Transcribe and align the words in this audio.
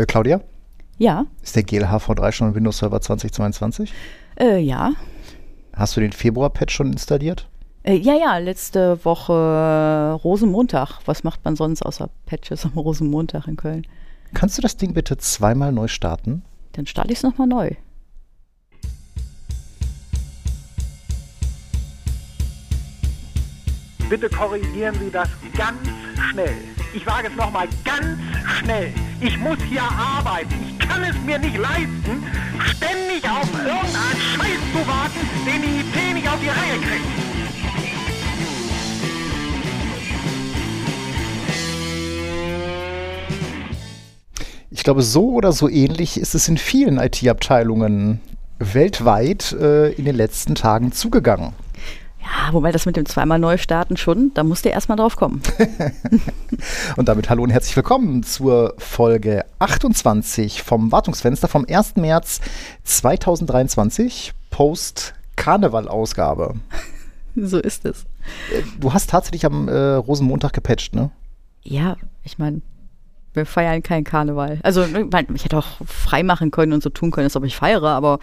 Äh, 0.00 0.06
Claudia? 0.06 0.40
Ja. 0.96 1.26
Ist 1.42 1.56
der 1.56 1.62
GLHV3 1.62 2.32
schon 2.32 2.54
Windows 2.54 2.78
Server 2.78 3.00
2022? 3.00 3.92
Äh, 4.38 4.58
ja. 4.58 4.92
Hast 5.74 5.96
du 5.96 6.00
den 6.00 6.12
Februar-Patch 6.12 6.74
schon 6.74 6.92
installiert? 6.92 7.48
Äh, 7.82 7.96
ja, 7.96 8.14
ja, 8.14 8.38
letzte 8.38 9.04
Woche 9.04 9.32
äh, 9.32 10.12
Rosenmontag. 10.22 11.00
Was 11.04 11.22
macht 11.22 11.44
man 11.44 11.54
sonst 11.54 11.82
außer 11.82 12.08
Patches 12.24 12.64
am 12.64 12.72
Rosenmontag 12.72 13.46
in 13.46 13.56
Köln? 13.56 13.86
Kannst 14.32 14.56
du 14.56 14.62
das 14.62 14.76
Ding 14.76 14.94
bitte 14.94 15.18
zweimal 15.18 15.72
neu 15.72 15.88
starten? 15.88 16.42
Dann 16.72 16.86
starte 16.86 17.12
ich 17.12 17.18
es 17.18 17.22
nochmal 17.22 17.46
neu. 17.46 17.70
Bitte 24.08 24.28
korrigieren 24.30 24.94
Sie 24.98 25.10
das 25.10 25.28
ganz 25.56 25.78
schnell. 26.30 26.54
Ich 26.92 27.04
sage 27.04 27.28
es 27.28 27.36
nochmal 27.36 27.68
ganz 27.84 28.18
schnell. 28.58 28.92
Ich 29.20 29.38
muss 29.38 29.58
hier 29.68 29.82
arbeiten. 29.82 30.54
Ich 30.68 30.78
kann 30.88 31.04
es 31.04 31.14
mir 31.24 31.38
nicht 31.38 31.56
leisten, 31.56 32.26
ständig 32.64 33.24
auf 33.30 33.48
irgendeinen 33.54 34.20
Scheiß 34.34 34.60
zu 34.72 34.88
warten, 34.88 35.20
den 35.46 35.62
die 35.62 35.80
IT 35.80 36.14
nicht 36.14 36.28
auf 36.28 36.40
die 36.40 36.48
Reihe 36.48 36.80
kriegt. 36.80 37.06
Ich 44.72 44.82
glaube, 44.82 45.02
so 45.02 45.30
oder 45.30 45.52
so 45.52 45.68
ähnlich 45.68 46.18
ist 46.18 46.34
es 46.34 46.48
in 46.48 46.58
vielen 46.58 46.98
IT-Abteilungen 46.98 48.20
weltweit 48.58 49.52
äh, 49.52 49.90
in 49.92 50.06
den 50.06 50.16
letzten 50.16 50.54
Tagen 50.54 50.90
zugegangen. 50.90 51.52
Ja, 52.22 52.52
wobei 52.52 52.70
das 52.70 52.86
mit 52.86 52.96
dem 52.96 53.06
zweimal 53.06 53.38
neu 53.38 53.56
starten 53.56 53.96
schon, 53.96 54.32
da 54.34 54.44
musst 54.44 54.64
du 54.64 54.68
erstmal 54.68 54.96
drauf 54.96 55.16
kommen. 55.16 55.42
und 56.96 57.08
damit 57.08 57.30
hallo 57.30 57.42
und 57.42 57.50
herzlich 57.50 57.74
willkommen 57.76 58.22
zur 58.22 58.74
Folge 58.78 59.44
28 59.58 60.62
vom 60.62 60.92
Wartungsfenster 60.92 61.48
vom 61.48 61.66
1. 61.68 61.96
März 61.96 62.40
2023, 62.84 64.34
Post-Karneval-Ausgabe. 64.50 66.54
so 67.36 67.58
ist 67.58 67.84
es. 67.86 68.04
Äh, 68.52 68.62
du 68.78 68.92
hast 68.92 69.10
tatsächlich 69.10 69.46
am 69.46 69.68
äh, 69.68 69.94
Rosenmontag 69.94 70.52
gepatcht, 70.52 70.94
ne? 70.94 71.10
Ja, 71.62 71.96
ich 72.22 72.38
meine, 72.38 72.60
wir 73.32 73.46
feiern 73.46 73.82
keinen 73.82 74.04
Karneval. 74.04 74.60
Also, 74.62 74.84
ich 74.84 75.44
hätte 75.44 75.58
auch 75.58 75.78
frei 75.86 76.22
machen 76.22 76.50
können 76.50 76.72
und 76.72 76.82
so 76.82 76.90
tun 76.90 77.12
können, 77.12 77.26
als 77.26 77.36
ob 77.36 77.44
ich 77.44 77.56
feiere, 77.56 77.88
aber 77.88 78.18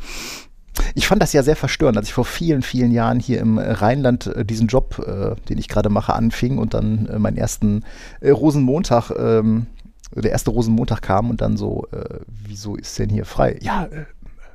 ich 0.96 1.08
fand 1.08 1.22
das 1.22 1.34
ja 1.34 1.44
sehr 1.44 1.56
verstörend, 1.56 1.98
als 1.98 2.08
ich 2.08 2.14
vor 2.14 2.26
vielen, 2.26 2.62
vielen 2.62 2.92
Jahren 2.92 3.20
hier 3.20 3.40
im 3.40 3.58
Rheinland 3.58 4.28
äh, 4.28 4.46
diesen 4.46 4.68
Job, 4.68 5.00
äh, 5.06 5.36
den 5.48 5.58
ich 5.58 5.68
gerade 5.68 5.90
mache, 5.90 6.14
anfing 6.14 6.58
und 6.58 6.74
dann 6.74 7.08
äh, 7.08 7.20
meinen 7.20 7.38
ersten 7.38 7.84
Rosenmontag, 8.24 9.12
ähm, 9.18 9.68
der 10.16 10.32
erste 10.32 10.52
Rosenmontag 10.52 11.02
kam 11.02 11.30
und 11.30 11.42
dann 11.42 11.58
so, 11.58 11.86
wieso 12.28 12.78
ist 12.78 12.98
denn 12.98 13.10
hier 13.10 13.26
frei? 13.26 13.60
Ja, 13.62 13.90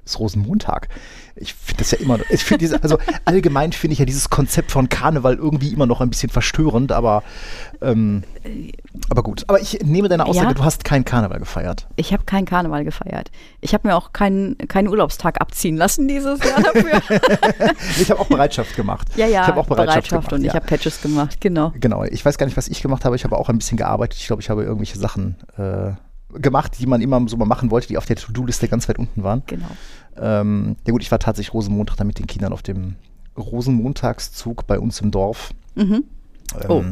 ist 0.05 0.19
Rosenmontag. 0.19 0.89
Ich 1.37 1.55
finde 1.55 1.79
das 1.79 1.93
ja 1.93 1.99
immer, 1.99 2.19
ich 2.29 2.45
finde 2.45 2.59
diese, 2.59 2.83
also 2.83 2.99
allgemein 3.25 3.73
finde 3.73 3.93
ich 3.93 3.99
ja 3.99 4.05
dieses 4.05 4.31
Konzept 4.31 4.71
von 4.71 4.89
Karneval 4.89 5.37
irgendwie 5.37 5.73
immer 5.73 5.87
noch 5.87 6.01
ein 6.01 6.11
bisschen 6.11 6.29
verstörend, 6.29 6.93
aber, 6.93 7.23
ähm, 7.81 8.25
aber 9.09 9.23
gut. 9.23 9.45
Aber 9.47 9.61
ich 9.61 9.81
nehme 9.83 10.09
deine 10.09 10.27
Aussage, 10.27 10.49
ja, 10.49 10.55
du 10.55 10.65
hast 10.65 10.85
keinen 10.85 11.05
Karneval 11.05 11.39
gefeiert. 11.39 11.87
Ich 11.97 12.13
habe 12.13 12.25
keinen 12.25 12.45
Karneval 12.45 12.85
gefeiert. 12.85 13.31
Ich 13.61 13.75
habe 13.75 13.89
mir 13.89 13.97
auch 13.97 14.13
keinen, 14.13 14.59
keinen 14.69 14.89
Urlaubstag 14.89 15.41
abziehen 15.41 15.77
lassen 15.77 16.09
dieses 16.09 16.41
Jahr 16.45 16.61
dafür. 16.63 17.01
ich 18.01 18.11
habe 18.11 18.21
auch 18.21 18.27
Bereitschaft 18.29 18.77
gemacht. 18.77 19.09
Ja, 19.17 19.27
ja, 19.27 19.43
ich 19.43 19.49
habe 19.49 19.61
auch 19.61 19.67
Bereitschaft, 19.67 20.11
Bereitschaft 20.11 20.29
gemacht, 20.29 20.33
und 20.33 20.45
ja. 20.45 20.49
ich 20.49 20.55
habe 20.55 20.67
Patches 20.67 21.01
gemacht, 21.01 21.41
genau. 21.41 21.73
Genau, 21.81 22.05
ich 22.05 22.25
weiß 22.25 22.39
gar 22.39 22.47
nicht, 22.47 22.57
was 22.57 22.69
ich 22.69 22.83
gemacht 22.83 23.05
habe. 23.05 23.17
Ich 23.17 23.25
habe 23.25 23.39
auch 23.39 23.49
ein 23.49 23.59
bisschen 23.59 23.79
gearbeitet. 23.79 24.19
Ich 24.19 24.27
glaube, 24.27 24.43
ich 24.43 24.51
habe 24.51 24.65
irgendwelche 24.65 24.99
Sachen 24.99 25.37
äh, 25.57 25.93
gemacht, 26.35 26.79
die 26.79 26.87
man 26.87 27.01
immer 27.01 27.27
so 27.29 27.37
mal 27.37 27.45
machen 27.45 27.71
wollte, 27.71 27.89
die 27.89 27.99
auf 27.99 28.07
der 28.07 28.17
To-Do-Liste 28.17 28.69
ganz 28.69 28.89
weit 28.89 28.99
unten 28.99 29.23
waren. 29.23 29.43
Genau. 29.47 29.67
Ähm, 30.17 30.77
ja 30.87 30.93
gut, 30.93 31.03
ich 31.03 31.11
war 31.11 31.19
tatsächlich 31.19 31.55
Rosenmontag 31.55 31.97
dann 31.97 32.07
mit 32.07 32.19
den 32.19 32.27
Kindern 32.27 32.53
auf 32.53 32.63
dem 32.63 32.97
Rosenmontagszug 33.37 34.67
bei 34.67 34.79
uns 34.79 35.01
im 35.01 35.11
Dorf. 35.11 35.53
Mhm. 35.75 36.05
Ähm, 36.61 36.69
oh. 36.69 36.85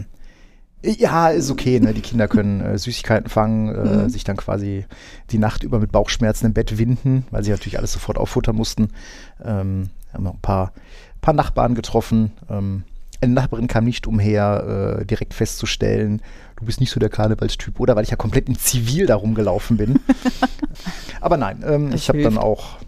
Ja, 0.82 1.28
ist 1.28 1.50
okay. 1.50 1.78
Ne? 1.78 1.92
Die 1.92 2.00
Kinder 2.00 2.26
können 2.26 2.60
äh, 2.62 2.78
Süßigkeiten 2.78 3.28
fangen, 3.28 3.74
äh, 3.74 4.04
mhm. 4.04 4.08
sich 4.08 4.24
dann 4.24 4.36
quasi 4.36 4.86
die 5.30 5.38
Nacht 5.38 5.62
über 5.62 5.78
mit 5.78 5.92
Bauchschmerzen 5.92 6.46
im 6.46 6.54
Bett 6.54 6.78
winden, 6.78 7.26
weil 7.30 7.44
sie 7.44 7.50
natürlich 7.50 7.78
alles 7.78 7.92
sofort 7.92 8.16
auffuttern 8.16 8.56
mussten. 8.56 8.88
Ähm, 9.44 9.90
haben 10.12 10.24
noch 10.24 10.34
ein 10.34 10.40
paar, 10.40 10.72
paar 11.20 11.34
Nachbarn 11.34 11.74
getroffen. 11.74 12.32
Ähm, 12.48 12.84
eine 13.20 13.34
Nachbarin 13.34 13.66
kam 13.66 13.84
nicht 13.84 14.06
umher, 14.06 15.00
äh, 15.00 15.04
direkt 15.04 15.34
festzustellen, 15.34 16.22
du 16.60 16.66
bist 16.66 16.80
nicht 16.80 16.90
so 16.90 17.00
der 17.00 17.08
Karnevalstyp, 17.08 17.80
oder? 17.80 17.96
Weil 17.96 18.04
ich 18.04 18.10
ja 18.10 18.16
komplett 18.16 18.48
in 18.48 18.56
Zivil 18.56 19.06
da 19.06 19.16
rumgelaufen 19.16 19.76
bin. 19.76 20.00
Aber 21.20 21.36
nein, 21.36 21.64
ähm, 21.66 21.92
ich 21.92 22.08
habe 22.08 22.22
dann 22.22 22.38
auch 22.38 22.78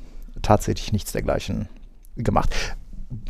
tatsächlich 0.42 0.92
nichts 0.92 1.12
dergleichen 1.12 1.68
gemacht. 2.16 2.54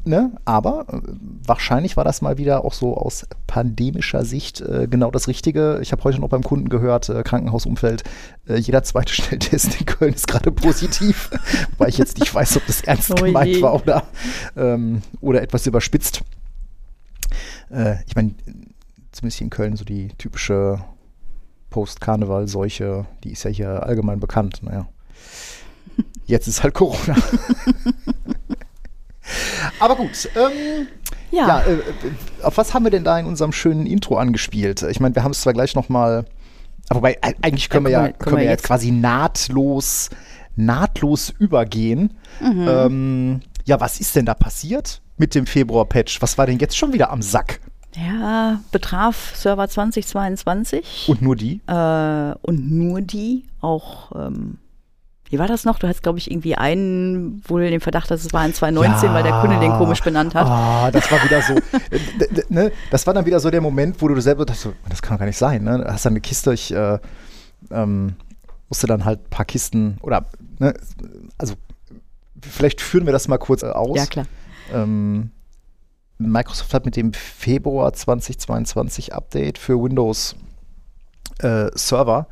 Ne? 0.04 0.32
Aber 0.44 0.86
äh, 0.88 1.00
wahrscheinlich 1.44 1.96
war 1.96 2.04
das 2.04 2.22
mal 2.22 2.38
wieder 2.38 2.64
auch 2.64 2.72
so 2.72 2.96
aus 2.96 3.26
pandemischer 3.46 4.24
Sicht 4.24 4.60
äh, 4.60 4.86
genau 4.88 5.10
das 5.10 5.26
Richtige. 5.26 5.80
Ich 5.82 5.92
habe 5.92 6.04
heute 6.04 6.20
noch 6.20 6.28
beim 6.28 6.42
Kunden 6.42 6.68
gehört, 6.68 7.08
äh, 7.08 7.22
Krankenhausumfeld, 7.22 8.04
äh, 8.48 8.56
jeder 8.56 8.82
zweite 8.84 9.12
Schnelltest 9.14 9.80
in 9.80 9.86
Köln 9.86 10.14
ist 10.14 10.28
gerade 10.28 10.52
positiv, 10.52 11.30
weil 11.78 11.88
ich 11.88 11.98
jetzt 11.98 12.18
nicht 12.18 12.32
weiß, 12.32 12.56
ob 12.58 12.66
das 12.66 12.82
ernst 12.82 13.10
oh 13.10 13.24
gemeint 13.24 13.60
war 13.60 13.74
oder, 13.74 14.04
ähm, 14.56 15.02
oder 15.20 15.42
etwas 15.42 15.66
überspitzt. 15.66 16.22
Äh, 17.70 17.96
ich 18.06 18.14
meine, 18.14 18.34
zumindest 19.12 19.38
hier 19.38 19.46
in 19.46 19.50
Köln 19.50 19.76
so 19.76 19.84
die 19.84 20.08
typische 20.18 20.82
Post-Karneval-Seuche, 21.70 23.06
die 23.24 23.32
ist 23.32 23.44
ja 23.44 23.50
hier 23.50 23.82
allgemein 23.84 24.20
bekannt. 24.20 24.60
Naja. 24.62 24.88
Jetzt 26.26 26.46
ist 26.46 26.62
halt 26.62 26.74
Corona. 26.74 27.16
Aber 29.80 29.96
gut. 29.96 30.28
Ähm, 30.36 30.86
ja. 31.30 31.46
ja 31.48 31.60
äh, 31.62 31.82
auf 32.42 32.56
was 32.56 32.74
haben 32.74 32.84
wir 32.84 32.90
denn 32.90 33.04
da 33.04 33.18
in 33.18 33.26
unserem 33.26 33.52
schönen 33.52 33.86
Intro 33.86 34.16
angespielt? 34.16 34.82
Ich 34.82 35.00
meine, 35.00 35.14
wir 35.14 35.24
haben 35.24 35.32
es 35.32 35.40
zwar 35.40 35.52
gleich 35.52 35.74
noch 35.74 35.88
mal, 35.88 36.24
wobei 36.90 37.18
eigentlich 37.22 37.68
können 37.68 37.86
ja, 37.86 38.02
wir 38.02 38.06
ja, 38.08 38.12
können 38.12 38.36
wir, 38.36 38.44
wir 38.44 38.50
jetzt 38.50 38.64
quasi 38.64 38.90
nahtlos, 38.90 40.10
nahtlos 40.56 41.30
übergehen. 41.38 42.14
Mhm. 42.40 42.68
Ähm, 42.68 43.40
ja, 43.64 43.80
was 43.80 44.00
ist 44.00 44.16
denn 44.16 44.26
da 44.26 44.34
passiert 44.34 45.00
mit 45.16 45.34
dem 45.34 45.46
Februar-Patch? 45.46 46.20
Was 46.20 46.36
war 46.38 46.46
denn 46.46 46.58
jetzt 46.58 46.76
schon 46.76 46.92
wieder 46.92 47.10
am 47.10 47.22
Sack? 47.22 47.60
Ja, 47.94 48.60
betraf 48.70 49.34
Server 49.36 49.68
2022. 49.68 51.06
Und 51.08 51.22
nur 51.22 51.36
die? 51.36 51.60
Äh, 51.66 52.34
und 52.42 52.70
nur 52.70 53.00
die. 53.00 53.44
Auch 53.60 54.12
ähm, 54.14 54.58
wie 55.32 55.38
war 55.38 55.46
das 55.46 55.64
noch? 55.64 55.78
Du 55.78 55.88
hast, 55.88 56.02
glaube 56.02 56.18
ich, 56.18 56.30
irgendwie 56.30 56.56
einen 56.56 57.42
wohl 57.48 57.68
den 57.68 57.80
Verdacht, 57.80 58.10
dass 58.10 58.22
es 58.22 58.34
war 58.34 58.42
ein 58.42 58.52
2019, 58.52 59.08
ja, 59.08 59.14
weil 59.14 59.22
der 59.22 59.40
Kunde 59.40 59.58
den 59.60 59.72
komisch 59.72 60.02
benannt 60.02 60.34
hat. 60.34 60.46
Ah, 60.46 60.90
das 60.90 61.10
war 61.10 61.24
wieder 61.24 61.40
so. 61.40 61.54
ne, 62.50 62.70
das 62.90 63.06
war 63.06 63.14
dann 63.14 63.24
wieder 63.24 63.40
so 63.40 63.50
der 63.50 63.62
Moment, 63.62 64.02
wo 64.02 64.08
du 64.08 64.20
selber 64.20 64.44
dachtest, 64.44 64.68
das 64.90 65.00
kann 65.00 65.14
doch 65.14 65.20
gar 65.20 65.26
nicht 65.26 65.38
sein. 65.38 65.64
Ne? 65.64 65.86
Hast 65.88 66.04
dann 66.04 66.12
eine 66.12 66.20
Kiste, 66.20 66.52
ich 66.52 66.74
äh, 66.74 66.98
ähm, 67.70 68.16
musste 68.68 68.86
dann 68.86 69.06
halt 69.06 69.20
ein 69.20 69.30
paar 69.30 69.46
Kisten 69.46 69.96
oder, 70.02 70.26
ne, 70.58 70.74
also 71.38 71.54
vielleicht 72.42 72.82
führen 72.82 73.06
wir 73.06 73.12
das 73.14 73.26
mal 73.26 73.38
kurz 73.38 73.64
aus. 73.64 73.96
Ja, 73.96 74.04
klar. 74.04 74.26
Ähm, 74.70 75.30
Microsoft 76.18 76.72
hat 76.74 76.84
mit 76.84 76.96
dem 76.96 77.12
Februar 77.12 77.92
2022 77.92 79.14
Update 79.14 79.58
für 79.58 79.82
Windows 79.82 80.36
äh, 81.40 81.70
Server 81.74 82.28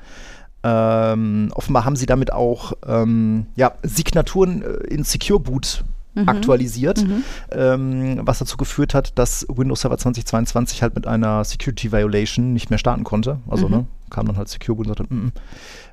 ähm, 0.62 1.50
offenbar 1.54 1.84
haben 1.84 1.96
sie 1.96 2.06
damit 2.06 2.32
auch 2.32 2.72
ähm, 2.86 3.46
ja, 3.56 3.72
Signaturen 3.82 4.62
äh, 4.62 4.94
in 4.94 5.04
Secure 5.04 5.40
Boot 5.40 5.84
mhm. 6.14 6.28
aktualisiert, 6.28 7.02
mhm. 7.02 7.24
Ähm, 7.50 8.20
was 8.24 8.40
dazu 8.40 8.58
geführt 8.58 8.92
hat, 8.92 9.18
dass 9.18 9.46
Windows 9.48 9.80
Server 9.80 9.96
2022 9.96 10.82
halt 10.82 10.94
mit 10.94 11.06
einer 11.06 11.44
Security 11.44 11.92
Violation 11.92 12.52
nicht 12.52 12.68
mehr 12.68 12.78
starten 12.78 13.04
konnte. 13.04 13.38
Also 13.48 13.68
mhm. 13.68 13.74
ne, 13.74 13.86
kam 14.10 14.26
dann 14.26 14.36
halt 14.36 14.48
Secure 14.48 14.76
Boot 14.76 14.86
und 14.88 14.98
sagte, 14.98 15.14
mm, 15.14 15.16
mm, 15.16 15.32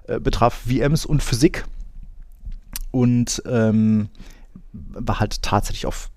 äh, 0.08 0.19
betraf 0.19 0.64
VMs 0.68 1.06
und 1.06 1.24
Physik 1.24 1.66
und 2.92 3.42
ähm, 3.45 4.10
war 4.74 5.22
halt 5.22 5.42
tatsächlich 5.42 5.86
auf 5.86 6.10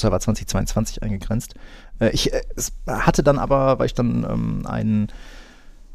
Server 0.00 0.20
2022 0.20 1.02
eingegrenzt. 1.02 1.54
Äh, 1.98 2.10
ich 2.10 2.32
äh, 2.32 2.42
hatte 2.86 3.22
dann 3.22 3.38
aber, 3.38 3.78
weil 3.78 3.86
ich 3.86 3.94
dann 3.94 4.24
ähm, 4.28 4.66
einen 4.66 5.08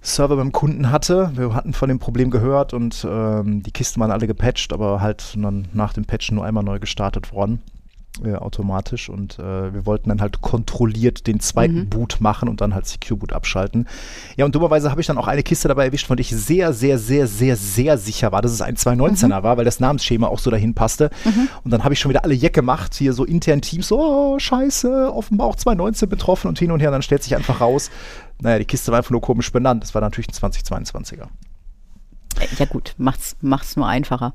Server 0.01 0.35
beim 0.35 0.51
Kunden 0.51 0.91
hatte. 0.91 1.31
Wir 1.35 1.53
hatten 1.53 1.73
von 1.73 1.87
dem 1.87 1.99
Problem 1.99 2.31
gehört 2.31 2.73
und 2.73 3.05
ähm, 3.07 3.61
die 3.61 3.71
Kisten 3.71 3.99
waren 3.99 4.11
alle 4.11 4.27
gepatcht, 4.27 4.73
aber 4.73 4.99
halt 4.99 5.35
dann 5.37 5.67
nach 5.73 5.93
dem 5.93 6.05
Patchen 6.05 6.35
nur 6.35 6.45
einmal 6.45 6.63
neu 6.63 6.79
gestartet 6.79 7.31
worden. 7.33 7.61
Äh, 8.25 8.35
automatisch 8.35 9.07
und 9.09 9.39
äh, 9.39 9.73
wir 9.73 9.85
wollten 9.85 10.09
dann 10.09 10.19
halt 10.19 10.41
kontrolliert 10.41 11.27
den 11.27 11.39
zweiten 11.39 11.79
mhm. 11.79 11.89
Boot 11.89 12.17
machen 12.19 12.49
und 12.49 12.59
dann 12.59 12.75
halt 12.75 12.85
Secure 12.85 13.17
Boot 13.17 13.31
abschalten. 13.31 13.87
Ja, 14.35 14.43
und 14.43 14.53
dummerweise 14.53 14.91
habe 14.91 14.99
ich 14.99 15.07
dann 15.07 15.17
auch 15.17 15.29
eine 15.29 15.43
Kiste 15.43 15.69
dabei 15.69 15.85
erwischt, 15.85 16.07
von 16.07 16.17
der 16.17 16.21
ich 16.21 16.29
sehr, 16.29 16.73
sehr, 16.73 16.99
sehr, 16.99 17.25
sehr, 17.25 17.55
sehr 17.55 17.97
sicher 17.97 18.33
war, 18.33 18.41
dass 18.41 18.51
es 18.51 18.61
ein 18.61 18.75
219er 18.75 19.39
mhm. 19.39 19.43
war, 19.43 19.55
weil 19.55 19.63
das 19.63 19.79
Namensschema 19.79 20.27
auch 20.27 20.39
so 20.39 20.51
dahin 20.51 20.73
passte. 20.73 21.09
Mhm. 21.23 21.47
Und 21.63 21.71
dann 21.71 21.85
habe 21.85 21.93
ich 21.93 22.01
schon 22.01 22.09
wieder 22.09 22.25
alle 22.25 22.33
Jeck 22.33 22.53
gemacht, 22.53 22.93
hier 22.95 23.13
so 23.13 23.23
intern 23.23 23.61
Teams, 23.61 23.87
so, 23.87 23.99
oh, 23.99 24.37
scheiße, 24.37 25.13
offenbar 25.13 25.47
auch 25.47 25.55
219 25.55 26.09
betroffen 26.09 26.49
und 26.49 26.59
hin 26.59 26.71
und 26.71 26.81
her. 26.81 26.89
Und 26.89 26.95
dann 26.95 27.03
stellt 27.03 27.23
sich 27.23 27.33
einfach 27.37 27.61
raus, 27.61 27.89
naja, 28.41 28.59
die 28.59 28.65
Kiste 28.65 28.91
war 28.91 28.97
einfach 28.97 29.11
nur 29.11 29.21
komisch 29.21 29.53
benannt. 29.53 29.83
Das 29.83 29.95
war 29.95 30.01
natürlich 30.01 30.27
ein 30.27 30.51
2022er. 30.51 31.27
ja 32.59 32.65
gut, 32.65 32.93
macht's, 32.97 33.37
macht's 33.39 33.77
nur 33.77 33.87
einfacher. 33.87 34.33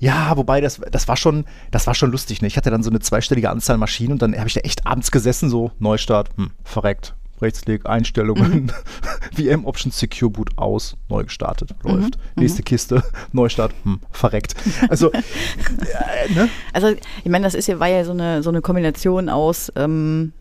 Ja, 0.00 0.36
wobei 0.36 0.60
das, 0.60 0.80
das 0.90 1.08
war 1.08 1.16
schon, 1.16 1.44
das 1.70 1.86
war 1.86 1.94
schon 1.94 2.10
lustig. 2.10 2.42
Ne? 2.42 2.48
Ich 2.48 2.56
hatte 2.56 2.70
dann 2.70 2.82
so 2.82 2.90
eine 2.90 3.00
zweistellige 3.00 3.50
Anzahl 3.50 3.78
Maschinen 3.78 4.12
und 4.12 4.22
dann 4.22 4.36
habe 4.36 4.48
ich 4.48 4.54
da 4.54 4.60
echt 4.60 4.86
abends 4.86 5.10
gesessen, 5.10 5.50
so 5.50 5.72
Neustart, 5.78 6.30
hm, 6.36 6.50
verreckt. 6.64 7.14
Rechtsklick, 7.40 7.86
Einstellungen, 7.86 8.64
mhm. 8.64 8.70
VM 9.36 9.64
Option 9.64 9.92
Secure 9.92 10.30
Boot 10.30 10.50
aus, 10.56 10.96
neu 11.08 11.24
gestartet, 11.24 11.74
läuft. 11.84 12.16
Mhm. 12.16 12.42
Nächste 12.42 12.62
mhm. 12.62 12.64
Kiste, 12.64 13.02
Neustart, 13.32 13.72
hm, 13.84 14.00
verreckt. 14.10 14.54
Also, 14.88 15.12
äh, 15.12 16.32
ne? 16.34 16.48
Also, 16.72 16.88
ich 16.88 17.30
meine, 17.30 17.44
das 17.44 17.54
ist 17.54 17.68
ja, 17.68 17.78
war 17.78 17.88
ja 17.88 18.04
so 18.04 18.12
eine, 18.12 18.42
so 18.42 18.50
eine 18.50 18.60
Kombination 18.60 19.28
aus, 19.28 19.72
ähm, 19.76 20.32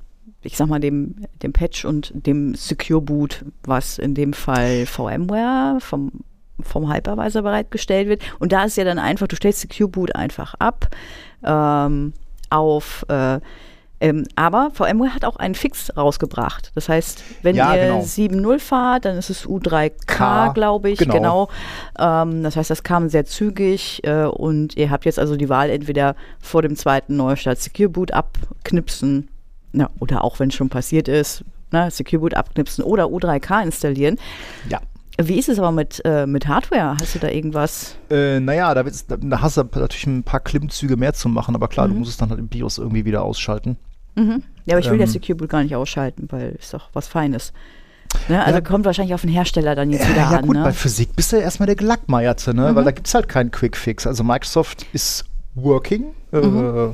ich 0.41 0.57
sag 0.57 0.67
mal, 0.67 0.79
dem, 0.79 1.15
dem 1.43 1.53
Patch 1.53 1.85
und 1.85 2.11
dem 2.13 2.55
Secure 2.55 3.01
Boot, 3.01 3.45
was 3.63 3.97
in 3.97 4.15
dem 4.15 4.33
Fall 4.33 4.85
VMware 4.85 5.79
vom 5.79 6.11
vom 6.61 6.91
Hypervisor 6.91 7.41
bereitgestellt 7.41 8.07
wird. 8.07 8.21
Und 8.39 8.51
da 8.51 8.65
ist 8.65 8.77
ja 8.77 8.83
dann 8.83 8.99
einfach, 8.99 9.27
du 9.27 9.35
stellst 9.35 9.61
Secure 9.61 9.89
Boot 9.89 10.15
einfach 10.15 10.53
ab 10.55 10.89
ähm, 11.43 12.13
auf 12.49 13.05
äh, 13.09 13.39
ähm, 13.99 14.25
aber 14.35 14.69
VMware 14.73 15.15
hat 15.15 15.25
auch 15.25 15.37
einen 15.37 15.55
Fix 15.55 15.95
rausgebracht. 15.97 16.71
Das 16.75 16.87
heißt, 16.87 17.23
wenn 17.41 17.55
ja, 17.55 17.75
ihr 17.75 17.85
genau. 17.87 18.01
7.0 18.01 18.59
fahrt, 18.59 19.05
dann 19.05 19.17
ist 19.17 19.31
es 19.31 19.47
U3K, 19.47 20.53
glaube 20.53 20.91
ich. 20.91 20.99
Genau. 20.99 21.13
genau. 21.13 21.49
Ähm, 21.97 22.43
das 22.43 22.55
heißt, 22.55 22.69
das 22.69 22.83
kam 22.83 23.09
sehr 23.09 23.25
zügig 23.25 24.03
äh, 24.03 24.25
und 24.25 24.77
ihr 24.77 24.91
habt 24.91 25.05
jetzt 25.05 25.17
also 25.17 25.35
die 25.35 25.49
Wahl, 25.49 25.71
entweder 25.71 26.15
vor 26.39 26.61
dem 26.61 26.75
zweiten 26.75 27.17
Neustart 27.17 27.59
Secure 27.59 27.89
Boot 27.89 28.11
abknipsen 28.11 29.29
na, 29.71 29.89
oder 29.99 30.23
auch 30.23 30.39
wenn 30.39 30.49
es 30.49 30.55
schon 30.55 30.69
passiert 30.69 31.07
ist, 31.07 31.43
ne, 31.71 31.89
Secure 31.89 32.19
Boot 32.19 32.33
abknipsen 32.35 32.83
oder 32.83 33.05
U3K 33.05 33.63
installieren. 33.63 34.17
Ja. 34.69 34.79
Wie 35.19 35.39
ist 35.39 35.49
es 35.49 35.57
aber 35.57 35.71
mit, 35.71 36.01
äh, 36.05 36.27
mit 36.27 36.47
Hardware? 36.47 36.95
Hast 37.01 37.15
du 37.15 37.19
da 37.19 37.29
irgendwas? 37.29 37.95
Äh, 38.09 38.39
naja, 38.39 38.73
da, 38.75 38.83
da, 38.83 39.41
hast 39.41 39.57
du 39.57 39.63
natürlich 39.63 40.05
ein 40.05 40.23
paar 40.23 40.39
Klimmzüge 40.39 40.95
mehr 40.95 41.13
zu 41.13 41.27
machen, 41.27 41.55
aber 41.55 41.67
klar, 41.67 41.87
mhm. 41.87 41.93
du 41.93 41.99
musst 41.99 42.11
es 42.11 42.17
dann 42.17 42.29
halt 42.29 42.39
im 42.39 42.47
BIOS 42.47 42.77
irgendwie 42.77 43.05
wieder 43.05 43.23
ausschalten. 43.23 43.77
Mhm. 44.15 44.43
Ja, 44.65 44.75
aber 44.75 44.79
ich 44.79 44.85
will 44.85 44.93
ähm, 44.93 45.01
das 45.01 45.13
Secure 45.13 45.35
Boot 45.35 45.49
gar 45.49 45.63
nicht 45.63 45.75
ausschalten, 45.75 46.27
weil 46.29 46.55
es 46.59 46.71
doch 46.71 46.89
was 46.93 47.07
Feines. 47.07 47.51
Ne? 48.29 48.43
Also 48.43 48.59
ja, 48.59 48.61
kommt 48.61 48.85
wahrscheinlich 48.85 49.13
auf 49.13 49.21
den 49.21 49.29
Hersteller 49.29 49.75
dann 49.75 49.91
jetzt 49.91 50.07
wieder 50.07 50.17
ja, 50.17 50.27
an. 50.27 50.33
Ja 50.33 50.41
gut, 50.41 50.55
ne? 50.55 50.63
bei 50.63 50.71
Physik 50.71 51.15
bist 51.15 51.31
du 51.31 51.37
ja 51.37 51.43
erstmal 51.43 51.67
der 51.67 51.75
Gelackmeierte, 51.75 52.53
ne? 52.53 52.71
Mhm. 52.71 52.75
weil 52.75 52.83
da 52.83 52.91
gibt 52.91 53.07
es 53.07 53.13
halt 53.13 53.27
keinen 53.27 53.51
Quick-Fix. 53.51 54.05
Also 54.05 54.23
Microsoft 54.23 54.85
ist 54.93 55.25
working, 55.55 56.13
äh, 56.31 56.41
mhm. 56.41 56.93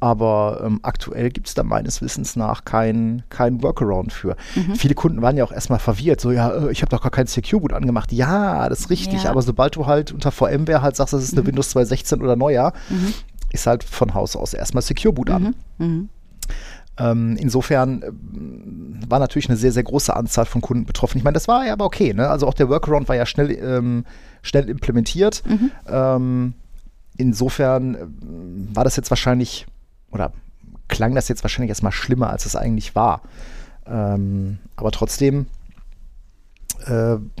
aber 0.00 0.62
ähm, 0.64 0.80
aktuell 0.82 1.30
gibt 1.30 1.48
es 1.48 1.54
da 1.54 1.62
meines 1.62 2.02
Wissens 2.02 2.36
nach 2.36 2.64
keinen 2.64 3.22
kein 3.30 3.62
Workaround 3.62 4.12
für. 4.12 4.36
Mhm. 4.54 4.74
Viele 4.74 4.94
Kunden 4.94 5.22
waren 5.22 5.36
ja 5.36 5.44
auch 5.44 5.52
erstmal 5.52 5.78
verwirrt, 5.78 6.20
so 6.20 6.30
ja, 6.30 6.50
äh, 6.50 6.72
ich 6.72 6.82
habe 6.82 6.90
doch 6.90 7.02
gar 7.02 7.10
kein 7.10 7.26
Secure 7.26 7.60
Boot 7.60 7.72
angemacht. 7.72 8.12
Ja, 8.12 8.68
das 8.68 8.80
ist 8.80 8.90
richtig, 8.90 9.24
ja. 9.24 9.30
aber 9.30 9.42
sobald 9.42 9.76
du 9.76 9.86
halt 9.86 10.12
unter 10.12 10.30
VMware 10.30 10.82
halt 10.82 10.96
sagst, 10.96 11.14
das 11.14 11.22
ist 11.22 11.32
eine 11.32 11.42
mhm. 11.42 11.48
Windows 11.48 11.74
2.16 11.74 12.22
oder 12.22 12.36
neuer, 12.36 12.72
mhm. 12.90 13.14
ist 13.52 13.66
halt 13.66 13.84
von 13.84 14.14
Haus 14.14 14.36
aus 14.36 14.54
erstmal 14.54 14.82
Secure 14.82 15.14
Boot 15.14 15.30
an. 15.30 15.54
Mhm. 15.78 15.86
Mhm. 15.86 16.08
Ähm, 16.96 17.36
insofern 17.38 18.02
äh, 18.02 19.10
war 19.10 19.18
natürlich 19.18 19.48
eine 19.48 19.56
sehr, 19.56 19.72
sehr 19.72 19.82
große 19.82 20.14
Anzahl 20.14 20.44
von 20.44 20.60
Kunden 20.60 20.86
betroffen. 20.86 21.18
Ich 21.18 21.24
meine, 21.24 21.34
das 21.34 21.48
war 21.48 21.66
ja 21.66 21.72
aber 21.72 21.84
okay. 21.84 22.14
Ne? 22.14 22.28
Also 22.28 22.46
auch 22.46 22.54
der 22.54 22.68
Workaround 22.68 23.08
war 23.08 23.16
ja 23.16 23.26
schnell, 23.26 23.50
ähm, 23.50 24.04
schnell 24.42 24.68
implementiert. 24.68 25.42
Mhm. 25.46 25.70
Ähm, 25.88 26.54
insofern 27.16 27.94
äh, 27.94 28.06
war 28.74 28.84
das 28.84 28.96
jetzt 28.96 29.10
wahrscheinlich 29.10 29.66
oder 30.14 30.32
klang 30.88 31.14
das 31.14 31.28
jetzt 31.28 31.42
wahrscheinlich 31.42 31.70
erstmal 31.70 31.92
schlimmer, 31.92 32.30
als 32.30 32.46
es 32.46 32.56
eigentlich 32.56 32.94
war. 32.94 33.22
Ähm, 33.86 34.58
aber 34.76 34.90
trotzdem 34.90 35.46
äh, 36.86 36.90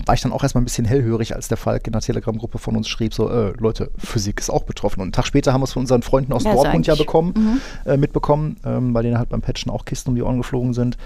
war 0.06 0.14
ich 0.14 0.22
dann 0.22 0.32
auch 0.32 0.42
erstmal 0.42 0.62
ein 0.62 0.64
bisschen 0.64 0.84
hellhörig, 0.84 1.34
als 1.34 1.48
der 1.48 1.56
Falk 1.56 1.86
in 1.86 1.92
der 1.92 2.02
Telegram-Gruppe 2.02 2.58
von 2.58 2.76
uns 2.76 2.88
schrieb, 2.88 3.14
so, 3.14 3.30
äh, 3.30 3.52
Leute, 3.58 3.90
Physik 3.98 4.40
ist 4.40 4.50
auch 4.50 4.64
betroffen. 4.64 5.00
Und 5.00 5.06
einen 5.06 5.12
Tag 5.12 5.26
später 5.26 5.52
haben 5.52 5.60
wir 5.60 5.64
es 5.64 5.72
von 5.72 5.82
unseren 5.82 6.02
Freunden 6.02 6.32
aus 6.32 6.44
ja, 6.44 6.52
Dortmund 6.52 6.86
ja 6.86 6.94
bekommen, 6.94 7.34
mhm. 7.36 7.90
äh, 7.90 7.96
mitbekommen, 7.96 8.56
ähm, 8.64 8.92
bei 8.92 9.02
denen 9.02 9.18
halt 9.18 9.28
beim 9.28 9.42
Patchen 9.42 9.70
auch 9.70 9.84
Kisten 9.84 10.10
um 10.10 10.16
die 10.16 10.22
Ohren 10.22 10.38
geflogen 10.38 10.74
sind. 10.74 10.96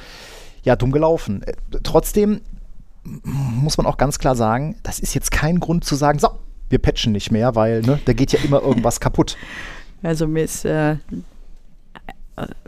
Ja, 0.62 0.76
dumm 0.76 0.93
gelaufen. 0.93 1.43
Äh, 1.43 1.55
trotzdem 1.82 2.41
muss 3.25 3.79
man 3.79 3.87
auch 3.87 3.97
ganz 3.97 4.19
klar 4.19 4.37
sagen, 4.37 4.76
das 4.82 4.99
ist 4.99 5.15
jetzt 5.15 5.31
kein 5.31 5.61
Grund 5.61 5.85
zu 5.85 5.94
sagen, 5.94 6.19
so, 6.19 6.29
wir 6.69 6.79
patchen 6.79 7.12
nicht 7.12 7.31
mehr, 7.31 7.55
weil 7.55 7.81
ne, 7.82 7.99
da 8.05 8.12
geht 8.12 8.32
ja 8.32 8.41
immer 8.41 8.62
irgendwas 8.62 9.00
kaputt. 9.00 9.37
Also 10.03 10.26
mir 10.26 10.44
ist 10.44 10.65
äh, 10.65 10.97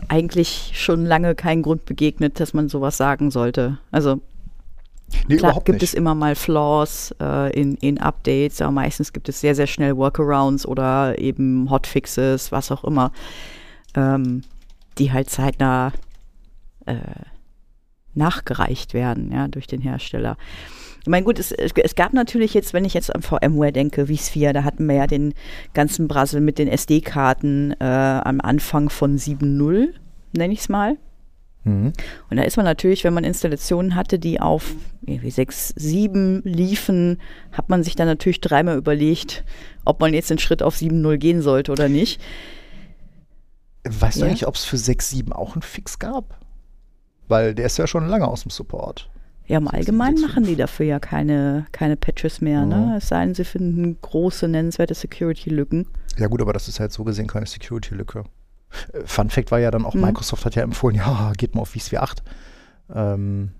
eigentlich 0.08 0.72
schon 0.74 1.04
lange 1.06 1.34
kein 1.34 1.62
Grund 1.62 1.84
begegnet, 1.84 2.40
dass 2.40 2.54
man 2.54 2.68
sowas 2.68 2.96
sagen 2.96 3.30
sollte. 3.30 3.78
Also 3.90 4.20
Nee, 5.28 5.36
Klar 5.38 5.54
gibt 5.64 5.68
nicht. 5.68 5.82
es 5.82 5.94
immer 5.94 6.14
mal 6.14 6.34
Flaws 6.34 7.14
äh, 7.20 7.52
in, 7.52 7.74
in 7.76 7.98
Updates, 7.98 8.62
aber 8.62 8.70
meistens 8.70 9.12
gibt 9.12 9.28
es 9.28 9.40
sehr, 9.40 9.54
sehr 9.54 9.66
schnell 9.66 9.96
Workarounds 9.96 10.66
oder 10.66 11.18
eben 11.18 11.68
Hotfixes, 11.68 12.52
was 12.52 12.70
auch 12.70 12.84
immer, 12.84 13.12
ähm, 13.94 14.42
die 14.98 15.12
halt 15.12 15.28
zeitnah 15.28 15.92
äh, 16.86 16.94
nachgereicht 18.14 18.94
werden, 18.94 19.32
ja, 19.32 19.48
durch 19.48 19.66
den 19.66 19.80
Hersteller. 19.80 20.36
Ich 21.02 21.08
meine, 21.08 21.24
gut, 21.24 21.38
es, 21.38 21.52
es, 21.52 21.94
gab 21.94 22.12
natürlich 22.12 22.54
jetzt, 22.54 22.74
wenn 22.74 22.84
ich 22.84 22.94
jetzt 22.94 23.14
an 23.14 23.22
VMware 23.22 23.72
denke, 23.72 24.08
wie 24.08 24.18
Sphere, 24.18 24.52
da 24.52 24.64
hatten 24.64 24.86
wir 24.86 24.96
ja 24.96 25.06
den 25.06 25.34
ganzen 25.72 26.08
Brassel 26.08 26.40
mit 26.40 26.58
den 26.58 26.68
SD-Karten 26.68 27.72
äh, 27.80 27.84
am 27.84 28.40
Anfang 28.40 28.90
von 28.90 29.16
7.0, 29.16 29.88
nenne 30.32 30.52
ich 30.52 30.60
es 30.60 30.68
mal. 30.68 30.96
Mhm. 31.64 31.92
Und 32.30 32.36
da 32.36 32.42
ist 32.42 32.56
man 32.56 32.64
natürlich, 32.64 33.04
wenn 33.04 33.14
man 33.14 33.24
Installationen 33.24 33.94
hatte, 33.94 34.18
die 34.18 34.40
auf 34.40 34.74
irgendwie 35.02 35.30
6, 35.30 35.74
7 35.76 36.42
liefen, 36.44 37.20
hat 37.52 37.68
man 37.68 37.82
sich 37.82 37.96
dann 37.96 38.06
natürlich 38.06 38.40
dreimal 38.40 38.76
überlegt, 38.76 39.44
ob 39.84 40.00
man 40.00 40.14
jetzt 40.14 40.30
den 40.30 40.38
Schritt 40.38 40.62
auf 40.62 40.76
7.0 40.76 41.16
gehen 41.18 41.42
sollte 41.42 41.72
oder 41.72 41.88
nicht. 41.88 42.20
Weißt 43.84 44.18
ja. 44.18 44.24
du 44.24 44.28
eigentlich, 44.28 44.46
ob 44.46 44.54
es 44.54 44.64
für 44.64 44.76
6, 44.76 45.10
7 45.10 45.32
auch 45.32 45.54
einen 45.54 45.62
Fix 45.62 45.98
gab? 45.98 46.38
Weil 47.28 47.54
der 47.54 47.66
ist 47.66 47.78
ja 47.78 47.86
schon 47.86 48.06
lange 48.08 48.28
aus 48.28 48.42
dem 48.42 48.50
Support. 48.50 49.08
Ja, 49.50 49.58
im 49.58 49.66
Allgemeinen 49.66 50.20
machen 50.20 50.44
die 50.44 50.54
dafür 50.54 50.86
ja 50.86 51.00
keine, 51.00 51.66
keine 51.72 51.96
Patches 51.96 52.40
mehr, 52.40 52.64
ne? 52.64 52.94
Es 52.98 53.08
sei 53.08 53.24
denn, 53.24 53.34
sie 53.34 53.42
finden 53.42 53.98
große, 54.00 54.46
nennenswerte 54.46 54.94
Security-Lücken. 54.94 55.88
Ja, 56.18 56.28
gut, 56.28 56.40
aber 56.40 56.52
das 56.52 56.68
ist 56.68 56.78
halt 56.78 56.92
so 56.92 57.02
gesehen 57.02 57.26
keine 57.26 57.46
Security-Lücke. 57.46 58.22
Äh, 58.92 59.00
Fun 59.06 59.28
Fact 59.28 59.50
war 59.50 59.58
ja 59.58 59.72
dann 59.72 59.84
auch, 59.84 59.94
mhm. 59.94 60.02
Microsoft 60.02 60.44
hat 60.44 60.54
ja 60.54 60.62
empfohlen, 60.62 60.94
ja, 60.98 61.32
geht 61.36 61.56
mal 61.56 61.62
auf 61.62 61.70
vSphere 61.70 62.00
8. 62.00 62.22
Ähm, 62.94 63.50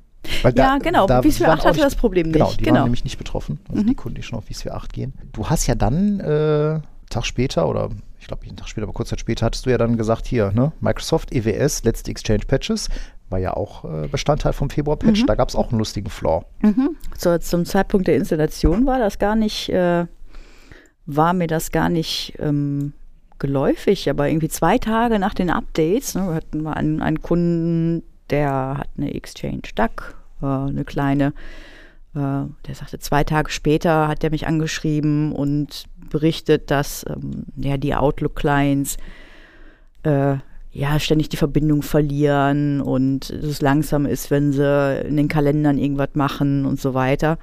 ja, 0.45 0.53
da, 0.53 0.79
genau, 0.79 1.09
da 1.09 1.23
vSphere 1.23 1.51
8 1.55 1.65
hatte 1.65 1.81
das 1.81 1.97
Problem 1.97 2.31
genau, 2.31 2.47
nicht. 2.47 2.61
Die 2.61 2.65
genau, 2.67 2.77
waren 2.77 2.85
nämlich 2.85 3.03
nicht 3.03 3.19
betroffen, 3.19 3.59
also 3.69 3.83
mhm. 3.83 3.89
die 3.89 3.95
Kunden, 3.97 4.15
die 4.15 4.23
schon 4.23 4.39
auf 4.39 4.45
vSphere 4.45 4.77
8 4.77 4.93
gehen. 4.93 5.15
Du 5.33 5.49
hast 5.51 5.67
ja 5.67 5.75
dann, 5.75 6.21
äh, 6.21 6.79
Tag 7.09 7.27
später 7.27 7.69
oder 7.69 7.91
ich 8.21 8.29
glaube 8.29 8.47
einen 8.47 8.57
Tag 8.57 8.69
später, 8.69 8.85
aber 8.85 8.93
kurz 8.93 9.09
Zeit 9.09 9.19
später, 9.19 9.47
hattest 9.47 9.67
du 9.67 9.71
ja 9.71 9.79
dann 9.79 9.97
gesagt, 9.97 10.27
hier, 10.27 10.53
ne, 10.53 10.73
Microsoft, 10.81 11.35
EWS, 11.35 11.83
letzte 11.83 12.13
Exchange-Patches, 12.13 12.89
war 13.31 13.39
ja 13.39 13.55
auch 13.55 13.85
äh, 13.85 14.09
Bestandteil 14.09 14.53
vom 14.53 14.71
Februar-Patch. 14.71 15.23
Mhm. 15.23 15.27
Da 15.27 15.35
gab 15.35 15.49
es 15.49 15.57
auch 15.57 15.71
einen 15.71 15.79
lustigen 15.79 16.11
Flaw. 16.11 16.45
Mhm. 16.63 16.97
So, 17.17 17.39
zum 17.39 17.65
Zeitpunkt 17.65 18.09
der 18.09 18.17
Installation 18.17 18.87
war 18.87 18.99
das 18.99 19.19
gar 19.19 19.37
nicht, 19.37 19.69
äh, 19.71 20.07
war 21.07 21.33
mir 21.33 21.47
das 21.47 21.71
gar 21.71 21.89
nicht 21.89 22.35
ähm, 22.39 22.93
geläufig, 23.39 24.11
aber 24.11 24.29
irgendwie 24.29 24.49
zwei 24.49 24.79
Tage 24.79 25.19
nach 25.19 25.35
den 25.35 25.51
Updates, 25.51 26.15
ne, 26.15 26.35
hatten 26.35 26.63
wir 26.63 26.77
einen, 26.77 27.03
einen 27.03 27.23
Kunden, 27.23 28.03
der 28.31 28.79
hat 28.79 28.89
eine 28.97 29.15
Exchange 29.15 29.63
DAC, 29.75 30.15
äh, 30.43 30.47
eine 30.47 30.85
kleine, 30.85 31.33
äh, 32.15 32.45
der 32.67 32.75
sagte, 32.75 32.99
zwei 32.99 33.25
Tage 33.25 33.51
später 33.51 34.09
hat 34.09 34.25
er 34.25 34.31
mich 34.31 34.47
angeschrieben 34.47 35.33
und 35.33 35.85
berichtet, 36.11 36.71
dass 36.71 37.05
ähm, 37.09 37.45
ja, 37.57 37.77
die 37.77 37.95
Outlook-Clients 37.95 38.97
äh, 40.03 40.37
ja, 40.73 40.99
ständig 41.01 41.29
die 41.29 41.37
Verbindung 41.37 41.83
verlieren 41.83 42.81
und 42.81 43.31
es 43.31 43.61
langsam 43.61 44.07
ist, 44.07 44.31
wenn 44.31 44.53
sie 44.53 45.01
in 45.07 45.17
den 45.17 45.29
Kalendern 45.29 45.79
irgendwas 45.79 46.11
machen 46.15 46.65
und 46.65 46.81
so 46.81 46.95
weiter. 46.95 47.39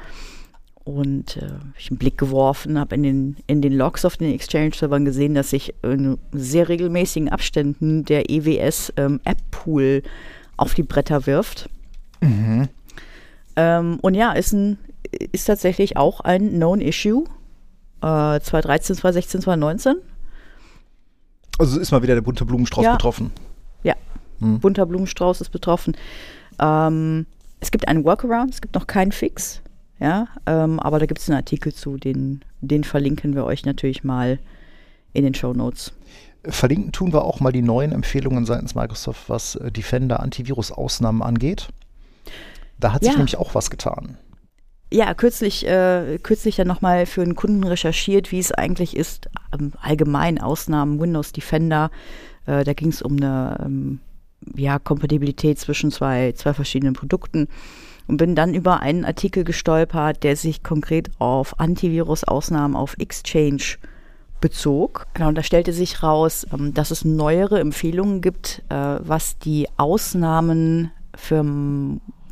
Und 0.85 1.35
äh, 1.35 1.49
ich 1.77 1.91
einen 1.91 1.97
Blick 1.97 2.17
geworfen, 2.17 2.79
habe 2.79 2.95
in 2.95 3.03
den, 3.03 3.37
in 3.45 3.61
den 3.61 3.73
Logs 3.73 4.05
auf 4.05 4.15
den 4.15 4.33
Exchange-Servern 4.33 5.03
gesehen, 5.03 5.33
dass 5.33 5.49
sich 5.49 5.73
in 5.83 6.17
sehr 6.31 6.69
regelmäßigen 6.69 7.27
Abständen 7.27 8.05
der 8.05 8.29
EWS 8.29 8.93
ähm, 8.95 9.19
auf 10.55 10.73
die 10.75 10.83
Bretter 10.83 11.25
wirft. 11.25 11.69
Mhm. 12.21 12.69
Ähm, 13.57 13.97
und 14.01 14.13
ja, 14.15 14.31
ist, 14.31 14.53
ein, 14.53 14.77
ist 15.33 15.45
tatsächlich 15.45 15.97
auch 15.97 16.21
ein 16.21 16.51
Known 16.51 16.79
Issue. 16.79 17.25
Äh, 18.01 18.39
2013, 18.39 18.95
2016, 18.95 19.41
2019 19.41 19.95
also 21.57 21.79
ist 21.79 21.91
mal 21.91 22.01
wieder 22.01 22.15
der 22.15 22.21
bunte 22.21 22.45
Blumenstrauß 22.45 22.83
ja. 22.83 22.93
betroffen. 22.93 23.31
Ja, 23.83 23.95
hm. 24.39 24.59
bunter 24.59 24.85
Blumenstrauß 24.85 25.41
ist 25.41 25.49
betroffen. 25.49 25.95
Ähm, 26.59 27.25
es 27.59 27.71
gibt 27.71 27.87
einen 27.87 28.03
Workaround, 28.03 28.53
es 28.53 28.61
gibt 28.61 28.75
noch 28.75 28.87
keinen 28.87 29.11
Fix. 29.11 29.61
Ja, 29.99 30.27
ähm, 30.45 30.79
aber 30.79 30.99
da 30.99 31.07
gibt 31.07 31.19
es 31.19 31.29
einen 31.29 31.37
Artikel 31.37 31.73
zu, 31.73 31.97
den, 31.97 32.45
den 32.61 32.83
verlinken 32.83 33.33
wir 33.33 33.45
euch 33.45 33.65
natürlich 33.65 34.03
mal 34.03 34.37
in 35.13 35.23
den 35.23 35.33
Show 35.33 35.53
Notes. 35.53 35.91
Verlinken 36.45 36.91
tun 36.91 37.13
wir 37.13 37.25
auch 37.25 37.39
mal 37.39 37.51
die 37.51 37.63
neuen 37.63 37.91
Empfehlungen 37.91 38.45
seitens 38.45 38.75
Microsoft, 38.75 39.27
was 39.27 39.55
äh, 39.55 39.71
Defender 39.71 40.19
Antivirus-Ausnahmen 40.19 41.23
angeht. 41.23 41.69
Da 42.79 42.93
hat 42.93 43.01
sich 43.01 43.11
ja. 43.11 43.17
nämlich 43.17 43.37
auch 43.37 43.55
was 43.55 43.71
getan. 43.71 44.17
Ja, 44.91 45.13
kürzlich, 45.13 45.67
äh, 45.67 46.17
kürzlich 46.21 46.55
dann 46.55 46.67
nochmal 46.67 47.05
für 47.05 47.21
einen 47.21 47.35
Kunden 47.35 47.63
recherchiert, 47.63 48.31
wie 48.31 48.39
es 48.39 48.51
eigentlich 48.51 48.95
ist, 48.95 49.29
ähm, 49.53 49.73
allgemein 49.81 50.39
Ausnahmen 50.39 50.99
Windows 50.99 51.33
Defender. 51.33 51.91
Äh, 52.45 52.63
da 52.63 52.73
ging 52.73 52.89
es 52.89 53.01
um 53.01 53.17
eine 53.17 53.57
ähm, 53.65 53.99
ja, 54.55 54.79
Kompatibilität 54.79 55.59
zwischen 55.59 55.91
zwei, 55.91 56.31
zwei 56.33 56.53
verschiedenen 56.53 56.93
Produkten 56.93 57.47
und 58.07 58.17
bin 58.17 58.35
dann 58.35 58.53
über 58.53 58.79
einen 58.79 59.03
Artikel 59.03 59.43
gestolpert, 59.43 60.23
der 60.23 60.37
sich 60.37 60.63
konkret 60.63 61.11
auf 61.19 61.59
Antivirus-Ausnahmen 61.59 62.75
auf 62.75 62.95
Exchange 62.97 63.77
bezog. 64.39 65.07
Genau, 65.13 65.29
und 65.29 65.35
da 65.35 65.43
stellte 65.43 65.73
sich 65.73 66.01
raus, 66.03 66.47
ähm, 66.53 66.73
dass 66.73 66.91
es 66.91 67.03
neuere 67.03 67.59
Empfehlungen 67.59 68.21
gibt, 68.21 68.63
äh, 68.69 68.75
was 68.75 69.37
die 69.39 69.67
Ausnahmen 69.75 70.91
für 71.15 71.43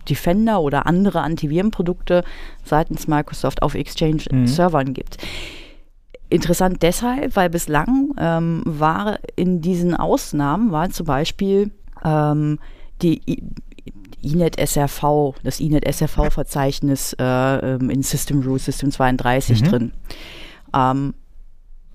Defender 0.09 0.62
oder 0.62 0.85
andere 0.85 1.21
Antivirenprodukte 1.21 2.24
seitens 2.63 3.07
Microsoft 3.07 3.62
auf 3.62 3.75
Exchange-Servern 3.75 4.88
mhm. 4.88 4.93
gibt. 4.93 5.17
Interessant 6.29 6.81
deshalb, 6.81 7.35
weil 7.35 7.50
bislang 7.50 8.13
ähm, 8.17 8.63
war 8.65 9.19
in 9.35 9.62
diesen 9.62 9.95
Ausnahmen, 9.95 10.71
war 10.71 10.89
zum 10.89 11.05
Beispiel 11.05 11.71
ähm, 12.03 12.59
die 13.01 13.21
INET 14.21 14.59
SRV, 14.59 15.35
das 15.43 15.59
INET 15.59 15.85
SRV-Verzeichnis 15.88 17.13
äh, 17.19 17.24
ähm, 17.24 17.89
in 17.89 18.01
System 18.01 18.41
Rule 18.41 18.59
System 18.59 18.91
32 18.91 19.62
mhm. 19.62 19.67
drin. 19.67 19.91
Ähm, 20.74 21.13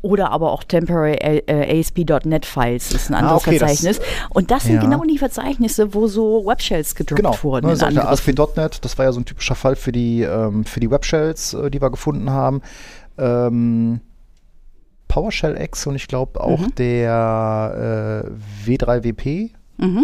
oder 0.02 0.30
aber 0.30 0.52
auch 0.52 0.64
Temporary 0.64 1.14
äh, 1.14 1.78
ASP.NET 1.78 2.46
Files 2.46 2.92
ist 2.92 3.10
ein 3.10 3.14
ah, 3.14 3.18
anderes 3.18 3.44
ah, 3.44 3.48
okay, 3.48 3.58
Verzeichnis. 3.58 3.98
Das, 3.98 4.06
und 4.30 4.50
das 4.50 4.64
sind 4.64 4.76
ja. 4.76 4.80
genau 4.80 5.02
die 5.04 5.18
Verzeichnisse, 5.18 5.94
wo 5.94 6.06
so 6.06 6.46
Webshells 6.46 6.94
gedroppt 6.94 7.16
genau, 7.16 7.42
wurden. 7.42 7.68
Genau, 7.68 7.90
ne, 7.90 8.08
ASP.NET, 8.08 8.84
das 8.84 8.98
war 8.98 9.04
ja 9.04 9.12
so 9.12 9.20
ein 9.20 9.24
typischer 9.24 9.54
Fall 9.54 9.76
für 9.76 9.92
die, 9.92 10.22
ähm, 10.22 10.64
für 10.64 10.80
die 10.80 10.90
Webshells, 10.90 11.54
äh, 11.54 11.70
die 11.70 11.80
wir 11.80 11.90
gefunden 11.90 12.30
haben. 12.30 12.62
Ähm, 13.18 14.00
PowerShell 15.08 15.60
X 15.60 15.86
und 15.86 15.96
ich 15.96 16.06
glaube 16.06 16.40
auch 16.40 16.60
mhm. 16.60 16.74
der 16.76 18.24
äh, 18.66 18.70
W3WP 18.70 19.42
mhm. 19.42 19.59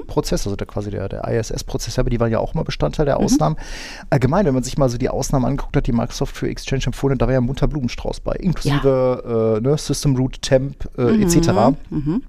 Prozess, 0.06 0.46
also 0.46 0.56
der, 0.56 0.66
quasi 0.66 0.90
der, 0.90 1.08
der 1.08 1.24
ISS-Prozess, 1.24 1.98
aber 1.98 2.10
die 2.10 2.20
waren 2.20 2.30
ja 2.30 2.38
auch 2.38 2.54
immer 2.54 2.64
Bestandteil 2.64 3.06
der 3.06 3.18
mhm. 3.18 3.24
Ausnahmen. 3.24 3.56
Mhm. 3.56 4.06
Allgemein, 4.10 4.46
wenn 4.46 4.54
man 4.54 4.62
sich 4.62 4.78
mal 4.78 4.88
so 4.88 4.98
die 4.98 5.08
Ausnahmen 5.08 5.44
angeguckt 5.44 5.76
hat, 5.76 5.86
die 5.86 5.92
Microsoft 5.92 6.36
für 6.36 6.48
Exchange 6.48 6.84
empfohlen 6.86 7.14
hat, 7.14 7.22
da 7.22 7.26
war 7.26 7.32
ja 7.32 7.40
ein 7.40 7.46
munter 7.46 7.68
Blumenstrauß 7.68 8.20
bei, 8.20 8.34
inklusive 8.34 9.22
ja. 9.24 9.56
äh, 9.56 9.60
ne, 9.60 9.78
System 9.78 10.16
Root, 10.16 10.40
Temp 10.42 10.88
äh, 10.96 11.02
mhm. 11.02 11.22
etc. 11.22 11.50
Mhm. 11.90 12.22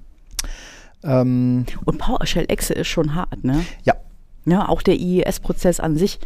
Ähm, 1.04 1.66
Und 1.86 1.98
PowerShell 1.98 2.46
Exe 2.48 2.74
ist 2.74 2.88
schon 2.88 3.16
hart, 3.16 3.44
ne? 3.44 3.64
Ja. 3.84 3.96
Ja, 4.46 4.70
auch 4.70 4.82
der 4.82 4.96
IIS-Prozess 4.96 5.82
an 5.82 5.98
sich 5.98 6.20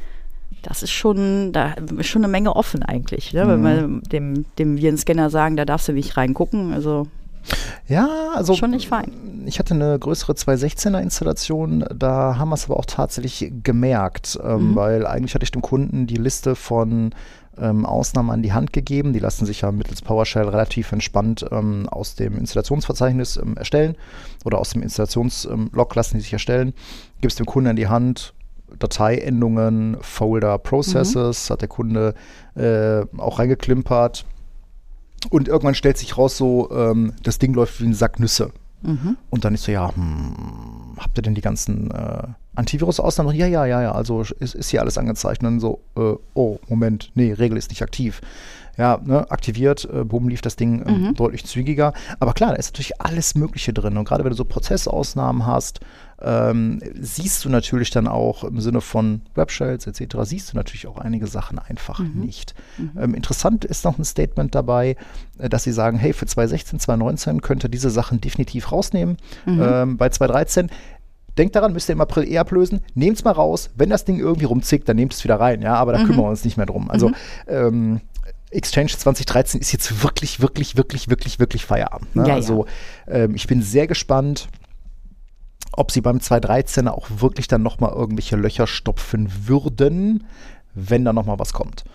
das 0.61 0.83
ist 0.83 0.91
schon, 0.91 1.51
da 1.53 1.73
ist 1.97 2.07
schon 2.07 2.23
eine 2.23 2.31
Menge 2.31 2.55
offen 2.55 2.83
eigentlich. 2.83 3.33
Ne? 3.33 3.45
Mhm. 3.45 3.49
Wenn 3.49 3.63
wir 3.63 4.01
dem, 4.09 4.45
dem 4.57 4.77
Virenscanner 4.77 5.29
sagen, 5.29 5.55
da 5.55 5.65
darfst 5.65 5.87
du 5.87 5.93
nicht 5.93 6.17
reingucken. 6.17 6.73
Also 6.73 7.07
ja, 7.87 8.07
also 8.35 8.55
schon 8.55 8.71
nicht 8.71 8.87
fein. 8.87 9.43
Ich 9.45 9.59
hatte 9.59 9.73
eine 9.73 9.97
größere 9.97 10.33
216er 10.33 10.99
Installation, 10.99 11.85
da 11.93 12.37
haben 12.37 12.49
wir 12.49 12.55
es 12.55 12.65
aber 12.65 12.77
auch 12.77 12.85
tatsächlich 12.85 13.51
gemerkt, 13.63 14.39
ähm, 14.43 14.71
mhm. 14.71 14.75
weil 14.75 15.07
eigentlich 15.07 15.33
hatte 15.33 15.43
ich 15.43 15.51
dem 15.51 15.61
Kunden 15.61 16.07
die 16.07 16.17
Liste 16.17 16.55
von 16.55 17.13
ähm, 17.57 17.85
Ausnahmen 17.85 18.29
an 18.29 18.41
die 18.41 18.53
Hand 18.53 18.73
gegeben. 18.73 19.13
Die 19.13 19.19
lassen 19.19 19.45
sich 19.45 19.61
ja 19.61 19.71
mittels 19.71 20.01
PowerShell 20.01 20.47
relativ 20.47 20.91
entspannt 20.91 21.45
ähm, 21.51 21.87
aus 21.89 22.15
dem 22.15 22.37
Installationsverzeichnis 22.37 23.37
ähm, 23.37 23.57
erstellen 23.57 23.95
oder 24.45 24.57
aus 24.57 24.69
dem 24.69 24.81
Installationslog 24.81 25.95
lassen 25.95 26.17
die 26.17 26.21
sich 26.21 26.33
erstellen. 26.33 26.73
Gibst 27.21 27.39
dem 27.39 27.45
Kunden 27.45 27.69
an 27.69 27.75
die 27.75 27.87
Hand, 27.87 28.33
Dateiendungen, 28.79 29.97
Folder, 30.01 30.57
Processes, 30.57 31.49
mhm. 31.49 31.53
hat 31.53 31.61
der 31.61 31.67
Kunde 31.67 32.13
äh, 32.55 33.01
auch 33.17 33.39
reingeklimpert 33.39 34.25
und 35.29 35.47
irgendwann 35.47 35.75
stellt 35.75 35.97
sich 35.97 36.17
raus, 36.17 36.37
so, 36.37 36.69
ähm, 36.71 37.13
das 37.23 37.39
Ding 37.39 37.53
läuft 37.53 37.81
wie 37.81 37.85
ein 37.85 37.93
Sack 37.93 38.19
Nüsse. 38.19 38.51
Mhm. 38.81 39.17
Und 39.29 39.45
dann 39.45 39.53
ist 39.53 39.63
so, 39.65 39.71
ja, 39.71 39.93
hm, 39.93 40.95
habt 40.97 41.17
ihr 41.17 41.21
denn 41.21 41.35
die 41.35 41.41
ganzen 41.41 41.91
äh, 41.91 42.23
Antivirus-Ausnahmen? 42.55 43.35
Ja, 43.35 43.47
ja, 43.47 43.65
ja, 43.65 43.81
ja, 43.81 43.91
also 43.91 44.21
ist, 44.21 44.55
ist 44.55 44.69
hier 44.69 44.81
alles 44.81 44.97
angezeigt. 44.97 45.43
Und 45.43 45.45
dann 45.45 45.59
so, 45.59 45.81
äh, 45.95 46.15
oh, 46.33 46.57
Moment, 46.67 47.11
nee, 47.13 47.33
Regel 47.33 47.57
ist 47.57 47.69
nicht 47.69 47.83
aktiv 47.83 48.21
ja, 48.77 48.99
ne, 49.03 49.29
aktiviert, 49.29 49.87
äh, 49.91 50.03
bumm, 50.03 50.29
lief 50.29 50.41
das 50.41 50.55
Ding 50.55 50.81
äh, 50.81 50.91
mhm. 50.91 51.15
deutlich 51.15 51.45
zügiger. 51.45 51.93
Aber 52.19 52.33
klar, 52.33 52.51
da 52.51 52.55
ist 52.55 52.71
natürlich 52.71 53.01
alles 53.01 53.35
Mögliche 53.35 53.73
drin. 53.73 53.97
Und 53.97 54.05
gerade 54.05 54.23
wenn 54.23 54.31
du 54.31 54.37
so 54.37 54.45
Prozessausnahmen 54.45 55.45
hast, 55.45 55.81
ähm, 56.23 56.79
siehst 56.99 57.43
du 57.43 57.49
natürlich 57.49 57.89
dann 57.89 58.07
auch 58.07 58.43
im 58.43 58.59
Sinne 58.61 58.81
von 58.81 59.21
Webshells 59.33 59.87
etc., 59.87 60.17
siehst 60.23 60.53
du 60.53 60.57
natürlich 60.57 60.87
auch 60.87 60.97
einige 60.97 61.27
Sachen 61.27 61.59
einfach 61.59 61.99
mhm. 61.99 62.21
nicht. 62.21 62.53
Mhm. 62.77 62.91
Ähm, 62.99 63.15
interessant 63.15 63.65
ist 63.65 63.85
noch 63.85 63.97
ein 63.97 64.05
Statement 64.05 64.53
dabei, 64.53 64.95
äh, 65.39 65.49
dass 65.49 65.63
sie 65.63 65.71
sagen, 65.71 65.97
hey, 65.97 66.13
für 66.13 66.25
2016, 66.25 66.79
2019 66.79 67.41
könnt 67.41 67.63
ihr 67.63 67.69
diese 67.69 67.89
Sachen 67.89 68.21
definitiv 68.21 68.71
rausnehmen. 68.71 69.17
Mhm. 69.45 69.61
Ähm, 69.61 69.97
bei 69.97 70.09
2013 70.09 70.69
Denkt 71.37 71.55
daran, 71.55 71.71
müsst 71.71 71.89
ihr 71.89 71.93
im 71.93 72.01
April 72.01 72.29
eh 72.29 72.37
ablösen. 72.37 72.81
Nehmt 72.93 73.17
es 73.17 73.23
mal 73.23 73.31
raus. 73.31 73.69
Wenn 73.75 73.89
das 73.89 74.03
Ding 74.03 74.19
irgendwie 74.19 74.45
rumzickt, 74.45 74.87
dann 74.89 74.97
nehmt 74.97 75.13
es 75.13 75.23
wieder 75.23 75.39
rein. 75.39 75.61
Ja, 75.61 75.75
aber 75.75 75.93
da 75.93 75.99
mhm. 75.99 76.07
kümmern 76.07 76.25
wir 76.25 76.29
uns 76.29 76.43
nicht 76.43 76.57
mehr 76.57 76.65
drum. 76.65 76.91
Also, 76.91 77.09
mhm. 77.09 77.15
ähm, 77.47 78.01
Exchange 78.51 78.89
2013 78.89 79.61
ist 79.61 79.71
jetzt 79.71 80.03
wirklich, 80.03 80.41
wirklich, 80.41 80.75
wirklich, 80.75 81.09
wirklich, 81.09 81.39
wirklich 81.39 81.65
Feierabend. 81.65 82.15
Ne? 82.15 82.27
Ja, 82.27 82.33
also 82.35 82.65
ähm, 83.07 83.35
ich 83.35 83.47
bin 83.47 83.61
sehr 83.61 83.87
gespannt, 83.87 84.49
ob 85.73 85.91
sie 85.91 86.01
beim 86.01 86.19
2013 86.19 86.87
auch 86.87 87.07
wirklich 87.09 87.47
dann 87.47 87.63
nochmal 87.63 87.93
irgendwelche 87.93 88.35
Löcher 88.35 88.67
stopfen 88.67 89.47
würden, 89.47 90.25
wenn 90.75 91.05
da 91.05 91.13
nochmal 91.13 91.39
was 91.39 91.53
kommt. 91.53 91.85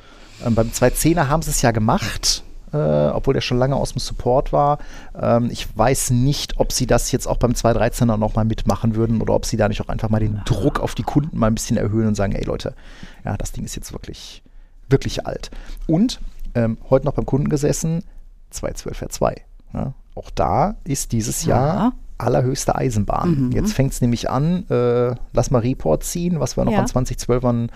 Ähm, 0.44 0.54
beim 0.54 0.68
210er 0.68 1.28
haben 1.28 1.42
sie 1.42 1.50
es 1.50 1.62
ja 1.62 1.70
gemacht. 1.70 2.42
Äh, 2.72 3.10
obwohl 3.10 3.32
der 3.32 3.42
schon 3.42 3.58
lange 3.58 3.76
aus 3.76 3.92
dem 3.92 4.00
Support 4.00 4.52
war. 4.52 4.78
Ähm, 5.18 5.50
ich 5.52 5.68
weiß 5.78 6.10
nicht, 6.10 6.58
ob 6.58 6.72
sie 6.72 6.88
das 6.88 7.12
jetzt 7.12 7.28
auch 7.28 7.36
beim 7.36 7.52
213er 7.52 8.16
nochmal 8.16 8.44
mitmachen 8.44 8.96
würden 8.96 9.22
oder 9.22 9.34
ob 9.34 9.46
sie 9.46 9.56
da 9.56 9.68
nicht 9.68 9.80
auch 9.80 9.88
einfach 9.88 10.08
mal 10.08 10.18
den 10.18 10.42
Druck 10.44 10.80
auf 10.80 10.96
die 10.96 11.04
Kunden 11.04 11.38
mal 11.38 11.46
ein 11.46 11.54
bisschen 11.54 11.76
erhöhen 11.76 12.08
und 12.08 12.16
sagen, 12.16 12.32
ey 12.32 12.44
Leute, 12.44 12.74
ja, 13.24 13.36
das 13.36 13.52
Ding 13.52 13.64
ist 13.64 13.76
jetzt 13.76 13.92
wirklich, 13.92 14.42
wirklich 14.88 15.26
alt. 15.26 15.52
Und 15.86 16.20
ähm, 16.56 16.78
heute 16.90 17.06
noch 17.06 17.14
beim 17.14 17.26
Kunden 17.26 17.48
gesessen, 17.48 18.02
212R2. 18.52 19.36
Ja, 19.74 19.94
auch 20.14 20.30
da 20.30 20.76
ist 20.84 21.12
dieses 21.12 21.44
ja. 21.44 21.56
Jahr 21.56 21.92
allerhöchste 22.18 22.74
Eisenbahn. 22.74 23.46
Mhm. 23.46 23.52
Jetzt 23.52 23.74
fängt 23.74 23.92
es 23.92 24.00
nämlich 24.00 24.30
an, 24.30 24.68
äh, 24.70 25.14
lass 25.32 25.50
mal 25.50 25.58
Report 25.58 26.02
ziehen, 26.02 26.40
was 26.40 26.56
wir 26.56 26.64
noch 26.64 26.72
ja. 26.72 26.78
an 26.78 26.86
2012ern 26.86 27.68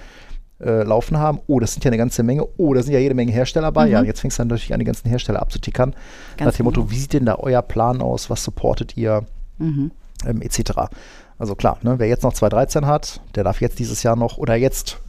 äh, 0.61 0.83
laufen 0.83 1.19
haben. 1.19 1.41
Oh, 1.47 1.61
das 1.61 1.73
sind 1.73 1.85
ja 1.85 1.91
eine 1.91 1.99
ganze 1.99 2.23
Menge. 2.23 2.47
Oh, 2.57 2.73
da 2.75 2.83
sind 2.83 2.93
ja 2.93 2.99
jede 2.99 3.15
Menge 3.15 3.33
Hersteller 3.33 3.73
bei. 3.73 3.87
Mhm. 3.87 3.93
Ja, 3.93 4.03
jetzt 4.03 4.21
fängt 4.21 4.33
es 4.33 4.39
dann 4.39 4.49
natürlich 4.49 4.73
an, 4.73 4.79
die 4.79 4.87
ganzen 4.87 5.09
Hersteller 5.09 5.41
abzutickern. 5.41 5.95
Ganz 6.37 6.53
Nach 6.53 6.57
dem 6.57 6.65
Motto, 6.65 6.83
genau. 6.83 6.93
wie 6.93 6.99
sieht 6.99 7.13
denn 7.13 7.27
da 7.27 7.37
euer 7.37 7.63
Plan 7.63 8.01
aus? 8.01 8.31
Was 8.31 8.43
supportet 8.43 8.97
ihr? 8.97 9.25
Mhm. 9.59 9.91
Ähm, 10.27 10.43
etc. 10.43 10.73
Also 11.39 11.55
klar, 11.55 11.79
ne, 11.83 11.99
wer 11.99 12.09
jetzt 12.09 12.23
noch 12.23 12.35
213 12.35 12.87
hat, 12.87 13.21
der 13.35 13.45
darf 13.45 13.61
jetzt 13.61 13.79
dieses 13.79 14.03
Jahr 14.03 14.17
noch 14.17 14.37
oder 14.37 14.55
jetzt 14.55 15.01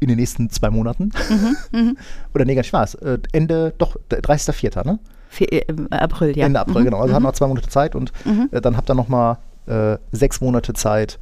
in 0.00 0.08
den 0.08 0.18
nächsten 0.18 0.50
zwei 0.50 0.70
Monaten. 0.70 1.10
Mhm, 1.28 1.56
mh. 1.72 1.92
Oder 2.34 2.44
nee, 2.44 2.54
nicht 2.54 2.66
Spaß. 2.66 2.94
Äh, 2.96 3.18
Ende, 3.32 3.74
doch, 3.78 3.96
30.04., 4.10 4.86
ne? 4.86 4.98
Äh, 5.40 5.62
April, 5.90 6.36
ja. 6.36 6.46
Ende 6.46 6.60
April, 6.60 6.80
mhm, 6.80 6.84
genau. 6.86 6.98
Also 6.98 7.10
mhm. 7.10 7.16
haben 7.16 7.22
noch 7.24 7.32
zwei 7.32 7.46
Monate 7.46 7.68
Zeit 7.68 7.94
und 7.94 8.12
mhm. 8.24 8.48
äh, 8.50 8.60
dann 8.60 8.76
habt 8.76 8.90
ihr 8.90 8.94
noch 8.94 9.08
mal 9.08 9.38
äh, 9.66 9.98
sechs 10.12 10.40
Monate 10.40 10.72
Zeit, 10.72 11.18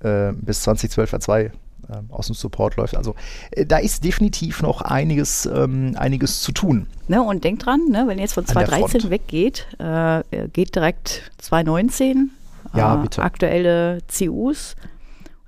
äh, 0.00 0.32
bis 0.32 0.62
2012 0.62 1.14
R2 1.14 1.38
äh, 1.40 1.50
aus 2.10 2.26
dem 2.26 2.34
Support 2.34 2.76
läuft. 2.76 2.96
Also 2.96 3.14
da 3.66 3.78
ist 3.78 4.04
definitiv 4.04 4.62
noch 4.62 4.82
einiges, 4.82 5.46
ähm, 5.46 5.94
einiges 5.96 6.42
zu 6.42 6.52
tun. 6.52 6.88
Ne, 7.08 7.22
und 7.22 7.44
denkt 7.44 7.64
dran, 7.64 7.80
ne, 7.88 8.04
wenn 8.06 8.18
ihr 8.18 8.22
jetzt 8.22 8.34
von 8.34 8.44
2013 8.44 9.10
weggeht, 9.10 9.68
geht 10.52 10.74
direkt 10.74 11.30
2019. 11.38 12.30
Ja, 12.74 12.96
bitte. 12.96 13.22
Aktuelle 13.22 14.00
CUs 14.08 14.74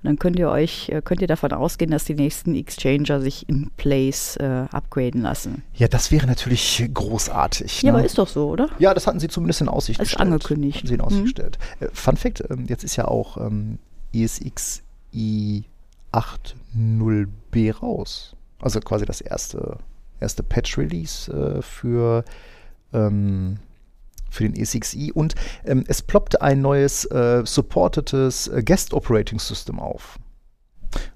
und 0.01 0.07
dann 0.07 0.17
könnt 0.17 0.39
ihr 0.39 0.49
euch, 0.49 0.87
äh, 0.89 1.01
könnt 1.03 1.21
ihr 1.21 1.27
davon 1.27 1.51
ausgehen, 1.51 1.91
dass 1.91 2.05
die 2.05 2.15
nächsten 2.15 2.55
Exchanger 2.55 3.19
sich 3.19 3.49
in 3.49 3.69
place 3.75 4.37
äh, 4.37 4.65
upgraden 4.71 5.21
lassen. 5.21 5.63
Ja, 5.73 5.89
das 5.89 6.09
wäre 6.09 6.25
natürlich 6.25 6.89
großartig. 6.93 7.81
Ja, 7.81 7.91
ne? 7.91 7.97
aber 7.97 8.05
ist 8.05 8.17
doch 8.17 8.29
so, 8.29 8.49
oder? 8.49 8.69
Ja, 8.79 8.93
das 8.93 9.07
hatten 9.07 9.19
sie 9.19 9.27
zumindest 9.27 9.59
in 9.59 9.67
Aussicht 9.67 9.99
ist 9.99 10.11
gestellt. 10.11 10.21
angekündigt. 10.21 10.77
Hatten 10.77 10.87
sie 10.87 10.93
in 10.93 11.01
Aussicht 11.01 11.21
mhm. 11.21 11.25
gestellt. 11.25 11.59
Äh, 11.81 11.87
Fun 11.91 12.15
Fact, 12.15 12.43
ähm, 12.49 12.65
jetzt 12.67 12.85
ist 12.85 12.95
ja 12.95 13.09
auch 13.09 13.35
ähm, 13.37 13.77
ESXi 14.13 15.65
8.0b 16.13 17.75
raus. 17.75 18.35
Also 18.61 18.79
quasi 18.79 19.05
das 19.05 19.19
erste, 19.19 19.79
erste 20.21 20.43
Patch-Release 20.43 21.31
äh, 21.31 21.61
für 21.61 22.23
ähm, 22.93 23.57
für 24.29 24.43
den 24.43 24.53
E6i 24.53 25.11
und 25.11 25.35
ähm, 25.65 25.83
es 25.87 26.01
ploppte 26.01 26.41
ein 26.41 26.61
neues 26.61 27.05
äh, 27.05 27.43
supportetes 27.45 28.47
äh, 28.47 28.63
Guest 28.63 28.93
Operating 28.93 29.39
System 29.39 29.79
auf. 29.79 30.19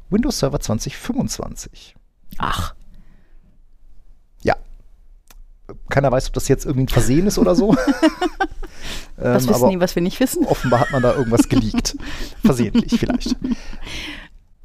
Windows 0.10 0.40
Server 0.40 0.60
2025. 0.60 1.96
Ach. 2.38 2.76
Ja. 4.44 4.56
Keiner 5.90 6.12
weiß, 6.12 6.28
ob 6.28 6.34
das 6.34 6.48
jetzt 6.48 6.66
irgendwie 6.66 6.86
ein 6.86 6.90
Versehen 6.90 7.28
ist 7.28 7.38
oder 7.38 7.56
so. 7.56 7.76
was 9.18 9.44
ähm, 9.44 9.50
wissen 9.50 9.70
die, 9.70 9.80
was 9.80 9.96
wir 9.96 10.04
nicht 10.04 10.20
wissen? 10.20 10.46
Offenbar 10.46 10.82
hat 10.82 10.92
man 10.92 11.02
da 11.02 11.14
irgendwas 11.14 11.50
geleakt. 11.50 11.96
Versehentlich 12.46 13.00
vielleicht. 13.00 13.36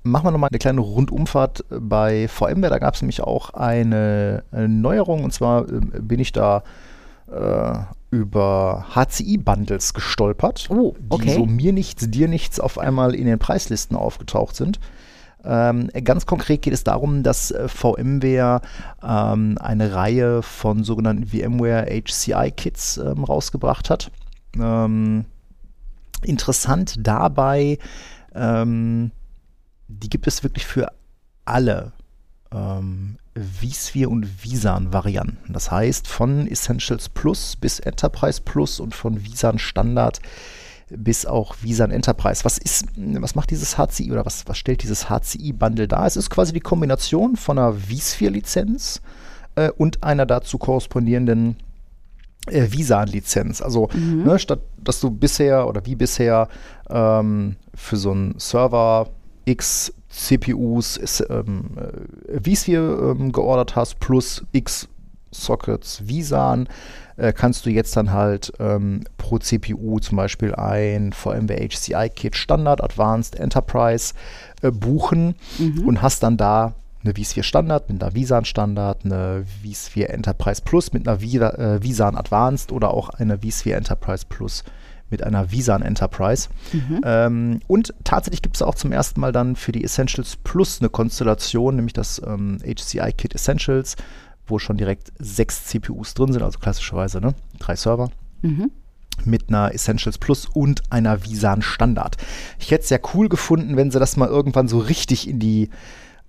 machen 0.02 0.26
wir 0.26 0.30
nochmal 0.32 0.50
eine 0.50 0.58
kleine 0.58 0.80
Rundumfahrt 0.80 1.64
bei 1.70 2.28
VMware. 2.28 2.70
Da 2.70 2.78
gab 2.78 2.94
es 2.94 3.02
nämlich 3.02 3.22
auch 3.22 3.50
eine, 3.50 4.44
eine, 4.50 4.68
Neuerung 4.68 5.24
und 5.24 5.32
zwar 5.32 5.68
äh, 5.68 5.80
bin 6.00 6.20
ich 6.20 6.32
da 6.32 6.58
äh, 6.58 6.62
über 8.10 8.86
HCI-Bundles 8.94 9.92
gestolpert, 9.92 10.66
oh, 10.70 10.94
okay. 11.08 11.24
die 11.24 11.32
so 11.32 11.46
mir 11.46 11.72
nichts, 11.72 12.10
dir 12.10 12.26
nichts 12.28 12.58
auf 12.58 12.78
einmal 12.78 13.14
in 13.14 13.26
den 13.26 13.38
Preislisten 13.38 13.96
aufgetaucht 13.96 14.56
sind. 14.56 14.80
Ähm, 15.44 15.88
ganz 16.04 16.26
konkret 16.26 16.62
geht 16.62 16.72
es 16.72 16.84
darum, 16.84 17.22
dass 17.22 17.50
äh, 17.50 17.68
VMware 17.68 18.60
ähm, 19.02 19.56
eine 19.60 19.94
Reihe 19.94 20.42
von 20.42 20.84
sogenannten 20.84 21.26
VMware 21.26 21.86
HCI-Kits 21.86 22.98
ähm, 22.98 23.24
rausgebracht 23.24 23.88
hat. 23.88 24.10
Ähm, 24.58 25.26
interessant 26.22 26.96
dabei, 27.06 27.78
ähm, 28.34 29.12
die 29.86 30.10
gibt 30.10 30.26
es 30.26 30.42
wirklich 30.42 30.66
für 30.66 30.88
alle 31.44 31.92
ähm, 32.52 33.18
vSphere 33.40 34.08
und 34.08 34.26
vSAN-Varianten. 34.26 35.52
Das 35.52 35.70
heißt, 35.70 36.06
von 36.06 36.46
Essentials 36.46 37.08
Plus 37.08 37.56
bis 37.56 37.80
Enterprise 37.80 38.40
Plus 38.44 38.80
und 38.80 38.94
von 38.94 39.20
vSAN 39.20 39.58
Standard 39.58 40.20
bis 40.90 41.26
auch 41.26 41.54
vSAN 41.54 41.90
Enterprise. 41.90 42.44
Was 42.44 42.58
ist, 42.58 42.86
was 42.96 43.34
macht 43.34 43.50
dieses 43.50 43.76
HCI 43.76 44.10
oder 44.10 44.24
was, 44.24 44.46
was 44.48 44.58
stellt 44.58 44.82
dieses 44.82 45.08
HCI-Bundle 45.10 45.88
dar? 45.88 46.06
Es 46.06 46.16
ist 46.16 46.30
quasi 46.30 46.52
die 46.52 46.60
Kombination 46.60 47.36
von 47.36 47.58
einer 47.58 47.74
vSphere-Lizenz 47.74 49.02
äh, 49.56 49.70
und 49.70 50.02
einer 50.02 50.24
dazu 50.24 50.58
korrespondierenden 50.58 51.56
äh, 52.46 52.66
vSAN-Lizenz. 52.66 53.60
Also 53.60 53.88
mhm. 53.92 54.24
ne, 54.24 54.38
statt 54.38 54.60
dass 54.82 55.00
du 55.00 55.10
bisher 55.10 55.66
oder 55.66 55.84
wie 55.84 55.96
bisher 55.96 56.48
ähm, 56.88 57.56
für 57.74 57.96
so 57.96 58.12
einen 58.12 58.38
Server 58.38 59.08
X 59.44 59.92
CPUs 60.18 61.22
ähm, 61.30 61.70
äh, 61.76 62.40
vSphere 62.40 63.14
ähm, 63.18 63.32
geordert 63.32 63.76
hast 63.76 64.00
plus 64.00 64.44
X 64.52 64.88
Sockets 65.30 66.02
vSAN, 66.06 66.68
äh, 67.16 67.32
kannst 67.32 67.66
du 67.66 67.70
jetzt 67.70 67.96
dann 67.96 68.12
halt 68.12 68.52
ähm, 68.58 69.04
pro 69.18 69.38
CPU 69.38 69.98
zum 70.00 70.16
Beispiel 70.16 70.54
ein 70.54 71.12
VMware 71.12 71.68
HCI 71.68 72.10
Kit 72.14 72.36
Standard, 72.36 72.82
Advanced, 72.82 73.36
Enterprise 73.36 74.14
äh, 74.62 74.70
buchen 74.70 75.34
mhm. 75.58 75.86
und 75.86 76.02
hast 76.02 76.22
dann 76.22 76.36
da 76.36 76.74
eine 77.04 77.14
vSphere 77.14 77.44
Standard 77.44 77.90
mit 77.90 78.02
einer 78.02 78.12
vSAN 78.12 78.44
Standard, 78.44 79.04
eine 79.04 79.44
vSphere 79.62 80.08
Enterprise 80.08 80.62
Plus 80.64 80.92
mit 80.92 81.06
einer 81.06 81.20
äh, 81.22 81.80
vSAN 81.80 82.16
Advanced 82.16 82.72
oder 82.72 82.92
auch 82.92 83.10
eine 83.10 83.38
vSphere 83.38 83.76
Enterprise 83.76 84.24
Plus 84.28 84.64
mit 85.10 85.22
einer 85.22 85.48
vSAN 85.48 85.82
Enterprise. 85.82 86.48
Mhm. 86.72 87.00
Ähm, 87.04 87.60
und 87.66 87.94
tatsächlich 88.04 88.42
gibt 88.42 88.56
es 88.56 88.62
auch 88.62 88.74
zum 88.74 88.92
ersten 88.92 89.20
Mal 89.20 89.32
dann 89.32 89.56
für 89.56 89.72
die 89.72 89.84
Essentials 89.84 90.36
Plus 90.36 90.80
eine 90.80 90.90
Konstellation, 90.90 91.76
nämlich 91.76 91.94
das 91.94 92.20
ähm, 92.24 92.58
HCI 92.64 93.12
Kit 93.16 93.34
Essentials, 93.34 93.96
wo 94.46 94.58
schon 94.58 94.76
direkt 94.76 95.12
sechs 95.18 95.64
CPUs 95.66 96.14
drin 96.14 96.32
sind, 96.32 96.42
also 96.42 96.58
klassischerweise 96.58 97.20
ne? 97.20 97.34
drei 97.58 97.76
Server. 97.76 98.10
Mhm 98.42 98.70
mit 99.24 99.48
einer 99.48 99.74
Essentials 99.74 100.16
Plus 100.16 100.46
und 100.46 100.82
einer 100.90 101.18
vSAN 101.18 101.60
Standard. 101.60 102.16
Ich 102.60 102.70
hätte 102.70 102.82
es 102.82 102.88
sehr 102.88 103.00
cool 103.14 103.28
gefunden, 103.28 103.76
wenn 103.76 103.90
sie 103.90 103.98
das 103.98 104.16
mal 104.16 104.28
irgendwann 104.28 104.68
so 104.68 104.78
richtig 104.78 105.28
in 105.28 105.40
die 105.40 105.70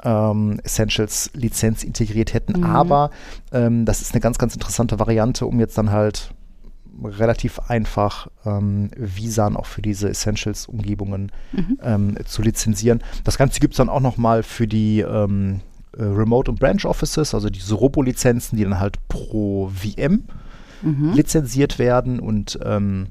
ähm, 0.03 0.59
Essentials 0.63 1.31
Lizenz 1.33 1.83
integriert 1.83 2.33
hätten. 2.33 2.59
Mhm. 2.59 2.65
Aber 2.65 3.11
ähm, 3.51 3.85
das 3.85 4.01
ist 4.01 4.13
eine 4.13 4.21
ganz, 4.21 4.37
ganz 4.37 4.53
interessante 4.53 4.99
Variante, 4.99 5.45
um 5.45 5.59
jetzt 5.59 5.77
dann 5.77 5.91
halt 5.91 6.31
relativ 7.03 7.59
einfach 7.67 8.27
ähm, 8.45 8.91
vSAN 8.97 9.55
auch 9.55 9.65
für 9.65 9.81
diese 9.81 10.09
Essentials-Umgebungen 10.09 11.31
mhm. 11.51 11.79
ähm, 11.83 12.17
zu 12.25 12.41
lizenzieren. 12.41 13.01
Das 13.23 13.37
Ganze 13.37 13.59
gibt 13.59 13.73
es 13.73 13.77
dann 13.77 13.89
auch 13.89 14.01
nochmal 14.01 14.43
für 14.43 14.67
die 14.67 15.01
ähm, 15.01 15.61
äh, 15.97 16.03
Remote 16.03 16.51
und 16.51 16.59
Branch 16.59 16.85
Offices, 16.85 17.33
also 17.33 17.49
diese 17.49 17.75
Robo-Lizenzen, 17.75 18.57
die 18.57 18.63
dann 18.63 18.79
halt 18.79 18.97
pro 19.07 19.69
VM 19.69 20.25
mhm. 20.81 21.13
lizenziert 21.13 21.79
werden 21.79 22.19
und 22.19 22.59
ähm, 22.63 23.07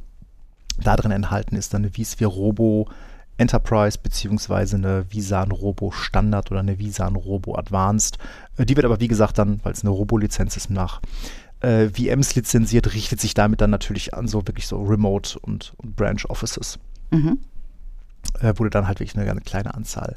da 0.80 0.96
drin 0.96 1.10
enthalten 1.10 1.56
ist 1.56 1.74
dann 1.74 1.82
eine 1.82 1.90
vSphere 1.90 2.28
Robo 2.28 2.88
Enterprise 3.36 3.98
beziehungsweise 4.02 4.76
eine 4.76 5.04
vSAN 5.10 5.52
Robo 5.52 5.92
Standard 5.92 6.50
oder 6.50 6.60
eine 6.60 6.76
vSAN 6.76 7.16
Robo 7.16 7.56
Advanced. 7.56 8.18
Äh, 8.56 8.66
die 8.66 8.76
wird 8.76 8.84
aber 8.84 9.00
wie 9.00 9.08
gesagt 9.08 9.38
dann, 9.38 9.60
weil 9.62 9.72
es 9.72 9.82
eine 9.82 9.90
Robo-Lizenz 9.90 10.56
ist, 10.56 10.70
nach 10.70 11.00
äh, 11.60 11.88
VMs 11.88 12.34
lizenziert, 12.34 12.94
richtet 12.94 13.20
sich 13.20 13.34
damit 13.34 13.60
dann 13.60 13.70
natürlich 13.70 14.14
an 14.14 14.28
so 14.28 14.46
wirklich 14.46 14.66
so 14.66 14.82
Remote 14.82 15.38
und, 15.40 15.74
und 15.78 15.96
Branch 15.96 16.24
Offices. 16.28 16.78
Mhm. 17.10 17.38
Äh, 18.40 18.54
wo 18.56 18.64
du 18.64 18.70
dann 18.70 18.86
halt 18.86 19.00
wirklich 19.00 19.16
eine, 19.16 19.30
eine 19.30 19.40
kleine 19.40 19.74
Anzahl 19.74 20.16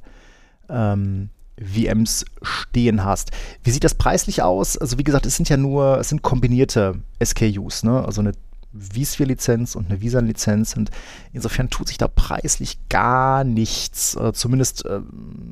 ähm, 0.69 1.30
VMs 1.60 2.25
stehen 2.41 3.04
hast. 3.04 3.32
Wie 3.63 3.71
sieht 3.71 3.84
das 3.84 3.95
preislich 3.95 4.41
aus? 4.41 4.77
Also 4.77 4.97
wie 4.97 5.04
gesagt, 5.04 5.25
es 5.25 5.36
sind 5.36 5.49
ja 5.49 5.58
nur, 5.58 5.99
es 5.99 6.10
sind 6.10 6.21
kombinierte 6.21 6.99
SKUs, 7.23 7.84
ne? 7.84 8.04
Also 8.04 8.21
eine 8.21 8.34
vSphere-Lizenz 8.73 9.75
und 9.75 9.91
eine 9.91 9.99
vSAN-Lizenz 9.99 10.77
und 10.77 10.91
insofern 11.34 11.69
tut 11.69 11.89
sich 11.89 11.97
da 11.97 12.08
preislich 12.08 12.77
gar 12.89 13.43
nichts, 13.43 14.15
äh, 14.15 14.32
zumindest 14.34 14.86
äh, 14.86 15.01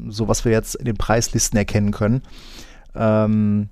so, 0.08 0.28
was 0.28 0.45
wir 0.45 0.52
jetzt 0.52 0.75
in 0.75 0.86
den 0.86 0.97
Preislisten 0.97 1.58
erkennen 1.58 1.91
können. 1.91 2.21
Ähm, 2.95 3.69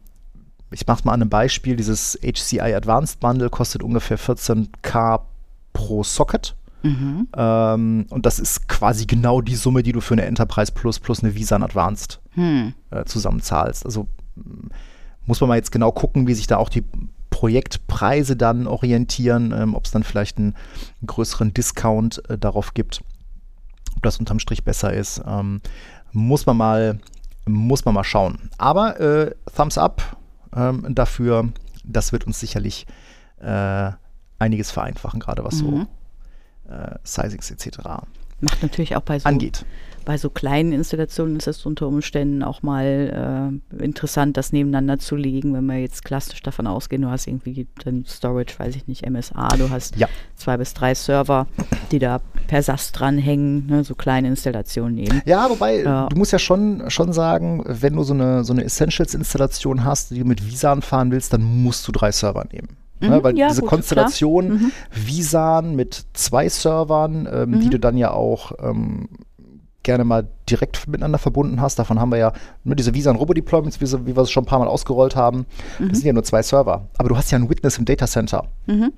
ich 0.71 0.85
mache 0.85 1.03
mal 1.05 1.13
an 1.13 1.21
einem 1.21 1.29
Beispiel, 1.29 1.75
dieses 1.75 2.17
HCI 2.21 2.73
Advanced 2.73 3.19
Bundle 3.19 3.49
kostet 3.49 3.83
ungefähr 3.83 4.19
14k 4.19 5.21
pro 5.73 6.03
Socket. 6.03 6.55
Mhm. 6.83 7.27
Ähm, 7.35 8.05
und 8.09 8.25
das 8.25 8.39
ist 8.39 8.67
quasi 8.67 9.05
genau 9.05 9.41
die 9.41 9.55
Summe, 9.55 9.83
die 9.83 9.91
du 9.91 10.01
für 10.01 10.13
eine 10.13 10.25
Enterprise 10.25 10.71
Plus 10.71 10.99
plus 10.99 11.23
eine 11.23 11.35
Visa 11.35 11.55
Advanced 11.55 12.19
hm. 12.31 12.73
äh, 12.91 13.03
zusammenzahlst. 13.05 13.85
Also 13.85 14.07
muss 15.25 15.41
man 15.41 15.49
mal 15.49 15.55
jetzt 15.55 15.71
genau 15.71 15.91
gucken, 15.91 16.27
wie 16.27 16.33
sich 16.33 16.47
da 16.47 16.57
auch 16.57 16.69
die 16.69 16.83
Projektpreise 17.29 18.35
dann 18.35 18.67
orientieren, 18.67 19.53
ähm, 19.55 19.75
ob 19.75 19.85
es 19.85 19.91
dann 19.91 20.03
vielleicht 20.03 20.37
einen, 20.37 20.55
einen 21.01 21.07
größeren 21.07 21.53
Discount 21.53 22.27
äh, 22.29 22.37
darauf 22.37 22.73
gibt, 22.73 23.03
ob 23.95 24.03
das 24.03 24.17
unterm 24.17 24.39
Strich 24.39 24.63
besser 24.63 24.93
ist. 24.93 25.21
Ähm, 25.25 25.61
muss 26.11 26.45
man 26.45 26.57
mal 26.57 26.99
muss 27.45 27.85
man 27.85 27.93
mal 27.93 28.03
schauen. 28.03 28.49
Aber 28.57 28.99
äh, 28.99 29.35
Thumbs 29.55 29.77
up 29.77 30.17
ähm, 30.55 30.85
dafür. 30.89 31.49
Das 31.83 32.11
wird 32.11 32.27
uns 32.27 32.39
sicherlich 32.39 32.85
äh, 33.39 33.91
einiges 34.39 34.71
vereinfachen, 34.71 35.19
gerade 35.19 35.43
was 35.43 35.61
mhm. 35.61 35.87
so 36.67 36.73
äh, 36.73 36.95
Sizings 37.03 37.49
etc. 37.51 37.79
Macht 38.39 38.61
natürlich 38.61 38.95
auch 38.95 39.01
bei 39.01 39.19
so 39.19 39.27
angeht 39.27 39.65
bei 40.07 40.17
so 40.17 40.29
kleinen 40.29 40.71
Installationen 40.71 41.35
ist 41.35 41.49
es 41.49 41.65
unter 41.65 41.85
Umständen 41.85 42.41
auch 42.41 42.63
mal 42.63 43.59
äh, 43.75 43.83
interessant, 43.83 44.37
das 44.37 44.53
nebeneinander 44.53 44.99
zu 44.99 45.17
legen, 45.17 45.53
wenn 45.53 45.65
wir 45.65 45.79
jetzt 45.79 46.05
klassisch 46.05 46.41
davon 46.41 46.65
ausgehen, 46.65 47.01
du 47.01 47.09
hast 47.09 47.27
irgendwie 47.27 47.67
dann 47.83 48.05
Storage, 48.05 48.53
weiß 48.57 48.77
ich 48.77 48.87
nicht, 48.87 49.05
MSA, 49.05 49.49
du 49.57 49.69
hast 49.69 49.97
ja. 49.97 50.07
zwei 50.37 50.55
bis 50.55 50.73
drei 50.73 50.95
Server, 50.95 51.45
die 51.91 51.99
da 51.99 52.21
per 52.47 52.63
SAS 52.63 52.93
dranhängen, 52.93 53.67
ne, 53.67 53.83
so 53.83 53.95
kleine 53.95 54.29
Installationen 54.29 54.97
eben. 54.97 55.21
Ja, 55.25 55.49
wobei, 55.49 55.81
ja. 55.81 56.07
du 56.07 56.15
musst 56.15 56.31
ja 56.31 56.39
schon, 56.39 56.89
schon 56.89 57.11
sagen, 57.11 57.65
wenn 57.67 57.93
du 57.93 58.03
so 58.03 58.13
eine, 58.13 58.45
so 58.45 58.53
eine 58.53 58.63
Essentials-Installation 58.63 59.83
hast, 59.83 60.11
die 60.11 60.19
du 60.19 60.25
mit 60.25 60.47
Visan 60.49 60.83
fahren 60.83 61.11
willst, 61.11 61.33
dann 61.33 61.43
musst 61.43 61.85
du 61.85 61.91
drei 61.91 62.13
Server 62.13 62.45
nehmen. 62.49 62.77
Ne, 63.01 63.09
mhm, 63.09 63.13
ne, 63.13 63.23
weil 63.25 63.37
ja, 63.37 63.49
diese 63.49 63.59
gut, 63.59 63.71
Konstellation 63.71 64.47
mhm. 64.47 64.71
Visan 64.89 65.75
mit 65.75 66.05
zwei 66.13 66.47
Servern, 66.47 67.27
ähm, 67.29 67.49
mhm. 67.49 67.59
die 67.59 67.69
du 67.71 67.77
dann 67.77 67.97
ja 67.97 68.11
auch 68.11 68.53
ähm, 68.63 69.09
gerne 69.87 70.03
mal 70.03 70.27
direkt 70.49 70.85
miteinander 70.87 71.17
verbunden 71.17 71.61
hast. 71.61 71.79
Davon 71.79 71.99
haben 71.99 72.11
wir 72.11 72.17
ja 72.17 72.33
nur 72.65 72.75
diese 72.75 72.93
Visa- 72.93 73.09
und 73.09 73.15
Robo-Deployments, 73.15 73.79
wie, 73.79 74.05
wie, 74.05 74.15
wir 74.15 74.21
es 74.21 74.29
schon 74.29 74.43
ein 74.43 74.45
paar 74.45 74.59
Mal 74.59 74.67
ausgerollt 74.67 75.15
haben. 75.15 75.45
Mhm. 75.79 75.89
Das 75.89 75.99
sind 75.99 76.07
ja 76.07 76.13
nur 76.13 76.23
zwei 76.23 76.43
Server. 76.43 76.89
Aber 76.97 77.09
du 77.09 77.15
hast 77.15 77.31
ja 77.31 77.39
ein 77.39 77.49
Witness 77.49 77.77
im 77.77 77.85
Data 77.85 78.05
Center. 78.05 78.49
Mhm. 78.65 78.91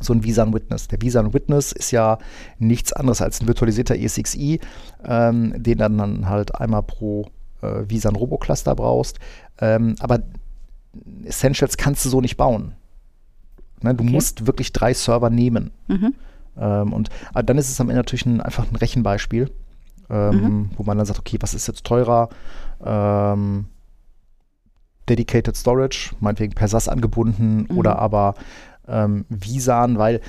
So 0.00 0.14
ein 0.14 0.24
Visa 0.24 0.50
Witness. 0.50 0.88
Der 0.88 1.02
Visa 1.02 1.22
Witness 1.34 1.72
ist 1.72 1.90
ja 1.90 2.16
nichts 2.58 2.94
anderes 2.94 3.20
als 3.20 3.42
ein 3.42 3.48
virtualisierter 3.48 3.96
ESXi, 3.96 4.60
ähm, 5.04 5.52
den 5.62 5.76
dann, 5.76 5.98
dann 5.98 6.28
halt 6.30 6.54
einmal 6.54 6.82
pro 6.84 7.26
äh, 7.60 7.82
Visa 7.86 8.08
Robo 8.08 8.38
Cluster 8.38 8.74
brauchst. 8.74 9.18
Ähm, 9.60 9.96
aber 10.00 10.20
Essentials 11.24 11.76
kannst 11.76 12.02
du 12.06 12.08
so 12.08 12.22
nicht 12.22 12.38
bauen. 12.38 12.72
Ne, 13.82 13.94
du 13.94 14.04
okay. 14.04 14.12
musst 14.12 14.46
wirklich 14.46 14.72
drei 14.72 14.94
Server 14.94 15.28
nehmen. 15.28 15.70
Mhm. 15.88 16.14
Ähm, 16.58 16.94
und 16.94 17.10
dann 17.34 17.58
ist 17.58 17.68
es 17.68 17.78
am 17.78 17.90
Ende 17.90 17.98
natürlich 17.98 18.24
ein, 18.24 18.40
einfach 18.40 18.66
ein 18.66 18.76
Rechenbeispiel 18.76 19.50
ähm, 20.10 20.42
mhm. 20.42 20.70
wo 20.76 20.82
man 20.82 20.96
dann 20.96 21.06
sagt, 21.06 21.18
okay, 21.18 21.38
was 21.40 21.54
ist 21.54 21.66
jetzt 21.66 21.84
teurer? 21.84 22.28
Ähm, 22.84 23.66
Dedicated 25.08 25.56
Storage, 25.56 26.14
meinetwegen 26.20 26.54
per 26.54 26.68
SAS 26.68 26.88
angebunden 26.88 27.66
mhm. 27.68 27.76
oder 27.76 27.98
aber 27.98 28.34
ähm, 28.86 29.24
Visan, 29.28 29.98
weil 29.98 30.20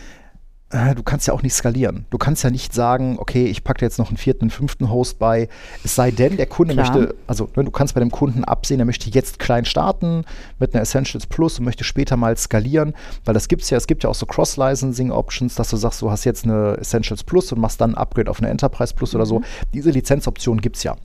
du 0.71 1.03
kannst 1.03 1.27
ja 1.27 1.33
auch 1.33 1.43
nicht 1.43 1.53
skalieren. 1.53 2.05
Du 2.09 2.17
kannst 2.17 2.43
ja 2.43 2.49
nicht 2.49 2.73
sagen, 2.73 3.17
okay, 3.19 3.45
ich 3.45 3.63
packe 3.63 3.83
jetzt 3.83 3.99
noch 3.99 4.07
einen 4.07 4.17
vierten, 4.17 4.43
einen 4.43 4.51
fünften 4.51 4.89
Host 4.89 5.19
bei. 5.19 5.49
Es 5.83 5.95
sei 5.95 6.11
denn, 6.11 6.37
der 6.37 6.45
Kunde 6.45 6.73
Klar. 6.73 6.95
möchte, 6.95 7.15
also 7.27 7.49
ne, 7.55 7.65
du 7.65 7.71
kannst 7.71 7.93
bei 7.93 7.99
dem 7.99 8.11
Kunden 8.11 8.45
absehen, 8.45 8.79
er 8.79 8.85
möchte 8.85 9.09
jetzt 9.09 9.39
klein 9.39 9.65
starten 9.65 10.23
mit 10.59 10.73
einer 10.73 10.81
Essentials 10.81 11.27
Plus 11.27 11.59
und 11.59 11.65
möchte 11.65 11.83
später 11.83 12.15
mal 12.15 12.37
skalieren, 12.37 12.93
weil 13.25 13.33
das 13.33 13.47
gibt 13.47 13.63
es 13.63 13.69
ja, 13.69 13.77
es 13.77 13.87
gibt 13.87 14.03
ja 14.03 14.09
auch 14.09 14.15
so 14.15 14.25
Cross-Licensing-Options, 14.25 15.55
dass 15.55 15.69
du 15.69 15.77
sagst, 15.77 16.01
du 16.01 16.09
hast 16.09 16.23
jetzt 16.23 16.45
eine 16.45 16.77
Essentials 16.77 17.23
Plus 17.23 17.51
und 17.51 17.59
machst 17.59 17.81
dann 17.81 17.91
ein 17.91 17.97
Upgrade 17.97 18.29
auf 18.29 18.39
eine 18.39 18.49
Enterprise 18.49 18.93
Plus 18.93 19.13
mhm. 19.13 19.17
oder 19.17 19.25
so. 19.25 19.39
Mhm. 19.39 19.45
Diese 19.73 19.91
Lizenzoption 19.91 20.61
gibt 20.61 20.77
es 20.77 20.83
ja. 20.83 20.95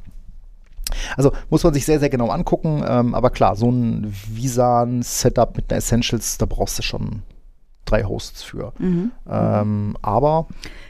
Also 1.16 1.32
muss 1.50 1.64
man 1.64 1.74
sich 1.74 1.84
sehr, 1.84 1.98
sehr 1.98 2.10
genau 2.10 2.28
angucken. 2.28 2.84
Ähm, 2.86 3.14
aber 3.16 3.30
klar, 3.30 3.56
so 3.56 3.68
ein 3.68 4.14
Visan-Setup 4.28 5.56
mit 5.56 5.70
einer 5.70 5.78
Essentials, 5.78 6.38
da 6.38 6.46
brauchst 6.46 6.78
du 6.78 6.82
schon 6.82 7.22
drei 7.86 8.04
Hosts 8.04 8.42
für. 8.42 8.72
Mhm. 8.78 9.10
Ähm, 9.30 9.96
aber 10.02 10.46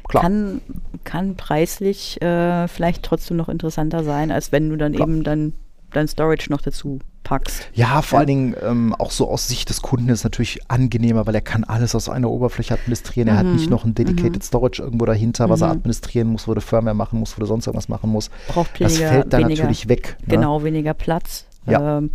klar. 0.09 0.23
Kann, 0.25 0.61
kann 1.05 1.37
preislich 1.37 2.21
äh, 2.23 2.67
vielleicht 2.69 3.03
trotzdem 3.05 3.37
noch 3.37 3.49
interessanter 3.49 4.03
sein, 4.05 4.31
als 4.33 4.51
wenn 4.53 4.69
du 4.71 4.77
dann 4.77 4.93
Klar. 4.95 5.07
eben 5.09 5.23
dann 5.25 5.53
dein 5.93 6.09
Storage 6.09 6.49
noch 6.51 6.61
dazu 6.61 6.99
packst. 7.23 7.69
Ja, 7.75 8.03
vor 8.03 8.19
allen 8.21 8.29
Dingen 8.29 8.55
ähm, 8.63 8.95
auch 8.99 9.11
so 9.11 9.29
aus 9.29 9.49
Sicht 9.49 9.69
des 9.69 9.83
Kunden 9.83 10.09
ist 10.11 10.23
natürlich 10.25 10.61
angenehmer, 10.71 11.27
weil 11.27 11.35
er 11.35 11.41
kann 11.41 11.65
alles 11.65 11.95
aus 11.95 12.09
einer 12.09 12.31
Oberfläche 12.31 12.75
administrieren. 12.75 13.29
Er 13.29 13.37
hat 13.39 13.47
nicht 13.47 13.69
noch 13.69 13.85
ein 13.85 13.95
dedicated 13.95 14.45
Storage 14.45 14.81
irgendwo 14.83 15.07
dahinter, 15.07 15.49
was 15.49 15.61
er 15.63 15.71
administrieren 15.71 16.29
muss, 16.29 16.47
wo 16.47 16.53
er 16.53 16.61
Firmware 16.61 16.95
machen 16.95 17.19
muss, 17.19 17.37
wo 17.37 17.43
er 17.43 17.47
sonst 17.47 17.67
irgendwas 17.67 17.89
machen 17.89 18.11
muss. 18.11 18.31
Braucht 18.49 18.81
das 18.81 18.93
weniger- 18.95 19.09
fällt 19.09 19.33
dann 19.33 19.41
weniger- 19.43 19.63
natürlich 19.63 19.89
weg. 19.89 20.17
ne? 20.21 20.37
Genau, 20.37 20.63
weniger 20.63 20.95
Platz. 20.95 21.47
Ja. 21.67 21.99
Ähm, 21.99 22.11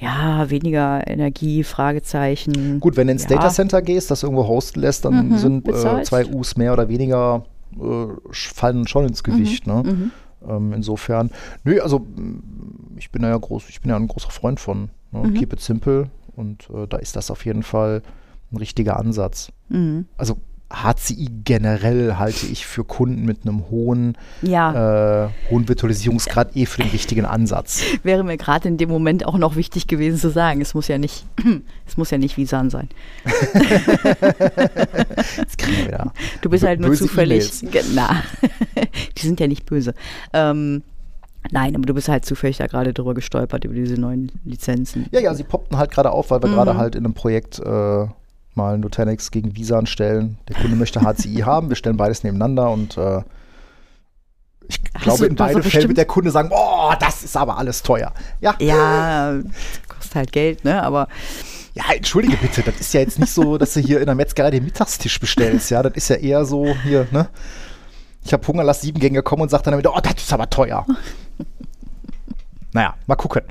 ja, 0.00 0.48
weniger 0.50 1.06
Energie, 1.06 1.62
Fragezeichen. 1.64 2.80
Gut, 2.80 2.96
wenn 2.96 3.06
du 3.06 3.12
ins 3.12 3.24
Ja. 3.24 3.36
Data 3.36 3.50
Center 3.50 3.82
gehst, 3.82 4.10
das 4.10 4.22
irgendwo 4.22 4.46
hosten 4.46 4.80
lässt, 4.80 5.04
dann 5.04 5.28
Mhm, 5.28 5.36
sind 5.38 5.68
äh, 5.68 6.02
zwei 6.02 6.24
Us 6.26 6.56
mehr 6.56 6.72
oder 6.72 6.88
weniger 6.88 7.44
äh, 7.78 8.06
fallen 8.32 8.86
schon 8.86 9.06
ins 9.06 9.22
Gewicht. 9.22 9.66
Mhm, 9.66 9.72
Ne? 9.84 10.10
Ähm, 10.48 10.72
insofern, 10.72 11.30
nö, 11.64 11.80
also 11.80 12.06
ich 12.96 13.10
bin 13.10 13.20
da 13.22 13.28
ja 13.28 13.36
groß, 13.36 13.68
ich 13.68 13.80
bin 13.82 13.90
ja 13.90 13.96
ein 13.96 14.08
großer 14.08 14.30
Freund 14.30 14.58
von 14.58 14.88
ne? 15.12 15.28
Mhm. 15.28 15.34
Keep 15.34 15.52
it 15.52 15.60
simple 15.60 16.06
und 16.34 16.68
äh, 16.70 16.86
da 16.88 16.96
ist 16.96 17.14
das 17.16 17.30
auf 17.30 17.44
jeden 17.44 17.62
Fall 17.62 18.00
ein 18.50 18.56
richtiger 18.56 18.98
Ansatz. 18.98 19.52
Mhm. 19.68 20.06
Also 20.16 20.38
HCI 20.72 21.28
generell 21.44 22.14
halte 22.16 22.46
ich 22.46 22.64
für 22.64 22.84
Kunden 22.84 23.24
mit 23.24 23.42
einem 23.42 23.68
hohen, 23.70 24.16
Ja, 24.40 25.24
äh, 25.26 25.28
hohen 25.50 25.68
Virtualisierungsgrad 25.68 26.54
eh 26.56 26.64
für 26.66 26.82
den 26.82 26.90
richtigen 26.92 27.24
Ansatz. 27.24 27.82
wäre 28.04 28.22
mir 28.22 28.36
gerade 28.36 28.68
in 28.68 28.76
dem 28.76 28.88
Moment 28.88 29.26
auch 29.26 29.36
noch 29.36 29.56
wichtig 29.56 29.88
gewesen 29.88 30.18
zu 30.18 30.30
sagen. 30.30 30.60
Es 30.60 30.72
muss 30.74 30.86
ja 30.86 30.96
nicht, 30.98 31.24
es 31.86 31.96
muss 31.96 32.10
ja 32.10 32.18
nicht 32.18 32.36
Visan 32.36 32.70
sein. 32.70 32.88
Jetzt 35.36 35.58
kriegen 35.58 35.76
wir 35.78 35.86
wieder. 35.86 36.12
Du 36.40 36.50
bist 36.50 36.64
halt 36.64 36.80
nur 36.80 36.94
zufällig. 36.94 37.50
Na, 37.94 38.22
die 39.16 39.26
sind 39.26 39.40
ja 39.40 39.46
nicht 39.46 39.66
böse. 39.66 39.94
Ähm, 40.32 40.82
nein, 41.50 41.74
aber 41.74 41.84
du 41.86 41.94
bist 41.94 42.08
halt 42.08 42.24
zufällig 42.24 42.58
da 42.58 42.66
gerade 42.66 42.92
drüber 42.92 43.14
gestolpert 43.14 43.64
über 43.64 43.74
diese 43.74 43.94
neuen 44.00 44.30
Lizenzen. 44.44 45.06
Ja, 45.10 45.20
ja, 45.20 45.34
sie 45.34 45.44
poppten 45.44 45.78
halt 45.78 45.90
gerade 45.90 46.10
auf, 46.12 46.30
weil 46.30 46.42
wir 46.42 46.48
Mhm. 46.48 46.54
gerade 46.54 46.76
halt 46.76 46.94
in 46.94 47.04
einem 47.04 47.14
Projekt 47.14 47.58
äh, 47.58 48.06
mal 48.54 48.78
Nutanix 48.78 49.30
gegen 49.30 49.56
Visan 49.56 49.86
stellen. 49.86 50.38
Der 50.48 50.56
Kunde 50.56 50.76
möchte 50.76 51.00
HCI 51.02 51.36
haben, 51.44 51.68
wir 51.68 51.76
stellen 51.76 51.96
beides 51.96 52.22
nebeneinander 52.24 52.70
und 52.70 52.96
äh, 52.96 53.22
ich 54.68 54.80
Hast 54.94 55.02
glaube, 55.02 55.26
in 55.26 55.34
du 55.36 55.42
hast 55.42 55.48
beide 55.48 55.60
doch 55.60 55.62
Fälle 55.62 55.62
bestimmt- 55.62 55.88
wird 55.88 55.98
der 55.98 56.04
Kunde 56.04 56.30
sagen, 56.30 56.50
oh, 56.52 56.92
das 57.00 57.22
ist 57.24 57.36
aber 57.36 57.58
alles 57.58 57.82
teuer. 57.82 58.12
Ja, 58.40 58.54
Ja, 58.60 59.34
kostet 59.88 60.14
halt 60.14 60.32
Geld, 60.32 60.64
ne? 60.64 60.82
Aber 60.82 61.08
ja, 61.74 61.84
entschuldige 61.94 62.36
bitte, 62.36 62.62
das 62.62 62.80
ist 62.80 62.94
ja 62.94 63.00
jetzt 63.00 63.18
nicht 63.18 63.32
so, 63.32 63.58
dass 63.58 63.74
du 63.74 63.80
hier 63.80 64.00
in 64.00 64.06
der 64.06 64.14
Metzgerei 64.14 64.50
den 64.50 64.64
Mittagstisch 64.64 65.18
bestellst, 65.20 65.70
ja, 65.70 65.82
das 65.82 65.94
ist 65.94 66.08
ja 66.10 66.16
eher 66.16 66.44
so 66.44 66.66
hier, 66.84 67.06
ne? 67.10 67.28
Ich 68.24 68.32
habe 68.32 68.46
Hunger, 68.46 68.64
lass 68.64 68.82
sieben 68.82 69.00
Gänge 69.00 69.22
kommen 69.22 69.42
und 69.42 69.48
sag 69.50 69.62
dann 69.62 69.72
damit, 69.72 69.86
oh, 69.86 69.98
das 70.02 70.14
ist 70.22 70.32
aber 70.32 70.50
teuer. 70.50 70.84
Naja, 72.72 72.94
mal 73.06 73.16
gucken. 73.16 73.42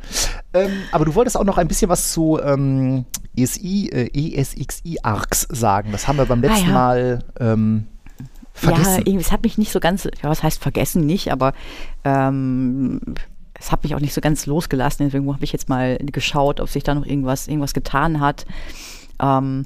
Ähm, 0.53 0.71
aber 0.91 1.05
du 1.05 1.13
wolltest 1.15 1.37
auch 1.37 1.43
noch 1.43 1.57
ein 1.57 1.67
bisschen 1.67 1.89
was 1.89 2.11
zu 2.13 2.39
ähm, 2.41 3.05
ESI, 3.35 3.89
äh, 3.89 4.35
ESXi-ARCs 4.39 5.47
sagen. 5.49 5.91
Das 5.91 6.07
haben 6.07 6.17
wir 6.17 6.25
beim 6.25 6.41
letzten 6.41 6.65
Ah, 6.65 6.67
ja. 6.67 6.73
Mal 6.73 7.19
ähm, 7.39 7.87
ja, 8.19 8.25
vergessen. 8.53 8.97
irgendwie, 9.05 9.21
es 9.25 9.31
hat 9.31 9.43
mich 9.43 9.57
nicht 9.57 9.71
so 9.71 9.79
ganz, 9.79 10.05
ja, 10.05 10.29
was 10.29 10.41
heißt 10.43 10.61
vergessen 10.61 11.05
nicht, 11.05 11.31
aber 11.31 11.53
ähm, 12.05 13.01
es 13.59 13.71
hat 13.71 13.83
mich 13.83 13.93
auch 13.95 13.99
nicht 13.99 14.13
so 14.13 14.21
ganz 14.21 14.45
losgelassen. 14.45 15.05
Deswegen 15.05 15.31
habe 15.33 15.43
ich 15.43 15.51
jetzt 15.51 15.67
mal 15.69 15.97
geschaut, 15.97 16.59
ob 16.61 16.69
sich 16.69 16.83
da 16.83 16.95
noch 16.95 17.05
irgendwas, 17.05 17.47
irgendwas 17.47 17.73
getan 17.73 18.19
hat. 18.21 18.45
Ähm, 19.21 19.65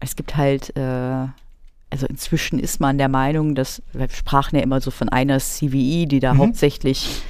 es 0.00 0.14
gibt 0.14 0.36
halt, 0.36 0.76
äh, 0.76 1.26
also 1.90 2.06
inzwischen 2.08 2.58
ist 2.60 2.78
man 2.80 2.96
der 2.98 3.08
Meinung, 3.08 3.54
dass, 3.56 3.82
wir 3.92 4.08
sprachen 4.08 4.56
ja 4.56 4.62
immer 4.62 4.80
so 4.80 4.92
von 4.92 5.08
einer 5.08 5.40
CVE, 5.40 6.06
die 6.06 6.20
da 6.20 6.34
Mhm. 6.34 6.38
hauptsächlich, 6.38 7.22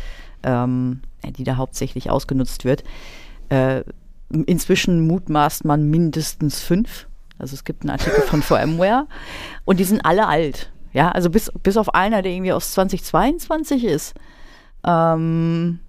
ähm, 0.43 1.01
äh, 1.03 1.08
die 1.33 1.45
da 1.45 1.57
hauptsächlich 1.57 2.11
ausgenutzt 2.11 2.65
wird. 2.65 2.85
Äh, 3.49 3.83
inzwischen 4.31 5.07
mutmaßt 5.07 5.65
man 5.65 5.89
mindestens 5.89 6.61
fünf. 6.61 7.07
Also 7.39 7.55
es 7.55 7.65
gibt 7.65 7.83
einen 7.83 7.91
Artikel 7.91 8.21
von 8.23 8.43
VMware 8.43 9.07
und 9.65 9.79
die 9.81 9.85
sind 9.85 10.05
alle 10.05 10.27
alt. 10.27 10.71
Ja, 10.93 11.11
also 11.11 11.31
bis, 11.31 11.53
bis 11.63 11.77
auf 11.77 11.95
einer, 11.95 12.23
der 12.23 12.33
irgendwie 12.33 12.53
aus 12.53 12.73
2022 12.73 13.85
ist. 13.85 14.15
Ähm, 14.87 15.81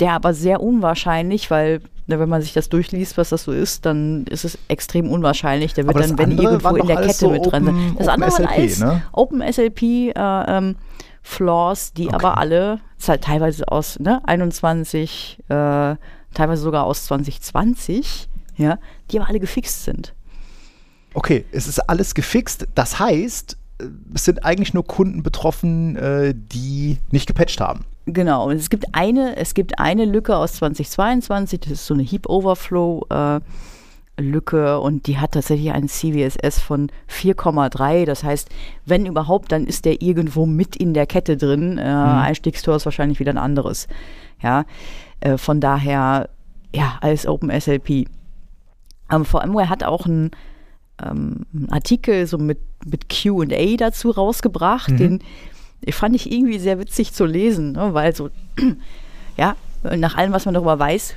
der 0.00 0.12
aber 0.12 0.32
sehr 0.34 0.62
unwahrscheinlich, 0.62 1.50
weil 1.50 1.82
ne, 2.06 2.18
wenn 2.18 2.28
man 2.28 2.42
sich 2.42 2.52
das 2.52 2.68
durchliest, 2.68 3.16
was 3.18 3.30
das 3.30 3.44
so 3.44 3.52
ist, 3.52 3.86
dann 3.86 4.24
ist 4.26 4.44
es 4.44 4.58
extrem 4.68 5.10
unwahrscheinlich. 5.10 5.74
Der 5.74 5.86
wird 5.86 5.96
Aber 5.96 6.06
dann, 6.06 6.18
wenn 6.18 6.38
irgendwo 6.38 6.74
in 6.76 6.86
der 6.86 6.96
Kette 6.96 7.14
so 7.14 7.30
mit 7.30 7.46
dran 7.46 7.68
Open- 7.68 7.76
sein. 7.76 7.96
Das 7.98 8.08
Open 8.08 8.22
andere 8.22 8.30
SLP, 8.30 8.50
alles 8.50 8.80
ne? 8.80 9.02
OpenSLP 9.12 9.82
äh, 9.82 10.12
ähm, 10.16 10.76
Flaws, 11.22 11.92
die 11.92 12.06
Okay. 12.06 12.14
aber 12.14 12.38
alle 12.38 12.80
halt 13.06 13.22
teilweise 13.24 13.66
aus 13.68 13.98
ne, 13.98 14.20
21, 14.24 15.38
äh, 15.48 15.96
teilweise 16.34 16.62
sogar 16.62 16.84
aus 16.84 17.04
2020, 17.06 18.28
ja, 18.56 18.78
die 19.10 19.18
aber 19.18 19.28
alle 19.28 19.40
gefixt 19.40 19.84
sind. 19.84 20.14
Okay, 21.14 21.44
es 21.50 21.66
ist 21.66 21.78
alles 21.88 22.14
gefixt. 22.14 22.68
Das 22.74 22.98
heißt, 22.98 23.56
äh, 23.80 23.84
es 24.14 24.24
sind 24.24 24.44
eigentlich 24.44 24.74
nur 24.74 24.84
Kunden 24.84 25.22
betroffen, 25.22 25.96
äh, 25.96 26.34
die 26.34 26.98
nicht 27.10 27.26
gepatcht 27.26 27.60
haben. 27.60 27.84
Genau, 28.06 28.48
und 28.48 28.56
es 28.56 28.70
gibt 28.70 28.86
eine, 28.92 29.36
es 29.36 29.54
gibt 29.54 29.78
eine 29.78 30.04
Lücke 30.04 30.36
aus 30.36 30.54
2022, 30.54 31.60
das 31.60 31.72
ist 31.72 31.86
so 31.86 31.94
eine 31.94 32.02
Heap 32.02 32.28
Overflow 32.28 33.06
äh, 33.10 33.40
Lücke 34.20 34.80
und 34.80 35.06
die 35.06 35.18
hat 35.18 35.32
tatsächlich 35.32 35.72
einen 35.72 35.88
CVSS 35.88 36.60
von 36.60 36.90
4,3. 37.08 38.04
Das 38.04 38.24
heißt, 38.24 38.48
wenn 38.84 39.06
überhaupt, 39.06 39.52
dann 39.52 39.66
ist 39.66 39.84
der 39.84 40.02
irgendwo 40.02 40.46
mit 40.46 40.76
in 40.76 40.94
der 40.94 41.06
Kette 41.06 41.36
drin. 41.36 41.78
Äh, 41.78 41.82
Einstiegstor 41.82 42.76
ist 42.76 42.84
wahrscheinlich 42.84 43.20
wieder 43.20 43.32
ein 43.32 43.38
anderes. 43.38 43.88
Ja, 44.42 44.64
äh, 45.20 45.36
von 45.36 45.60
daher, 45.60 46.28
ja, 46.74 46.98
als 47.00 47.26
OpenSLP. 47.26 48.06
Ähm, 49.10 49.24
VMware 49.24 49.68
hat 49.68 49.84
auch 49.84 50.06
einen 50.06 50.30
ähm, 51.02 51.46
Artikel 51.70 52.26
so 52.26 52.38
mit, 52.38 52.58
mit 52.86 53.08
QA 53.08 53.76
dazu 53.76 54.10
rausgebracht, 54.10 54.98
den 54.98 55.22
fand 55.90 56.14
ich 56.14 56.30
irgendwie 56.30 56.58
sehr 56.58 56.78
witzig 56.78 57.12
zu 57.12 57.24
lesen, 57.24 57.72
ne? 57.72 57.94
weil 57.94 58.14
so, 58.14 58.30
ja, 59.36 59.56
nach 59.82 60.16
allem, 60.16 60.32
was 60.32 60.44
man 60.44 60.54
darüber 60.54 60.78
weiß, 60.78 61.14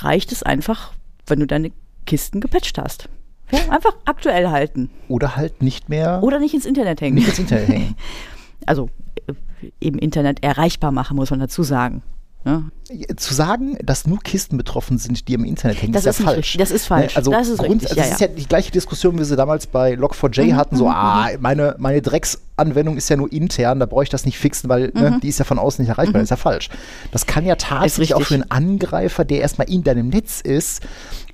reicht 0.00 0.32
es 0.32 0.42
einfach, 0.42 0.92
wenn 1.26 1.40
du 1.40 1.46
deine 1.46 1.72
Kisten 2.08 2.40
gepatcht 2.40 2.78
hast. 2.78 3.08
Ja, 3.52 3.60
einfach 3.70 3.94
aktuell 4.04 4.48
halten. 4.50 4.90
Oder 5.08 5.36
halt 5.36 5.62
nicht 5.62 5.88
mehr 5.88 6.22
Oder 6.22 6.38
nicht 6.38 6.54
ins 6.54 6.66
Internet 6.66 7.00
hängen. 7.00 7.14
nicht 7.14 7.28
ins 7.28 7.38
Internet 7.38 7.68
hängen. 7.68 7.94
Also 8.66 8.90
äh, 9.28 9.32
eben 9.80 9.98
Internet 9.98 10.42
erreichbar 10.42 10.90
machen, 10.90 11.16
muss 11.16 11.30
man 11.30 11.38
dazu 11.38 11.62
sagen. 11.62 12.02
Ne? 12.44 12.70
Zu 13.16 13.34
sagen, 13.34 13.78
dass 13.82 14.06
nur 14.06 14.18
Kisten 14.18 14.56
betroffen 14.56 14.98
sind, 14.98 15.28
die 15.28 15.34
im 15.34 15.44
Internet 15.44 15.80
hängen, 15.80 15.92
Das 15.92 16.04
ist 16.04 16.10
ist 16.10 16.18
ja 16.20 16.24
falsch. 16.26 16.38
richtig. 16.38 16.58
Das 16.58 16.70
ist 16.70 16.86
falsch. 16.86 17.14
Ne? 17.14 17.16
Also 17.16 17.30
Das 17.30 17.48
ist 17.48 17.58
Grund, 17.58 17.82
richtig, 17.82 17.90
also 17.90 18.00
ja, 18.00 18.04
das 18.04 18.14
ist 18.14 18.20
ja. 18.20 18.26
ja 18.26 18.32
die 18.34 18.46
gleiche 18.46 18.72
Diskussion, 18.72 19.14
wie 19.14 19.18
wir 19.18 19.24
sie 19.24 19.36
damals 19.36 19.66
bei 19.68 19.94
Log4j 19.94 20.54
hatten. 20.54 20.76
So, 20.76 20.88
ah, 20.88 21.28
meine, 21.40 21.76
meine 21.78 22.02
Drecksanwendung 22.02 22.96
ist 22.96 23.08
ja 23.08 23.16
nur 23.16 23.32
intern, 23.32 23.80
da 23.80 23.86
brauche 23.86 24.02
ich 24.02 24.08
das 24.10 24.24
nicht 24.26 24.38
fixen, 24.38 24.68
weil 24.68 24.90
ne, 24.94 25.18
die 25.22 25.28
ist 25.28 25.38
ja 25.38 25.44
von 25.44 25.58
außen 25.58 25.82
nicht 25.82 25.90
erreichbar. 25.90 26.14
Das 26.20 26.24
ist 26.24 26.30
ja 26.30 26.36
falsch. 26.36 26.68
Das 27.12 27.26
kann 27.26 27.46
ja 27.46 27.54
tatsächlich 27.56 28.14
auch 28.14 28.22
für 28.22 28.34
einen 28.34 28.50
Angreifer, 28.50 29.24
der 29.24 29.40
erstmal 29.40 29.70
in 29.70 29.82
deinem 29.84 30.08
Netz 30.08 30.40
ist, 30.40 30.82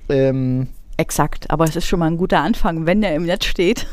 ähm, 0.09 0.67
Exakt, 0.97 1.51
aber 1.51 1.65
es 1.65 1.75
ist 1.75 1.87
schon 1.87 1.99
mal 1.99 2.07
ein 2.07 2.17
guter 2.17 2.39
Anfang, 2.39 2.85
wenn 2.85 3.01
der 3.01 3.15
im 3.15 3.25
Netz 3.25 3.45
steht. 3.45 3.85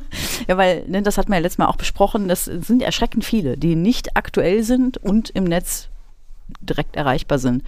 ja, 0.48 0.58
weil, 0.58 0.84
ne, 0.88 1.00
das 1.00 1.16
hat 1.16 1.28
man 1.28 1.36
ja 1.36 1.42
letztes 1.42 1.58
Mal 1.58 1.66
auch 1.66 1.76
besprochen, 1.76 2.28
das 2.28 2.44
sind 2.44 2.82
erschreckend 2.82 3.24
viele, 3.24 3.56
die 3.56 3.76
nicht 3.76 4.16
aktuell 4.16 4.62
sind 4.62 4.98
und 4.98 5.30
im 5.30 5.44
Netz 5.44 5.88
direkt 6.60 6.96
erreichbar 6.96 7.38
sind. 7.38 7.62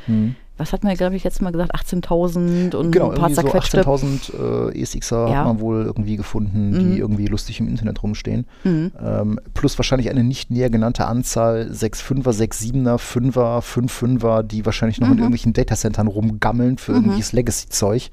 Was 0.59 0.73
hat 0.73 0.85
man, 0.85 0.95
glaube 0.95 1.17
ich, 1.17 1.25
letztes 1.25 1.41
Mal 1.41 1.51
gesagt? 1.51 1.75
18.000 1.75 2.75
und 2.77 2.93
genau, 2.93 3.11
ein 3.11 3.15
paar 3.15 3.31
irgendwie 3.31 3.35
so 3.35 3.41
zerquetschte. 3.43 3.83
18.000 3.83 4.71
äh, 4.73 4.81
ESXer 4.83 5.29
Ja. 5.29 5.37
hat 5.39 5.47
man 5.47 5.61
wohl 5.61 5.85
irgendwie 5.85 6.17
gefunden, 6.17 6.73
die 6.93 6.99
irgendwie 6.99 7.27
lustig 7.27 7.59
im 7.61 7.69
Internet 7.69 8.03
rumstehen. 8.03 8.47
Ähm, 8.65 9.41
plus 9.55 9.79
wahrscheinlich 9.79 10.11
eine 10.11 10.23
nicht 10.25 10.51
näher 10.51 10.71
genannte 10.71 11.07
Anzahl 11.07 11.71
6,5er, 11.73 12.33
6,7er, 12.33 12.97
5er, 12.99 13.61
5,5er, 13.63 14.43
die 14.43 14.65
wahrscheinlich 14.67 15.01
noch 15.01 15.09
in 15.09 15.15
irgendwelchen 15.19 15.53
Datacentern 15.53 16.07
rumgammeln 16.07 16.79
für 16.79 16.93
irgendwelches 16.93 17.33
Legacy-Zeug. 17.33 18.11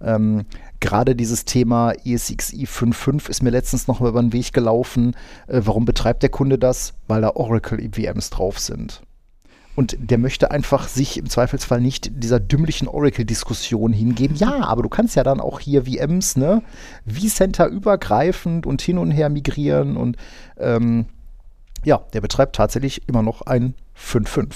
Ähm, 0.00 0.44
Gerade 0.80 1.14
dieses 1.14 1.44
Thema 1.44 1.92
ESXi 2.04 2.66
5.5 2.66 3.30
ist 3.30 3.42
mir 3.42 3.50
letztens 3.50 3.86
noch 3.86 4.00
mal 4.00 4.08
über 4.08 4.20
den 4.20 4.32
Weg 4.32 4.52
gelaufen. 4.52 5.14
Äh, 5.46 5.60
warum 5.64 5.84
betreibt 5.84 6.22
der 6.22 6.30
Kunde 6.30 6.58
das? 6.58 6.94
Weil 7.08 7.22
da 7.22 7.30
Oracle 7.34 7.78
EVMs 7.80 8.30
drauf 8.30 8.58
sind. 8.58 9.02
Und 9.74 9.96
der 9.98 10.18
möchte 10.18 10.50
einfach 10.50 10.86
sich 10.86 11.16
im 11.16 11.28
Zweifelsfall 11.30 11.80
nicht 11.80 12.10
dieser 12.22 12.40
dümmlichen 12.40 12.88
Oracle-Diskussion 12.88 13.92
hingeben. 13.92 14.36
Ja, 14.36 14.64
aber 14.64 14.82
du 14.82 14.90
kannst 14.90 15.16
ja 15.16 15.22
dann 15.22 15.40
auch 15.40 15.60
hier 15.60 15.84
VMs, 15.86 16.36
ne, 16.36 16.62
vCenter 17.06 17.68
übergreifend 17.68 18.66
und 18.66 18.82
hin 18.82 18.98
und 18.98 19.10
her 19.10 19.30
migrieren. 19.30 19.96
Und 19.96 20.16
ähm, 20.58 21.06
ja, 21.84 22.02
der 22.12 22.20
betreibt 22.20 22.56
tatsächlich 22.56 23.08
immer 23.08 23.22
noch 23.22 23.42
ein 23.42 23.74
5.5. 23.96 24.54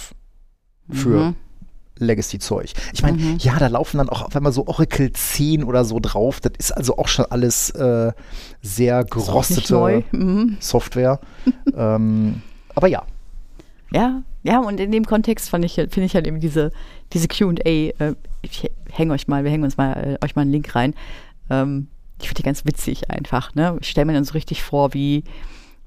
für 0.92 1.08
Mhm. 1.08 1.36
Legacy-Zeug. 1.98 2.74
Ich 2.92 3.02
meine, 3.02 3.18
ja, 3.38 3.58
da 3.58 3.68
laufen 3.68 3.96
dann 3.96 4.10
auch 4.10 4.20
auf 4.20 4.36
einmal 4.36 4.52
so 4.52 4.66
Oracle 4.66 5.10
10 5.12 5.64
oder 5.64 5.86
so 5.86 5.98
drauf. 5.98 6.40
Das 6.40 6.52
ist 6.58 6.72
also 6.72 6.98
auch 6.98 7.08
schon 7.08 7.24
alles 7.24 7.70
äh, 7.70 8.12
sehr 8.60 9.04
gerostete. 9.04 10.04
Mhm. 10.12 10.58
Software. 10.60 11.20
ähm, 11.74 12.42
aber 12.74 12.88
ja, 12.88 13.02
Ja, 13.92 14.22
ja, 14.42 14.58
und 14.58 14.80
in 14.80 14.90
dem 14.90 15.04
Kontext 15.04 15.48
fand 15.48 15.64
ich, 15.64 15.74
finde 15.74 16.04
ich 16.04 16.14
halt 16.14 16.26
eben 16.26 16.40
diese, 16.40 16.72
diese 17.12 17.28
QA, 17.28 17.52
äh, 17.64 18.14
ich 18.42 18.70
hänge 18.90 19.12
euch 19.12 19.28
mal, 19.28 19.44
wir 19.44 19.50
hängen 19.50 19.64
uns 19.64 19.76
mal 19.76 20.18
äh, 20.20 20.24
euch 20.24 20.36
mal 20.36 20.42
einen 20.42 20.52
Link 20.52 20.74
rein. 20.74 20.94
Ähm, 21.50 21.88
ich 22.20 22.28
finde 22.28 22.42
die 22.42 22.46
ganz 22.46 22.64
witzig 22.64 23.10
einfach. 23.10 23.54
Ne? 23.54 23.76
Ich 23.80 23.88
stelle 23.88 24.06
mir 24.06 24.14
dann 24.14 24.24
so 24.24 24.32
richtig 24.32 24.62
vor, 24.62 24.94
wie, 24.94 25.24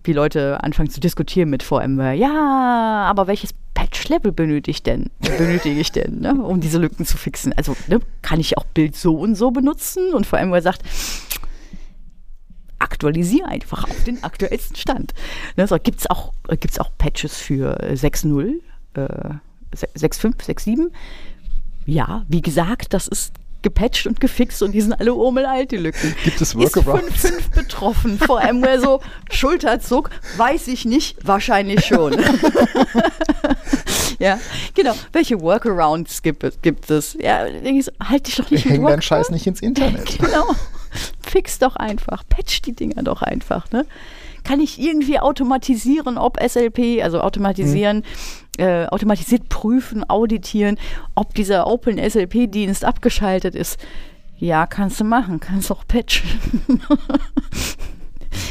wie 0.03 0.13
Leute 0.13 0.63
anfangen 0.63 0.89
zu 0.89 0.99
diskutieren 0.99 1.49
mit 1.49 1.63
VMware. 1.63 2.13
Ja, 2.13 3.05
aber 3.09 3.27
welches 3.27 3.53
Patch-Level 3.73 4.31
benötige 4.31 4.71
ich 4.71 4.83
denn, 4.83 5.09
benötige 5.19 5.79
ich 5.79 5.91
denn, 5.91 6.19
ne? 6.19 6.35
um 6.35 6.59
diese 6.59 6.77
Lücken 6.77 7.05
zu 7.05 7.17
fixen? 7.17 7.53
Also 7.53 7.75
ne, 7.87 7.99
kann 8.21 8.39
ich 8.39 8.57
auch 8.57 8.65
Bild 8.65 8.95
so 8.95 9.17
und 9.17 9.35
so 9.35 9.51
benutzen? 9.51 10.13
Und 10.13 10.27
VMware 10.27 10.61
sagt, 10.61 10.83
aktualisiere 12.79 13.47
einfach 13.47 13.83
auf 13.83 14.03
den 14.03 14.23
aktuellsten 14.23 14.75
Stand. 14.75 15.13
Ne, 15.55 15.67
so, 15.67 15.77
Gibt 15.77 15.99
es 15.99 16.09
auch, 16.09 16.33
gibt's 16.47 16.79
auch 16.79 16.91
Patches 16.97 17.37
für 17.37 17.79
äh, 17.81 17.93
6.0, 17.93 18.55
äh, 18.95 19.33
6.5, 19.75 20.45
6.7? 20.45 20.91
Ja, 21.85 22.25
wie 22.27 22.41
gesagt, 22.41 22.93
das 22.93 23.07
ist 23.07 23.33
gepatcht 23.61 24.07
und 24.07 24.19
gefixt 24.19 24.63
und 24.63 24.71
die 24.71 24.81
sind 24.81 24.93
alle 24.93 25.13
urmel-alt, 25.13 25.71
die 25.71 25.77
Lücken. 25.77 26.15
Gibt 26.23 26.41
es 26.41 26.53
Ist 26.53 26.55
Workarounds? 26.55 27.25
5.5 27.25 27.55
betroffen? 27.55 28.17
Vor 28.17 28.39
allem 28.39 28.65
so 28.79 29.01
Schulterzuck, 29.31 30.09
weiß 30.37 30.67
ich 30.67 30.85
nicht, 30.85 31.17
wahrscheinlich 31.25 31.85
schon. 31.85 32.13
ja, 34.19 34.39
genau. 34.75 34.93
Welche 35.11 35.41
Workarounds 35.41 36.21
gibt 36.21 36.43
es? 36.43 36.61
Gibt 36.61 36.89
es? 36.89 37.17
Ja, 37.19 37.45
denke 37.45 37.79
ich 37.79 37.85
so, 37.85 37.91
halt 38.01 38.27
dich 38.27 38.35
doch 38.35 38.49
nicht 38.49 38.65
hängen 38.65 38.85
deinen. 38.85 39.01
Scheiß 39.01 39.29
nicht 39.31 39.47
ins 39.47 39.61
Internet. 39.61 40.17
Genau. 40.29 40.55
Fix 41.21 41.59
doch 41.59 41.75
einfach. 41.75 42.23
Patch 42.27 42.61
die 42.61 42.73
Dinger 42.73 43.03
doch 43.03 43.21
einfach. 43.21 43.71
Ne? 43.71 43.85
Kann 44.43 44.59
ich 44.59 44.79
irgendwie 44.79 45.19
automatisieren, 45.19 46.17
ob 46.17 46.39
SLP, 46.41 47.03
also 47.03 47.21
automatisieren, 47.21 48.03
äh, 48.57 48.85
automatisiert 48.87 49.49
prüfen, 49.49 50.09
auditieren, 50.09 50.77
ob 51.15 51.33
dieser 51.35 51.67
Open 51.67 51.97
SLP-Dienst 51.97 52.85
abgeschaltet 52.85 53.55
ist? 53.55 53.79
Ja, 54.37 54.65
kannst 54.67 54.99
du 54.99 55.03
machen. 55.03 55.39
Kannst 55.39 55.69
auch 55.71 55.85
patchen. 55.87 56.29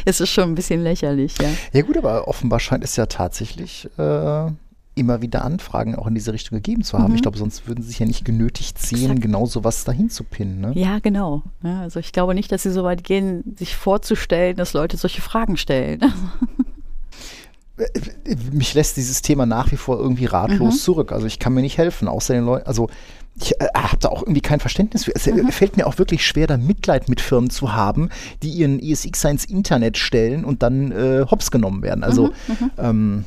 es 0.05 0.21
ist 0.21 0.31
schon 0.31 0.51
ein 0.51 0.55
bisschen 0.55 0.83
lächerlich, 0.83 1.35
ja. 1.41 1.49
Ja 1.73 1.83
gut, 1.83 1.97
aber 1.97 2.29
offenbar 2.29 2.61
scheint 2.61 2.85
es 2.85 2.97
ja 2.97 3.07
tatsächlich 3.07 3.89
äh, 3.99 4.51
immer 4.99 5.23
wieder 5.23 5.45
Anfragen 5.45 5.95
auch 5.95 6.07
in 6.07 6.15
diese 6.15 6.33
Richtung 6.33 6.57
gegeben 6.59 6.83
zu 6.83 6.99
haben. 6.99 7.15
Ich 7.15 7.23
glaube, 7.23 7.39
sonst 7.39 7.67
würden 7.67 7.83
sie 7.83 7.89
sich 7.89 7.99
ja 7.99 8.07
nicht 8.07 8.25
genötigt 8.25 8.79
sehen, 8.79 8.99
Mhm. 8.99 9.05
Exakt. 9.05 9.23
genau 9.23 9.47
sowas 9.47 9.85
dahin 9.85 10.11
zu 10.11 10.25
pinnen. 10.25 10.61
Ne? 10.61 10.73
Ja, 10.75 10.99
genau. 10.99 11.43
Ja, 11.63 11.81
also 11.83 12.01
ich 12.01 12.13
glaube 12.13 12.35
nicht, 12.35 12.51
dass 12.53 12.63
sie 12.65 12.71
so 12.73 12.85
weit 12.85 13.05
gehen, 13.05 13.55
sich 13.57 13.77
vorzustellen, 13.77 14.57
dass 14.57 14.73
Leute 14.73 14.97
solche 14.97 15.23
Fragen 15.23 15.57
stellen. 15.57 16.01
Mich 18.53 18.75
lässt 18.75 18.97
dieses 18.97 19.23
Thema 19.23 19.47
nach 19.47 19.71
wie 19.71 19.77
vor 19.77 19.99
irgendwie 20.01 20.25
ratlos 20.25 20.75
Mhm. 20.75 20.79
zurück. 20.79 21.13
Also 21.13 21.27
ich 21.29 21.39
kann 21.39 21.55
mir 21.55 21.61
nicht 21.61 21.79
helfen, 21.79 22.09
außer 22.09 22.35
den 22.35 22.45
Leuten. 22.45 22.67
Also 22.67 22.89
ich 23.41 23.53
äh, 23.61 23.67
habe 23.77 23.99
da 24.01 24.09
auch 24.09 24.23
irgendwie 24.23 24.41
kein 24.41 24.59
Verständnis 24.59 25.05
für. 25.05 25.13
Es 25.15 25.29
äh, 25.29 25.33
Mhm. 25.33 25.53
fällt 25.53 25.77
mir 25.77 25.87
auch 25.87 25.97
wirklich 25.97 26.27
schwer, 26.27 26.49
da 26.49 26.57
Mitleid 26.57 27.09
mit 27.09 27.21
Firmen 27.21 27.51
zu 27.51 27.73
haben, 27.73 28.09
die 28.43 28.51
ihren 28.51 28.81
ESX 28.81 29.23
ins 29.25 29.45
Internet 29.45 29.97
stellen 29.97 30.45
und 30.45 30.65
dann 30.65 30.91
äh, 30.91 31.25
hops 31.31 31.53
genommen 31.53 31.83
werden. 31.83 32.03
Also 32.03 32.31
ähm, 32.79 33.25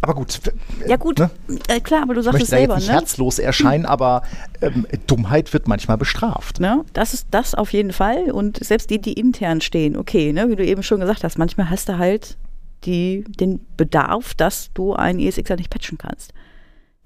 aber 0.00 0.14
gut. 0.14 0.40
Ja 0.86 0.96
gut, 0.96 1.18
Ne? 1.18 1.30
äh, 1.68 1.80
klar, 1.80 2.02
aber 2.02 2.14
du 2.14 2.22
sagst 2.22 2.40
es 2.42 2.50
da 2.50 2.56
jetzt 2.56 2.60
selber, 2.60 2.76
nicht 2.76 2.86
ne? 2.88 2.94
herzlos 2.94 3.38
erscheinen, 3.38 3.84
aber 3.84 4.22
ähm, 4.60 4.86
Dummheit 5.06 5.52
wird 5.52 5.66
manchmal 5.68 5.96
bestraft. 5.98 6.60
ne? 6.60 6.84
Das 6.92 7.14
ist 7.14 7.26
das 7.30 7.54
auf 7.54 7.72
jeden 7.72 7.92
Fall. 7.92 8.30
Und 8.30 8.62
selbst 8.64 8.90
die, 8.90 9.00
die 9.00 9.14
intern 9.14 9.60
stehen, 9.60 9.96
okay, 9.96 10.32
ne? 10.32 10.48
wie 10.50 10.56
du 10.56 10.64
eben 10.64 10.82
schon 10.82 11.00
gesagt 11.00 11.24
hast, 11.24 11.38
manchmal 11.38 11.68
hast 11.70 11.88
du 11.88 11.98
halt 11.98 12.36
die, 12.84 13.24
den 13.40 13.60
Bedarf, 13.76 14.34
dass 14.34 14.70
du 14.72 14.94
einen 14.94 15.18
ESXer 15.18 15.56
nicht 15.56 15.70
patchen 15.70 15.98
kannst. 15.98 16.32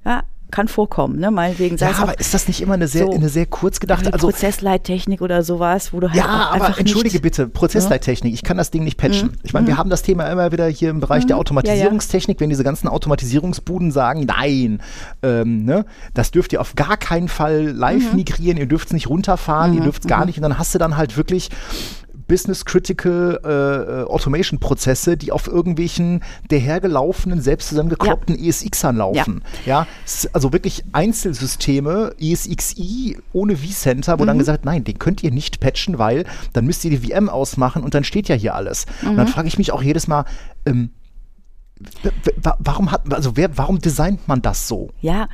Ja, 0.04 0.24
kann 0.52 0.68
vorkommen, 0.68 1.18
ne? 1.18 1.30
Meinetwegen 1.30 1.76
Ja, 1.78 1.90
auch 1.90 1.98
aber 1.98 2.20
ist 2.20 2.34
das 2.34 2.46
nicht 2.46 2.60
immer 2.60 2.74
eine 2.74 2.86
sehr, 2.86 3.06
so 3.06 3.12
eine 3.12 3.28
sehr 3.28 3.46
kurz 3.46 3.80
gedachte, 3.80 4.12
also 4.12 4.28
Prozessleittechnik 4.28 5.20
oder 5.20 5.42
sowas, 5.42 5.92
wo 5.92 5.98
du 5.98 6.08
halt 6.08 6.16
Ja, 6.16 6.26
aber 6.26 6.66
einfach 6.66 6.78
entschuldige 6.78 7.16
nicht, 7.16 7.22
bitte, 7.22 7.48
Prozessleittechnik, 7.48 8.32
ich 8.32 8.44
kann 8.44 8.56
das 8.56 8.70
Ding 8.70 8.84
nicht 8.84 8.98
patchen. 8.98 9.32
Ich 9.42 9.52
meine, 9.52 9.66
wir 9.66 9.78
haben 9.78 9.90
das 9.90 10.02
Thema 10.02 10.30
immer 10.30 10.52
wieder 10.52 10.68
hier 10.68 10.90
im 10.90 11.00
Bereich 11.00 11.26
der 11.26 11.38
Automatisierungstechnik, 11.38 12.38
wenn 12.38 12.50
diese 12.50 12.62
ganzen 12.62 12.86
Automatisierungsbuden 12.86 13.90
sagen, 13.90 14.26
nein, 14.26 14.80
ähm, 15.22 15.64
ne, 15.64 15.86
das 16.14 16.30
dürft 16.30 16.52
ihr 16.52 16.60
auf 16.60 16.76
gar 16.76 16.96
keinen 16.96 17.28
Fall 17.28 17.64
live 17.64 18.12
migrieren, 18.12 18.58
ihr 18.58 18.66
dürft 18.66 18.88
es 18.88 18.92
nicht 18.92 19.08
runterfahren, 19.08 19.74
ihr 19.74 19.80
dürft 19.80 20.02
es 20.02 20.08
gar 20.08 20.26
nicht. 20.26 20.36
Und 20.36 20.42
dann 20.42 20.58
hast 20.58 20.74
du 20.74 20.78
dann 20.78 20.96
halt 20.96 21.16
wirklich 21.16 21.48
Business 22.32 22.64
Critical 22.64 23.38
äh, 23.44 23.48
äh, 23.50 24.04
Automation 24.04 24.58
Prozesse, 24.58 25.18
die 25.18 25.32
auf 25.32 25.48
irgendwelchen 25.48 26.22
dahergelaufenen, 26.48 27.42
selbst 27.42 27.68
zusammengekloppten 27.68 28.42
ESXern 28.42 28.96
laufen. 28.96 29.42
Ja, 29.66 29.86
ist 30.06 30.34
also 30.34 30.50
wirklich 30.50 30.82
Einzelsysteme, 30.92 32.14
ESXi 32.18 33.18
ohne 33.34 33.58
vCenter, 33.58 34.18
wo 34.18 34.24
dann 34.24 34.38
gesagt, 34.38 34.64
nein, 34.64 34.82
den 34.82 34.98
könnt 34.98 35.22
ihr 35.22 35.30
nicht 35.30 35.60
patchen, 35.60 35.98
weil 35.98 36.24
dann 36.54 36.64
müsst 36.64 36.86
ihr 36.86 36.90
die 36.98 37.06
VM 37.10 37.28
ausmachen 37.28 37.82
und 37.82 37.92
dann 37.92 38.02
steht 38.02 38.28
ja 38.28 38.34
hier 38.34 38.54
alles. 38.54 38.86
Und 39.04 39.18
dann 39.18 39.28
frage 39.28 39.48
ich 39.48 39.58
mich 39.58 39.70
auch 39.70 39.82
jedes 39.82 40.08
Mal, 40.08 40.24
ähm, 40.64 40.88
warum 42.58 42.92
hat, 42.92 43.12
also 43.12 43.36
wer, 43.36 43.58
warum 43.58 43.78
designt 43.78 44.26
man 44.26 44.40
das 44.40 44.68
so? 44.68 44.88
Ja, 45.02 45.28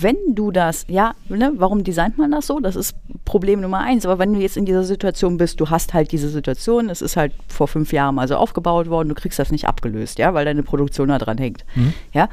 wenn 0.00 0.16
du 0.34 0.50
das, 0.50 0.84
ja, 0.88 1.14
ne, 1.28 1.52
warum 1.56 1.84
designt 1.84 2.18
man 2.18 2.30
das 2.30 2.46
so? 2.46 2.60
Das 2.60 2.76
ist 2.76 2.94
Problem 3.24 3.60
Nummer 3.60 3.80
eins. 3.80 4.06
Aber 4.06 4.18
wenn 4.18 4.32
du 4.32 4.40
jetzt 4.40 4.56
in 4.56 4.64
dieser 4.64 4.84
Situation 4.84 5.36
bist, 5.36 5.60
du 5.60 5.70
hast 5.70 5.94
halt 5.94 6.12
diese 6.12 6.28
Situation, 6.28 6.88
es 6.88 7.02
ist 7.02 7.16
halt 7.16 7.32
vor 7.48 7.68
fünf 7.68 7.92
Jahren 7.92 8.14
mal 8.14 8.28
so 8.28 8.36
aufgebaut 8.36 8.88
worden, 8.88 9.08
du 9.08 9.14
kriegst 9.14 9.38
das 9.38 9.50
nicht 9.50 9.68
abgelöst, 9.68 10.18
ja, 10.18 10.34
weil 10.34 10.44
deine 10.44 10.62
Produktion 10.62 11.08
da 11.08 11.18
dran 11.18 11.38
hängt. 11.38 11.64
Ja, 12.12 12.28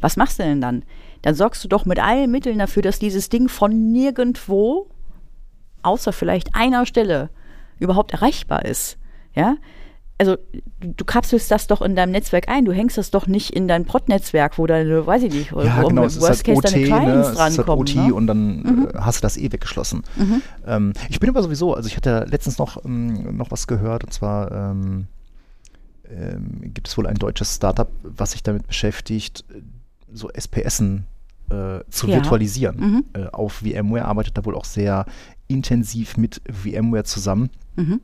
was 0.00 0.16
machst 0.16 0.38
du 0.38 0.42
denn 0.42 0.60
dann? 0.60 0.82
Dann 1.22 1.34
sorgst 1.34 1.62
du 1.62 1.68
doch 1.68 1.84
mit 1.84 2.02
allen 2.02 2.30
Mitteln 2.30 2.58
dafür, 2.58 2.82
dass 2.82 2.98
dieses 2.98 3.28
Ding 3.28 3.48
von 3.48 3.92
nirgendwo, 3.92 4.88
außer 5.82 6.12
vielleicht 6.12 6.54
einer 6.54 6.86
Stelle, 6.86 7.30
überhaupt 7.78 8.12
erreichbar 8.12 8.64
ist. 8.64 8.98
Ja, 9.34 9.56
also 10.20 10.36
du, 10.80 11.04
kapselst 11.06 11.50
das 11.50 11.66
doch 11.66 11.80
in 11.80 11.96
deinem 11.96 12.12
Netzwerk 12.12 12.48
ein. 12.50 12.66
Du 12.66 12.72
hängst 12.72 12.98
das 12.98 13.10
doch 13.10 13.26
nicht 13.26 13.50
in 13.50 13.66
dein 13.68 13.86
Prot-Netzwerk, 13.86 14.58
wo 14.58 14.66
deine, 14.66 15.06
weiß 15.06 15.22
ich 15.22 15.32
nicht, 15.32 15.52
wo 15.54 15.62
Ja, 15.62 15.82
genau, 15.82 16.04
es 16.04 16.16
ist 16.16 16.20
Worst 16.22 16.46
halt 16.46 16.56
Case 16.56 16.58
OT, 16.58 16.64
deine 16.66 16.76
ne? 16.76 16.86
Clients 16.86 17.26
es 17.28 17.32
ist 17.32 17.40
halt 17.40 17.56
drankommen. 17.58 17.80
OT 17.80 17.94
ne? 17.94 18.02
Mhm. 18.02 18.12
und 18.12 18.26
dann 18.26 18.88
äh, 18.94 18.98
hast 18.98 19.18
du 19.18 19.22
das 19.22 19.38
eh 19.38 19.50
weggeschlossen. 19.50 20.02
Ähm, 20.66 20.92
ich 21.08 21.20
bin 21.20 21.30
aber 21.30 21.42
sowieso, 21.42 21.74
also 21.74 21.86
ich 21.88 21.96
hatte 21.96 22.26
letztens 22.30 22.58
noch, 22.58 22.84
ähm, 22.84 23.34
noch 23.36 23.50
was 23.50 23.66
gehört 23.66 24.04
und 24.04 24.12
zwar 24.12 24.52
ähm, 24.52 25.06
ähm, 26.10 26.60
gibt 26.74 26.86
es 26.88 26.98
wohl 26.98 27.06
ein 27.06 27.16
deutsches 27.16 27.56
Startup, 27.56 27.88
was 28.02 28.32
sich 28.32 28.42
damit 28.42 28.66
beschäftigt, 28.66 29.44
so 30.12 30.28
SPSen 30.28 31.06
äh, 31.50 31.80
zu 31.88 32.08
Ja. 32.08 32.16
virtualisieren. 32.16 32.76
Mhm. 32.76 33.04
Äh, 33.14 33.26
auf 33.28 33.54
VMware 33.64 34.04
arbeitet 34.04 34.36
da 34.36 34.44
wohl 34.44 34.54
auch 34.54 34.64
sehr 34.66 35.06
intensiv 35.48 36.16
mit 36.16 36.42
VMware 36.50 37.04
zusammen. 37.04 37.48
Mhm. 37.76 38.00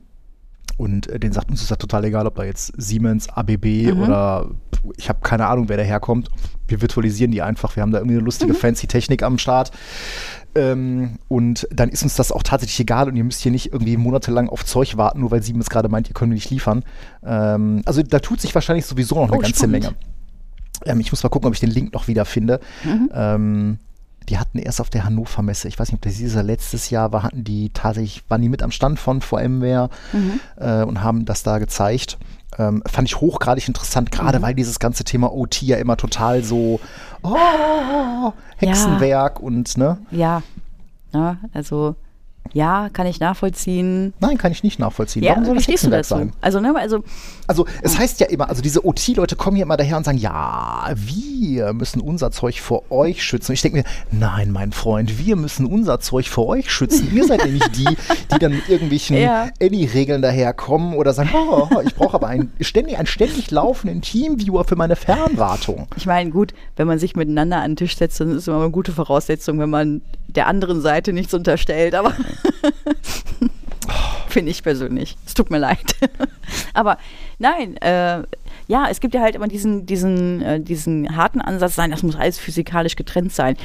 Und 0.77 1.07
äh, 1.07 1.19
den 1.19 1.31
sagt 1.33 1.49
uns 1.49 1.61
ist 1.61 1.71
das 1.71 1.77
total 1.79 2.05
egal, 2.05 2.27
ob 2.27 2.35
da 2.35 2.43
jetzt 2.43 2.71
Siemens, 2.77 3.29
ABB 3.29 3.91
Mhm. 3.93 3.99
oder 4.01 4.51
ich 4.95 5.09
habe 5.09 5.19
keine 5.21 5.47
Ahnung, 5.47 5.69
wer 5.69 5.77
daherkommt. 5.77 6.29
Wir 6.67 6.81
virtualisieren 6.81 7.31
die 7.31 7.41
einfach. 7.41 7.75
Wir 7.75 7.81
haben 7.81 7.91
da 7.91 7.97
irgendwie 7.97 8.15
eine 8.17 8.23
lustige, 8.25 8.53
Mhm. 8.53 8.57
fancy 8.57 8.85
Technik 8.87 9.23
am 9.23 9.37
Start. 9.39 9.71
Ähm, 10.55 11.17
und 11.27 11.67
dann 11.71 11.89
ist 11.89 12.03
uns 12.03 12.15
das 12.15 12.31
auch 12.31 12.43
tatsächlich 12.43 12.79
egal 12.79 13.07
und 13.07 13.15
ihr 13.15 13.23
müsst 13.23 13.41
hier 13.41 13.51
nicht 13.51 13.73
irgendwie 13.73 13.97
monatelang 13.97 14.49
auf 14.49 14.65
Zeug 14.65 14.97
warten, 14.97 15.19
nur 15.21 15.31
weil 15.31 15.41
Siemens 15.43 15.69
gerade 15.69 15.89
meint, 15.89 16.07
ihr 16.09 16.13
könnt 16.13 16.33
nicht 16.33 16.49
liefern. 16.49 16.83
Ähm, 17.25 17.81
also 17.85 18.01
da 18.03 18.19
tut 18.19 18.39
sich 18.41 18.53
wahrscheinlich 18.55 18.85
sowieso 18.85 19.15
noch 19.15 19.23
eine 19.29 19.33
Oh, 19.37 19.39
ganze 19.39 19.55
spannend. 19.57 19.71
Menge. 19.83 19.95
Ähm, 20.85 20.99
ich 20.99 21.11
muss 21.11 21.23
mal 21.23 21.29
gucken, 21.29 21.47
ob 21.47 21.53
ich 21.53 21.59
den 21.59 21.71
Link 21.71 21.93
noch 21.93 22.07
wieder 22.07 22.25
finde. 22.25 22.59
Mhm. 22.83 23.79
Die 24.29 24.37
hatten 24.37 24.57
erst 24.59 24.81
auf 24.81 24.89
der 24.89 25.05
Hannover 25.05 25.41
Messe, 25.41 25.67
ich 25.69 25.79
weiß 25.79 25.87
nicht, 25.89 25.95
ob 25.99 26.01
das 26.01 26.15
dieses 26.17 26.33
oder 26.35 26.43
letztes 26.43 26.89
Jahr 26.89 27.13
war, 27.13 27.23
hatten 27.23 27.43
die 27.43 27.69
tatsächlich, 27.69 28.23
waren 28.27 28.41
die 28.41 28.49
mit 28.49 28.61
am 28.61 28.71
Stand 28.71 28.99
von 28.99 29.21
VMware 29.21 29.89
Mhm. 30.13 30.39
äh, 30.57 30.83
und 30.83 31.01
haben 31.01 31.23
das 31.25 31.43
da 31.43 31.59
gezeigt. 31.59 32.17
Ähm, 32.57 32.81
fand 32.85 33.07
ich 33.07 33.19
hochgradig 33.21 33.67
interessant, 33.67 34.09
Mhm. 34.11 34.15
gerade 34.17 34.41
weil 34.41 34.53
dieses 34.53 34.79
ganze 34.79 35.03
Thema 35.03 35.33
OT 35.33 35.61
ja 35.61 35.77
immer 35.77 35.95
total 35.97 36.43
so 36.43 36.79
oh, 37.23 38.33
Hexenwerk 38.57 39.39
und 39.39 39.77
ne. 39.77 39.97
Ja, 40.11 40.41
ja, 41.13 41.37
also 41.53 41.95
Ja, 42.53 42.89
kann 42.91 43.07
ich 43.07 43.19
nachvollziehen. 43.19 44.13
Nein, 44.19 44.37
kann 44.37 44.51
ich 44.51 44.63
nicht 44.63 44.79
nachvollziehen. 44.79 45.23
Ja, 45.23 45.31
Warum 45.31 45.45
soll 45.45 45.55
das 45.55 45.67
Hexenwerk 45.67 46.01
dazu? 46.03 46.15
sein? 46.15 46.33
Also, 46.41 46.59
ne, 46.59 46.73
also 46.75 47.03
Also 47.47 47.65
es 47.81 47.97
heißt 47.97 48.19
ja 48.19 48.27
immer, 48.27 48.49
also 48.49 48.61
diese 48.61 48.85
OT-Leute 48.85 49.35
kommen 49.35 49.55
hier 49.55 49.63
immer 49.63 49.77
daher 49.77 49.97
und 49.97 50.03
sagen, 50.03 50.17
ja, 50.17 50.89
wir 50.95 51.73
müssen 51.73 52.01
unser 52.01 52.31
Zeug 52.31 52.59
vor 52.61 52.91
euch 52.91 53.23
schützen. 53.23 53.51
Und 53.51 53.55
ich 53.55 53.61
denke 53.61 53.77
mir, 53.79 53.83
nein, 54.11 54.51
mein 54.51 54.71
Freund, 54.71 55.17
wir 55.25 55.35
müssen 55.35 55.65
unser 55.65 55.99
Zeug 55.99 56.27
vor 56.29 56.47
euch 56.47 56.71
schützen. 56.71 57.09
Ihr 57.13 57.25
seid 57.25 57.43
nämlich 57.45 57.63
die, 57.71 57.85
die 58.33 58.39
dann 58.39 58.51
mit 58.53 58.67
irgendwelchen 58.69 59.17
Ja. 59.27 59.49
Any-Regeln 59.61 60.21
daherkommen 60.21 60.93
oder 60.93 61.13
sagen, 61.13 61.29
oh, 61.33 61.67
ich 61.85 61.95
brauche 61.95 62.15
aber 62.15 62.27
einen 62.27 62.51
ständig, 62.61 62.97
einen 62.97 63.07
ständig 63.07 63.49
laufenden 63.51 64.01
Teamviewer 64.01 64.63
für 64.63 64.75
meine 64.75 64.95
Fernwartung. 64.95 65.87
Ich 65.95 66.05
meine, 66.05 66.29
gut, 66.29 66.53
wenn 66.75 66.87
man 66.87 66.99
sich 66.99 67.15
miteinander 67.15 67.57
an 67.57 67.71
den 67.71 67.75
Tisch 67.77 67.97
setzt, 67.97 68.19
dann 68.19 68.29
ist 68.31 68.37
es 68.37 68.47
immer 68.47 68.61
eine 68.61 68.71
gute 68.71 68.91
Voraussetzung, 68.91 69.59
wenn 69.59 69.69
man 69.69 70.01
der 70.27 70.47
anderen 70.47 70.81
Seite 70.81 71.13
nichts 71.13 71.33
unterstellt, 71.33 71.95
aber 71.95 72.13
finde 74.29 74.51
ich 74.51 74.63
persönlich. 74.63 75.17
Es 75.25 75.33
tut 75.33 75.49
mir 75.49 75.57
leid. 75.57 75.95
aber 76.73 76.97
nein, 77.39 77.77
äh, 77.77 78.23
ja, 78.67 78.87
es 78.89 78.99
gibt 78.99 79.13
ja 79.13 79.21
halt 79.21 79.35
immer 79.35 79.47
diesen, 79.47 79.85
diesen, 79.85 80.41
äh, 80.41 80.59
diesen 80.59 81.15
harten 81.15 81.41
Ansatz 81.41 81.75
sein, 81.75 81.91
das 81.91 82.03
muss 82.03 82.15
alles 82.15 82.37
physikalisch 82.37 82.95
getrennt 82.95 83.33
sein. 83.33 83.55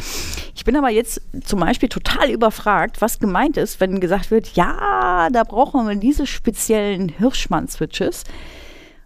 Ich 0.54 0.64
bin 0.64 0.76
aber 0.76 0.90
jetzt 0.90 1.20
zum 1.44 1.60
Beispiel 1.60 1.88
total 1.88 2.30
überfragt, 2.30 3.00
was 3.00 3.18
gemeint 3.18 3.56
ist, 3.56 3.80
wenn 3.80 4.00
gesagt 4.00 4.30
wird, 4.30 4.54
ja, 4.54 5.28
da 5.32 5.44
brauchen 5.44 5.86
wir 5.86 5.96
diese 5.96 6.26
speziellen 6.26 7.08
Hirschmann-Switches. 7.08 8.24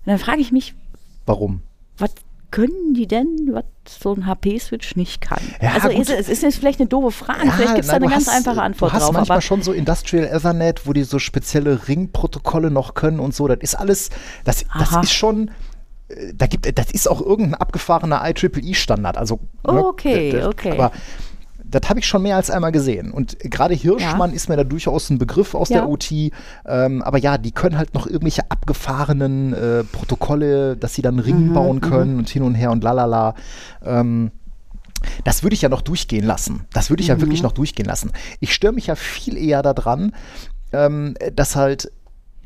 Und 0.04 0.06
dann 0.06 0.18
frage 0.18 0.40
ich 0.40 0.52
mich, 0.52 0.74
Warum? 1.24 1.62
was 1.98 2.14
können 2.50 2.94
die 2.94 3.06
denn, 3.06 3.26
was 3.52 3.64
so 4.00 4.14
ein 4.14 4.26
HP-Switch 4.26 4.96
nicht 4.96 5.20
kann? 5.20 5.40
Ja, 5.60 5.72
also 5.72 5.88
gut. 5.88 5.98
ist, 6.00 6.10
es 6.10 6.28
ist 6.28 6.42
jetzt 6.42 6.58
vielleicht 6.58 6.80
eine 6.80 6.88
doofe 6.88 7.10
Frage, 7.10 7.50
vielleicht 7.52 7.74
gibt 7.74 7.84
es 7.84 7.86
da 7.90 7.96
eine 7.96 8.06
ganz 8.08 8.26
hast, 8.26 8.34
einfache 8.34 8.62
Antwort 8.62 8.90
Du 8.90 8.94
hast 8.94 9.02
drauf. 9.04 9.12
manchmal 9.12 9.40
schon 9.42 9.62
so 9.62 9.72
Industrial 9.72 10.24
Ethernet, 10.24 10.86
wo 10.86 10.92
die 10.92 11.02
so 11.04 11.18
spezielle 11.18 11.88
Ringprotokolle 11.88 12.70
noch 12.70 12.94
können 12.94 13.20
und 13.20 13.34
so. 13.34 13.48
Das 13.48 13.58
ist 13.60 13.74
alles, 13.74 14.10
das, 14.44 14.64
das 14.78 15.04
ist 15.04 15.12
schon, 15.12 15.50
äh, 16.08 16.32
da 16.34 16.46
gibt, 16.46 16.78
das 16.78 16.90
ist 16.90 17.08
auch 17.08 17.20
irgendein 17.20 17.54
abgefahrener 17.54 18.22
IEEE-Standard. 18.24 19.16
Also, 19.18 19.40
Oh, 19.64 19.72
ne, 19.72 19.84
okay, 19.84 20.32
das- 20.32 20.46
okay. 20.46 20.72
Aber 20.72 20.92
das 21.68 21.88
habe 21.88 21.98
ich 21.98 22.06
schon 22.06 22.22
mehr 22.22 22.36
als 22.36 22.50
einmal 22.50 22.72
gesehen. 22.72 23.10
Und 23.10 23.38
gerade 23.40 23.74
Hirschmann 23.74 24.32
ist 24.32 24.48
mir 24.48 24.56
da 24.56 24.64
durchaus 24.64 25.10
ein 25.10 25.18
Begriff 25.18 25.54
aus 25.54 25.68
Ja. 25.68 25.80
der 25.80 25.88
OT. 25.88 26.12
Ähm, 26.64 27.02
aber 27.02 27.18
ja, 27.18 27.38
die 27.38 27.52
können 27.52 27.76
halt 27.76 27.92
noch 27.94 28.06
irgendwelche 28.06 28.50
abgefahrenen 28.50 29.52
äh, 29.52 29.84
Protokolle, 29.84 30.76
dass 30.76 30.94
sie 30.94 31.02
dann 31.02 31.18
einen 31.20 31.48
Mhm, 31.48 31.52
bauen 31.52 31.80
können 31.80 32.18
und 32.18 32.28
hin 32.28 32.42
und 32.42 32.54
her 32.54 32.70
und 32.70 32.84
lalala. 32.84 33.34
Ähm, 33.84 34.30
das 35.24 35.42
würde 35.42 35.54
ich 35.54 35.62
ja 35.62 35.68
noch 35.68 35.82
durchgehen 35.82 36.24
lassen. 36.24 36.64
Das 36.72 36.88
würde 36.90 37.02
ich 37.02 37.08
ja 37.08 37.20
wirklich 37.20 37.42
noch 37.42 37.52
durchgehen 37.52 37.86
lassen. 37.86 38.12
Ich 38.40 38.54
störe 38.54 38.72
mich 38.72 38.86
ja 38.86 38.94
viel 38.94 39.36
eher 39.36 39.62
daran, 39.62 40.12
ähm, 40.72 41.14
dass 41.34 41.54
halt 41.56 41.92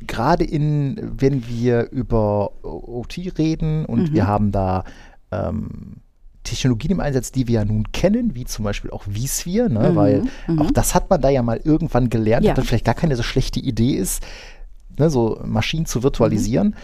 gerade 0.06 0.44
in, 0.44 0.98
wenn 1.20 1.46
wir 1.46 1.90
über 1.90 2.52
OT 2.64 3.18
reden 3.38 3.85
und 3.85 4.12
wir 4.14 4.26
haben 4.26 4.50
da 4.50 4.85
ähm, 5.30 5.96
Technologien 6.44 6.92
im 6.92 7.00
Einsatz, 7.00 7.33
die 7.33 7.46
wir 7.48 7.61
ja 7.61 7.64
nun 7.64 7.92
kennen, 7.92 8.35
wie 8.35 8.44
zum 8.44 8.64
Beispiel 8.64 8.90
auch 8.90 9.05
vSphere, 9.05 9.70
ne? 9.70 9.94
weil 9.94 10.22
auch 10.59 10.70
das 10.70 10.94
hat 10.94 11.11
man 11.11 11.20
da 11.20 11.29
ja 11.29 11.42
mal 11.42 11.61
irgendwann 11.62 12.09
gelernt, 12.11 12.44
Ja. 12.44 12.53
dass 12.53 12.62
das 12.62 12.68
vielleicht 12.68 12.87
gar 12.87 12.94
keine 12.94 13.16
so 13.16 13.22
schlechte 13.22 13.61
Idee 13.61 13.92
ist, 13.92 14.22
ne? 14.98 15.11
so 15.11 15.40
Maschinen 15.44 15.87
zu 15.87 16.03
virtualisieren. 16.03 16.74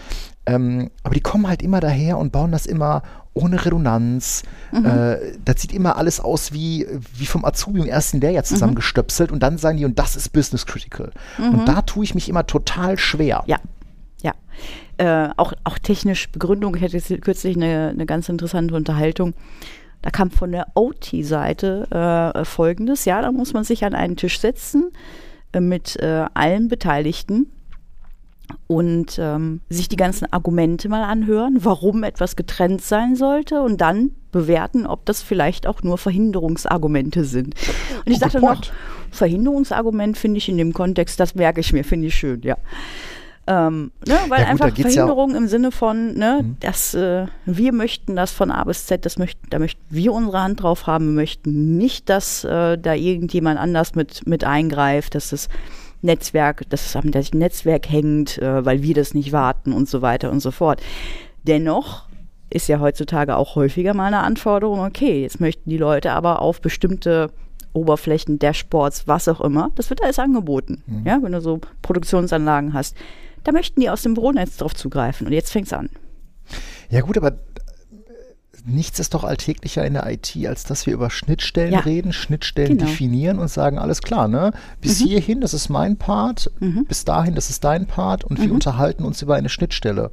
Ähm, 0.49 0.90
aber 1.03 1.14
die 1.14 1.21
kommen 1.23 1.49
halt 1.49 1.62
immer 1.62 1.81
daher 1.81 2.19
und 2.19 2.31
bauen 2.33 2.53
das 2.53 2.66
immer 2.66 3.03
ohne 3.35 3.64
Redundanz. 3.64 4.45
Äh, 4.73 5.16
das 5.45 5.61
sieht 5.61 5.73
immer 5.75 5.97
alles 5.97 6.21
aus 6.21 6.53
wie, 6.53 6.87
wie 7.16 7.27
vom 7.27 7.45
Azubi 7.45 7.81
im 7.81 7.87
ersten 7.87 8.21
Lehrjahr 8.21 8.45
zusammengestöpselt 8.45 9.33
und 9.33 9.42
dann 9.42 9.59
sagen 9.59 9.77
die, 9.79 9.85
und 9.85 9.99
das 9.99 10.16
ist 10.16 10.33
Business 10.33 10.64
Critical. 10.66 11.11
Und 11.38 11.66
da 11.66 11.83
tue 11.83 12.05
ich 12.05 12.14
mich 12.14 12.29
immer 12.29 12.47
total 12.47 12.97
schwer. 12.99 13.42
ja, 13.47 13.59
ja. 14.23 14.33
Äh, 14.99 15.29
auch, 15.37 15.53
auch 15.65 15.79
technisch 15.79 16.31
Begründung, 16.31 16.75
ich 16.75 16.83
hatte 16.83 16.97
jetzt 16.97 17.21
kürzlich 17.23 17.57
eine, 17.57 17.91
eine 17.91 18.07
ganz 18.07 18.29
interessante 18.29 18.75
Unterhaltung. 18.75 19.35
Da 20.03 20.11
kam 20.11 20.31
von 20.31 20.53
der 20.53 20.69
OT-Seite 20.75 22.33
äh, 22.35 22.45
folgendes, 22.45 23.05
ja, 23.05 23.21
da 23.21 23.33
muss 23.33 23.53
man 23.53 23.65
sich 23.65 23.85
an 23.85 23.95
einen 23.95 24.17
Tisch 24.17 24.39
setzen 24.41 24.91
äh, 25.53 25.61
mit 25.61 25.97
äh, 25.97 26.25
allen 26.33 26.69
Beteiligten 26.69 27.51
und 28.69 29.19
ähm, 29.19 29.61
sich 29.69 29.89
die 29.89 29.97
ganzen 29.97 30.33
Argumente 30.33 30.89
mal 30.89 31.05
anhören, 31.05 31.59
warum 31.61 32.05
etwas 32.05 32.37
getrennt 32.37 32.83
sein 32.83 33.17
sollte 33.17 33.63
und 33.63 33.81
dann 33.81 34.13
bewerten, 34.33 34.87
ob 34.87 35.05
das 35.07 35.23
vielleicht 35.23 35.67
auch 35.67 35.83
nur 35.83 35.99
Verhinderungsargumente 35.99 37.25
sind. 37.25 37.55
Und 38.05 38.13
ich 38.13 38.19
Oh, 38.19 38.21
dachte 38.21 38.41
noch. 38.41 38.61
Verhinderungsargument 39.11 40.17
finde 40.19 40.39
ich 40.39 40.49
in 40.49 40.59
dem 40.59 40.73
Kontext, 40.73 41.19
das 41.19 41.35
merke 41.35 41.61
ich 41.61 41.73
mir, 41.73 41.85
finde 41.85 42.09
ich 42.09 42.15
schön, 42.15 42.43
ja. 42.43 42.57
Ähm, 43.49 43.93
ne, 44.07 44.15
weil 44.29 44.41
Ja 44.41 44.51
gut, 44.53 44.61
einfach 44.63 44.75
geht's 44.75 44.95
ja- 44.95 45.05
Mhm. 45.05 45.09
Verhinderung 45.09 45.35
im 45.37 45.47
Sinne 45.47 45.71
von, 45.71 46.15
ne, 46.15 46.57
dass 46.61 46.95
äh, 46.95 47.27
wir 47.45 47.73
möchten 47.73 48.17
das 48.17 48.33
von 48.33 48.51
A 48.51 48.65
bis 48.65 48.87
Z, 48.87 49.05
das 49.07 49.19
möchten, 49.19 49.49
da 49.51 49.59
möchten 49.61 49.83
wir 49.89 50.13
unsere 50.13 50.43
Hand 50.43 50.63
drauf 50.63 50.87
haben, 50.89 51.07
wir 51.07 51.15
möchten 51.23 51.77
nicht, 51.77 52.09
dass 52.09 52.43
äh, 52.45 52.77
da 52.77 52.95
irgendjemand 52.95 53.61
anders 53.61 53.95
mit, 53.95 54.27
mit 54.27 54.43
eingreift, 54.43 55.15
dass 55.15 55.31
das 55.31 55.49
Netzwerk, 56.03 56.69
dass 56.71 56.87
es 56.87 56.97
am 56.97 57.07
Netzwerk 57.07 57.89
hängt, 57.89 58.39
äh, 58.39 58.65
weil 58.65 58.83
wir 58.83 58.95
das 58.95 59.15
nicht 59.15 59.31
warten 59.33 59.73
und 59.73 59.89
so 59.89 60.03
weiter 60.03 60.31
und 60.33 60.41
so 60.41 60.51
fort. 60.51 60.81
Dennoch 61.45 62.05
ist 62.51 62.69
ja 62.69 62.81
heutzutage 62.81 63.37
auch 63.37 63.55
häufiger 63.57 63.95
mal 63.95 64.07
eine 64.07 64.21
Anforderung, 64.21 64.81
okay, 64.81 65.23
jetzt 65.23 65.41
möchten 65.41 65.71
die 65.71 65.79
Leute 65.79 66.13
aber 66.13 66.43
auf 66.43 66.61
bestimmte 66.61 67.31
Oberflächen, 67.73 68.39
Dashboards, 68.39 69.07
was 69.07 69.29
auch 69.29 69.41
immer, 69.41 69.71
das 69.75 69.91
wird 69.91 70.03
alles 70.03 70.19
angeboten. 70.19 70.83
Mhm. 70.87 71.07
Ja, 71.07 71.19
wenn 71.23 71.33
du 71.33 71.41
so 71.41 71.61
Produktionsanlagen 71.83 72.73
hast, 72.73 72.97
da 73.47 73.53
möchten 73.53 73.81
die 73.81 73.89
aus 73.91 74.03
dem 74.03 74.15
Büronetz 74.15 74.57
drauf 74.57 74.75
zugreifen 74.75 75.27
und 75.27 75.33
jetzt 75.33 75.53
fängt's 75.53 75.73
an. 75.73 75.89
Ja 76.91 77.01
gut, 77.01 77.17
aber 77.17 77.29
äh, 77.33 77.35
nichts 78.65 78.99
ist 78.99 79.15
doch 79.15 79.25
alltäglicher 79.25 79.85
in 79.87 79.95
der 79.95 80.11
IT, 80.11 80.37
als 80.47 80.65
dass 80.65 80.87
wir 80.87 80.95
über 80.95 81.11
Schnittstellen 81.11 81.73
Ja. 81.73 81.81
reden, 81.81 82.13
Schnittstellen 82.13 82.77
Genau. 82.77 82.91
definieren 82.91 83.39
und 83.39 83.49
sagen, 83.49 83.79
alles 83.79 84.03
klar, 84.03 84.27
ne? 84.29 84.53
Bis 84.81 84.99
hierhin, 84.99 85.41
das 85.41 85.55
ist 85.55 85.69
mein 85.69 85.97
Part, 85.97 86.51
bis 86.89 87.05
dahin, 87.05 87.35
das 87.35 87.51
ist 87.51 87.63
dein 87.65 87.87
Part 87.87 88.25
und 88.25 88.41
wir 88.41 88.53
unterhalten 88.53 89.05
uns 89.05 89.23
über 89.23 89.35
eine 89.37 89.49
Schnittstelle. 89.49 90.11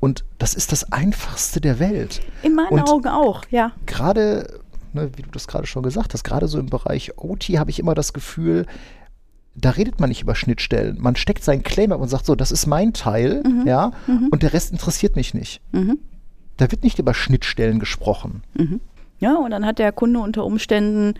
Und 0.00 0.24
das 0.38 0.54
ist 0.54 0.72
das 0.72 0.92
Einfachste 0.92 1.60
der 1.60 1.78
Welt. 1.78 2.20
In 2.42 2.54
meinen 2.54 2.68
Und 2.70 2.88
Augen 2.88 3.08
auch, 3.08 3.42
ja. 3.50 3.72
gerade, 3.86 4.60
ne, 4.92 5.10
wie 5.16 5.22
du 5.22 5.30
das 5.30 5.46
gerade 5.46 5.66
schon 5.66 5.82
gesagt 5.82 6.14
hast, 6.14 6.24
gerade 6.24 6.48
so 6.48 6.58
im 6.58 6.66
Bereich 6.66 7.12
OT 7.18 7.44
habe 7.58 7.70
ich 7.70 7.78
immer 7.78 7.94
das 7.94 8.12
Gefühl, 8.12 8.66
da 9.54 9.70
redet 9.70 10.00
man 10.00 10.08
nicht 10.08 10.22
über 10.22 10.34
Schnittstellen. 10.34 10.96
Man 11.00 11.16
steckt 11.16 11.44
seinen 11.44 11.62
Claim 11.62 11.92
ab 11.92 12.00
und 12.00 12.08
sagt 12.08 12.26
so, 12.26 12.34
das 12.34 12.52
ist 12.52 12.66
mein 12.66 12.92
Teil, 12.92 13.42
ja, 13.66 13.92
und 14.30 14.42
der 14.42 14.52
Rest 14.52 14.72
interessiert 14.72 15.16
mich 15.16 15.34
nicht. 15.34 15.60
Da 16.56 16.70
wird 16.70 16.82
nicht 16.84 16.98
über 16.98 17.14
Schnittstellen 17.14 17.78
gesprochen. 17.78 18.42
Ja, 19.18 19.36
und 19.36 19.50
dann 19.50 19.66
hat 19.66 19.78
der 19.78 19.92
Kunde 19.92 20.20
unter 20.20 20.44
Umständen 20.44 21.14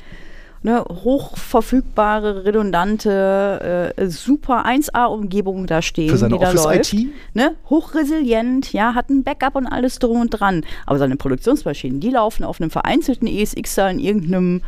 eine 0.64 0.84
hochverfügbare, 0.84 2.44
redundante, 2.44 3.92
äh, 3.96 4.06
super 4.08 4.64
1A-Umgebung 4.64 5.66
da 5.66 5.82
stehen, 5.82 6.10
Für 6.10 6.18
seine 6.18 6.34
die 6.34 6.40
da 6.40 6.52
läuft. 6.52 6.66
Office-IT? 6.66 7.08
Ne? 7.34 7.56
Hochresilient, 7.68 8.72
ja, 8.72 8.94
hat 8.94 9.10
ein 9.10 9.24
Backup 9.24 9.56
und 9.56 9.66
alles 9.66 9.98
drum 9.98 10.20
und 10.20 10.30
dran. 10.30 10.64
Aber 10.86 10.98
seine 10.98 11.16
Produktionsmaschinen, 11.16 11.98
die 12.00 12.10
laufen 12.10 12.44
auf 12.44 12.60
einem 12.60 12.70
vereinzelten 12.70 13.26
ESXer 13.26 13.90
in 13.90 13.98
irgendeinem 13.98 14.62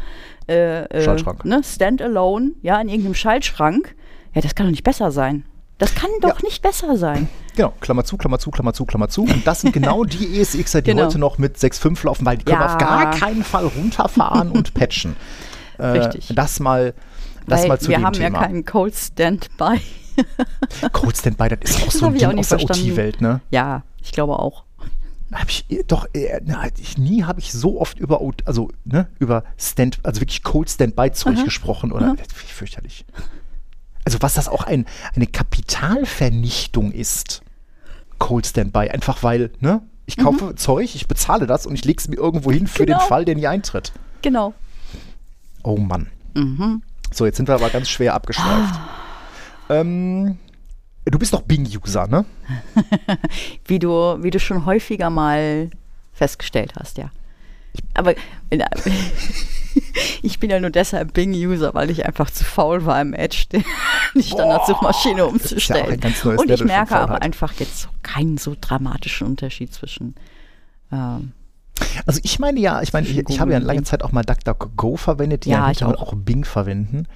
äh, 0.48 0.84
äh, 0.84 1.02
Schaltschrank. 1.04 1.44
Ne? 1.44 1.62
Standalone, 1.64 2.52
ja, 2.62 2.80
in 2.80 2.88
irgendeinem 2.88 3.14
Schaltschrank. 3.14 3.94
Ja, 4.34 4.40
das 4.40 4.54
kann 4.54 4.66
doch 4.66 4.70
nicht 4.72 4.84
besser 4.84 5.10
sein. 5.10 5.44
Das 5.78 5.94
kann 5.94 6.10
doch 6.20 6.40
nicht 6.42 6.62
besser 6.62 6.96
sein. 6.96 7.28
Genau, 7.56 7.72
Klammer 7.80 8.04
zu, 8.04 8.16
Klammer 8.16 8.38
zu, 8.38 8.50
Klammer 8.50 8.72
zu, 8.72 8.84
Klammer 8.84 9.08
zu. 9.08 9.22
Und 9.22 9.44
das 9.46 9.60
sind 9.60 9.72
genau 9.72 10.04
die 10.04 10.38
ESXer, 10.40 10.82
die 10.82 10.90
Genau. 10.92 11.04
heute 11.06 11.18
noch 11.18 11.38
mit 11.38 11.56
6.5 11.56 12.06
laufen, 12.06 12.24
weil 12.24 12.36
die 12.38 12.44
können 12.44 12.58
wir 12.60 12.66
Ja. 12.66 12.72
auf 12.72 12.78
gar 12.78 13.10
keinen 13.10 13.42
Fall 13.42 13.66
runterfahren 13.66 14.50
und 14.50 14.74
patchen. 14.74 15.16
Äh, 15.76 15.86
Richtig. 15.86 16.32
Das 16.36 16.60
mal, 16.60 16.94
das 17.48 17.62
Weil 17.62 17.68
mal 17.68 17.80
zu 17.80 17.88
wir 17.88 17.96
dem 17.98 18.06
haben 18.06 18.12
Thema. 18.12 18.38
ja 18.40 18.46
keinen 18.46 18.64
Cold 18.64 18.94
Standby. 18.94 19.80
Cold 20.92 21.16
Standby, 21.16 21.48
das 21.48 21.70
ist 21.70 21.76
auch 21.82 21.84
Das 21.86 21.94
so 21.94 22.06
ein 22.06 22.14
Ding 22.14 22.38
aus 22.38 22.48
der 22.48 22.58
verstanden. 22.60 22.90
OT-Welt, 22.92 23.20
ne? 23.20 23.40
Ja, 23.50 23.82
ich 24.00 24.12
glaube 24.12 24.38
auch. 24.38 24.62
Hab 25.32 25.48
ich 25.48 25.64
eh- 25.70 25.82
doch 25.86 26.06
äh, 26.14 26.40
na, 26.44 26.66
ich, 26.78 26.98
nie 26.98 27.24
habe 27.24 27.40
ich 27.40 27.52
so 27.52 27.80
oft 27.80 27.98
über 27.98 28.20
also 28.44 28.70
ne, 28.84 29.08
über 29.18 29.44
Stand 29.58 29.98
also 30.02 30.20
wirklich 30.20 30.42
Cold 30.42 30.70
Standby 30.70 31.10
Zeug 31.12 31.42
gesprochen 31.44 31.92
oder 31.92 32.14
ich 32.18 32.52
fürchterlich. 32.54 33.04
Also 34.04 34.18
was 34.20 34.34
das 34.34 34.48
auch 34.48 34.64
ein, 34.64 34.84
eine 35.16 35.26
Kapitalvernichtung 35.26 36.92
ist. 36.92 37.42
Cold 38.18 38.46
Standby 38.46 38.90
einfach 38.90 39.22
weil 39.22 39.50
ne 39.60 39.82
ich 40.06 40.16
kaufe 40.18 40.54
Zeug, 40.54 40.94
ich 40.94 41.08
bezahle 41.08 41.46
das 41.46 41.64
und 41.66 41.74
ich 41.74 41.84
lege 41.86 41.98
es 41.98 42.08
mir 42.08 42.16
irgendwo 42.16 42.52
hin 42.52 42.66
für 42.66 42.84
Genau. 42.84 42.98
den 42.98 43.08
Fall, 43.08 43.24
der 43.24 43.34
nie 43.36 43.46
eintritt. 43.46 43.92
Genau. 44.20 44.52
Oh 45.62 45.78
Mann. 45.78 46.08
So, 47.10 47.24
jetzt 47.24 47.38
sind 47.38 47.48
wir 47.48 47.54
aber 47.54 47.70
ganz 47.70 47.88
schwer 47.88 48.12
abgeschweift. 48.14 48.74
ähm, 49.70 50.36
du 51.06 51.18
bist 51.18 51.32
doch 51.34 51.42
Bing-User, 51.42 52.06
ne? 52.06 52.24
Wie 53.66 53.78
du, 53.78 54.16
wie 54.22 54.30
du 54.30 54.38
schon 54.40 54.64
häufiger 54.66 55.10
mal 55.10 55.70
festgestellt 56.12 56.74
hast, 56.76 56.98
ja. 56.98 57.10
Aber 57.94 58.14
ich 60.22 60.38
bin 60.38 60.50
ja 60.50 60.60
nur 60.60 60.70
deshalb 60.70 61.12
Bing-User, 61.12 61.74
weil 61.74 61.90
ich 61.90 62.06
einfach 62.06 62.30
zu 62.30 62.44
faul 62.44 62.84
war, 62.86 63.00
im 63.00 63.14
Edge 63.14 63.46
die 64.14 64.22
Standardsuchmaschine 64.22 65.26
umzustellen. 65.26 66.00
ja 66.00 66.30
Und 66.36 66.50
ich 66.50 66.64
merke 66.64 66.96
aber 66.96 67.22
einfach 67.22 67.52
jetzt 67.54 67.88
keinen 68.02 68.38
so 68.38 68.56
dramatischen 68.60 69.26
Unterschied 69.26 69.72
zwischen. 69.74 70.14
Ähm, 70.92 71.32
Also 72.06 72.20
ich 72.22 72.38
meine 72.38 72.60
ja, 72.60 72.82
ich 72.82 72.92
meine, 72.92 73.06
ich, 73.06 73.18
ich 73.28 73.40
habe 73.40 73.52
ja 73.52 73.58
lange. 73.58 73.82
Zeit 73.82 74.02
auch 74.04 74.12
mal 74.12 74.22
DuckDuckGo 74.22 74.96
verwendet, 74.96 75.44
die 75.44 75.50
Ja, 75.50 75.70
ja, 75.70 75.86
auch. 75.88 76.00
auch 76.00 76.14
Bing 76.14 76.44
verwenden. 76.44 77.06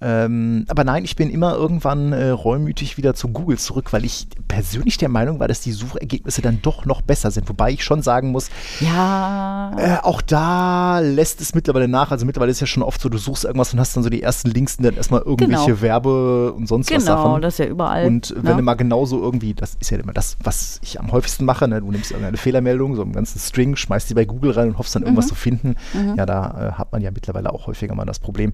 Ähm, 0.00 0.64
aber 0.68 0.84
nein, 0.84 1.04
ich 1.04 1.16
bin 1.16 1.28
immer 1.28 1.54
irgendwann 1.54 2.12
äh, 2.12 2.28
reumütig 2.28 2.96
wieder 2.98 3.14
zu 3.14 3.28
Google 3.28 3.58
zurück, 3.58 3.92
weil 3.92 4.04
ich 4.04 4.28
persönlich 4.46 4.96
der 4.96 5.08
Meinung 5.08 5.40
war, 5.40 5.48
dass 5.48 5.60
die 5.60 5.72
Suchergebnisse 5.72 6.40
dann 6.40 6.60
doch 6.62 6.84
noch 6.84 7.02
besser 7.02 7.30
sind. 7.32 7.48
Wobei 7.48 7.72
ich 7.72 7.82
schon 7.82 8.02
sagen 8.02 8.30
muss, 8.30 8.48
ja, 8.80 9.72
äh, 9.76 9.96
auch 10.02 10.20
da 10.22 11.00
lässt 11.00 11.40
es 11.40 11.54
mittlerweile 11.54 11.88
nach. 11.88 12.10
Also 12.12 12.26
mittlerweile 12.26 12.50
ist 12.52 12.60
ja 12.60 12.66
schon 12.66 12.82
oft 12.82 13.00
so, 13.00 13.08
du 13.08 13.18
suchst 13.18 13.44
irgendwas 13.44 13.72
und 13.72 13.80
hast 13.80 13.96
dann 13.96 14.04
so 14.04 14.10
die 14.10 14.22
ersten 14.22 14.50
Links 14.50 14.76
und 14.76 14.84
dann 14.84 14.96
erstmal 14.96 15.22
irgendwelche 15.22 15.66
Genau. 15.66 15.80
Werbe 15.82 16.52
und 16.52 16.68
sonst 16.68 16.92
was 16.94 17.04
genau, 17.04 17.24
Sachen. 17.30 17.42
das 17.42 17.54
ist 17.54 17.58
ja 17.58 17.66
überall. 17.66 18.06
Und 18.06 18.32
wenn 18.36 18.44
ne? 18.52 18.56
du 18.56 18.62
mal 18.62 18.74
genauso 18.74 19.20
irgendwie, 19.20 19.54
das 19.54 19.76
ist 19.80 19.90
ja 19.90 19.98
immer 19.98 20.12
das, 20.12 20.36
was 20.42 20.78
ich 20.82 21.00
am 21.00 21.10
häufigsten 21.10 21.44
mache, 21.44 21.66
ne? 21.66 21.80
du 21.80 21.90
nimmst 21.90 22.10
irgendeine 22.12 22.36
Fehlermeldung, 22.36 22.94
so 22.94 23.02
einen 23.02 23.12
ganzen 23.12 23.38
String, 23.40 23.74
schmeißt 23.76 24.08
die 24.10 24.14
bei 24.14 24.24
Google 24.24 24.52
rein 24.52 24.68
und 24.68 24.78
hoffst 24.78 24.94
dann 24.94 25.02
irgendwas 25.02 25.26
Mhm. 25.26 25.28
zu 25.30 25.34
finden. 25.34 25.74
Ja, 26.16 26.24
da 26.26 26.68
äh, 26.68 26.72
hat 26.78 26.92
man 26.92 27.02
ja 27.02 27.10
mittlerweile 27.10 27.52
auch 27.52 27.66
häufiger 27.66 27.94
mal 27.94 28.04
das 28.04 28.18
Problem. 28.20 28.52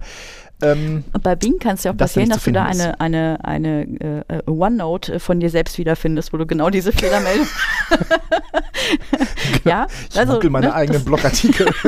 Ähm, 0.64 1.04
bei 1.22 1.36
Bing 1.36 1.58
kann 1.58 1.74
es 1.74 1.84
ja 1.84 1.92
auch 1.92 1.96
passieren, 1.96 2.30
dass 2.30 2.44
du 2.44 2.52
da 2.52 2.64
eine, 2.64 3.00
eine, 3.00 3.38
eine 3.42 3.82
äh, 4.28 4.38
äh, 4.38 4.42
OneNote 4.46 5.14
äh, 5.14 5.18
von 5.18 5.40
dir 5.40 5.50
selbst 5.50 5.78
wiederfindest, 5.78 6.32
wo 6.32 6.36
du 6.36 6.46
genau 6.46 6.70
diese 6.70 6.92
Fehlermeldung. 6.92 7.46
ja, 9.64 9.86
ich 10.10 10.18
also, 10.18 10.34
google 10.34 10.50
meine 10.50 10.66
ne, 10.66 10.74
eigenen 10.74 11.04
Blogartikel. 11.04 11.68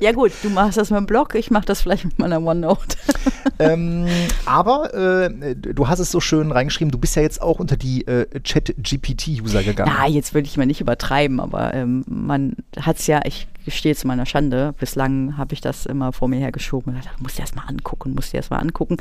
Ja 0.00 0.12
gut, 0.12 0.32
du 0.42 0.50
machst 0.50 0.76
das 0.76 0.90
mit 0.90 0.98
dem 0.98 1.06
Blog, 1.06 1.34
ich 1.34 1.50
mache 1.50 1.66
das 1.66 1.82
vielleicht 1.82 2.04
mit 2.04 2.18
meiner 2.18 2.42
OneNote. 2.42 2.96
ähm, 3.58 4.06
aber 4.44 4.92
äh, 4.94 5.54
du 5.54 5.88
hast 5.88 5.98
es 5.98 6.10
so 6.10 6.20
schön 6.20 6.52
reingeschrieben, 6.52 6.90
du 6.90 6.98
bist 6.98 7.16
ja 7.16 7.22
jetzt 7.22 7.40
auch 7.40 7.58
unter 7.58 7.76
die 7.76 8.06
äh, 8.06 8.26
Chat-GPT-User 8.40 9.62
gegangen. 9.62 9.92
Ja, 9.96 10.06
jetzt 10.06 10.34
will 10.34 10.44
ich 10.44 10.56
mal 10.56 10.66
nicht 10.66 10.80
übertreiben, 10.80 11.40
aber 11.40 11.74
ähm, 11.74 12.04
man 12.06 12.56
hat 12.80 12.98
es 12.98 13.06
ja, 13.06 13.20
ich 13.24 13.46
gestehe 13.64 13.94
zu 13.94 14.06
meiner 14.06 14.26
Schande, 14.26 14.74
bislang 14.78 15.36
habe 15.36 15.54
ich 15.54 15.60
das 15.60 15.86
immer 15.86 16.12
vor 16.12 16.28
mir 16.28 16.38
hergeschoben 16.38 16.94
und 16.94 17.00
gedacht, 17.00 17.20
muss 17.20 17.34
dir 17.34 17.40
erst 17.40 17.56
mal 17.56 17.64
angucken, 17.66 18.14
muss 18.14 18.30
dir 18.30 18.38
erst 18.38 18.50
mal 18.50 18.58
angucken. 18.58 18.96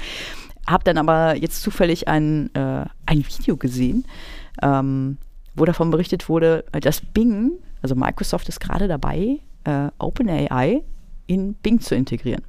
Hab 0.65 0.83
dann 0.83 0.97
aber 0.97 1.35
jetzt 1.35 1.61
zufällig 1.61 2.07
ein, 2.07 2.53
äh, 2.55 2.85
ein 3.05 3.25
Video 3.25 3.57
gesehen, 3.57 4.05
ähm, 4.61 5.17
wo 5.55 5.65
davon 5.65 5.91
berichtet 5.91 6.29
wurde, 6.29 6.65
dass 6.71 7.01
Bing, 7.01 7.51
also 7.81 7.95
Microsoft 7.95 8.49
ist 8.49 8.59
gerade 8.59 8.87
dabei, 8.87 9.39
äh, 9.65 9.89
OpenAI 9.99 10.83
in 11.27 11.53
Bing 11.55 11.79
zu 11.79 11.95
integrieren. 11.95 12.43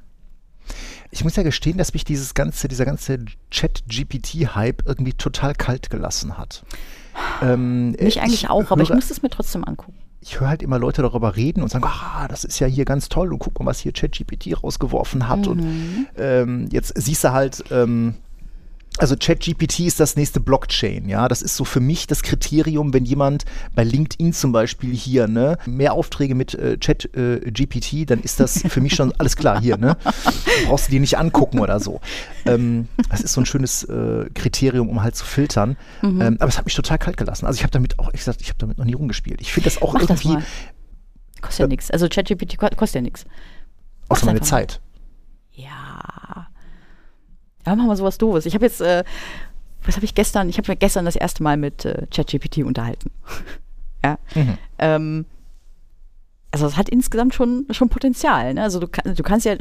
Ich 1.11 1.23
muss 1.23 1.35
ja 1.35 1.43
gestehen, 1.43 1.77
dass 1.77 1.93
mich 1.93 2.03
dieses 2.03 2.33
ganze, 2.33 2.67
dieser 2.67 2.85
ganze 2.85 3.19
Chat-GPT-Hype 3.51 4.83
irgendwie 4.85 5.13
total 5.13 5.53
kalt 5.53 5.89
gelassen 5.89 6.37
hat. 6.37 6.63
Ähm, 7.41 7.91
Mich 7.91 8.21
eigentlich 8.21 8.43
ich 8.43 8.49
auch, 8.49 8.71
aber 8.71 8.81
ich 8.81 8.89
muss 8.89 9.11
es 9.11 9.21
mir 9.21 9.29
trotzdem 9.29 9.63
angucken. 9.63 9.97
Ich 10.27 10.39
höre 10.39 10.49
halt 10.49 10.63
immer 10.63 10.79
Leute 10.79 11.03
darüber 11.03 11.35
reden 11.35 11.61
und 11.61 11.69
sagen, 11.69 11.85
ah, 11.85 12.27
das 12.27 12.43
ist 12.45 12.59
ja 12.59 12.65
hier 12.65 12.83
ganz 12.83 13.09
toll 13.09 13.31
und 13.31 13.37
guck 13.37 13.59
mal, 13.59 13.67
was 13.67 13.79
hier 13.79 13.91
ChatGPT 13.91 14.63
rausgeworfen 14.63 15.29
hat. 15.29 15.45
Und 15.47 15.59
ähm, 16.17 16.67
jetzt 16.71 16.93
siehst 16.95 17.23
du 17.23 17.31
halt, 17.31 17.63
ähm, 17.69 18.15
also 18.97 19.15
ChatGPT 19.19 19.81
ist 19.81 19.99
das 19.99 20.15
nächste 20.15 20.39
Blockchain, 20.39 21.09
ja. 21.09 21.27
Das 21.27 21.41
ist 21.41 21.55
so 21.55 21.65
für 21.65 21.79
mich 21.79 22.07
das 22.07 22.21
Kriterium, 22.23 22.93
wenn 22.93 23.03
jemand 23.05 23.45
bei 23.75 23.83
LinkedIn 23.83 24.31
zum 24.33 24.51
Beispiel 24.51 24.93
hier, 24.95 25.27
ne, 25.27 25.57
mehr 25.65 25.93
Aufträge 25.93 26.35
mit 26.35 26.53
äh, 26.53 26.77
ChatGPT, 26.77 28.09
dann 28.09 28.21
ist 28.21 28.39
das 28.39 28.61
für 28.67 28.81
mich 28.81 28.95
schon 28.95 29.11
alles 29.17 29.35
klar 29.35 29.59
hier, 29.61 29.77
ne. 29.77 29.97
Brauchst 30.67 30.87
du 30.87 30.91
die 30.91 30.99
nicht 30.99 31.17
angucken 31.17 31.59
oder 31.59 31.79
so. 31.79 31.99
Ähm, 32.45 32.87
das 33.09 33.21
ist 33.21 33.33
so 33.33 33.41
ein 33.41 33.45
schönes 33.45 33.83
äh, 33.83 34.29
Kriterium, 34.33 34.89
um 34.89 35.01
halt 35.03 35.15
zu 35.15 35.25
filtern. 35.25 35.77
Mhm. 36.01 36.21
Ähm, 36.21 36.37
aber 36.39 36.49
es 36.49 36.57
hat 36.57 36.65
mich 36.65 36.75
total 36.75 36.97
kalt 36.97 37.17
gelassen. 37.17 37.45
Also 37.45 37.57
ich 37.57 37.63
habe 37.63 37.71
damit 37.71 37.99
auch, 37.99 38.07
ich 38.13 38.19
gesagt, 38.19 38.41
ich 38.41 38.47
habe 38.49 38.57
damit 38.59 38.77
noch 38.77 38.85
nie 38.85 38.93
rumgespielt. 38.93 39.41
Ich 39.41 39.51
finde 39.51 39.65
das 39.69 39.81
auch 39.81 39.93
Mach 39.93 40.01
das 40.01 40.09
irgendwie 40.09 40.27
mal. 40.35 40.43
Kostet 41.41 41.59
ja 41.59 41.67
nichts. 41.67 41.91
Also 41.91 42.07
ChatGPT 42.07 42.57
ko- 42.57 42.69
kostet 42.75 42.95
ja 42.95 43.01
nichts. 43.01 43.25
außer 44.09 44.25
meine 44.25 44.39
einfach 44.39 44.51
mal. 44.51 44.59
Zeit. 44.61 44.81
Ja. 45.51 46.47
Ja, 47.65 47.75
machen 47.75 47.87
wir 47.87 47.95
sowas 47.95 48.17
Doofes. 48.17 48.45
Ich 48.45 48.53
habe 48.53 48.65
jetzt, 48.65 48.81
äh, 48.81 49.03
was 49.83 49.95
habe 49.95 50.05
ich 50.05 50.15
gestern? 50.15 50.49
Ich 50.49 50.57
habe 50.57 50.75
gestern 50.75 51.05
das 51.05 51.15
erste 51.15 51.43
Mal 51.43 51.57
mit 51.57 51.85
äh, 51.85 52.07
ChatGPT 52.13 52.59
unterhalten. 52.59 53.11
ja. 54.03 54.17
Mhm. 54.35 54.57
Ähm, 54.79 55.25
also 56.51 56.67
es 56.67 56.77
hat 56.77 56.89
insgesamt 56.89 57.33
schon, 57.33 57.65
schon 57.71 57.89
Potenzial. 57.89 58.53
Ne? 58.53 58.63
Also 58.63 58.79
du, 58.79 58.87
du 58.87 59.23
kannst 59.23 59.45
ja, 59.45 59.55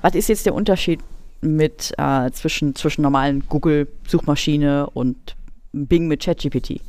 was 0.00 0.14
ist 0.14 0.28
jetzt 0.28 0.46
der 0.46 0.54
Unterschied 0.54 1.00
mit 1.40 1.92
äh, 1.98 2.30
zwischen, 2.30 2.74
zwischen 2.74 3.02
normalen 3.02 3.44
Google-Suchmaschine 3.48 4.88
und 4.90 5.34
Bing 5.72 6.06
mit 6.06 6.22
ChatGPT? 6.22 6.80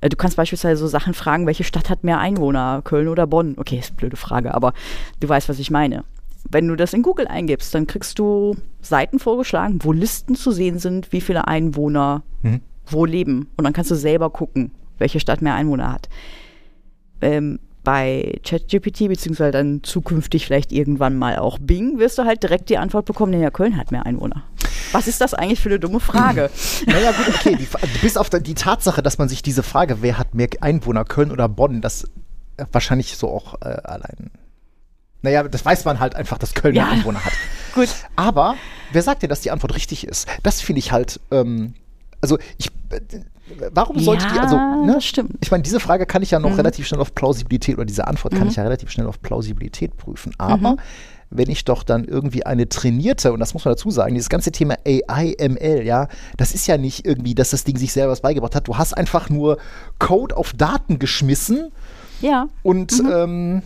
Äh, 0.00 0.08
Du 0.08 0.16
kannst 0.16 0.36
beispielsweise 0.36 0.80
so 0.80 0.86
Sachen 0.86 1.14
fragen, 1.14 1.46
welche 1.46 1.64
Stadt 1.64 1.88
hat 1.90 2.04
mehr 2.04 2.18
Einwohner, 2.18 2.82
Köln 2.84 3.08
oder 3.08 3.26
Bonn? 3.26 3.54
Okay, 3.56 3.78
ist 3.78 3.90
eine 3.90 3.96
blöde 3.96 4.16
Frage, 4.16 4.54
aber 4.54 4.72
du 5.20 5.28
weißt, 5.28 5.48
was 5.48 5.58
ich 5.58 5.70
meine. 5.70 6.04
Wenn 6.48 6.68
du 6.68 6.76
das 6.76 6.92
in 6.94 7.02
Google 7.02 7.26
eingibst, 7.28 7.74
dann 7.74 7.86
kriegst 7.86 8.18
du 8.18 8.56
Seiten 8.80 9.18
vorgeschlagen, 9.18 9.78
wo 9.82 9.92
Listen 9.92 10.34
zu 10.34 10.50
sehen 10.52 10.78
sind, 10.78 11.12
wie 11.12 11.20
viele 11.20 11.46
Einwohner 11.48 12.22
Mhm. 12.42 12.60
wo 12.86 13.04
leben. 13.04 13.48
Und 13.56 13.64
dann 13.64 13.72
kannst 13.72 13.90
du 13.90 13.94
selber 13.94 14.30
gucken, 14.30 14.72
welche 14.98 15.20
Stadt 15.20 15.42
mehr 15.42 15.54
Einwohner 15.54 15.92
hat. 15.92 16.08
Ähm, 17.20 17.60
bei 17.82 18.38
ChatGPT, 18.44 19.08
beziehungsweise 19.08 19.52
dann 19.52 19.82
zukünftig 19.82 20.44
vielleicht 20.46 20.70
irgendwann 20.72 21.16
mal 21.16 21.36
auch 21.38 21.58
Bing, 21.58 21.98
wirst 21.98 22.18
du 22.18 22.24
halt 22.24 22.42
direkt 22.42 22.68
die 22.68 22.76
Antwort 22.78 23.06
bekommen, 23.06 23.32
naja, 23.32 23.50
Köln 23.50 23.76
hat 23.76 23.90
mehr 23.90 24.04
Einwohner. 24.06 24.42
Was 24.92 25.06
ist 25.08 25.20
das 25.20 25.34
eigentlich 25.34 25.60
für 25.60 25.68
eine 25.70 25.78
dumme 25.78 26.00
Frage? 26.00 26.50
Naja, 26.86 27.12
gut, 27.12 27.28
okay. 27.28 27.56
Die, 27.56 27.66
bis 28.02 28.16
auf 28.16 28.28
die 28.28 28.54
Tatsache, 28.54 29.02
dass 29.02 29.18
man 29.18 29.28
sich 29.28 29.42
diese 29.42 29.62
Frage, 29.62 29.98
wer 30.02 30.18
hat 30.18 30.34
mehr 30.34 30.48
Einwohner, 30.60 31.04
Köln 31.04 31.30
oder 31.30 31.48
Bonn, 31.48 31.80
das 31.80 32.04
äh, 32.56 32.64
wahrscheinlich 32.72 33.16
so 33.16 33.28
auch 33.28 33.54
äh, 33.62 33.68
allein. 33.68 34.30
Naja, 35.22 35.42
das 35.44 35.64
weiß 35.64 35.84
man 35.84 36.00
halt 36.00 36.14
einfach, 36.16 36.38
dass 36.38 36.54
Köln 36.54 36.74
Ja. 36.74 36.88
Einwohner 36.88 37.24
hat. 37.24 37.32
Gut. 37.74 37.88
Aber 38.16 38.54
wer 38.92 39.02
sagt 39.02 39.22
dir, 39.22 39.28
dass 39.28 39.40
die 39.42 39.50
Antwort 39.50 39.74
richtig 39.74 40.06
ist? 40.06 40.26
Das 40.42 40.60
finde 40.60 40.78
ich 40.78 40.92
halt, 40.92 41.20
ähm, 41.30 41.74
also 42.20 42.38
ich, 42.58 42.68
äh, 42.90 43.00
warum 43.72 43.98
sollte 43.98 44.26
die, 44.32 44.38
also, 44.40 44.56
Ja, 44.56 44.76
ne? 44.76 45.00
stimmt. 45.00 45.32
Ich 45.42 45.50
meine, 45.50 45.62
diese 45.62 45.80
Frage 45.80 46.06
kann 46.06 46.22
ich 46.22 46.30
ja 46.30 46.38
noch 46.38 46.50
Mhm. 46.50 46.56
relativ 46.56 46.86
schnell 46.86 47.00
auf 47.00 47.14
Plausibilität 47.14 47.76
oder 47.76 47.84
diese 47.84 48.06
Antwort 48.06 48.34
kann 48.34 48.48
ich 48.48 48.56
ja 48.56 48.62
relativ 48.62 48.90
schnell 48.90 49.06
auf 49.06 49.20
Plausibilität 49.20 49.96
prüfen. 49.96 50.32
Aber 50.38 50.72
Mhm. 50.72 50.78
wenn 51.30 51.48
ich 51.50 51.64
doch 51.64 51.82
dann 51.84 52.04
irgendwie 52.06 52.44
eine 52.46 52.68
trainierte, 52.68 53.32
und 53.32 53.40
das 53.40 53.54
muss 53.54 53.64
man 53.64 53.72
dazu 53.74 53.90
sagen, 53.90 54.14
dieses 54.14 54.28
ganze 54.30 54.50
Thema 54.52 54.76
AI, 54.86 55.36
ML, 55.38 55.82
ja, 55.84 56.08
das 56.36 56.54
ist 56.54 56.66
ja 56.66 56.76
nicht 56.78 57.04
irgendwie, 57.06 57.34
dass 57.36 57.50
das 57.50 57.62
Ding 57.64 57.76
sich 57.76 57.92
selber 57.92 58.10
was 58.12 58.20
beigebracht 58.22 58.54
hat. 58.56 58.66
Du 58.66 58.78
hast 58.78 58.94
einfach 58.96 59.28
nur 59.30 59.58
Code 59.98 60.36
auf 60.36 60.52
Daten 60.54 60.98
geschmissen 60.98 61.70
Ja, 62.20 62.48
und 62.62 63.00
ähm, 63.10 63.62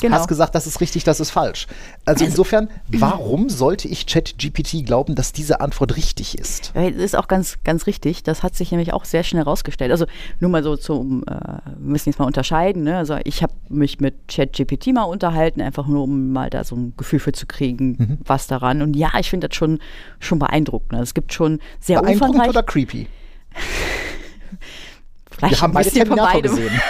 genau. 0.00 0.16
hast 0.16 0.28
gesagt, 0.28 0.54
das 0.54 0.66
ist 0.66 0.80
richtig, 0.80 1.04
das 1.04 1.20
ist 1.20 1.30
falsch. 1.30 1.66
Also 2.04 2.24
insofern, 2.24 2.68
warum 2.88 3.48
sollte 3.48 3.88
ich 3.88 4.06
ChatGPT 4.06 4.84
glauben, 4.86 5.14
dass 5.14 5.32
diese 5.32 5.60
Antwort 5.60 5.96
richtig 5.96 6.38
ist? 6.38 6.72
Das 6.74 6.92
ist 6.94 7.16
auch 7.16 7.28
ganz, 7.28 7.58
ganz 7.64 7.86
richtig. 7.86 8.22
Das 8.22 8.42
hat 8.42 8.54
sich 8.54 8.70
nämlich 8.70 8.92
auch 8.92 9.04
sehr 9.04 9.22
schnell 9.22 9.42
rausgestellt. 9.42 9.90
Also 9.90 10.06
nur 10.40 10.50
mal 10.50 10.62
so 10.62 10.76
zum, 10.76 11.22
äh, 11.24 11.30
wir 11.30 11.60
müssen 11.78 12.08
jetzt 12.08 12.18
mal 12.18 12.24
unterscheiden. 12.26 12.82
Ne? 12.84 12.96
Also 12.96 13.18
ich 13.24 13.42
habe 13.42 13.52
mich 13.68 14.00
mit 14.00 14.28
ChatGPT 14.28 14.88
mal 14.94 15.04
unterhalten, 15.04 15.60
einfach 15.60 15.86
nur 15.86 16.04
um 16.04 16.32
mal 16.32 16.50
da 16.50 16.64
so 16.64 16.76
ein 16.76 16.94
Gefühl 16.96 17.18
für 17.20 17.32
zu 17.32 17.46
kriegen, 17.46 17.96
Mhm. 17.98 18.18
was 18.24 18.46
daran. 18.46 18.82
Und 18.82 18.94
ja, 18.96 19.10
ich 19.18 19.30
finde 19.30 19.48
das 19.48 19.56
schon, 19.56 19.78
schon 20.18 20.38
beeindruckend. 20.38 20.92
Also 20.94 21.02
Es 21.04 21.14
gibt 21.14 21.32
schon 21.32 21.58
sehr 21.80 22.00
Beeindruckend 22.00 22.34
umfangreich. 22.36 22.48
oder 22.50 22.62
creepy? 22.62 23.06
vielleicht 25.30 25.54
Wir 25.56 25.60
haben 25.60 25.72
beide 25.72 25.90
Terminator 25.90 26.42
gesehen. 26.42 26.70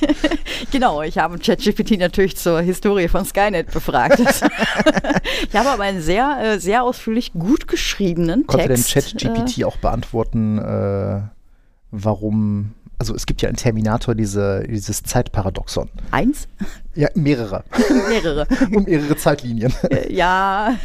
Genau, 0.70 1.02
ich 1.02 1.18
habe 1.18 1.38
ChatGPT 1.38 1.98
natürlich 1.98 2.36
zur 2.36 2.60
Historie 2.60 3.08
von 3.08 3.24
Skynet 3.24 3.70
befragt. 3.70 4.18
ich 5.48 5.56
habe 5.56 5.70
aber 5.70 5.82
einen 5.82 6.00
sehr, 6.00 6.38
äh, 6.42 6.58
sehr 6.58 6.82
ausführlich 6.82 7.32
gut 7.32 7.68
geschriebenen 7.68 8.46
Konnte 8.46 8.68
denn 8.68 8.82
Text. 8.82 9.18
ChatGPT 9.18 9.64
auch 9.64 9.76
beantworten, 9.76 10.58
äh, 10.58 11.20
warum, 11.90 12.74
also 12.98 13.14
es 13.14 13.26
gibt 13.26 13.42
ja 13.42 13.48
in 13.48 13.56
Terminator 13.56 14.14
diese, 14.14 14.64
dieses 14.68 15.02
Zeitparadoxon. 15.02 15.88
Äh, 15.88 16.16
eins? 16.16 16.48
Ja, 16.94 17.08
mehrere. 17.14 17.64
Mehrere. 18.08 18.46
um 18.74 18.84
mehrere 18.84 19.16
Zeitlinien. 19.16 19.72
Äh, 19.90 20.12
ja. 20.12 20.76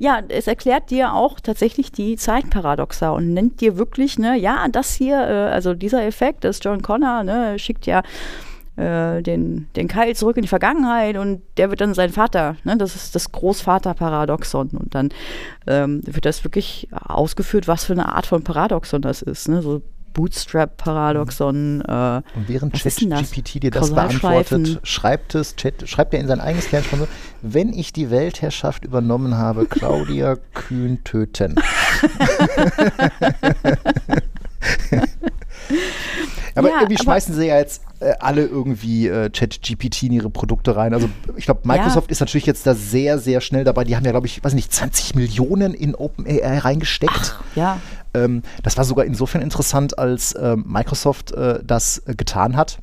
Ja, 0.00 0.22
es 0.28 0.46
erklärt 0.46 0.90
dir 0.90 1.12
auch 1.12 1.40
tatsächlich 1.40 1.90
die 1.90 2.16
Zeitparadoxa 2.16 3.10
und 3.10 3.34
nennt 3.34 3.60
dir 3.60 3.76
wirklich, 3.76 4.16
ne, 4.16 4.38
ja, 4.38 4.66
das 4.68 4.94
hier, 4.94 5.18
äh, 5.18 5.52
also 5.52 5.74
dieser 5.74 6.04
Effekt, 6.04 6.44
das 6.44 6.60
John 6.62 6.82
Connor, 6.82 7.24
ne, 7.24 7.58
schickt 7.58 7.84
ja 7.86 8.02
äh, 8.76 9.22
den, 9.22 9.66
den 9.74 9.88
Keil 9.88 10.14
zurück 10.14 10.36
in 10.36 10.42
die 10.42 10.48
Vergangenheit 10.48 11.16
und 11.16 11.42
der 11.56 11.70
wird 11.70 11.80
dann 11.80 11.94
sein 11.94 12.10
Vater, 12.10 12.54
ne, 12.62 12.76
das 12.76 12.94
ist 12.94 13.16
das 13.16 13.32
Großvaterparadoxon 13.32 14.68
und 14.68 14.94
dann 14.94 15.08
ähm, 15.66 16.00
wird 16.04 16.24
das 16.24 16.44
wirklich 16.44 16.88
ausgeführt, 16.92 17.66
was 17.66 17.84
für 17.84 17.94
eine 17.94 18.14
Art 18.14 18.26
von 18.26 18.44
Paradoxon 18.44 19.02
das 19.02 19.20
ist, 19.20 19.48
ne, 19.48 19.62
so 19.62 19.82
Bootstrap-Paradoxon. 20.12 21.80
Äh, 21.82 22.22
Und 22.36 22.48
während? 22.48 22.72
ChatGPT 22.74 23.62
dir 23.62 23.70
das 23.70 23.92
beantwortet, 23.94 24.80
schreibt 24.82 25.34
es, 25.34 25.56
Chat, 25.56 25.88
schreibt 25.88 26.14
er 26.14 26.20
in 26.20 26.26
sein 26.28 26.40
eigenes 26.40 26.68
Kernspannung, 26.68 27.08
wenn 27.42 27.72
ich 27.72 27.92
die 27.92 28.10
Weltherrschaft 28.10 28.84
übernommen 28.84 29.36
habe, 29.36 29.66
Claudia 29.70 30.36
Kühn 30.54 31.02
töten. 31.04 31.54
aber 36.54 36.68
Ja, 36.68 36.74
irgendwie 36.80 36.94
aber- 36.96 37.02
schmeißen 37.04 37.34
sie 37.34 37.46
ja 37.46 37.58
jetzt 37.58 37.82
äh, 38.00 38.12
alle 38.20 38.44
irgendwie 38.46 39.08
äh, 39.08 39.28
ChatGPT 39.30 40.04
in 40.04 40.12
ihre 40.12 40.30
Produkte 40.30 40.76
rein. 40.76 40.94
Also 40.94 41.08
ich 41.36 41.44
glaube, 41.44 41.60
Microsoft 41.64 42.10
ist 42.10 42.20
natürlich 42.20 42.46
jetzt 42.46 42.66
da 42.66 42.74
sehr, 42.74 43.18
sehr 43.18 43.40
schnell 43.40 43.64
dabei. 43.64 43.84
Die 43.84 43.96
haben 43.96 44.04
ja, 44.04 44.10
glaube 44.12 44.26
ich, 44.26 44.42
weiß 44.42 44.54
nicht, 44.54 44.72
20 44.72 45.14
Millionen 45.14 45.74
in 45.74 45.94
OpenAI 45.94 46.58
reingesteckt. 46.58 47.36
ja, 47.54 47.80
Ähm, 48.14 48.42
das 48.62 48.76
war 48.76 48.84
sogar 48.84 49.04
insofern 49.04 49.42
interessant, 49.42 49.98
als 49.98 50.34
ähm, 50.40 50.64
Microsoft 50.66 51.32
äh, 51.32 51.60
das 51.64 52.02
äh, 52.06 52.14
getan 52.14 52.56
hat. 52.56 52.78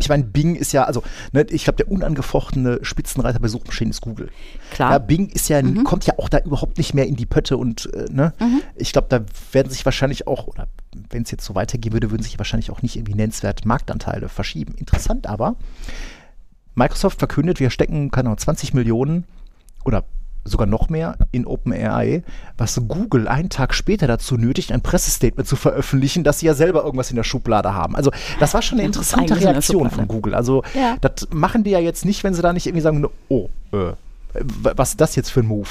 Ich 0.00 0.08
meine, 0.08 0.22
Bing 0.22 0.54
ist 0.54 0.72
ja, 0.72 0.84
also 0.84 1.02
ne, 1.32 1.44
ich 1.50 1.64
glaube, 1.64 1.76
der 1.78 1.90
unangefochtene 1.90 2.78
Spitzenreiter 2.82 3.40
bei 3.40 3.48
Suchmaschinen 3.48 3.90
ist 3.90 4.00
Google. 4.00 4.30
klar. 4.70 4.92
Ja, 4.92 4.98
Bing 4.98 5.28
ist 5.28 5.48
ja, 5.48 5.60
kommt 5.82 6.06
ja 6.06 6.14
auch 6.18 6.28
da 6.28 6.38
überhaupt 6.38 6.78
nicht 6.78 6.94
mehr 6.94 7.06
in 7.06 7.16
die 7.16 7.26
Pötte 7.26 7.56
und 7.56 7.92
äh, 7.92 8.06
ne, 8.10 8.32
ich 8.76 8.92
glaube, 8.92 9.08
da 9.10 9.24
werden 9.52 9.70
sich 9.70 9.84
wahrscheinlich 9.84 10.28
auch, 10.28 10.46
oder 10.46 10.68
wenn 11.10 11.22
es 11.22 11.32
jetzt 11.32 11.44
so 11.44 11.56
weitergehen 11.56 11.92
würde, 11.92 12.12
würden 12.12 12.22
sich 12.22 12.38
wahrscheinlich 12.38 12.70
auch 12.70 12.80
nicht 12.80 12.96
irgendwie 12.96 13.14
nennenswert 13.14 13.64
Marktanteile 13.64 14.28
verschieben. 14.28 14.74
Interessant 14.76 15.26
aber, 15.26 15.56
Microsoft 16.76 17.18
verkündet, 17.18 17.58
wir 17.58 17.70
stecken, 17.70 18.12
keine 18.12 18.28
Ahnung, 18.28 18.38
20 18.38 18.74
Millionen 18.74 19.24
oder 19.84 20.04
sogar 20.48 20.66
noch 20.66 20.88
mehr 20.88 21.16
in 21.32 21.46
OpenAI, 21.46 22.22
was 22.56 22.80
Google 22.88 23.28
einen 23.28 23.48
Tag 23.50 23.74
später 23.74 24.06
dazu 24.06 24.36
nötigt, 24.36 24.72
ein 24.72 24.80
Pressestatement 24.82 25.48
zu 25.48 25.56
veröffentlichen, 25.56 26.24
dass 26.24 26.40
sie 26.40 26.46
ja 26.46 26.54
selber 26.54 26.84
irgendwas 26.84 27.10
in 27.10 27.16
der 27.16 27.24
Schublade 27.24 27.74
haben. 27.74 27.94
Also 27.96 28.10
das 28.40 28.54
war 28.54 28.62
schon 28.62 28.78
eine 28.78 28.86
interessante 28.86 29.38
Reaktion 29.40 29.90
von 29.90 30.08
Google. 30.08 30.34
Also 30.34 30.62
Ja. 30.74 30.96
das 31.00 31.28
machen 31.32 31.64
die 31.64 31.70
ja 31.70 31.78
jetzt 31.78 32.04
nicht, 32.04 32.24
wenn 32.24 32.34
sie 32.34 32.42
da 32.42 32.52
nicht 32.52 32.66
irgendwie 32.66 32.82
sagen, 32.82 33.06
oh, 33.28 33.48
äh, 33.72 33.92
was 34.62 34.90
ist 34.90 35.00
das 35.00 35.16
jetzt 35.16 35.30
für 35.30 35.40
ein 35.40 35.46
Move? 35.46 35.68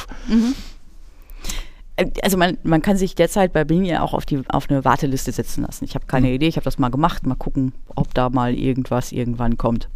Äh, 1.95 2.07
Also 2.23 2.37
man, 2.37 2.57
man 2.63 2.81
kann 2.81 2.97
sich 2.97 3.15
derzeit 3.15 3.53
bei 3.53 3.63
Bing 3.63 3.83
ja 3.85 4.01
auch 4.01 4.13
auf, 4.13 4.25
die, 4.25 4.41
auf 4.49 4.69
eine 4.69 4.85
Warteliste 4.85 5.31
setzen 5.31 5.63
lassen. 5.63 5.85
Ich 5.85 5.95
habe 5.95 6.05
keine 6.05 6.31
Idee, 6.31 6.47
ich 6.47 6.55
habe 6.55 6.65
das 6.65 6.77
mal 6.79 6.89
gemacht, 6.89 7.25
mal 7.25 7.35
gucken, 7.35 7.73
ob 7.95 8.13
da 8.13 8.29
mal 8.29 8.53
irgendwas 8.53 9.11
irgendwann 9.11 9.57
kommt. 9.57 9.89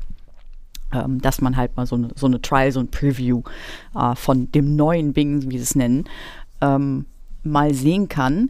Ähm, 0.94 1.22
dass 1.22 1.42
man 1.42 1.56
halt 1.56 1.78
mal 1.78 1.86
so 1.86 1.96
eine, 1.96 2.10
so 2.16 2.26
eine 2.26 2.42
Trial, 2.42 2.72
so 2.72 2.80
ein 2.80 2.90
Preview 2.90 3.42
äh, 3.96 4.16
von 4.16 4.52
dem 4.52 4.76
neuen 4.76 5.14
Bing, 5.14 5.50
wie 5.50 5.58
sie 5.58 5.64
es 5.64 5.76
nennen, 5.76 6.06
ähm, 6.60 7.06
mal 7.44 7.74
sehen 7.74 8.10
kann. 8.10 8.50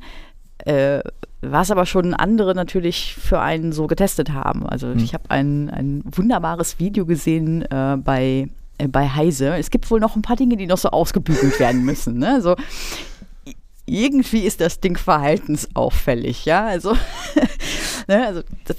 Äh, 0.66 1.02
was 1.42 1.72
aber 1.72 1.86
schon 1.86 2.14
andere 2.14 2.54
natürlich 2.54 3.16
für 3.16 3.40
einen 3.42 3.72
so 3.72 3.88
getestet 3.88 4.32
haben. 4.32 4.68
Also 4.68 4.92
ich 4.92 5.16
habe 5.16 5.24
ein, 5.30 5.72
ein 5.72 6.04
wunderbares 6.06 6.80
Video 6.80 7.06
gesehen 7.06 7.64
äh, 7.64 7.98
bei, 7.98 8.48
äh, 8.78 8.88
bei 8.88 9.10
Heise. 9.10 9.56
Es 9.56 9.72
gibt 9.72 9.90
wohl 9.90 10.00
noch 10.00 10.16
ein 10.16 10.22
paar 10.22 10.36
Dinge, 10.36 10.56
die 10.56 10.68
noch 10.68 10.78
so 10.78 10.90
ausgebügelt 10.90 11.60
werden 11.60 11.84
müssen. 11.84 12.20
Ne? 12.20 12.42
So, 12.42 12.56
irgendwie 13.88 14.42
ist 14.42 14.62
das 14.62 14.80
Ding 14.80 14.98
verhaltensauffällig, 14.98 16.46
ja. 16.46 16.66
Also, 16.66 16.94
ne, 18.08 18.28
also, 18.28 18.42
das, 18.66 18.78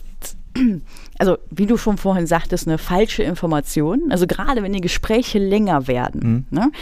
also 1.22 1.38
wie 1.50 1.66
du 1.66 1.76
schon 1.76 1.98
vorhin 1.98 2.26
sagtest, 2.26 2.66
eine 2.66 2.78
falsche 2.78 3.22
Information. 3.22 4.10
Also 4.10 4.26
gerade 4.26 4.60
wenn 4.64 4.72
die 4.72 4.80
Gespräche 4.80 5.38
länger 5.38 5.86
werden, 5.86 6.48
ne, 6.50 6.72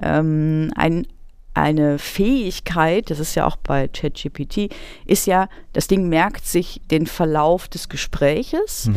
ähm, 0.00 0.72
ein, 0.74 1.06
eine 1.52 1.98
Fähigkeit, 1.98 3.10
das 3.10 3.18
ist 3.18 3.34
ja 3.34 3.46
auch 3.46 3.56
bei 3.56 3.88
ChatGPT, 3.88 4.72
ist 5.04 5.26
ja, 5.26 5.50
das 5.74 5.86
Ding 5.86 6.08
merkt 6.08 6.46
sich 6.46 6.80
den 6.90 7.06
Verlauf 7.06 7.68
des 7.68 7.90
Gespräches 7.90 8.90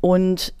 und 0.00 0.54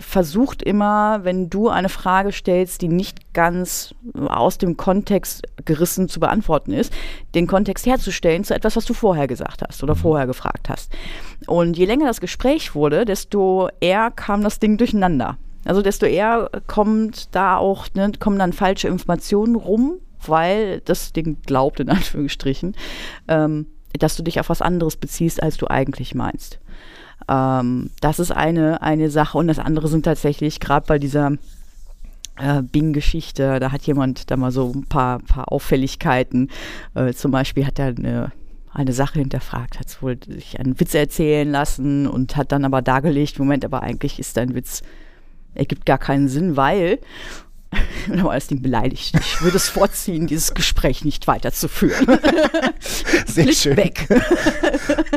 versucht 0.00 0.62
immer, 0.62 1.20
wenn 1.22 1.50
du 1.50 1.68
eine 1.68 1.88
Frage 1.88 2.32
stellst, 2.32 2.82
die 2.82 2.88
nicht 2.88 3.32
ganz 3.32 3.94
aus 4.26 4.58
dem 4.58 4.76
Kontext 4.76 5.46
gerissen 5.64 6.08
zu 6.08 6.20
beantworten 6.20 6.72
ist, 6.72 6.92
den 7.34 7.46
Kontext 7.46 7.86
herzustellen 7.86 8.44
zu 8.44 8.54
etwas, 8.54 8.76
was 8.76 8.84
du 8.84 8.94
vorher 8.94 9.26
gesagt 9.26 9.62
hast 9.66 9.82
oder 9.82 9.94
vorher 9.94 10.26
gefragt 10.26 10.68
hast. 10.68 10.92
Und 11.46 11.78
je 11.78 11.86
länger 11.86 12.06
das 12.06 12.20
Gespräch 12.20 12.74
wurde, 12.74 13.04
desto 13.04 13.68
eher 13.80 14.10
kam 14.10 14.42
das 14.42 14.58
Ding 14.58 14.76
durcheinander. 14.78 15.38
Also 15.64 15.82
desto 15.82 16.06
eher 16.06 16.50
kommt 16.66 17.34
da 17.34 17.56
auch, 17.56 17.86
ne, 17.94 18.12
kommen 18.18 18.38
dann 18.38 18.52
falsche 18.52 18.88
Informationen 18.88 19.54
rum, 19.54 19.98
weil 20.26 20.80
das 20.80 21.12
Ding 21.12 21.38
glaubt, 21.46 21.80
in 21.80 21.88
Anführungsstrichen, 21.88 22.74
ähm, 23.28 23.66
dass 23.98 24.16
du 24.16 24.22
dich 24.22 24.40
auf 24.40 24.48
was 24.48 24.62
anderes 24.62 24.96
beziehst, 24.96 25.42
als 25.42 25.56
du 25.56 25.68
eigentlich 25.68 26.14
meinst. 26.14 26.58
Ähm, 27.28 27.90
das 28.00 28.18
ist 28.18 28.30
eine, 28.30 28.82
eine 28.82 29.10
Sache. 29.10 29.38
Und 29.38 29.48
das 29.48 29.58
andere 29.58 29.88
sind 29.88 30.04
tatsächlich, 30.04 30.60
gerade 30.60 30.86
bei 30.86 30.98
dieser 30.98 31.32
äh, 32.38 32.62
Bing-Geschichte, 32.62 33.60
da 33.60 33.72
hat 33.72 33.82
jemand 33.82 34.30
da 34.30 34.36
mal 34.36 34.50
so 34.50 34.72
ein 34.74 34.84
paar, 34.84 35.18
paar 35.20 35.52
Auffälligkeiten. 35.52 36.50
Äh, 36.94 37.12
zum 37.12 37.30
Beispiel 37.30 37.66
hat 37.66 37.78
er 37.78 37.88
eine, 37.88 38.32
eine 38.72 38.92
Sache 38.92 39.18
hinterfragt, 39.18 39.78
hat 39.78 40.02
wohl 40.02 40.18
sich 40.26 40.58
einen 40.58 40.78
Witz 40.80 40.94
erzählen 40.94 41.50
lassen 41.50 42.06
und 42.06 42.36
hat 42.36 42.52
dann 42.52 42.64
aber 42.64 42.82
dargelegt, 42.82 43.38
Moment, 43.38 43.64
aber 43.64 43.82
eigentlich 43.82 44.18
ist 44.18 44.36
dein 44.36 44.54
Witz, 44.54 44.82
ergibt 45.54 45.86
gar 45.86 45.98
keinen 45.98 46.28
Sinn, 46.28 46.56
weil 46.56 46.98
und 48.08 48.24
war 48.24 48.34
das 48.34 48.46
Ding 48.46 48.62
beleidigt. 48.62 49.14
Ich 49.20 49.42
würde 49.42 49.56
es 49.56 49.68
vorziehen, 49.68 50.26
dieses 50.26 50.54
Gespräch 50.54 51.04
nicht 51.04 51.26
weiterzuführen. 51.26 52.18
Sehr 53.26 53.52
schön. 53.52 53.76
weg. 53.76 54.08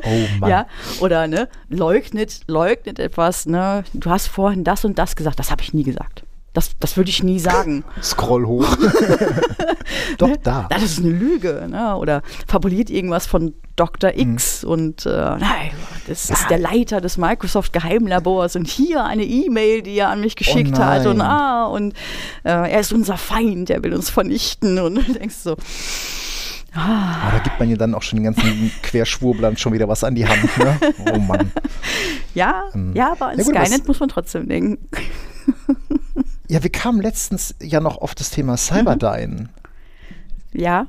Oh 0.04 0.40
Mann. 0.40 0.50
Ja, 0.50 0.68
oder 1.00 1.28
ne, 1.28 1.48
leugnet, 1.70 2.42
leugnet 2.48 2.98
etwas, 3.00 3.46
ne, 3.46 3.84
du 3.94 4.10
hast 4.10 4.28
vorhin 4.28 4.64
das 4.64 4.84
und 4.84 4.98
das 4.98 5.16
gesagt, 5.16 5.40
das 5.40 5.52
habe 5.52 5.62
ich 5.62 5.74
nie 5.74 5.84
gesagt. 5.84 6.24
Das, 6.54 6.72
das 6.80 6.98
würde 6.98 7.10
ich 7.10 7.24
nie 7.24 7.40
sagen. 7.40 7.86
Scroll 8.02 8.46
hoch. 8.46 8.68
Doch, 10.18 10.36
da. 10.44 10.68
Das 10.70 10.84
ist 10.84 11.00
eine 11.00 11.10
Lüge, 11.10 11.68
ne? 11.70 11.96
Oder 11.96 12.24
fabuliert 12.46 12.90
irgendwas 12.90 13.26
von 13.26 13.54
Dr. 13.78 14.12
Mhm. 14.14 14.34
X 14.34 14.64
und 14.66 15.06
äh, 15.06 15.10
nein, 15.10 15.72
das 16.08 16.30
ist 16.30 16.50
der 16.50 16.60
Leiter 16.60 17.00
des 17.00 17.18
Microsoft 17.18 17.72
Geheimlabors 17.72 18.56
und 18.58 18.68
hier 18.68 19.06
eine 19.06 19.24
E-Mail, 19.24 19.82
die 19.82 19.98
er 19.98 20.10
an 20.10 20.20
mich 20.20 20.36
geschickt 20.36 20.78
hat 20.78 21.06
und 21.06 21.22
Oh 21.22 21.24
ah, 21.24 21.66
und 21.66 21.94
äh, 22.44 22.50
er 22.50 22.80
ist 22.80 22.92
unser 22.92 23.18
Feind, 23.18 23.70
er 23.70 23.82
will 23.84 23.94
uns 23.94 24.10
vernichten 24.10 24.78
und 24.80 24.96
du 25.08 25.14
denkst 25.14 25.38
so, 25.38 25.56
Ah, 26.74 27.32
da 27.32 27.40
gibt 27.40 27.60
man 27.60 27.70
ja 27.70 27.76
dann 27.76 27.94
auch 27.96 28.02
schon 28.02 28.18
den 28.18 28.24
ganzen 28.26 28.72
Querschwurblern 28.84 29.58
schon 29.58 29.74
wieder 29.74 29.88
was 29.88 30.04
an 30.04 30.16
die 30.16 30.26
Hand. 30.26 30.58
Ne? 30.58 30.80
Oh 31.14 31.18
Mann. 31.20 31.52
ja, 32.34 32.70
Ähm, 32.74 32.94
ja, 32.94 33.12
aber 33.12 33.28
an 33.28 33.38
ja 33.38 33.44
gut, 33.44 33.56
Skynet 33.56 33.88
muss 33.88 34.00
man 34.00 34.10
trotzdem 34.10 34.48
denken. 34.48 34.78
Ja, 36.52 36.62
wir 36.64 36.70
kamen 36.70 37.02
letztens 37.02 37.56
ja 37.62 37.80
noch 37.80 38.00
auf 38.00 38.14
das 38.14 38.30
Thema 38.30 38.58
Cyberdyne. 38.58 39.48
Ja, 40.52 40.86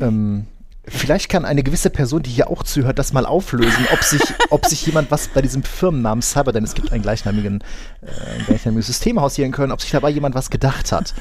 Ähm, 0.00 0.46
vielleicht 0.86 1.28
kann 1.28 1.44
eine 1.44 1.64
gewisse 1.64 1.90
Person, 1.90 2.22
die 2.22 2.30
hier 2.30 2.48
auch 2.48 2.62
zuhört, 2.62 2.96
das 2.96 3.12
mal 3.12 3.26
auflösen, 3.26 3.88
ob 3.92 4.04
sich, 4.04 4.22
ob 4.50 4.64
sich 4.66 4.86
jemand 4.86 5.10
was 5.10 5.26
bei 5.26 5.42
diesem 5.42 5.64
Firmennamen 5.64 6.22
Cyberdyne, 6.22 6.64
es 6.64 6.74
gibt 6.74 6.92
einen 6.92 7.02
gleichnamigen, 7.02 7.64
äh, 8.02 8.38
ein 8.38 8.46
gleichnamiges 8.46 8.86
Systemhaus 8.86 9.34
hier 9.34 9.46
in 9.46 9.50
Köln, 9.50 9.72
ob 9.72 9.80
sich 9.80 9.90
dabei 9.90 10.10
jemand 10.10 10.36
was 10.36 10.48
gedacht 10.48 10.92
hat. 10.92 11.12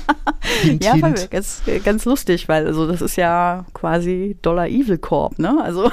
Hint, 0.62 0.82
Ja, 0.84 0.94
hint. 0.94 1.30
ganz, 1.30 1.62
ganz 1.84 2.04
lustig, 2.04 2.48
weil 2.48 2.66
also 2.66 2.88
das 2.88 3.00
ist 3.00 3.16
ja 3.16 3.64
quasi 3.74 4.36
Dollar 4.42 4.66
Evil 4.66 4.98
Corp, 4.98 5.38
ne? 5.38 5.56
Also 5.62 5.88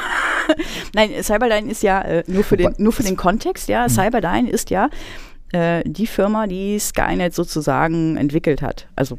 nein, 0.95 1.11
Cyberdyne 1.21 1.69
ist 1.69 1.83
ja 1.83 2.01
äh, 2.01 2.23
nur 2.25 2.43
für 2.43 2.57
den 2.57 2.73
nur 2.79 2.91
für 2.93 3.03
den 3.03 3.15
Kontext, 3.15 3.69
ja. 3.69 3.87
Cyberdyne 3.87 4.49
ist 4.49 4.71
ja 4.71 4.89
äh, 5.53 5.83
die 5.85 6.07
Firma, 6.07 6.47
die 6.47 6.77
Skynet 6.79 7.33
sozusagen 7.33 8.17
entwickelt 8.17 8.61
hat. 8.61 8.87
Also 8.95 9.17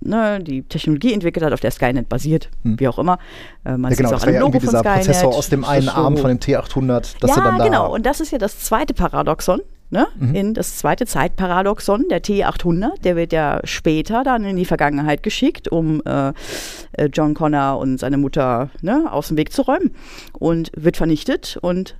ne, 0.00 0.40
die 0.42 0.62
Technologie 0.62 1.12
entwickelt 1.12 1.44
hat, 1.44 1.52
auf 1.52 1.60
der 1.60 1.70
Skynet 1.70 2.08
basiert, 2.08 2.50
wie 2.64 2.88
auch 2.88 2.98
immer. 2.98 3.18
Äh, 3.64 3.76
man 3.76 3.90
Ja, 3.92 3.96
genau, 3.96 4.08
sieht 4.08 4.12
das 4.12 4.12
auch 4.12 4.20
war 4.22 4.28
ein 4.28 4.34
ja 4.34 4.40
Logo 4.40 4.52
irgendwie 4.58 4.66
von 4.66 4.74
dieser 4.74 4.90
Skynet. 4.90 5.06
Prozessor 5.06 5.34
aus 5.34 5.48
dem 5.48 5.60
Das 5.62 5.70
einen 5.70 5.86
ist 5.86 5.94
Arm 5.96 6.16
so- 6.16 6.22
von 6.22 6.30
dem 6.30 6.38
T800, 6.40 7.18
dass 7.20 7.30
ja, 7.30 7.36
er 7.36 7.42
dann 7.42 7.58
da. 7.58 7.64
genau. 7.64 7.92
Und 7.94 8.04
das 8.06 8.20
ist 8.20 8.32
ja 8.32 8.38
das 8.38 8.58
zweite 8.60 8.94
Paradoxon. 8.94 9.60
Ne? 9.90 10.06
Mhm. 10.18 10.34
In 10.34 10.54
das 10.54 10.78
zweite 10.78 11.04
Zeitparadoxon, 11.04 12.06
der 12.08 12.22
T800, 12.22 13.02
der 13.04 13.14
wird 13.14 13.30
ja 13.34 13.60
später 13.64 14.24
dann 14.24 14.42
in 14.42 14.56
die 14.56 14.64
Vergangenheit 14.64 15.22
geschickt, 15.22 15.68
um 15.68 16.00
äh, 16.06 16.32
äh, 16.92 17.10
John 17.12 17.34
Connor 17.34 17.78
und 17.78 17.98
seine 18.00 18.16
Mutter 18.16 18.70
ne, 18.80 19.04
aus 19.12 19.28
dem 19.28 19.36
Weg 19.36 19.52
zu 19.52 19.60
räumen 19.60 19.94
und 20.32 20.72
wird 20.74 20.96
vernichtet. 20.96 21.58
Und 21.60 21.94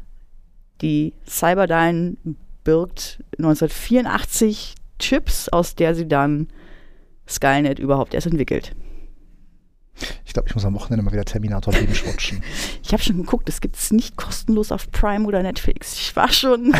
die 0.80 1.12
Cyberdyne 1.28 2.16
birgt 2.64 3.22
1984 3.38 4.74
Chips, 4.98 5.48
aus 5.48 5.74
der 5.74 5.94
sie 5.94 6.06
dann 6.06 6.48
Skynet 7.28 7.78
überhaupt 7.78 8.14
erst 8.14 8.26
entwickelt. 8.26 8.74
Ich 10.24 10.32
glaube, 10.32 10.48
ich 10.48 10.54
muss 10.54 10.64
am 10.64 10.74
Wochenende 10.74 11.04
mal 11.04 11.12
wieder 11.12 11.24
Terminator 11.24 11.72
binge-watchen. 11.72 12.42
Ich 12.84 12.92
habe 12.92 13.02
schon 13.02 13.16
geguckt, 13.16 13.48
es 13.48 13.60
gibt 13.60 13.76
es 13.76 13.90
nicht 13.90 14.16
kostenlos 14.16 14.72
auf 14.72 14.90
Prime 14.90 15.26
oder 15.26 15.42
Netflix. 15.42 15.94
Ich 15.94 16.16
war 16.16 16.30
schon. 16.30 16.72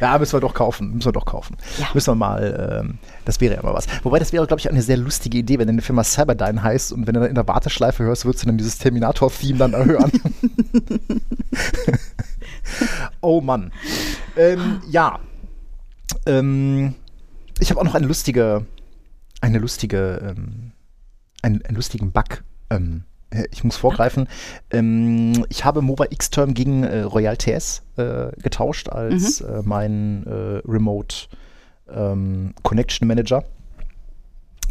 ja, 0.00 0.18
müssen 0.18 0.34
wir 0.34 0.40
doch 0.40 0.54
kaufen. 0.54 0.94
Müssen 0.94 1.08
wir 1.08 1.12
doch 1.12 1.26
kaufen. 1.26 1.56
Ja. 1.78 1.88
Müssen 1.92 2.12
wir 2.12 2.14
mal, 2.14 2.82
ähm, 2.82 2.98
das 3.24 3.40
wäre 3.40 3.56
ja 3.56 3.62
mal 3.62 3.74
was. 3.74 3.86
Wobei, 4.04 4.18
das 4.18 4.32
wäre, 4.32 4.46
glaube 4.46 4.60
ich, 4.60 4.70
eine 4.70 4.80
sehr 4.80 4.96
lustige 4.96 5.38
Idee, 5.38 5.58
wenn 5.58 5.66
deine 5.66 5.82
Firma 5.82 6.04
Cyberdyne 6.04 6.62
heißt 6.62 6.92
und 6.92 7.06
wenn 7.06 7.14
du 7.14 7.20
dann 7.20 7.28
in 7.28 7.34
der 7.34 7.48
Warteschleife 7.48 8.04
hörst, 8.04 8.24
würdest 8.24 8.44
du 8.44 8.46
dann 8.46 8.58
dieses 8.58 8.78
Terminator-Theme 8.78 9.58
dann 9.58 9.74
erhören. 9.74 10.12
oh 13.20 13.40
Mann. 13.40 13.72
Ähm, 14.36 14.80
ja. 14.88 15.18
Ähm, 16.26 16.94
ich 17.58 17.70
habe 17.70 17.80
auch 17.80 17.84
noch 17.84 17.94
eine 17.94 18.06
lustige, 18.06 18.66
eine 19.40 19.58
lustige, 19.58 20.34
ähm, 20.36 20.72
einen, 21.42 21.64
einen 21.64 21.76
lustigen 21.76 22.12
Bug. 22.12 22.44
Ähm, 22.70 23.04
äh, 23.30 23.44
ich 23.50 23.64
muss 23.64 23.76
vorgreifen. 23.76 24.28
Ähm, 24.70 25.44
ich 25.48 25.64
habe 25.64 25.82
Mobile 25.82 26.10
X-Term 26.10 26.54
gegen 26.54 26.84
äh, 26.84 27.00
Royal 27.02 27.36
TS 27.36 27.82
äh, 27.96 28.28
getauscht 28.40 28.88
als 28.88 29.40
mhm. 29.40 29.48
äh, 29.48 29.62
mein 29.62 30.26
äh, 30.26 30.60
Remote 30.66 31.28
ähm, 31.88 32.54
Connection 32.62 33.08
Manager. 33.08 33.44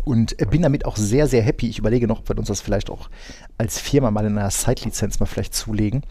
Und 0.03 0.37
bin 0.51 0.61
damit 0.61 0.85
auch 0.85 0.97
sehr, 0.97 1.25
sehr 1.25 1.41
happy. 1.41 1.67
Ich 1.67 1.79
überlege 1.79 2.05
noch, 2.07 2.19
ob 2.19 2.29
wir 2.29 2.37
uns 2.37 2.47
das 2.47 2.61
vielleicht 2.61 2.91
auch 2.91 3.09
als 3.57 3.79
Firma 3.79 4.11
mal 4.11 4.25
in 4.25 4.37
einer 4.37 4.51
Site-Lizenz 4.51 5.19
mal 5.19 5.25
vielleicht 5.25 5.55
zulegen. 5.55 6.03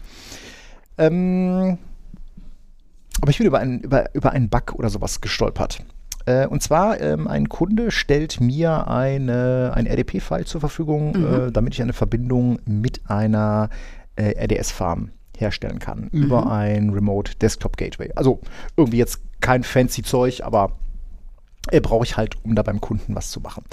Ähm, 0.97 1.77
aber 3.21 3.31
ich 3.31 3.37
bin 3.37 3.47
über 3.47 3.59
einen, 3.59 3.79
über, 3.79 4.13
über 4.13 4.31
einen 4.31 4.49
Bug 4.49 4.73
oder 4.75 4.89
sowas 4.89 5.21
gestolpert. 5.21 5.79
Äh, 6.25 6.47
und 6.47 6.61
zwar, 6.61 6.99
ähm, 7.01 7.27
ein 7.27 7.49
Kunde 7.49 7.91
stellt 7.91 8.41
mir 8.41 8.87
eine, 8.87 9.71
ein 9.75 9.85
RDP-File 9.85 10.45
zur 10.45 10.59
Verfügung, 10.59 11.17
mhm. 11.17 11.47
äh, 11.47 11.51
damit 11.51 11.73
ich 11.73 11.81
eine 11.81 11.93
Verbindung 11.93 12.59
mit 12.65 13.01
einer 13.07 13.69
äh, 14.15 14.33
RDS-Farm 14.43 15.11
herstellen 15.37 15.79
kann 15.79 16.09
mhm. 16.11 16.23
über 16.23 16.51
ein 16.51 16.89
Remote 16.91 17.35
Desktop 17.35 17.77
Gateway. 17.77 18.11
Also 18.15 18.39
irgendwie 18.77 18.97
jetzt 18.97 19.19
kein 19.41 19.63
fancy 19.63 20.01
Zeug, 20.01 20.41
aber 20.43 20.71
äh, 21.71 21.81
brauche 21.81 22.05
ich 22.05 22.17
halt, 22.17 22.35
um 22.43 22.55
da 22.55 22.63
beim 22.63 22.81
Kunden 22.81 23.15
was 23.15 23.31
zu 23.31 23.39
machen. 23.39 23.63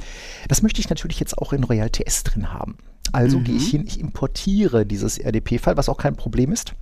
Das 0.49 0.62
möchte 0.62 0.80
ich 0.80 0.88
natürlich 0.88 1.20
jetzt 1.20 1.38
auch 1.38 1.53
in 1.53 1.64
Royal 1.64 1.90
TS 1.90 2.24
drin 2.24 2.53
haben. 2.53 2.76
Also 3.12 3.38
mhm. 3.38 3.45
gehe 3.45 3.57
ich 3.57 3.70
hin, 3.70 3.84
ich 3.86 4.01
importiere 4.01 4.86
dieses 4.86 5.18
RDP-File, 5.18 5.76
was 5.76 5.88
auch 5.88 5.99
kein 5.99 6.16
Problem 6.16 6.53
ist. 6.53 6.74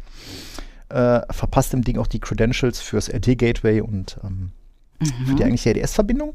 Äh, 0.88 1.20
verpasst 1.32 1.72
dem 1.72 1.82
Ding 1.82 1.98
auch 1.98 2.06
die 2.06 2.20
Credentials 2.20 2.80
fürs 2.80 3.08
RD-Gateway 3.08 3.80
und 3.80 4.18
ähm, 4.24 4.52
mhm. 5.00 5.26
für 5.26 5.34
die 5.34 5.44
eigentliche 5.44 5.70
RDS-Verbindung. 5.70 6.34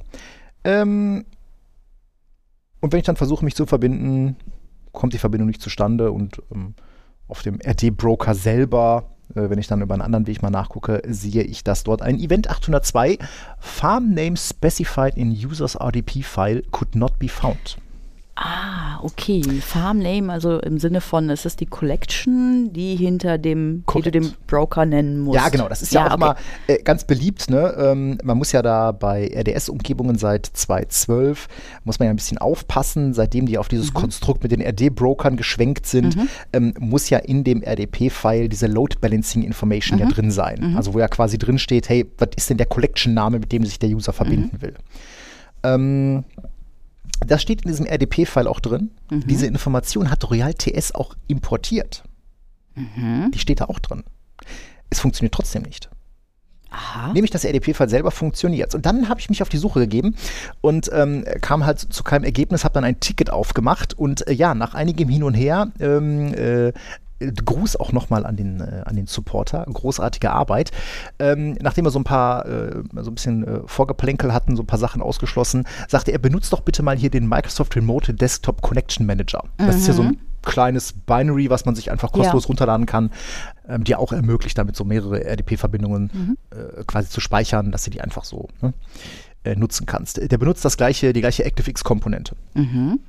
Ähm, 0.63 1.25
und 2.81 2.91
wenn 2.91 2.99
ich 2.99 3.05
dann 3.05 3.15
versuche, 3.15 3.43
mich 3.43 3.55
zu 3.55 3.65
verbinden, 3.65 4.37
kommt 4.91 5.13
die 5.13 5.17
Verbindung 5.17 5.47
nicht 5.47 5.61
zustande 5.61 6.11
und 6.11 6.41
ähm, 6.53 6.73
auf 7.27 7.41
dem 7.41 7.59
RD-Broker 7.65 8.35
selber, 8.35 9.14
wenn 9.35 9.59
ich 9.59 9.67
dann 9.67 9.81
über 9.81 9.93
einen 9.93 10.01
anderen 10.01 10.27
Weg 10.27 10.41
mal 10.41 10.49
nachgucke, 10.49 11.01
sehe 11.07 11.43
ich, 11.43 11.63
dass 11.63 11.83
dort 11.83 12.01
ein 12.01 12.19
Event 12.19 12.49
802 12.49 13.17
Farm 13.59 14.13
Name 14.13 14.37
Specified 14.37 15.17
in 15.17 15.31
Users 15.31 15.75
RDP 15.75 16.23
File 16.23 16.63
could 16.71 16.95
not 16.95 17.19
be 17.19 17.27
found. 17.27 17.77
Ah, 18.35 18.74
okay. 19.01 19.41
Farm 19.61 19.99
Name, 19.99 20.31
also 20.31 20.59
im 20.59 20.79
Sinne 20.79 21.01
von, 21.01 21.29
es 21.29 21.45
ist 21.45 21.59
die 21.59 21.65
Collection, 21.65 22.71
die 22.73 22.95
hinter 22.95 23.37
dem, 23.37 23.83
Correct. 23.85 24.07
die 24.07 24.11
du 24.11 24.19
dem 24.19 24.33
Broker 24.47 24.85
nennen 24.85 25.19
musst. 25.19 25.35
Ja, 25.35 25.49
genau. 25.49 25.69
Das 25.69 25.81
ist 25.81 25.93
ja, 25.93 26.01
ja 26.01 26.07
auch 26.07 26.13
okay. 26.13 26.23
immer 26.23 26.35
äh, 26.67 26.83
ganz 26.83 27.03
beliebt. 27.03 27.49
Ne? 27.49 27.73
Ähm, 27.77 28.17
man 28.23 28.37
muss 28.37 28.51
ja 28.51 28.61
da 28.61 28.91
bei 28.91 29.31
RDS-Umgebungen 29.33 30.17
seit 30.17 30.45
2012, 30.45 31.47
muss 31.83 31.99
man 31.99 32.07
ja 32.07 32.13
ein 32.13 32.17
bisschen 32.17 32.37
aufpassen. 32.37 33.13
Seitdem 33.13 33.45
die 33.45 33.57
auf 33.57 33.67
dieses 33.67 33.89
mhm. 33.89 33.95
Konstrukt 33.95 34.43
mit 34.43 34.51
den 34.51 34.61
RD-Brokern 34.61 35.37
geschwenkt 35.37 35.85
sind, 35.85 36.15
mhm. 36.15 36.27
ähm, 36.53 36.73
muss 36.79 37.09
ja 37.09 37.19
in 37.19 37.43
dem 37.43 37.61
RDP-File 37.61 38.49
diese 38.49 38.67
Load 38.67 38.97
Balancing 39.01 39.43
Information 39.43 39.99
mhm. 39.99 40.05
ja 40.05 40.11
drin 40.11 40.31
sein. 40.31 40.71
Mhm. 40.71 40.77
Also 40.77 40.93
wo 40.93 40.99
ja 40.99 41.07
quasi 41.07 41.37
drin 41.37 41.59
steht, 41.59 41.89
hey, 41.89 42.05
was 42.17 42.29
ist 42.35 42.49
denn 42.49 42.57
der 42.57 42.67
Collection-Name, 42.67 43.39
mit 43.39 43.51
dem 43.51 43.65
sich 43.65 43.79
der 43.79 43.89
User 43.89 44.13
verbinden 44.13 44.57
mhm. 44.57 44.61
will. 44.61 44.73
Ähm, 45.63 46.23
das 47.19 47.41
steht 47.41 47.61
in 47.61 47.69
diesem 47.69 47.85
RDP-File 47.85 48.47
auch 48.47 48.59
drin. 48.59 48.91
Mhm. 49.09 49.27
Diese 49.27 49.45
Information 49.45 50.09
hat 50.09 50.29
Royal 50.29 50.53
TS 50.53 50.93
auch 50.93 51.15
importiert. 51.27 52.03
Mhm. 52.75 53.31
Die 53.31 53.39
steht 53.39 53.61
da 53.61 53.65
auch 53.65 53.79
drin. 53.79 54.03
Es 54.89 54.99
funktioniert 54.99 55.33
trotzdem 55.33 55.63
nicht. 55.63 55.89
Aha. 56.69 57.13
Nämlich 57.13 57.31
das 57.31 57.45
RDP-File 57.45 57.89
selber 57.89 58.11
funktioniert. 58.11 58.75
Und 58.75 58.85
dann 58.85 59.07
habe 59.07 59.19
ich 59.19 59.29
mich 59.29 59.41
auf 59.41 59.49
die 59.49 59.57
Suche 59.57 59.79
gegeben 59.79 60.15
und 60.61 60.89
ähm, 60.91 61.23
kam 61.41 61.65
halt 61.65 61.79
zu 61.79 62.03
keinem 62.03 62.25
Ergebnis, 62.25 62.63
habe 62.63 62.73
dann 62.73 62.83
ein 62.83 62.99
Ticket 62.99 63.29
aufgemacht 63.29 63.97
und 63.97 64.27
äh, 64.27 64.33
ja, 64.33 64.53
nach 64.53 64.73
einigem 64.73 65.07
Hin 65.07 65.23
und 65.23 65.35
Her 65.35 65.71
ähm, 65.79 66.33
äh, 66.33 66.73
Gruß 67.19 67.77
auch 67.77 67.91
nochmal 67.91 68.25
an 68.25 68.35
den, 68.35 68.59
äh, 68.59 68.81
an 68.85 68.95
den 68.95 69.07
Supporter. 69.07 69.65
Großartige 69.71 70.31
Arbeit. 70.31 70.71
Ähm, 71.19 71.57
nachdem 71.61 71.85
wir 71.85 71.91
so 71.91 71.99
ein 71.99 72.03
paar, 72.03 72.45
äh, 72.45 72.83
so 73.01 73.11
ein 73.11 73.15
bisschen 73.15 73.47
äh, 73.47 73.59
Vorgeplänkel 73.65 74.33
hatten, 74.33 74.55
so 74.55 74.63
ein 74.63 74.67
paar 74.67 74.79
Sachen 74.79 75.01
ausgeschlossen, 75.01 75.65
sagte 75.87 76.11
er, 76.11 76.19
benutzt 76.19 76.51
doch 76.51 76.61
bitte 76.61 76.83
mal 76.83 76.97
hier 76.97 77.09
den 77.09 77.27
Microsoft 77.27 77.75
Remote 77.75 78.13
Desktop 78.13 78.61
Connection 78.61 79.05
Manager. 79.05 79.43
Mhm. 79.57 79.67
Das 79.67 79.77
ist 79.77 79.87
ja 79.87 79.93
so 79.93 80.01
ein 80.01 80.07
mhm. 80.09 80.19
kleines 80.41 80.93
Binary, 80.93 81.49
was 81.49 81.65
man 81.65 81.75
sich 81.75 81.89
einfach 81.89 82.11
kostenlos 82.11 82.43
ja. 82.43 82.47
runterladen 82.47 82.85
kann, 82.85 83.11
ähm, 83.67 83.85
die 83.85 83.95
auch 83.95 84.11
ermöglicht, 84.11 84.57
damit 84.57 84.75
so 84.75 84.83
mehrere 84.83 85.23
RDP-Verbindungen 85.23 86.11
mhm. 86.13 86.37
äh, 86.51 86.83
quasi 86.83 87.09
zu 87.09 87.21
speichern, 87.21 87.71
dass 87.71 87.85
du 87.85 87.91
die 87.91 88.01
einfach 88.01 88.25
so 88.25 88.49
ne, 88.61 88.73
äh, 89.45 89.55
nutzen 89.55 89.85
kannst. 89.85 90.19
Der 90.19 90.37
benutzt 90.37 90.65
das 90.65 90.75
gleiche, 90.75 91.13
die 91.13 91.21
gleiche 91.21 91.45
ActiveX-Komponente. 91.45 92.35
Mhm. 92.55 92.99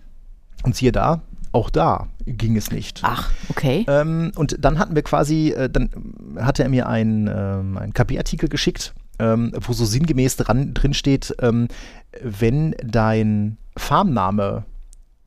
Und 0.62 0.76
siehe 0.76 0.92
da, 0.92 1.22
auch 1.56 1.70
da 1.70 2.08
ging 2.26 2.54
es 2.54 2.70
nicht. 2.70 3.00
Ach, 3.02 3.30
okay. 3.48 3.86
Ähm, 3.88 4.30
und 4.36 4.62
dann 4.62 4.78
hatten 4.78 4.94
wir 4.94 5.02
quasi, 5.02 5.52
äh, 5.52 5.70
dann 5.70 5.88
hatte 6.38 6.62
er 6.62 6.68
mir 6.68 6.86
einen, 6.86 7.28
ähm, 7.28 7.78
einen 7.78 7.94
KP-Artikel 7.94 8.50
geschickt, 8.50 8.94
ähm, 9.18 9.52
wo 9.58 9.72
so 9.72 9.86
sinngemäß 9.86 10.36
dran, 10.36 10.74
drin 10.74 10.92
steht, 10.92 11.34
ähm, 11.40 11.68
wenn 12.22 12.74
dein 12.84 13.56
Farmname 13.74 14.64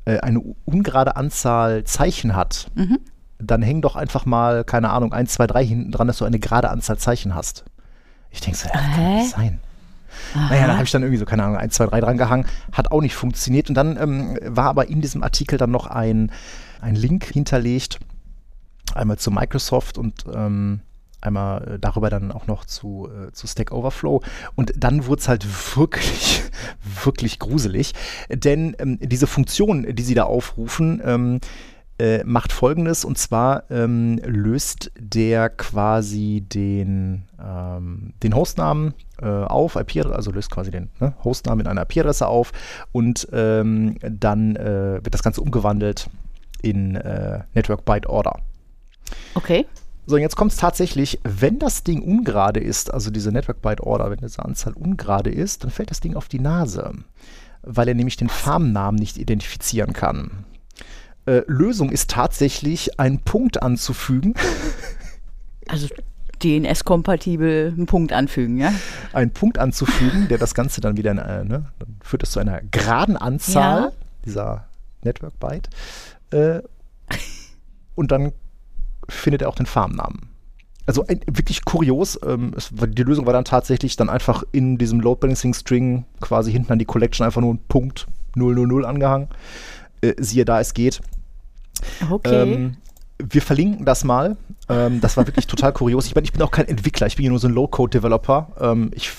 äh, 0.05 0.19
eine 0.19 0.39
ungerade 0.65 1.15
Anzahl 1.15 1.83
Zeichen 1.85 2.35
hat, 2.35 2.69
mhm. 2.75 2.99
dann 3.39 3.63
häng 3.63 3.81
doch 3.81 3.95
einfach 3.95 4.27
mal, 4.27 4.63
keine 4.63 4.91
Ahnung, 4.91 5.11
1, 5.11 5.33
2, 5.33 5.47
3 5.47 5.65
hinten 5.65 5.91
dran, 5.91 6.05
dass 6.05 6.19
du 6.19 6.25
eine 6.25 6.37
gerade 6.37 6.69
Anzahl 6.69 6.99
Zeichen 6.99 7.33
hast. 7.33 7.65
Ich 8.29 8.41
denke 8.41 8.59
so, 8.59 8.67
ja, 8.67 8.79
kann 8.79 9.17
das 9.17 9.31
sein? 9.31 9.59
Aha. 10.35 10.49
Naja, 10.49 10.67
da 10.67 10.73
habe 10.73 10.83
ich 10.83 10.91
dann 10.91 11.01
irgendwie 11.01 11.19
so, 11.19 11.25
keine 11.25 11.43
Ahnung, 11.43 11.57
1, 11.57 11.73
2, 11.75 11.87
3 11.87 12.01
dran 12.01 12.17
gehangen, 12.17 12.45
hat 12.71 12.91
auch 12.91 13.01
nicht 13.01 13.15
funktioniert. 13.15 13.69
Und 13.69 13.75
dann 13.75 13.97
ähm, 13.97 14.37
war 14.43 14.65
aber 14.65 14.87
in 14.89 15.01
diesem 15.01 15.23
Artikel 15.23 15.57
dann 15.57 15.71
noch 15.71 15.87
ein, 15.87 16.31
ein 16.81 16.95
Link 16.95 17.25
hinterlegt, 17.25 17.99
einmal 18.93 19.17
zu 19.17 19.31
Microsoft 19.31 19.97
und 19.97 20.25
ähm, 20.33 20.81
einmal 21.21 21.75
äh, 21.75 21.79
darüber 21.79 22.09
dann 22.09 22.31
auch 22.31 22.47
noch 22.47 22.65
zu, 22.65 23.09
äh, 23.09 23.31
zu 23.31 23.47
Stack 23.47 23.71
Overflow. 23.71 24.21
Und 24.55 24.73
dann 24.77 25.05
wurde 25.05 25.21
es 25.21 25.27
halt 25.27 25.45
wirklich, 25.75 26.43
wirklich 27.03 27.39
gruselig. 27.39 27.93
Denn 28.29 28.75
ähm, 28.79 28.99
diese 29.01 29.27
Funktion, 29.27 29.95
die 29.95 30.03
sie 30.03 30.15
da 30.15 30.23
aufrufen, 30.23 31.01
ähm, 31.03 31.39
äh, 31.99 32.23
macht 32.23 32.51
folgendes 32.51 33.05
und 33.05 33.17
zwar 33.17 33.69
ähm, 33.69 34.19
löst 34.23 34.91
der 34.97 35.49
quasi 35.49 36.41
den, 36.41 37.23
ähm, 37.43 38.13
den 38.23 38.35
Hostnamen 38.35 38.93
äh, 39.21 39.25
auf, 39.25 39.75
IP, 39.75 40.05
also 40.05 40.31
löst 40.31 40.49
quasi 40.49 40.71
den 40.71 40.89
ne, 40.99 41.13
Hostnamen 41.23 41.65
in 41.65 41.67
einer 41.67 41.81
IP-Adresse 41.81 42.27
auf 42.27 42.51
und 42.91 43.27
ähm, 43.31 43.97
dann 44.01 44.55
äh, 44.55 44.99
wird 45.03 45.13
das 45.13 45.23
Ganze 45.23 45.41
umgewandelt 45.41 46.09
in 46.61 46.95
äh, 46.95 47.41
Network 47.53 47.85
Byte 47.85 48.07
Order. 48.07 48.39
Okay. 49.35 49.65
So, 50.05 50.15
und 50.15 50.21
jetzt 50.21 50.35
kommt 50.35 50.51
es 50.51 50.57
tatsächlich, 50.57 51.19
wenn 51.23 51.59
das 51.59 51.83
Ding 51.83 52.01
ungerade 52.01 52.59
ist, 52.59 52.91
also 52.91 53.11
diese 53.11 53.31
Network 53.31 53.61
Byte 53.61 53.81
Order, 53.81 54.09
wenn 54.09 54.17
diese 54.17 54.43
Anzahl 54.43 54.73
ungerade 54.73 55.29
ist, 55.29 55.63
dann 55.63 55.71
fällt 55.71 55.91
das 55.91 55.99
Ding 55.99 56.15
auf 56.15 56.27
die 56.27 56.39
Nase, 56.39 56.93
weil 57.61 57.87
er 57.87 57.93
nämlich 57.93 58.17
den 58.17 58.29
Farmnamen 58.29 58.99
nicht 58.99 59.17
identifizieren 59.17 59.93
kann. 59.93 60.45
Äh, 61.29 61.43
Lösung 61.45 61.91
ist 61.91 62.09
tatsächlich, 62.09 62.99
einen 62.99 63.19
Punkt 63.19 63.61
anzufügen. 63.61 64.33
Also 65.67 65.87
DNS-kompatibel 66.41 67.67
einen 67.67 67.85
Punkt 67.85 68.13
anfügen, 68.13 68.57
ja? 68.57 68.73
Einen 69.13 69.29
Punkt 69.29 69.59
anzufügen, 69.59 70.27
der 70.27 70.39
das 70.39 70.55
Ganze 70.55 70.81
dann 70.81 70.97
wieder, 70.97 71.11
in, 71.11 71.19
äh, 71.19 71.43
ne, 71.43 71.65
dann 71.77 71.97
führt 72.01 72.23
es 72.23 72.31
zu 72.31 72.39
einer 72.39 72.61
geraden 72.71 73.15
Anzahl 73.15 73.81
ja. 73.81 73.91
dieser 74.25 74.65
Network 75.03 75.39
Byte. 75.39 75.69
Äh, 76.31 76.61
und 77.93 78.11
dann 78.11 78.31
findet 79.07 79.43
er 79.43 79.49
auch 79.49 79.55
den 79.55 79.67
Farmnamen. 79.67 80.29
Also 80.87 81.05
ein, 81.05 81.21
wirklich 81.27 81.63
kurios. 81.63 82.19
Ähm, 82.25 82.53
es, 82.57 82.71
die 82.73 83.03
Lösung 83.03 83.27
war 83.27 83.33
dann 83.33 83.45
tatsächlich 83.45 83.95
dann 83.97 84.09
einfach 84.09 84.41
in 84.51 84.79
diesem 84.79 84.99
Load 84.99 85.19
Balancing 85.19 85.53
String 85.53 86.05
quasi 86.21 86.51
hinten 86.51 86.71
an 86.71 86.79
die 86.79 86.85
Collection 86.85 87.23
einfach 87.23 87.41
nur 87.41 87.53
ein 87.53 87.59
Punkt 87.67 88.07
000 88.35 88.83
angehangen. 88.83 89.27
Äh, 90.01 90.15
siehe 90.17 90.45
da, 90.45 90.59
es 90.59 90.73
geht. 90.73 91.01
Okay. 92.09 92.53
Ähm, 92.53 92.77
wir 93.17 93.41
verlinken 93.41 93.85
das 93.85 94.03
mal. 94.03 94.37
Ähm, 94.69 95.01
das 95.01 95.17
war 95.17 95.27
wirklich 95.27 95.47
total 95.47 95.73
kurios. 95.73 96.05
Ich, 96.05 96.15
mein, 96.15 96.23
ich 96.23 96.31
bin 96.31 96.41
auch 96.41 96.51
kein 96.51 96.67
Entwickler, 96.67 97.07
ich 97.07 97.15
bin 97.15 97.25
ja 97.25 97.31
nur 97.31 97.39
so 97.39 97.47
ein 97.47 97.53
Low-Code-Developer. 97.53 98.51
Ähm, 98.61 98.91
ich 98.93 99.11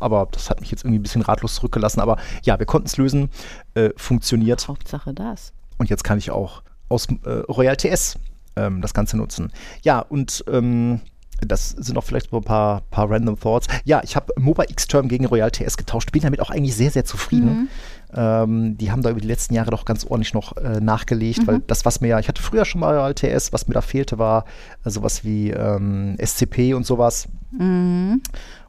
aber 0.00 0.28
das 0.30 0.50
hat 0.50 0.60
mich 0.60 0.70
jetzt 0.70 0.84
irgendwie 0.84 0.98
ein 0.98 1.02
bisschen 1.02 1.22
ratlos 1.22 1.54
zurückgelassen. 1.56 2.00
Aber 2.00 2.18
ja, 2.42 2.58
wir 2.58 2.66
konnten 2.66 2.86
es 2.86 2.96
lösen, 2.96 3.30
äh, 3.74 3.90
funktioniert. 3.96 4.66
Hauptsache 4.68 5.14
das. 5.14 5.52
Und 5.78 5.90
jetzt 5.90 6.04
kann 6.04 6.18
ich 6.18 6.30
auch 6.30 6.62
aus 6.88 7.06
äh, 7.24 7.28
Royal 7.28 7.76
TS 7.76 8.18
ähm, 8.56 8.82
das 8.82 8.94
Ganze 8.94 9.16
nutzen. 9.16 9.52
Ja, 9.82 10.00
und 10.00 10.44
ähm, 10.48 11.00
das 11.40 11.70
sind 11.70 11.98
auch 11.98 12.04
vielleicht 12.04 12.30
so 12.30 12.38
ein 12.38 12.44
paar, 12.44 12.82
paar 12.90 13.10
random 13.10 13.38
Thoughts. 13.38 13.66
Ja, 13.84 14.00
ich 14.02 14.16
habe 14.16 14.32
Mobile 14.38 14.68
X-Term 14.70 15.08
gegen 15.08 15.26
Royal 15.26 15.50
TS 15.50 15.76
getauscht, 15.76 16.12
bin 16.12 16.22
damit 16.22 16.40
auch 16.40 16.50
eigentlich 16.50 16.74
sehr, 16.74 16.90
sehr 16.90 17.04
zufrieden. 17.04 17.46
Mhm. 17.46 17.68
Ähm, 18.14 18.76
die 18.78 18.90
haben 18.92 19.02
da 19.02 19.10
über 19.10 19.20
die 19.20 19.26
letzten 19.26 19.54
Jahre 19.54 19.70
doch 19.70 19.84
ganz 19.84 20.04
ordentlich 20.04 20.32
noch 20.34 20.56
äh, 20.56 20.80
nachgelegt, 20.80 21.40
Mhm. 21.42 21.46
weil 21.46 21.58
das, 21.66 21.84
was 21.84 22.00
mir 22.00 22.08
ja, 22.08 22.18
ich 22.18 22.28
hatte 22.28 22.42
früher 22.42 22.64
schon 22.64 22.80
mal 22.80 22.94
Royal 22.96 23.14
TS, 23.14 23.52
was 23.52 23.68
mir 23.68 23.74
da 23.74 23.80
fehlte, 23.80 24.18
war 24.18 24.44
äh, 24.84 24.90
sowas 24.90 25.24
wie 25.24 25.50
ähm, 25.50 26.16
SCP 26.24 26.74
und 26.74 26.86
sowas. 26.86 27.28
Mhm. 27.52 28.22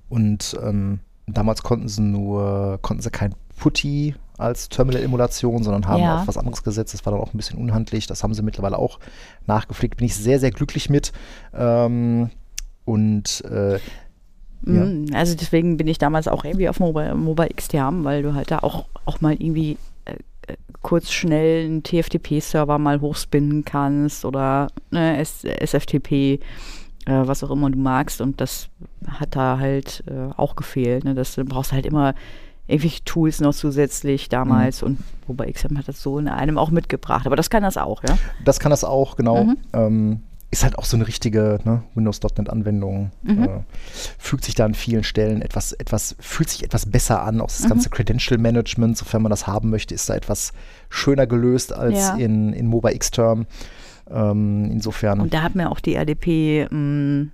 Und 0.10 0.58
ähm, 0.64 1.00
damals 1.28 1.62
konnten 1.64 1.88
sie 1.88 2.02
nur, 2.02 2.80
konnten 2.82 3.04
sie 3.04 3.12
kein 3.12 3.36
Putty 3.60 4.16
als 4.38 4.70
Terminal-Emulation, 4.70 5.64
sondern 5.64 5.88
haben 5.88 6.02
Ja. 6.04 6.22
auf 6.22 6.28
was 6.28 6.38
anderes 6.38 6.64
gesetzt. 6.64 6.94
Das 6.94 7.06
war 7.06 7.12
dann 7.14 7.22
auch 7.22 7.34
ein 7.34 7.38
bisschen 7.38 7.58
unhandlich. 7.60 8.06
Das 8.08 8.24
haben 8.24 8.34
sie 8.34 8.44
mittlerweile 8.44 8.78
auch 8.78 9.00
nachgepflegt. 9.48 9.98
Bin 9.98 10.06
ich 10.06 10.16
sehr, 10.16 10.40
sehr 10.40 10.52
glücklich 10.52 10.90
mit. 10.90 11.12
Ähm, 11.56 12.30
und 12.86 13.44
äh, 13.46 13.80
ja. 14.66 14.86
Mhm. 14.86 15.08
Also 15.14 15.36
deswegen 15.36 15.78
bin 15.78 15.88
ich 15.88 15.98
damals 15.98 16.28
auch 16.28 16.44
irgendwie 16.44 16.70
auf 16.70 16.80
Mobile, 16.80 17.16
Mobile 17.16 17.50
XTM, 17.56 18.04
weil 18.04 18.24
du 18.24 18.34
halt 18.34 18.52
da 18.52 18.60
auch, 18.60 18.86
auch 19.06 19.22
mal 19.22 19.34
irgendwie 19.34 19.78
äh, 20.06 20.14
äh, 20.48 20.56
kurz 20.82 21.12
schnell 21.12 21.66
einen 21.66 21.84
TFTP-Server 21.84 22.78
mal 22.78 23.02
hochspinnen 23.02 23.66
kannst 23.66 24.26
oder 24.26 24.68
ne, 24.92 25.20
SFTP, 25.20 26.12
äh, 26.12 26.40
was 27.06 27.44
auch 27.44 27.52
immer 27.52 27.70
du 27.70 27.78
magst. 27.78 28.22
Und 28.22 28.42
das 28.42 28.70
hat 29.08 29.36
da 29.36 29.60
halt 29.60 30.04
äh, 30.08 30.34
auch 30.36 30.56
gefehlt. 30.56 31.04
Ne? 31.04 31.16
Das, 31.16 31.36
du 31.36 31.46
brauchst 31.46 31.72
halt 31.72 31.86
immer 31.86 32.14
irgendwelche 32.68 33.04
Tools 33.06 33.40
noch 33.40 33.54
zusätzlich 33.54 34.28
damals 34.28 34.84
und 34.84 35.00
Mobile 35.26 35.52
XTM 35.52 35.78
hat 35.78 35.88
das 35.88 36.02
so 36.02 36.20
in 36.20 36.28
einem 36.28 36.58
auch 36.58 36.70
mitgebracht. 36.70 37.26
Aber 37.26 37.38
das 37.38 37.50
kann 37.50 37.64
das 37.64 37.78
auch, 37.78 38.04
ja? 38.04 38.18
das 38.44 38.60
kann 38.60 38.72
das 38.72 38.84
auch, 38.84 39.16
genau. 39.16 39.46
Mhm. 39.46 39.58
Ähm, 39.72 40.22
ist 40.50 40.64
halt 40.64 40.78
auch 40.78 40.86
so 40.86 40.96
eine 40.96 41.08
richtige 41.08 41.60
ne, 41.66 41.84
Windows.NET-Anwendung. 41.96 43.12
Mhm. 43.24 43.44
Äh, 43.44 43.48
fügt 44.18 44.46
sich 44.46 44.56
da 44.56 44.66
an 44.66 44.74
vielen 44.76 45.04
Stellen 45.04 45.42
etwas, 45.42 45.74
etwas, 45.74 46.16
fühlt 46.20 46.50
sich 46.50 46.64
etwas 46.64 46.86
besser 46.86 47.22
an. 47.24 47.42
Auch 47.42 47.48
das 47.48 47.64
Mhm. 47.66 47.70
ganze 47.70 47.90
Credential 47.90 48.40
Management, 48.40 48.98
sofern 48.98 49.22
man 49.24 49.30
das 49.30 49.46
haben 49.46 49.70
möchte, 49.70 49.94
ist 49.94 50.10
da 50.10 50.16
etwas 50.16 50.54
schöner 50.90 51.28
gelöst 51.28 51.74
als 51.74 51.98
Ja. 52.00 52.16
in, 52.16 52.54
in 52.54 52.68
Mobile 52.68 52.98
Xterm. 52.98 53.46
Ähm, 54.10 54.70
insofern. 54.72 55.20
Und 55.20 55.34
da 55.34 55.42
hat 55.44 55.56
mir 55.56 55.70
auch 55.70 55.82
die 55.82 55.96
RDP, 55.96 56.68
mh, 56.72 57.28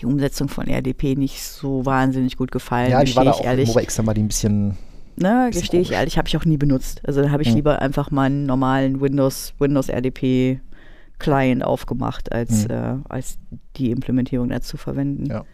die 0.00 0.06
Umsetzung 0.06 0.48
von 0.48 0.66
RDP 0.68 1.14
nicht 1.16 1.42
so 1.42 1.84
wahnsinnig 1.84 2.36
gut 2.38 2.50
gefallen. 2.50 2.90
ja, 2.90 3.04
die 3.04 3.14
war 3.14 3.24
da 3.24 3.30
ich 3.32 3.36
auch 3.36 3.44
ehrlich. 3.44 3.68
Mobile 3.68 3.86
Xterm 3.86 4.06
war 4.06 4.14
die 4.14 4.22
ein 4.22 4.28
bisschen. 4.28 4.76
Ne, 5.18 5.48
gestehe 5.50 5.80
ich 5.80 5.92
ehrlich, 5.92 6.18
habe 6.18 6.28
ich 6.28 6.36
auch 6.36 6.44
nie 6.44 6.58
benutzt. 6.58 7.00
Also 7.06 7.22
da 7.22 7.30
habe 7.30 7.42
ich 7.42 7.48
Mhm. 7.50 7.54
lieber 7.56 7.80
einfach 7.80 8.10
meinen 8.10 8.44
normalen 8.44 9.00
Windows, 9.00 9.54
Windows 9.58 9.88
RDP 9.88 10.60
Client 11.18 11.64
aufgemacht, 11.64 12.32
als, 12.32 12.64
Mhm. 12.68 12.70
äh, 12.74 12.94
als 13.08 13.38
die 13.76 13.90
Implementierung 13.90 14.48
dazu 14.48 14.76
verwenden. 14.76 15.26
Ja. 15.26 15.44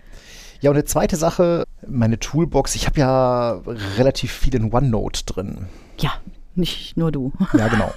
Ja, 0.60 0.70
und 0.70 0.76
eine 0.76 0.84
zweite 0.84 1.16
Sache, 1.16 1.64
meine 1.88 2.20
Toolbox. 2.20 2.76
Ich 2.76 2.86
habe 2.86 3.00
ja 3.00 3.60
relativ 3.98 4.30
viel 4.30 4.54
in 4.54 4.72
OneNote 4.72 5.24
drin. 5.24 5.66
Ja, 5.98 6.12
nicht 6.54 6.96
nur 6.96 7.10
du. 7.10 7.32
Ja, 7.58 7.66
genau. 7.66 7.90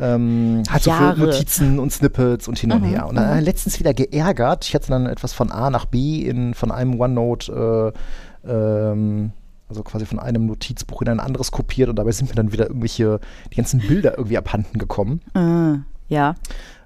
ähm, 0.00 0.64
halt 0.68 0.82
so 0.82 0.90
für 0.90 1.02
Jahre. 1.02 1.20
Notizen 1.20 1.78
und 1.78 1.92
Snippets 1.92 2.48
und 2.48 2.58
hin 2.58 2.72
und 2.72 2.82
Mhm, 2.82 2.88
her. 2.88 3.06
Und 3.06 3.14
dann 3.14 3.38
mhm. 3.38 3.44
letztens 3.44 3.78
wieder 3.78 3.94
geärgert. 3.94 4.64
Ich 4.64 4.74
hatte 4.74 4.88
dann 4.88 5.06
etwas 5.06 5.32
von 5.32 5.52
A 5.52 5.70
nach 5.70 5.84
B 5.84 6.22
in, 6.22 6.54
von 6.54 6.72
einem 6.72 6.98
OneNote, 7.00 7.92
äh, 8.44 8.50
ähm, 8.50 9.30
also 9.68 9.82
quasi 9.84 10.04
von 10.04 10.18
einem 10.18 10.46
Notizbuch 10.46 11.00
in 11.02 11.08
ein 11.08 11.20
anderes 11.20 11.52
kopiert 11.52 11.88
und 11.88 11.96
dabei 11.96 12.10
sind 12.10 12.28
mir 12.28 12.34
dann 12.34 12.50
wieder 12.52 12.66
irgendwelche, 12.66 13.20
die 13.52 13.56
ganzen 13.56 13.78
Bilder 13.80 14.18
irgendwie 14.18 14.36
abhanden 14.38 14.78
gekommen. 14.78 15.20
Äh, 15.34 15.78
ja. 16.12 16.34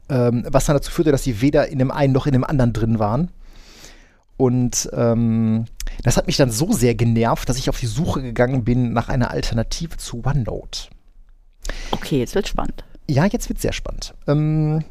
Ähm, 0.08 0.46
was 0.48 0.66
dann 0.66 0.76
dazu 0.76 0.90
führte, 0.90 1.12
dass 1.12 1.22
sie 1.22 1.40
weder 1.40 1.68
in 1.68 1.78
dem 1.78 1.90
einen 1.90 2.12
noch 2.12 2.26
in 2.26 2.32
dem 2.32 2.44
anderen 2.44 2.72
drin 2.72 2.98
waren. 2.98 3.30
Und 4.36 4.88
ähm, 4.92 5.66
das 6.04 6.16
hat 6.16 6.26
mich 6.26 6.36
dann 6.36 6.50
so 6.50 6.72
sehr 6.72 6.94
genervt, 6.94 7.48
dass 7.48 7.58
ich 7.58 7.68
auf 7.68 7.80
die 7.80 7.86
Suche 7.86 8.22
gegangen 8.22 8.64
bin 8.64 8.92
nach 8.92 9.08
einer 9.08 9.30
Alternative 9.30 9.96
zu 9.96 10.22
OneNote. 10.24 10.88
Okay, 11.90 12.18
jetzt 12.18 12.34
wird 12.34 12.48
spannend. 12.48 12.84
Ja, 13.10 13.26
jetzt 13.26 13.48
wird 13.48 13.60
sehr 13.60 13.72
spannend. 13.72 14.14
Ähm, 14.26 14.84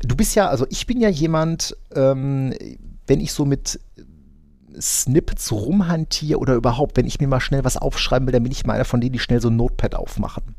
du 0.00 0.16
bist 0.16 0.34
ja, 0.34 0.48
also 0.48 0.66
ich 0.68 0.86
bin 0.86 1.00
ja 1.00 1.08
jemand, 1.08 1.76
ähm, 1.94 2.54
wenn 3.06 3.20
ich 3.20 3.32
so 3.32 3.44
mit 3.44 3.78
Snippets 4.80 5.52
rumhantiere 5.52 6.38
oder 6.38 6.54
überhaupt, 6.54 6.96
wenn 6.96 7.06
ich 7.06 7.20
mir 7.20 7.28
mal 7.28 7.40
schnell 7.40 7.64
was 7.64 7.76
aufschreiben 7.76 8.26
will, 8.26 8.32
dann 8.32 8.42
bin 8.42 8.52
ich 8.52 8.66
mal 8.66 8.74
einer 8.74 8.84
von 8.84 9.00
denen, 9.00 9.12
die 9.12 9.18
schnell 9.18 9.40
so 9.40 9.48
ein 9.48 9.56
Notepad 9.56 9.94
aufmachen. 9.94 10.56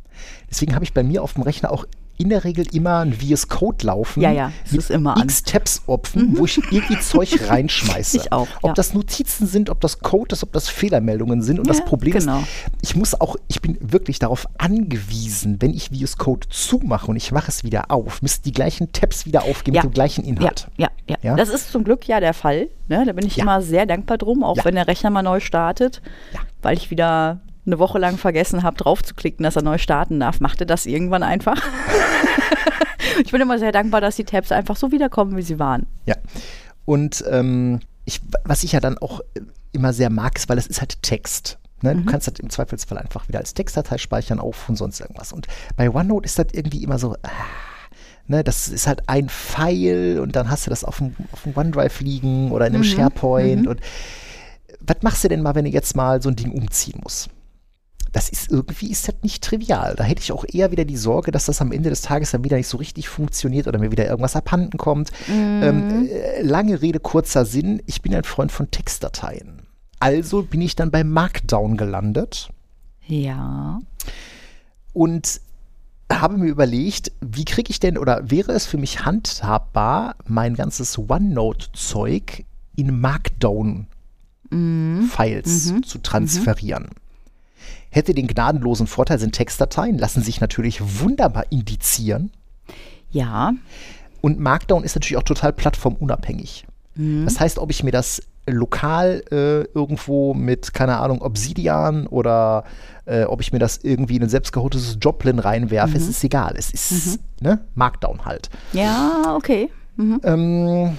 Deswegen 0.49 0.73
habe 0.75 0.85
ich 0.85 0.93
bei 0.93 1.03
mir 1.03 1.23
auf 1.23 1.33
dem 1.33 1.43
Rechner 1.43 1.71
auch 1.71 1.85
in 2.17 2.29
der 2.29 2.43
Regel 2.43 2.65
immer 2.73 2.99
ein 2.99 3.13
VS 3.13 3.47
Code 3.49 3.85
laufen. 3.85 4.21
Ja, 4.21 4.31
ja, 4.31 4.51
es 4.65 4.73
ist 4.73 4.89
immer. 4.91 5.15
Mhm. 5.17 5.23
X 5.23 5.43
Tabs 5.43 5.81
offen, 5.87 6.37
wo 6.37 6.45
ich 6.45 6.57
irgendwie 6.71 6.99
Zeug 6.99 7.29
reinschmeiße. 7.49 8.17
Ich 8.17 8.31
auch, 8.31 8.47
Ob 8.61 8.69
ja. 8.69 8.73
das 8.73 8.93
Notizen 8.93 9.47
sind, 9.47 9.69
ob 9.69 9.81
das 9.81 9.99
Code 9.99 10.33
ist, 10.33 10.43
ob 10.43 10.51
das 10.53 10.69
Fehlermeldungen 10.69 11.41
sind. 11.41 11.59
Und 11.59 11.67
das 11.69 11.79
Ja, 11.79 11.85
Problem 11.85 12.13
genau. 12.17 12.39
ist, 12.39 12.47
ich 12.81 12.95
muss 12.95 13.19
auch, 13.19 13.35
ich 13.47 13.61
bin 13.61 13.77
wirklich 13.81 14.19
darauf 14.19 14.45
angewiesen, 14.57 15.61
wenn 15.61 15.73
ich 15.73 15.89
VS 15.89 16.17
Code 16.17 16.47
zumache 16.49 17.07
und 17.07 17.15
ich 17.17 17.31
mache 17.31 17.49
es 17.49 17.63
wieder 17.63 17.91
auf, 17.91 18.21
müssen 18.21 18.43
die 18.43 18.51
gleichen 18.51 18.91
Tabs 18.91 19.25
wieder 19.25 19.43
aufgeben 19.43 19.75
Ja. 19.75 19.83
mit 19.83 19.91
dem 19.91 19.93
gleichen 19.93 20.23
Inhalt. 20.23 20.67
Ja, 20.77 20.89
ja, 21.09 21.17
ja? 21.21 21.35
Das 21.35 21.49
ist 21.49 21.71
zum 21.71 21.83
Glück 21.83 22.07
ja 22.07 22.19
der 22.19 22.33
Fall. 22.33 22.69
Ne? 22.87 23.03
Da 23.05 23.13
bin 23.13 23.25
ich 23.25 23.37
immer 23.37 23.61
sehr 23.61 23.85
dankbar 23.85 24.17
drum, 24.17 24.43
auch 24.43 24.63
wenn 24.63 24.75
der 24.75 24.87
Rechner 24.87 25.09
mal 25.09 25.21
neu 25.23 25.39
startet, 25.39 26.01
weil 26.61 26.77
ich 26.77 26.91
wieder 26.91 27.39
eine 27.65 27.79
Woche 27.79 27.99
lang 27.99 28.17
vergessen 28.17 28.63
habe, 28.63 28.77
drauf 28.77 29.03
zu 29.03 29.13
klicken, 29.13 29.43
dass 29.43 29.55
er 29.55 29.63
neu 29.63 29.77
starten 29.77 30.19
darf. 30.19 30.39
Machte 30.39 30.65
das 30.65 30.85
irgendwann 30.85 31.23
einfach. 31.23 31.61
ich 33.23 33.31
bin 33.31 33.41
immer 33.41 33.59
sehr 33.59 33.71
dankbar, 33.71 34.01
dass 34.01 34.15
die 34.15 34.23
Tabs 34.23 34.51
einfach 34.51 34.75
so 34.75 34.91
wiederkommen, 34.91 35.35
wie 35.37 35.41
sie 35.41 35.59
waren. 35.59 35.87
Ja. 36.05 36.15
Und 36.85 37.23
ähm, 37.29 37.79
ich, 38.05 38.21
was 38.43 38.63
ich 38.63 38.73
ja 38.73 38.79
dann 38.79 38.97
auch 38.97 39.21
äh, 39.33 39.41
immer 39.71 39.93
sehr 39.93 40.09
mag, 40.09 40.37
ist, 40.37 40.47
weil 40.49 40.57
es 40.57 40.67
ist 40.67 40.79
halt 40.79 41.01
Text. 41.01 41.57
Ne? 41.81 41.95
Mhm. 41.95 42.05
Du 42.05 42.11
kannst 42.11 42.27
das 42.27 42.39
im 42.39 42.49
Zweifelsfall 42.49 42.97
einfach 42.97 43.27
wieder 43.27 43.39
als 43.39 43.53
Textdatei 43.53 43.97
speichern 43.97 44.39
auf 44.39 44.69
und 44.69 44.75
sonst 44.75 44.99
irgendwas. 44.99 45.33
Und 45.33 45.47
bei 45.75 45.89
OneNote 45.89 46.25
ist 46.25 46.39
das 46.39 46.47
irgendwie 46.51 46.83
immer 46.83 46.99
so, 46.99 47.15
ah, 47.23 47.29
ne, 48.27 48.43
das 48.43 48.67
ist 48.67 48.87
halt 48.87 49.07
ein 49.09 49.29
Pfeil 49.29 50.19
und 50.19 50.35
dann 50.35 50.49
hast 50.49 50.65
du 50.65 50.69
das 50.69 50.83
auf 50.83 50.97
dem, 50.99 51.15
auf 51.31 51.43
dem 51.43 51.57
OneDrive 51.57 51.99
liegen 52.01 52.51
oder 52.51 52.67
in 52.67 52.73
einem 52.75 52.83
Mhm. 52.83 52.95
SharePoint. 52.95 53.61
Mhm. 53.63 53.67
Und 53.67 53.81
was 54.79 54.97
machst 55.01 55.23
du 55.23 55.27
denn 55.27 55.41
mal, 55.41 55.55
wenn 55.55 55.65
du 55.65 55.71
jetzt 55.71 55.95
mal 55.95 56.21
so 56.21 56.29
ein 56.29 56.35
Ding 56.35 56.51
umziehen 56.51 56.99
musst? 57.03 57.29
Das 58.15 58.29
ist 58.29 58.49
irgendwie 58.49 58.89
ist 58.91 59.09
das 59.09 59.15
nicht 59.23 59.43
trivial. 59.43 59.93
Da 59.97 60.05
hätte 60.05 60.21
ich 60.21 60.31
auch 60.31 60.45
eher 60.47 60.71
wieder 60.71 60.85
die 60.85 60.95
Sorge, 60.95 61.31
dass 61.31 61.47
das 61.47 61.59
am 61.59 61.73
Ende 61.73 61.89
des 61.89 62.01
Tages 62.01 62.31
dann 62.31 62.45
wieder 62.45 62.55
nicht 62.55 62.69
so 62.69 62.77
richtig 62.77 63.09
funktioniert 63.09 63.67
oder 63.67 63.77
mir 63.77 63.91
wieder 63.91 64.05
irgendwas 64.07 64.37
abhanden 64.37 64.77
kommt. 64.77 65.11
Ähm, 65.29 66.07
äh, 66.09 66.41
lange 66.41 66.81
Rede, 66.81 67.01
kurzer 67.01 67.43
Sinn. 67.43 67.81
Ich 67.87 68.01
bin 68.01 68.15
ein 68.15 68.23
Freund 68.23 68.53
von 68.53 68.71
Textdateien. 68.71 69.63
Also 69.99 70.43
bin 70.43 70.61
ich 70.61 70.77
dann 70.77 70.91
bei 70.91 71.03
Markdown 71.03 71.75
gelandet 71.75 72.51
Ja. 73.05 73.81
und 74.93 75.41
habe 76.09 76.37
mir 76.37 76.47
überlegt, 76.47 77.11
wie 77.19 77.43
kriege 77.43 77.69
ich 77.69 77.81
denn 77.81 77.97
oder 77.97 78.31
wäre 78.31 78.53
es 78.53 78.65
für 78.65 78.77
mich 78.77 79.03
handhabbar, 79.03 80.15
mein 80.25 80.55
ganzes 80.55 80.97
OneNote-Zeug 80.97 82.45
in 82.77 82.97
Markdown-Files 84.51 85.71
Mhm. 85.71 85.83
zu 85.83 85.97
transferieren. 85.97 86.87
Hätte 87.95 88.13
den 88.13 88.27
gnadenlosen 88.27 88.87
Vorteil, 88.87 89.19
sind 89.19 89.31
Textdateien, 89.33 89.97
lassen 89.97 90.21
sich 90.21 90.41
natürlich 90.41 90.99
wunderbar 90.99 91.45
indizieren. 91.49 92.29
Ja. 93.09 93.53
Und 94.19 94.37
Markdown 94.37 94.83
ist 94.83 94.95
natürlich 94.95 95.15
auch 95.15 95.23
total 95.23 95.53
plattformunabhängig. 95.53 96.67
Das 96.97 97.39
heißt, 97.39 97.57
ob 97.57 97.71
ich 97.71 97.83
mir 97.83 97.91
das 97.91 98.21
lokal 98.47 99.23
äh, 99.31 99.63
irgendwo 99.73 100.33
mit, 100.33 100.73
keine 100.73 100.97
Ahnung, 100.97 101.21
Obsidian 101.21 102.05
oder 102.05 102.65
äh, 103.05 103.23
ob 103.23 103.39
ich 103.39 103.53
mir 103.53 103.59
das 103.59 103.77
irgendwie 103.77 104.17
in 104.17 104.23
ein 104.23 104.29
selbstgehotetes 104.29 104.97
Joplin 104.99 105.39
reinwerfe, 105.39 105.95
es 105.95 106.09
ist 106.09 106.21
egal. 106.25 106.55
Es 106.57 106.71
ist 106.71 107.19
ne, 107.39 107.61
Markdown 107.75 108.25
halt. 108.25 108.49
Ja, 108.73 109.35
okay. 109.37 109.69
Mhm. 109.95 110.19
Ähm, 110.23 110.97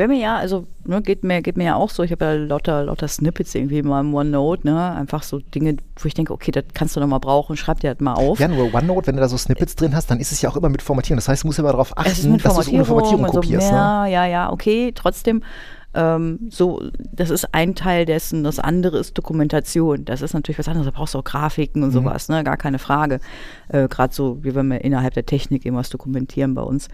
Wäre 0.00 0.08
mir 0.08 0.18
ja, 0.18 0.36
also 0.38 0.66
ne, 0.86 1.02
geht, 1.02 1.24
mir, 1.24 1.42
geht 1.42 1.58
mir 1.58 1.64
ja 1.64 1.74
auch 1.74 1.90
so, 1.90 2.02
ich 2.02 2.10
habe 2.10 2.24
ja 2.24 2.32
lauter, 2.32 2.84
lauter 2.84 3.06
Snippets 3.06 3.54
irgendwie 3.54 3.80
in 3.80 3.86
meinem 3.86 4.14
OneNote, 4.14 4.66
ne? 4.66 4.92
Einfach 4.92 5.22
so 5.22 5.40
Dinge, 5.40 5.76
wo 5.98 6.06
ich 6.06 6.14
denke, 6.14 6.32
okay, 6.32 6.50
das 6.52 6.64
kannst 6.72 6.96
du 6.96 7.00
noch 7.00 7.06
mal 7.06 7.18
brauchen, 7.18 7.54
schreib 7.58 7.80
dir 7.80 7.92
das 7.92 8.00
mal 8.00 8.14
auf. 8.14 8.38
ja, 8.40 8.48
nur 8.48 8.72
OneNote, 8.72 9.08
wenn 9.08 9.16
du 9.16 9.20
da 9.20 9.28
so 9.28 9.36
Snippets 9.36 9.76
drin 9.76 9.94
hast, 9.94 10.10
dann 10.10 10.18
ist 10.18 10.32
es 10.32 10.40
ja 10.40 10.48
auch 10.48 10.56
immer 10.56 10.70
mit 10.70 10.80
Formatieren. 10.80 11.18
Das 11.18 11.28
heißt, 11.28 11.42
du 11.42 11.48
musst 11.48 11.58
immer 11.58 11.72
darauf 11.72 11.98
achten, 11.98 12.38
dass 12.38 12.54
du 12.54 12.60
es 12.60 12.68
ohne 12.68 12.84
Formatierung, 12.86 13.26
so, 13.26 13.32
kopierst. 13.32 13.70
ne? 13.70 13.76
ja, 13.76 14.06
ja, 14.06 14.24
ja, 14.24 14.50
okay, 14.50 14.92
trotzdem, 14.94 15.42
ähm, 15.92 16.48
so, 16.50 16.80
das 17.12 17.28
ist 17.28 17.52
ein 17.52 17.74
Teil 17.74 18.06
dessen, 18.06 18.42
das 18.42 18.58
andere 18.58 18.96
ist 18.96 19.18
Dokumentation. 19.18 20.06
Das 20.06 20.22
ist 20.22 20.32
natürlich 20.32 20.58
was 20.58 20.68
anderes, 20.68 20.86
da 20.86 20.92
brauchst 20.96 21.12
du 21.12 21.18
auch 21.18 21.24
Grafiken 21.24 21.80
Mhm. 21.82 21.88
und 21.88 21.90
sowas, 21.92 22.30
ne, 22.30 22.42
gar 22.42 22.56
keine 22.56 22.78
Frage. 22.78 23.20
Äh, 23.68 23.86
Gerade 23.88 24.14
so, 24.14 24.42
wie 24.42 24.54
wenn 24.54 24.68
wir 24.68 24.82
innerhalb 24.82 25.12
der 25.12 25.26
Technik 25.26 25.66
irgendwas 25.66 25.90
dokumentieren 25.90 26.54
bei 26.54 26.62
uns. 26.62 26.88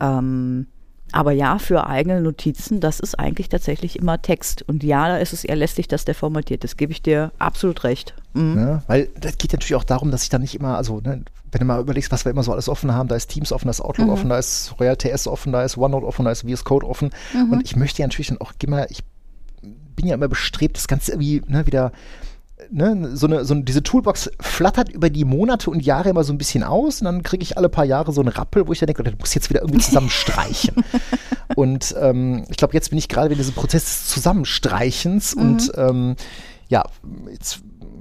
Ähm, 0.00 0.66
aber 1.12 1.32
ja, 1.32 1.58
für 1.58 1.86
eigene 1.86 2.20
Notizen, 2.20 2.80
das 2.80 3.00
ist 3.00 3.18
eigentlich 3.18 3.48
tatsächlich 3.48 3.98
immer 3.98 4.20
Text. 4.20 4.62
Und 4.62 4.82
ja, 4.82 5.08
da 5.08 5.16
ist 5.18 5.32
es 5.32 5.44
eher 5.44 5.56
lästig, 5.56 5.88
dass 5.88 6.04
der 6.04 6.14
formatiert 6.14 6.64
ist. 6.64 6.76
Gebe 6.76 6.92
ich 6.92 7.02
dir 7.02 7.32
absolut 7.38 7.84
recht. 7.84 8.14
Mhm. 8.34 8.54
Ne? 8.54 8.82
Weil 8.86 9.08
das 9.18 9.38
geht 9.38 9.52
natürlich 9.52 9.74
auch 9.74 9.84
darum, 9.84 10.10
dass 10.10 10.22
ich 10.22 10.28
dann 10.28 10.42
nicht 10.42 10.54
immer, 10.54 10.76
also 10.76 11.00
ne, 11.00 11.24
wenn 11.52 11.58
du 11.58 11.64
mal 11.64 11.80
überlegst, 11.80 12.12
was 12.12 12.24
wir 12.24 12.30
immer 12.30 12.42
so 12.42 12.52
alles 12.52 12.68
offen 12.68 12.94
haben, 12.94 13.08
da 13.08 13.16
ist 13.16 13.28
Teams 13.28 13.52
offen, 13.52 13.66
da 13.66 13.70
ist 13.70 13.80
Outlook 13.80 14.06
Mhm. 14.06 14.12
offen, 14.12 14.28
da 14.30 14.38
ist 14.38 14.74
Royal 14.78 14.96
TS 14.96 15.26
offen, 15.26 15.52
da 15.52 15.64
ist 15.64 15.76
OneNote 15.76 16.06
offen, 16.06 16.24
da 16.24 16.30
ist 16.30 16.42
VS 16.42 16.64
Code 16.64 16.86
offen. 16.86 17.10
Mhm. 17.34 17.52
Und 17.52 17.62
ich 17.64 17.76
möchte 17.76 18.02
ja 18.02 18.06
natürlich 18.06 18.28
dann 18.28 18.40
auch 18.40 18.52
immer, 18.62 18.90
ich 18.90 19.00
bin 19.62 20.06
ja 20.06 20.14
immer 20.14 20.28
bestrebt, 20.28 20.76
das 20.76 20.88
Ganze 20.88 21.12
irgendwie 21.12 21.42
ne, 21.46 21.66
wieder 21.66 21.92
Ne, 22.70 23.16
so 23.16 23.26
eine, 23.26 23.44
so 23.44 23.54
eine, 23.54 23.64
diese 23.64 23.82
Toolbox 23.82 24.30
flattert 24.40 24.90
über 24.90 25.10
die 25.10 25.24
Monate 25.24 25.70
und 25.70 25.84
Jahre 25.84 26.10
immer 26.10 26.24
so 26.24 26.32
ein 26.32 26.38
bisschen 26.38 26.62
aus 26.62 27.00
und 27.00 27.06
dann 27.06 27.22
kriege 27.22 27.42
ich 27.42 27.56
alle 27.56 27.68
paar 27.68 27.84
Jahre 27.84 28.12
so 28.12 28.20
einen 28.20 28.28
Rappel, 28.28 28.66
wo 28.66 28.72
ich 28.72 28.78
dann 28.78 28.86
denke, 28.86 29.02
das 29.02 29.14
muss 29.18 29.34
jetzt 29.34 29.50
wieder 29.50 29.60
irgendwie 29.62 29.80
zusammenstreichen. 29.80 30.74
und 31.56 31.94
ähm, 31.98 32.44
ich 32.48 32.56
glaube, 32.56 32.74
jetzt 32.74 32.90
bin 32.90 32.98
ich 32.98 33.08
gerade 33.08 33.32
in 33.32 33.38
diesem 33.38 33.54
Prozess 33.54 33.84
des 33.84 34.06
Zusammenstreichens 34.08 35.34
und 35.34 35.72
ähm, 35.76 36.16
ja, 36.68 36.84
jetzt 37.30 37.60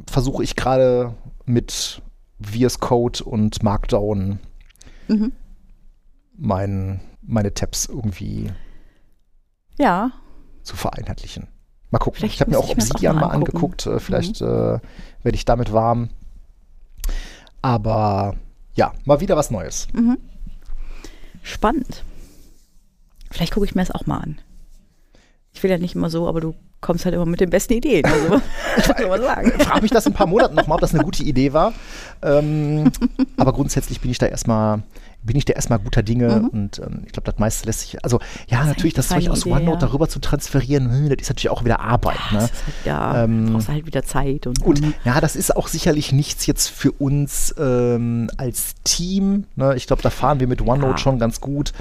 versuche 0.10 0.43
ich 0.43 0.55
gerade 0.55 1.16
mit 1.45 2.01
VS 2.41 2.80
Code 2.80 3.24
und 3.24 3.64
Markdown 3.64 4.39
Mhm. 5.07 5.32
mein, 6.38 7.01
meine 7.22 7.53
Tabs 7.53 7.88
irgendwie 7.88 8.51
Ja, 9.80 10.12
zu 10.62 10.76
vereinheitlichen. 10.76 11.47
Mal 11.92 12.00
gucken. 12.00 12.20
Vielleicht 12.20 12.36
ich 12.36 12.42
habe 12.42 12.52
mir 12.52 12.60
auch 12.60 12.66
ich 12.66 12.72
Obsidian 12.72 13.16
mal 13.16 13.22
mal. 13.22 13.28
Mhm. 13.28 13.34
angeguckt. 13.34 13.86
Äh, 13.86 14.00
vielleicht 14.00 14.42
äh, 14.42 14.46
werde 14.46 15.36
ich 15.36 15.46
damit 15.46 15.74
warm. 15.74 16.10
Aber 17.62 18.36
ja, 18.76 18.94
mal 19.06 19.20
wieder 19.20 19.36
was 19.36 19.52
Neues. 19.52 19.88
spannend. 21.42 22.04
Vielleicht 23.32 23.54
gucke 23.54 23.66
ich 23.66 23.76
mir 23.76 23.82
das 23.82 23.92
auch 23.92 24.06
mal 24.06 24.18
an. 24.20 24.40
Ich 25.54 25.64
will 25.64 25.72
ja 25.72 25.78
nicht 25.78 25.96
immer 25.96 26.10
so, 26.10 26.28
aber 26.28 26.42
du 26.42 26.56
kommst 26.82 27.06
halt 27.06 27.16
immer 27.16 27.26
mit 27.26 27.42
den 27.42 27.50
besten 27.50 27.74
Ideen. 27.74 28.06
Also, 28.06 28.42
sagen? 29.24 29.52
Frage 29.60 29.82
mich 29.82 29.92
das 29.92 30.06
in 30.06 30.14
ein 30.14 30.16
paar 30.16 30.28
Monaten 30.28 30.56
nochmal, 30.56 30.76
ob 30.76 30.82
das 30.82 30.94
eine 30.94 31.04
gute 31.04 31.24
Idee 31.24 31.54
war. 31.54 31.74
Ähm, 32.22 32.92
aber 33.38 33.54
grundsätzlich 33.54 34.00
bin 34.00 34.12
ich 34.12 34.18
da 34.18 34.28
erstmal 34.28 34.84
bin 35.22 35.36
ich 35.36 35.46
da 35.46 35.54
erstmal 35.54 35.80
guter 35.80 36.02
Dinge 36.02 36.50
und 36.52 36.80
ähm, 36.80 37.04
ich 37.06 37.12
glaube, 37.12 37.30
das 37.30 37.40
meiste 37.40 37.66
lässt 37.66 37.82
sich, 37.82 38.04
also 38.04 38.20
ja, 38.48 38.64
natürlich, 38.64 38.94
das 38.94 39.10
Zeug 39.10 39.30
aus 39.30 39.46
OneNote 39.46 39.82
ja. 39.82 39.88
darüber 39.88 40.08
zu 40.08 40.20
transferieren, 40.20 40.90
hm, 40.92 41.10
das 41.10 41.18
ist 41.20 41.30
natürlich 41.30 41.50
auch 41.50 41.66
wieder 41.66 41.82
Arbeit. 41.82 42.20
ne? 42.32 42.40
Das 42.40 42.52
ist 42.52 42.66
halt, 42.66 42.76
ja, 42.86 43.24
Ähm, 43.24 43.54
brauchst 43.54 43.68
halt 43.68 43.86
wieder 43.86 44.04
Zeit 44.04 44.48
und, 44.48 44.62
Und 44.64 44.82
ja, 45.04 45.20
das 45.20 45.36
ist 45.36 45.56
auch 45.56 45.68
sicherlich 45.68 46.12
nichts 46.14 46.46
jetzt 46.46 46.68
für 46.68 46.92
uns 46.92 47.54
ähm, 47.58 48.30
als 48.38 48.76
Team. 48.84 49.46
Ne? 49.56 49.76
Ich 49.76 49.88
glaube, 49.88 50.02
da 50.02 50.10
fahren 50.10 50.40
wir 50.40 50.48
mit 50.48 50.62
OneNote 50.62 50.92
Ja. 50.92 50.98
schon 50.98 51.20
ganz 51.20 51.42
gut. 51.42 51.74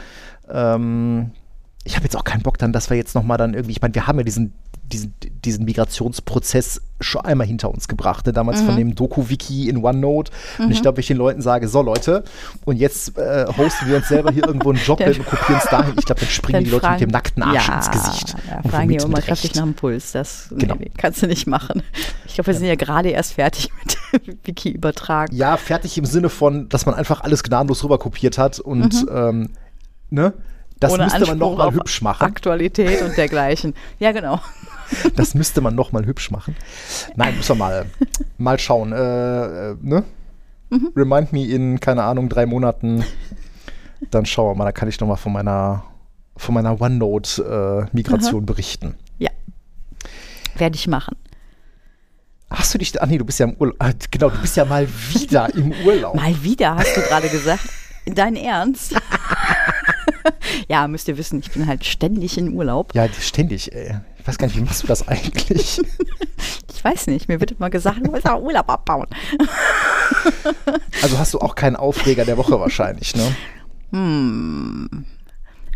Ähm, 0.50 1.30
ich 1.84 1.94
habe 1.96 2.04
jetzt 2.04 2.16
auch 2.16 2.24
keinen 2.24 2.42
Bock 2.42 2.58
dann, 2.58 2.72
dass 2.72 2.90
wir 2.90 2.96
jetzt 2.96 3.14
nochmal 3.14 3.38
dann 3.38 3.54
irgendwie, 3.54 3.72
ich 3.72 3.80
meine, 3.80 3.94
wir 3.94 4.06
haben 4.06 4.18
ja 4.18 4.24
diesen, 4.24 4.52
diesen, 4.92 5.14
diesen 5.44 5.64
Migrationsprozess 5.66 6.80
schon 7.00 7.20
einmal 7.24 7.46
hinter 7.46 7.70
uns 7.70 7.86
gebracht, 7.88 8.26
ne? 8.26 8.32
damals 8.32 8.62
Mhm. 8.62 8.66
von 8.66 8.76
dem 8.76 8.94
Doku-Wiki 8.94 9.68
in 9.68 9.84
OneNote. 9.84 10.32
Und 10.58 10.70
ich 10.70 10.82
glaube, 10.82 10.96
wenn 10.96 11.00
ich 11.02 11.06
den 11.08 11.16
Leuten 11.16 11.42
sage, 11.42 11.68
so 11.68 11.80
Leute, 11.82 12.24
und 12.64 12.76
jetzt 12.76 13.16
äh, 13.18 13.46
hosten 13.56 13.86
wir 13.88 13.96
uns 13.96 14.08
selber 14.08 14.32
hier 14.32 14.46
irgendwo 14.46 14.72
ein 14.72 14.76
Jobbild 14.84 15.16
Dann- 15.18 15.26
und 15.26 15.26
kopieren 15.26 15.60
es 15.62 15.70
dahin, 15.70 15.94
ich 15.98 16.04
glaube, 16.06 16.20
dann 16.20 16.28
springen 16.30 16.54
Dann 16.54 16.64
die 16.64 16.70
Leute 16.70 16.86
fragen- 16.86 16.94
mit 16.94 17.02
dem 17.02 17.10
nackten 17.12 17.42
Arsch 17.42 17.68
ja, 17.68 17.76
ins 17.76 17.90
Gesicht. 17.90 18.34
Ja, 18.48 18.68
fragen 18.68 18.88
die 18.88 18.96
immer 18.96 19.20
kräftig 19.20 19.54
nach 19.54 19.62
dem 19.64 19.74
Puls. 19.74 20.12
Das 20.12 20.48
Genau. 20.50 20.74
nee, 20.78 20.90
kannst 20.96 21.22
du 21.22 21.26
nicht 21.26 21.46
machen. 21.46 21.82
Ich 22.26 22.34
glaube, 22.34 22.48
wir 22.48 22.54
sind 22.54 22.66
ja 22.66 22.74
gerade 22.74 23.10
erst 23.10 23.34
fertig 23.34 23.68
mit 24.12 24.38
Wiki 24.46 24.70
übertragen. 24.70 25.36
Ja, 25.36 25.56
fertig 25.56 25.96
im 25.98 26.04
Sinne 26.04 26.28
von, 26.30 26.68
dass 26.68 26.86
man 26.86 26.94
einfach 26.94 27.20
alles 27.20 27.42
gnadenlos 27.42 27.84
rüber 27.84 27.98
kopiert 27.98 28.38
hat 28.38 28.58
und 28.58 29.06
ähm, 29.12 29.50
ne? 30.10 30.32
Das 30.80 30.92
Ohne 30.92 31.04
müsste 31.04 31.20
man 31.20 31.30
Anspruch 31.30 31.50
noch 31.50 31.58
mal 31.58 31.66
auf 31.66 31.74
hübsch 31.74 32.02
machen. 32.02 32.22
Aktualität 32.24 33.02
und 33.02 33.16
dergleichen. 33.16 33.74
Ja, 33.98 34.12
genau. 34.12 34.40
Das 35.16 35.34
müsste 35.34 35.60
man 35.60 35.74
noch 35.74 35.92
mal 35.92 36.06
hübsch 36.06 36.30
machen. 36.30 36.56
Nein, 37.16 37.36
müssen 37.36 37.50
wir 37.50 37.54
mal, 37.56 37.86
mal 38.38 38.58
schauen. 38.58 38.92
Äh, 38.92 39.70
äh, 39.70 39.76
ne? 39.80 40.04
Mhm. 40.70 40.92
Remind 40.96 41.32
me 41.32 41.46
in, 41.46 41.80
keine 41.80 42.04
Ahnung, 42.04 42.28
drei 42.28 42.46
Monaten. 42.46 43.04
Dann 44.10 44.26
schauen 44.26 44.50
wir 44.50 44.54
mal, 44.54 44.64
da 44.64 44.72
kann 44.72 44.88
ich 44.88 45.00
noch 45.00 45.08
mal 45.08 45.16
von 45.16 45.32
meiner, 45.32 45.84
von 46.36 46.54
meiner 46.54 46.80
OneNote-Migration 46.80 48.46
berichten. 48.46 48.94
Ja. 49.18 49.30
Werde 50.56 50.76
ich 50.76 50.86
machen. 50.86 51.16
Hast 52.50 52.72
du 52.72 52.78
dich, 52.78 53.00
ah 53.00 53.06
nee, 53.06 53.18
du 53.18 53.24
bist 53.24 53.38
ja 53.40 53.46
im 53.46 53.56
Urlaub, 53.58 53.76
ah, 53.78 53.90
genau, 54.10 54.30
du 54.30 54.40
bist 54.40 54.56
ja 54.56 54.64
mal 54.64 54.88
wieder 55.12 55.54
im 55.54 55.72
Urlaub. 55.84 56.14
Mal 56.14 56.42
wieder, 56.42 56.76
hast 56.76 56.96
du 56.96 57.02
gerade 57.02 57.28
gesagt. 57.28 57.68
Dein 58.06 58.36
Ernst? 58.36 58.94
ja, 60.68 60.88
müsst 60.88 61.08
ihr 61.08 61.18
wissen, 61.18 61.40
ich 61.40 61.50
bin 61.50 61.66
halt 61.66 61.84
ständig 61.84 62.38
in 62.38 62.54
Urlaub. 62.54 62.94
Ja, 62.94 63.06
ständig, 63.20 63.74
ey. 63.74 63.96
Ich 64.28 64.32
weiß 64.32 64.38
gar 64.40 64.46
nicht, 64.48 64.58
wie 64.58 64.62
machst 64.62 64.82
du 64.82 64.86
das 64.86 65.08
eigentlich? 65.08 65.80
Ich 66.70 66.84
weiß 66.84 67.08
nicht, 67.08 67.26
mir 67.26 67.40
wird 67.40 67.50
immer 67.52 67.70
gesagt, 67.70 68.06
du 68.06 68.12
willst 68.12 68.28
auch 68.30 68.40
Urlaub 68.40 68.68
abbauen. 68.70 69.06
Also 71.02 71.18
hast 71.18 71.34
du 71.34 71.40
auch 71.40 71.56
keinen 71.56 71.74
Aufreger 71.74 72.24
der 72.24 72.36
Woche 72.36 72.60
wahrscheinlich, 72.60 73.14
ne? 73.16 73.34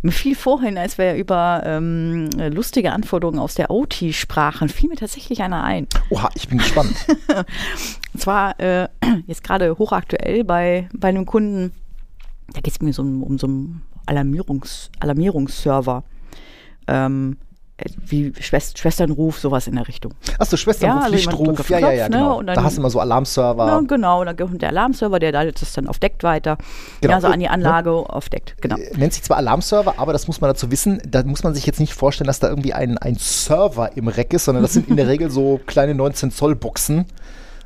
Mir 0.02 0.12
fiel 0.12 0.36
vorhin, 0.36 0.78
als 0.78 0.98
wir 0.98 1.14
über 1.14 1.62
ähm, 1.64 2.28
lustige 2.36 2.92
Anforderungen 2.92 3.40
aus 3.40 3.54
der 3.54 3.70
OT 3.70 4.04
sprachen, 4.12 4.68
fiel 4.68 4.90
mir 4.90 4.96
tatsächlich 4.96 5.42
einer 5.42 5.64
ein. 5.64 5.88
Oha, 6.10 6.28
ich 6.34 6.48
bin 6.48 6.58
gespannt. 6.58 6.94
Und 8.12 8.20
zwar 8.20 8.60
äh, 8.60 8.88
jetzt 9.26 9.42
gerade 9.42 9.78
hochaktuell 9.78 10.44
bei, 10.44 10.88
bei 10.92 11.08
einem 11.08 11.26
Kunden, 11.26 11.72
da 12.52 12.60
geht 12.60 12.74
es 12.74 12.80
mir 12.80 12.92
so 12.92 13.02
um, 13.02 13.24
um 13.24 13.38
so 13.38 13.48
einen 13.48 13.82
Alarmierungs, 14.06 14.90
Alarmierungsserver. 15.00 16.04
Ähm, 16.86 17.38
äh, 17.40 17.51
wie 18.06 18.32
Schwest 18.40 18.78
Schwesternruf, 18.78 19.38
sowas 19.38 19.66
in 19.66 19.76
der 19.76 19.86
Richtung. 19.88 20.12
Achso, 20.38 20.56
Schwesterruf, 20.56 20.94
Ja, 20.96 21.00
also 21.02 21.14
Lichtruf, 21.14 21.68
ja, 21.70 21.78
ja, 21.78 21.90
ja, 21.92 22.08
ne, 22.08 22.16
genau. 22.16 22.38
und 22.38 22.46
dann- 22.46 22.56
da 22.56 22.62
hast 22.64 22.76
du 22.76 22.80
immer 22.80 22.90
so 22.90 23.00
Alarmserver. 23.00 23.66
Ja, 23.66 23.80
genau, 23.80 24.24
dann 24.24 24.36
kommt 24.36 24.62
der 24.62 24.68
Alarmserver, 24.70 25.18
der 25.18 25.32
leitet 25.32 25.60
das 25.62 25.72
dann 25.72 25.86
auf 25.88 25.98
Deckt 25.98 26.22
weiter. 26.22 26.58
Genau. 27.00 27.14
Ja, 27.14 27.20
so 27.20 27.26
an 27.28 27.38
die 27.40 27.46
Ne? 27.46 27.50
Anlage 27.50 27.90
auf 27.92 28.28
Deckt, 28.28 28.60
genau. 28.60 28.76
Äh, 28.76 28.96
Nennt 28.96 29.12
sich 29.14 29.22
zwar 29.22 29.36
Alarmserver, 29.38 29.94
aber 29.98 30.12
das 30.12 30.26
muss 30.26 30.40
man 30.40 30.48
dazu 30.48 30.70
wissen, 30.70 31.00
da 31.06 31.22
muss 31.22 31.42
man 31.42 31.54
sich 31.54 31.66
jetzt 31.66 31.80
nicht 31.80 31.94
vorstellen, 31.94 32.26
dass 32.26 32.40
da 32.40 32.48
irgendwie 32.48 32.72
ein, 32.74 32.98
ein 32.98 33.16
Server 33.16 33.96
im 33.96 34.08
Rack 34.08 34.32
ist, 34.32 34.44
sondern 34.44 34.62
das 34.62 34.72
sind 34.72 34.88
in 34.88 34.96
der 34.96 35.06
Regel 35.12 35.30
so 35.30 35.60
kleine 35.66 35.94
19 35.94 36.30
Zoll 36.30 36.54
Boxen, 36.54 37.06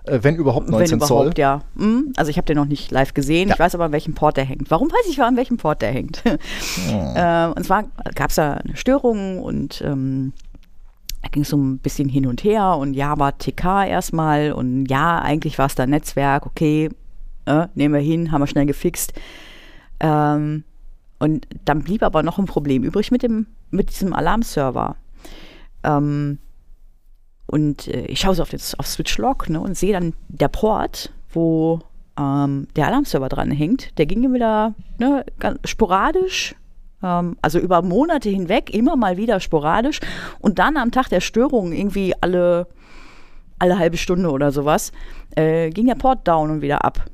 wenn 0.09 0.37
überhaupt 0.37 0.69
19 0.69 1.01
Wenn 1.01 1.07
Zoll. 1.07 1.17
überhaupt, 1.19 1.39
ja. 1.39 1.63
Hm, 1.77 2.13
Also 2.17 2.31
ich 2.31 2.37
habe 2.37 2.47
den 2.47 2.57
noch 2.57 2.67
nicht 2.67 2.91
live 2.91 3.15
gesehen. 3.15 3.49
Ja. 3.49 3.55
Ich 3.55 3.61
weiß 3.61 3.75
aber, 3.75 3.85
an 3.87 3.93
welchem 3.93 4.15
Port 4.15 4.37
der 4.37 4.45
hängt. 4.45 4.71
Warum 4.71 4.89
weiß 4.91 5.09
ich, 5.09 5.21
an 5.23 5.37
welchem 5.37 5.57
Port 5.57 5.83
der 5.83 5.93
hängt? 5.93 6.23
äh, 6.27 7.47
und 7.47 7.65
zwar 7.65 7.85
gab 8.15 8.31
es 8.31 8.37
da 8.37 8.55
eine 8.55 8.77
Störung 8.77 9.43
und 9.43 9.83
ähm, 9.85 10.33
da 11.23 11.29
ging 11.31 11.43
es 11.43 11.49
so 11.49 11.57
ein 11.57 11.79
bisschen 11.79 12.09
hin 12.09 12.27
und 12.27 12.45
her 12.45 12.77
und 12.77 12.95
ja, 12.95 13.19
war 13.19 13.37
TK 13.37 13.85
erstmal 13.89 14.53
und 14.53 14.87
ja, 14.87 15.19
eigentlich 15.19 15.59
war 15.59 15.67
es 15.67 15.75
da 15.75 15.87
Netzwerk, 15.87 16.47
okay, 16.47 16.89
äh, 17.47 17.67
nehmen 17.75 17.95
wir 17.95 18.01
hin, 18.01 18.31
haben 18.31 18.43
wir 18.43 18.47
schnell 18.47 18.67
gefixt. 18.67 19.13
Ähm, 19.99 20.65
und 21.19 21.47
dann 21.65 21.83
blieb 21.83 22.03
aber 22.03 22.23
noch 22.23 22.39
ein 22.39 22.45
Problem 22.45 22.85
übrig 22.85 23.11
mit, 23.11 23.23
dem, 23.23 23.47
mit 23.71 23.91
diesem 23.91 24.13
Alarmserver. 24.13 24.97
Ähm, 25.83 26.39
und 27.47 27.89
äh, 27.89 28.07
ich 28.07 28.21
schaue 28.21 28.35
so 28.35 28.43
auf, 28.43 28.51
das, 28.51 28.79
auf 28.79 28.87
Switch 28.87 29.19
Log 29.19 29.49
ne, 29.49 29.61
und 29.61 29.77
sehe 29.77 29.93
dann 29.93 30.15
der 30.29 30.49
Port, 30.49 31.13
wo 31.31 31.81
ähm, 32.19 32.67
der 32.77 32.87
Alarmserver 32.89 33.29
dran 33.29 33.51
hängt. 33.51 33.97
Der 33.99 34.07
ging 34.07 34.33
wieder 34.33 34.75
ne, 34.99 35.25
ganz 35.39 35.59
sporadisch, 35.65 36.55
ähm, 37.03 37.37
also 37.43 37.59
über 37.59 37.83
Monate 37.83 38.29
hinweg, 38.29 38.75
immer 38.75 38.97
mal 38.97 39.17
wieder 39.17 39.41
sporadisch. 39.41 40.01
Und 40.41 40.59
dann 40.59 40.77
am 40.77 40.91
Tag 40.91 41.09
der 41.09 41.21
Störung, 41.21 41.73
irgendwie 41.73 42.15
alle, 42.21 42.67
alle 43.59 43.79
halbe 43.79 43.97
Stunde 43.97 44.31
oder 44.31 44.51
sowas, 44.51 44.93
äh, 45.37 45.71
ging 45.71 45.87
der 45.87 45.95
Port 45.95 46.27
down 46.27 46.51
und 46.51 46.63
wieder 46.63 46.85
ab. 46.85 47.05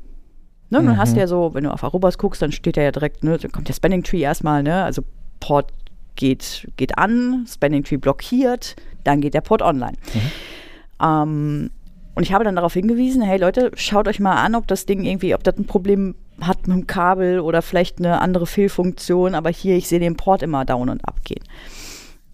Ne, 0.71 0.79
und 0.79 0.87
Dann 0.87 0.97
hast 0.97 1.15
du 1.15 1.21
ja 1.21 1.27
so, 1.27 1.53
wenn 1.53 1.65
du 1.65 1.71
auf 1.71 1.85
Arubas 1.85 2.17
guckst, 2.17 2.41
dann 2.41 2.51
steht 2.51 2.79
ja 2.79 2.91
direkt, 2.91 3.23
ne, 3.23 3.37
dann 3.37 3.53
kommt 3.53 3.69
der 3.69 3.75
Spanning 3.75 4.03
Tree 4.03 4.21
erstmal, 4.21 4.63
ne, 4.63 4.83
also 4.83 5.03
Port 5.39 5.71
geht, 6.17 6.69
geht 6.77 6.99
an, 6.99 7.47
Spanning 7.49 7.85
Tree 7.85 7.97
blockiert, 7.97 8.77
dann 9.05 9.21
geht 9.21 9.35
der 9.35 9.41
Port 9.41 9.63
online. 9.63 9.97
Ähm, 11.03 11.71
und 12.15 12.23
ich 12.23 12.33
habe 12.33 12.45
dann 12.45 12.57
darauf 12.57 12.75
hingewiesen, 12.75 13.23
hey 13.23 13.39
Leute, 13.39 13.71
schaut 13.75 14.07
euch 14.07 14.21
mal 14.21 14.37
an, 14.37 14.55
ob 14.55 14.67
das 14.67 14.87
Ding 14.87 15.05
irgendwie, 15.05 15.35
ob 15.35 15.43
das 15.45 15.57
ein 15.57 15.67
Problem 15.67 16.15
hat 16.41 16.67
mit 16.67 16.77
dem 16.77 16.87
Kabel 16.87 17.41
oder 17.41 17.63
vielleicht 17.63 17.99
eine 17.99 18.21
andere 18.21 18.47
Fehlfunktion, 18.47 19.35
aber 19.35 19.51
hier, 19.51 19.77
ich 19.77 19.89
sehe 19.89 20.01
den 20.01 20.17
Port 20.17 20.43
immer 20.43 20.65
down 20.65 20.89
und 20.89 21.07
abgehen. 21.07 21.43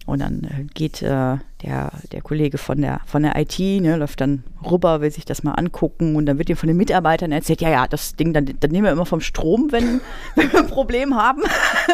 Und 0.09 0.19
dann 0.19 0.43
äh, 0.43 0.63
geht 0.73 1.01
äh, 1.01 1.37
der, 1.61 1.91
der 2.11 2.21
Kollege 2.21 2.57
von 2.57 2.81
der, 2.81 3.01
von 3.05 3.21
der 3.21 3.35
IT, 3.37 3.59
ne, 3.59 3.95
läuft 3.95 4.21
dann 4.21 4.43
rüber, 4.69 5.01
will 5.01 5.11
sich 5.11 5.23
das 5.23 5.43
mal 5.43 5.53
angucken 5.53 6.15
und 6.15 6.25
dann 6.25 6.37
wird 6.37 6.49
ihm 6.49 6.55
von 6.55 6.67
den 6.67 6.77
Mitarbeitern 6.77 7.31
erzählt, 7.31 7.61
ja, 7.61 7.69
ja, 7.69 7.87
das 7.87 8.15
Ding, 8.15 8.33
dann, 8.33 8.49
dann 8.59 8.71
nehmen 8.71 8.85
wir 8.85 8.91
immer 8.91 9.05
vom 9.05 9.21
Strom, 9.21 9.71
wenn, 9.71 10.01
wenn 10.35 10.51
wir 10.51 10.59
ein 10.59 10.67
Problem 10.67 11.15
haben. 11.15 11.43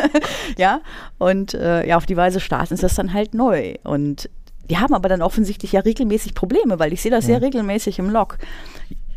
ja, 0.58 0.82
und 1.18 1.54
äh, 1.54 1.86
ja, 1.88 1.98
auf 1.98 2.06
die 2.06 2.16
Weise 2.16 2.40
starten 2.40 2.74
ist 2.74 2.84
das 2.84 2.96
dann 2.96 3.14
halt 3.14 3.34
neu. 3.34 3.76
Und 3.84 4.30
die 4.70 4.78
haben 4.78 4.94
aber 4.94 5.10
dann 5.10 5.22
offensichtlich 5.22 5.74
ja 5.74 5.82
regelmäßig 5.82 6.34
Probleme, 6.34 6.80
weil 6.80 6.94
ich 6.94 7.02
sehe 7.02 7.12
das 7.12 7.26
sehr 7.26 7.42
regelmäßig 7.42 8.00
im 8.00 8.10
Log. 8.10 8.38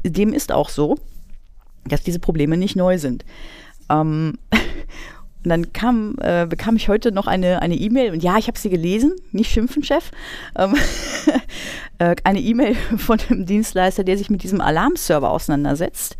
Dem 0.05 0.33
ist 0.33 0.53
auch 0.53 0.69
so, 0.69 0.97
dass 1.87 2.03
diese 2.03 2.19
Probleme 2.19 2.57
nicht 2.57 2.77
neu 2.77 2.99
sind. 2.99 3.25
Ähm, 3.89 4.39
Und 5.45 5.51
dann 5.51 5.73
kam, 5.73 6.17
äh, 6.21 6.47
bekam 6.47 6.77
ich 6.77 6.89
heute 6.89 7.13
noch 7.13 7.27
eine 7.27 7.63
eine 7.63 7.77
E-Mail 7.77 8.13
und 8.13 8.23
ja, 8.23 8.39
ich 8.39 8.49
habe 8.49 8.59
sie 8.59 8.71
gelesen, 8.71 9.15
nicht 9.31 9.51
schimpfen, 9.51 9.85
Chef. 9.85 10.11
Ähm, 10.57 10.75
äh, 11.99 12.17
eine 12.25 12.41
E-Mail 12.41 12.75
von 12.97 13.19
einem 13.29 13.47
Dienstleister, 13.47 14.05
der 14.05 14.19
sich 14.19 14.31
mit 14.31 14.43
diesem 14.43 14.61
Alarmserver 14.61 15.31
auseinandersetzt, 15.31 16.17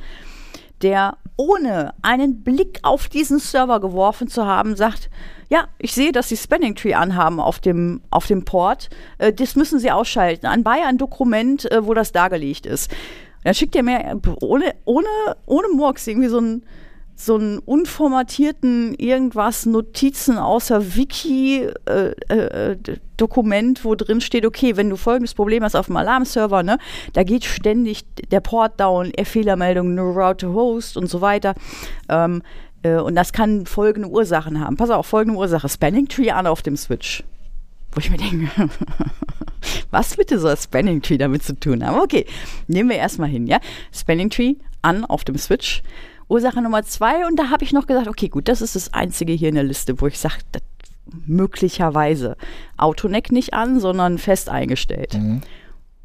der 0.83 1.17
ohne 1.37 1.95
einen 2.03 2.43
Blick 2.43 2.81
auf 2.83 3.09
diesen 3.09 3.39
Server 3.39 3.81
geworfen 3.81 4.29
zu 4.29 4.47
haben, 4.47 4.77
sagt, 4.77 5.11
ja, 5.51 5.69
ich 5.79 5.93
sehe, 5.93 6.13
dass 6.13 6.29
Sie 6.29 6.37
Spanning 6.37 6.75
Tree 6.75 6.95
anhaben 6.95 7.41
auf 7.41 7.59
dem, 7.59 8.03
auf 8.11 8.27
dem 8.27 8.45
Port. 8.45 8.91
Äh, 9.19 9.33
das 9.33 9.57
müssen 9.57 9.79
Sie 9.79 9.91
ausschalten. 9.91 10.47
Anbei 10.47 10.85
ein 10.85 10.99
Dokument, 10.99 11.71
äh, 11.71 11.87
wo 11.87 11.95
das 11.95 12.13
dargelegt 12.13 12.67
ist. 12.67 12.91
Dann 13.45 13.55
schickt 13.55 13.75
er 13.77 13.83
mir 13.83 14.21
ohne, 14.41 14.75
ohne, 14.85 15.07
ohne 15.47 15.69
Murks 15.69 16.07
irgendwie 16.07 16.29
so 16.29 16.41
ein 16.41 16.63
so 17.21 17.35
einen 17.35 17.59
unformatierten 17.59 18.95
irgendwas 18.95 19.67
Notizen 19.67 20.39
außer 20.39 20.95
Wiki 20.95 21.69
äh, 21.87 22.11
äh, 22.29 22.77
Dokument, 23.17 23.85
wo 23.85 23.97
drin 23.97 24.21
steht, 24.21 24.47
okay, 24.47 24.77
wenn 24.77 24.89
du 24.89 24.97
folgendes 24.97 25.35
Problem 25.35 25.65
hast 25.65 25.75
auf 25.75 25.87
dem 25.87 25.97
Alarmserver, 25.97 26.63
ne, 26.63 26.79
da 27.15 27.25
geht 27.25 27.45
ständig 27.45 28.05
der 28.31 28.39
Port 28.39 28.79
down, 28.79 29.11
Fehlermeldung, 29.25 29.97
no 29.97 30.13
route 30.13 30.47
to 30.47 30.53
host 30.53 30.97
und 30.97 31.11
so 31.11 31.21
weiter. 31.21 31.57
Ähm, 32.09 32.41
äh, 32.85 32.95
und 32.99 33.17
das 33.17 33.33
kann 33.33 33.67
folgende 33.67 34.09
Ursachen 34.09 34.61
haben. 34.61 34.77
Pass 34.77 34.91
auf, 34.91 35.07
folgende 35.07 35.41
Ursache: 35.41 35.69
Spanning 35.69 36.07
Tree 36.07 36.31
an 36.31 36.47
auf 36.47 36.63
dem 36.63 36.77
Switch. 36.77 37.25
Wo 37.91 37.99
ich 37.99 38.11
mir 38.11 38.19
denke, 38.19 38.49
was 39.91 40.17
bitte 40.17 40.39
soll 40.39 40.57
Spanning 40.57 41.03
Tree 41.03 41.19
damit 41.19 41.43
zu 41.43 41.59
tun 41.59 41.85
haben? 41.85 41.99
Okay, 41.99 42.27
nehmen 42.69 42.91
wir 42.91 42.97
erstmal 42.97 43.29
hin, 43.29 43.49
ja. 43.49 43.59
Spanning 43.93 44.31
Tree 44.31 44.55
an 44.83 45.05
auf 45.05 45.25
dem 45.25 45.37
Switch 45.37 45.83
Ursache 46.29 46.63
Nummer 46.63 46.83
zwei. 46.85 47.27
Und 47.27 47.39
da 47.39 47.51
habe 47.51 47.65
ich 47.65 47.73
noch 47.73 47.87
gesagt, 47.87 48.09
okay, 48.09 48.29
gut, 48.29 48.49
das 48.49 48.61
ist 48.61 48.77
das 48.77 48.93
Einzige 48.95 49.33
hier 49.33 49.49
in 49.49 49.55
der 49.55 49.65
Liste, 49.65 50.01
wo 50.01 50.07
ich 50.07 50.19
sage, 50.19 50.37
möglicherweise 51.27 52.37
Autoneck 52.77 53.33
nicht 53.33 53.55
an, 53.55 53.81
sondern 53.81 54.19
fest 54.19 54.49
eingestellt. 54.49 55.15
Mhm. 55.15 55.41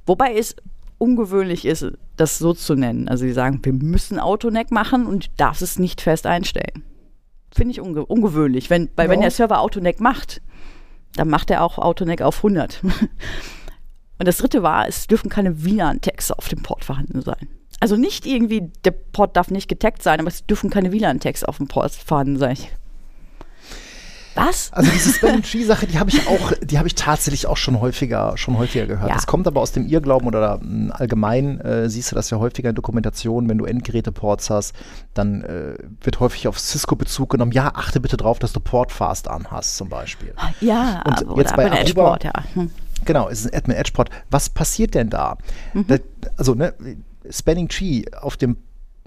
Wobei 0.05 0.35
es 0.35 0.55
ungewöhnlich 0.97 1.65
ist, 1.65 1.85
das 2.15 2.37
so 2.37 2.53
zu 2.53 2.75
nennen. 2.75 3.07
Also 3.07 3.25
sie 3.25 3.33
sagen, 3.33 3.59
wir 3.63 3.73
müssen 3.73 4.19
Autoneck 4.19 4.71
machen 4.71 5.05
und 5.05 5.29
darfst 5.37 5.61
es 5.61 5.79
nicht 5.79 6.01
fest 6.01 6.25
einstellen. 6.25 6.83
Finde 7.51 7.71
ich 7.71 7.81
unge 7.81 8.05
ungewöhnlich, 8.05 8.69
wenn, 8.69 8.89
weil 8.95 9.07
ja. 9.07 9.11
wenn 9.11 9.21
der 9.21 9.31
Server 9.31 9.59
Autoneck 9.59 9.99
macht, 9.99 10.41
dann 11.15 11.29
macht 11.29 11.51
er 11.51 11.63
auch 11.63 11.77
Autoneck 11.77 12.21
auf 12.21 12.37
100. 12.37 12.81
und 14.19 14.27
das 14.27 14.37
dritte 14.37 14.63
war, 14.63 14.87
es 14.87 15.07
dürfen 15.07 15.29
keine 15.29 15.63
WLAN-Tags 15.63 16.31
auf 16.31 16.47
dem 16.47 16.63
Port 16.63 16.83
vorhanden 16.83 17.21
sein. 17.21 17.47
Also 17.79 17.97
nicht 17.97 18.25
irgendwie, 18.25 18.71
der 18.85 18.91
Port 18.91 19.35
darf 19.35 19.51
nicht 19.51 19.67
getaggt 19.67 20.03
sein, 20.03 20.19
aber 20.19 20.29
es 20.29 20.45
dürfen 20.45 20.69
keine 20.69 20.91
WLAN-Tags 20.91 21.43
auf 21.43 21.57
dem 21.57 21.67
Port 21.67 21.91
vorhanden 21.91 22.37
sein. 22.37 22.57
Was? 24.35 24.73
Also 24.73 24.91
diese 24.91 25.13
Spelling 25.13 25.43
Tree 25.43 25.63
Sache, 25.63 25.85
die 25.85 25.99
habe 25.99 26.09
ich 26.09 26.27
auch, 26.27 26.53
die 26.61 26.77
habe 26.77 26.87
ich 26.87 26.95
tatsächlich 26.95 27.45
auch 27.47 27.57
schon 27.57 27.79
häufiger, 27.79 28.35
schon 28.37 28.57
häufiger 28.57 28.87
gehört. 28.87 29.09
Ja. 29.09 29.15
Das 29.15 29.27
kommt 29.27 29.47
aber 29.47 29.61
aus 29.61 29.71
dem 29.71 29.85
Irrglauben 29.85 30.27
oder 30.27 30.59
hm, 30.59 30.91
allgemein 30.93 31.59
äh, 31.61 31.89
siehst 31.89 32.11
du 32.11 32.15
das 32.15 32.29
ja 32.29 32.39
häufiger 32.39 32.69
in 32.69 32.75
Dokumentationen, 32.75 33.49
wenn 33.49 33.57
du 33.57 33.65
Endgeräte-Ports 33.65 34.49
hast, 34.49 34.73
dann 35.13 35.43
äh, 35.43 35.75
wird 36.01 36.19
häufig 36.19 36.47
auf 36.47 36.59
Cisco 36.59 36.95
Bezug 36.95 37.29
genommen. 37.29 37.51
Ja, 37.51 37.71
achte 37.75 37.99
bitte 37.99 38.17
drauf, 38.17 38.39
dass 38.39 38.53
du 38.53 38.59
Portfast 38.59 39.27
anhast 39.27 39.77
zum 39.77 39.89
Beispiel. 39.89 40.33
Ja, 40.61 41.03
und 41.05 41.25
aber, 41.25 41.37
jetzt 41.37 41.55
bei 41.55 41.65
Aruba, 41.65 41.81
Edgeport, 41.81 42.23
ja. 42.23 42.33
Hm. 42.53 42.71
Genau, 43.05 43.29
es 43.29 43.41
ist 43.41 43.53
ein 43.53 43.57
Admin 43.57 43.77
Edge 43.77 43.91
Port. 43.93 44.09
Was 44.29 44.49
passiert 44.49 44.95
denn 44.95 45.09
da? 45.09 45.37
Mhm. 45.73 45.87
da 45.87 45.97
also 46.37 46.55
ne 46.55 46.73
Spanning 47.29 47.69
Tree 47.69 48.03
auf 48.19 48.37
dem, 48.37 48.57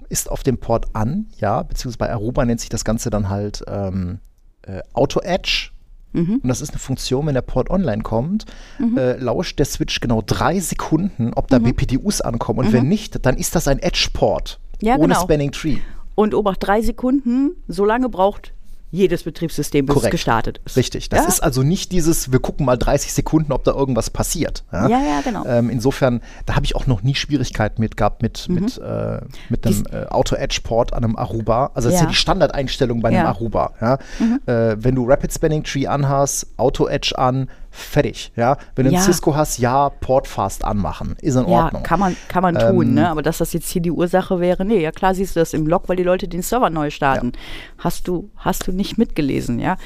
ist 0.09 0.29
auf 0.29 0.43
dem 0.43 0.57
Port 0.57 0.87
an, 0.93 1.27
ja, 1.39 1.63
beziehungsweise 1.63 1.97
bei 1.97 2.11
Aruba 2.11 2.45
nennt 2.45 2.59
sich 2.59 2.69
das 2.69 2.85
Ganze 2.85 3.09
dann 3.09 3.29
halt 3.29 3.63
ähm, 3.67 4.19
äh, 4.63 4.81
Auto 4.93 5.19
Edge. 5.21 5.71
Mhm. 6.13 6.39
Und 6.41 6.47
das 6.47 6.61
ist 6.61 6.71
eine 6.71 6.79
Funktion, 6.79 7.27
wenn 7.27 7.33
der 7.33 7.41
Port 7.41 7.69
online 7.69 8.01
kommt, 8.01 8.45
mhm. 8.79 8.97
äh, 8.97 9.17
lauscht 9.17 9.59
der 9.59 9.65
Switch 9.65 9.99
genau 9.99 10.21
drei 10.25 10.59
Sekunden, 10.59 11.33
ob 11.33 11.47
da 11.47 11.59
mhm. 11.59 11.73
BPDUs 11.73 12.21
ankommen. 12.21 12.59
Und 12.59 12.73
wenn 12.73 12.83
mhm. 12.83 12.89
nicht, 12.89 13.25
dann 13.25 13.37
ist 13.37 13.55
das 13.55 13.67
ein 13.67 13.79
Edge-Port 13.79 14.59
ja, 14.81 14.95
ohne 14.95 15.09
genau. 15.09 15.21
Spanning 15.21 15.51
Tree. 15.51 15.77
Und 16.15 16.33
obacht 16.33 16.65
drei 16.65 16.81
Sekunden, 16.81 17.51
so 17.67 17.85
lange 17.85 18.09
braucht 18.09 18.53
jedes 18.89 19.23
Betriebssystem, 19.23 19.85
bis 19.85 19.93
Korrekt. 19.93 20.13
es 20.13 20.17
gestartet 20.17 20.61
ist. 20.65 20.77
Richtig. 20.77 21.09
Das 21.09 21.23
ja? 21.23 21.27
ist 21.27 21.39
also 21.41 21.61
nicht 21.63 21.91
dieses, 21.91 22.31
wir 22.31 22.39
gucken 22.39 22.65
mal 22.65 22.77
30 22.77 23.13
Sekunden, 23.13 23.51
ob 23.51 23.63
da 23.63 23.73
irgendwas 23.73 24.09
passiert. 24.09 24.63
Ja, 24.71 24.87
ja, 24.87 24.99
ja 24.99 25.21
genau. 25.21 25.45
Ähm, 25.45 25.69
insofern, 25.69 26.21
da 26.45 26.55
habe 26.55 26.65
ich 26.65 26.75
auch 26.75 26.87
noch 26.87 27.03
nie 27.03 27.15
Schwierigkeiten 27.15 27.81
mit 27.81 27.97
gehabt 27.97 28.21
mit, 28.21 28.47
mhm. 28.47 28.55
mit, 28.55 28.77
äh, 28.77 29.19
mit 29.49 29.67
einem 29.67 29.83
äh, 29.91 30.05
Auto-Edge-Port 30.07 30.93
an 30.93 31.03
einem 31.03 31.15
Aruba. 31.17 31.71
Also 31.73 31.89
das 31.89 31.95
ist 31.95 32.01
ja 32.03 32.07
die 32.07 32.15
Standardeinstellung 32.15 33.01
bei 33.01 33.09
einem 33.09 33.25
Aruba. 33.25 33.73
Mhm. 34.19 34.39
Äh, 34.45 34.83
wenn 34.83 34.95
du 34.95 35.05
Rapid 35.07 35.33
Spanning 35.33 35.63
Tree 35.63 35.87
anhast, 35.87 36.47
Auto-Edge 36.57 37.17
an, 37.17 37.49
fertig. 37.77 38.31
Ja, 38.35 38.57
wenn 38.75 38.85
du 38.85 38.91
ja. 38.91 38.99
ein 38.99 39.03
Cisco 39.05 39.35
hast, 39.35 39.59
ja, 39.59 39.89
Portfast 39.89 40.63
anmachen, 40.63 41.15
ist 41.21 41.35
in 41.35 41.45
Ordnung. 41.45 41.81
Ja, 41.81 41.87
kann 41.87 41.99
man, 41.99 42.15
kann 42.27 42.41
man 42.41 42.55
ähm, 42.55 42.69
tun, 42.69 42.93
ne? 42.93 43.09
aber 43.09 43.21
dass 43.21 43.37
das 43.37 43.53
jetzt 43.53 43.69
hier 43.69 43.81
die 43.81 43.91
Ursache 43.91 44.39
wäre, 44.39 44.65
nee, 44.65 44.81
ja 44.81 44.91
klar 44.91 45.13
siehst 45.13 45.35
du 45.35 45.39
das 45.39 45.53
im 45.53 45.67
Log, 45.67 45.87
weil 45.87 45.95
die 45.95 46.03
Leute 46.03 46.27
den 46.27 46.41
Server 46.41 46.69
neu 46.69 46.89
starten. 46.89 47.33
Ja. 47.33 47.83
Hast 47.83 48.07
du, 48.07 48.29
hast 48.37 48.67
du 48.67 48.71
nicht 48.71 48.97
mitgelesen, 48.97 49.59
ja? 49.59 49.77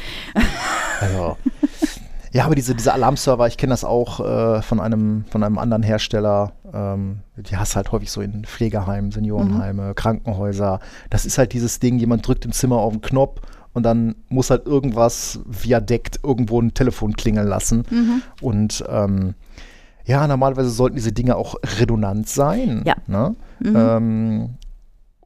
Also, 1.00 1.38
ja, 2.32 2.46
aber 2.46 2.56
diese, 2.56 2.76
diese 2.76 2.94
Alarmserver, 2.94 3.48
ich 3.48 3.58
kenne 3.58 3.72
das 3.72 3.84
auch 3.84 4.20
äh, 4.20 4.62
von, 4.62 4.80
einem, 4.80 5.26
von 5.30 5.44
einem 5.44 5.58
anderen 5.58 5.84
Hersteller. 5.84 6.54
Ähm, 6.74 7.20
die 7.36 7.58
hast 7.58 7.76
halt 7.76 7.92
häufig 7.92 8.12
so 8.12 8.22
in 8.22 8.46
Pflegeheimen, 8.46 9.12
Seniorenheime, 9.12 9.90
mhm. 9.90 9.96
Krankenhäuser. 9.96 10.80
Das 11.10 11.26
ist 11.26 11.38
halt 11.38 11.54
dieses 11.54 11.80
Ding, 11.80 12.00
jemand 12.00 12.26
drückt 12.28 12.46
im 12.46 12.54
Zimmer 12.54 12.78
auf 12.78 12.94
den 12.94 13.02
Knopf 13.02 13.42
und 13.74 13.84
dann 13.84 14.16
muss 14.30 14.50
halt 14.50 14.66
irgendwas 14.66 15.40
via 15.46 15.80
Deckt 15.80 16.20
irgendwo 16.24 16.62
ein 16.62 16.74
Telefon 16.74 17.14
klingeln 17.14 17.48
lassen. 17.48 17.84
Mhm. 17.90 18.22
Und 18.42 18.84
ähm, 18.90 19.34
ja, 20.06 20.28
normalerweise 20.28 20.70
sollten 20.70 20.96
diese 20.96 21.12
Dinge 21.12 21.36
auch 21.36 21.56
redundant 21.80 22.28
sein. 22.28 22.84
Ja. 22.86 22.96
Ne? 23.08 23.36
Mhm. 23.60 23.76
Ähm, 23.76 24.50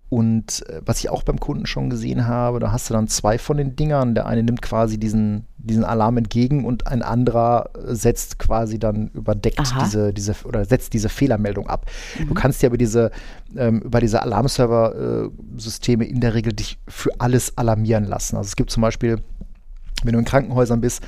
und 0.10 0.68
äh, 0.70 0.82
was 0.86 1.00
ich 1.00 1.10
auch 1.10 1.24
beim 1.24 1.40
Kunden 1.40 1.66
schon 1.66 1.90
gesehen 1.90 2.28
habe, 2.28 2.60
da 2.60 2.72
hast 2.72 2.90
du 2.90 2.94
dann 2.94 3.08
zwei 3.08 3.40
von 3.40 3.58
den 3.58 3.76
Dingern. 3.76 4.14
Der 4.14 4.28
eine 4.28 4.44
nimmt 4.44 4.62
quasi 4.62 5.00
diesen, 5.00 5.46
diesen 5.58 5.84
Alarm 5.84 6.18
entgegen 6.18 6.64
und 6.64 6.86
ein 6.88 7.02
anderer 7.02 7.70
setzt 7.86 8.38
quasi 8.38 8.78
dann 8.78 9.08
überdeckt 9.10 9.60
Aha. 9.60 9.84
diese, 9.84 10.14
diese 10.14 10.36
oder 10.46 10.64
setzt 10.66 10.94
diese 10.94 11.10
Fehlermeldung 11.10 11.68
ab. 11.68 11.88
Mhm. 12.20 12.28
Du 12.28 12.34
kannst 12.36 12.62
ja 12.62 12.68
über 12.68 12.78
diese, 12.78 13.10
ähm, 13.58 13.82
über 13.82 14.00
diese 14.00 14.22
Alarmserver-Systeme 14.22 16.06
äh, 16.06 16.10
in 16.10 16.22
der 16.22 16.36
Regel 16.36 16.54
dich 16.54 16.78
für 16.88 17.10
alles 17.18 17.58
alarmieren 17.58 18.06
lassen. 18.06 18.38
Also 18.38 18.50
es 18.50 18.56
gibt 18.56 18.70
zum 18.70 18.82
Beispiel, 18.82 19.18
wenn 20.04 20.14
du 20.14 20.20
in 20.20 20.26
Krankenhäusern 20.26 20.82
bist, 20.82 21.02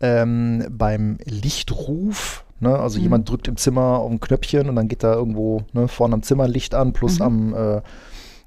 ähm, 0.00 0.64
beim 0.70 1.18
Lichtruf, 1.24 2.44
ne, 2.60 2.78
also 2.78 2.98
mhm. 2.98 3.02
jemand 3.02 3.28
drückt 3.28 3.48
im 3.48 3.56
Zimmer 3.56 3.98
auf 3.98 4.12
ein 4.12 4.20
Knöpfchen 4.20 4.68
und 4.68 4.76
dann 4.76 4.86
geht 4.86 5.02
da 5.02 5.12
irgendwo 5.12 5.62
ne, 5.72 5.88
vorne 5.88 6.14
am 6.14 6.22
Zimmer 6.22 6.46
Licht 6.46 6.76
an, 6.76 6.92
plus 6.92 7.18
mhm. 7.18 7.24
am 7.24 7.54
äh, 7.54 7.82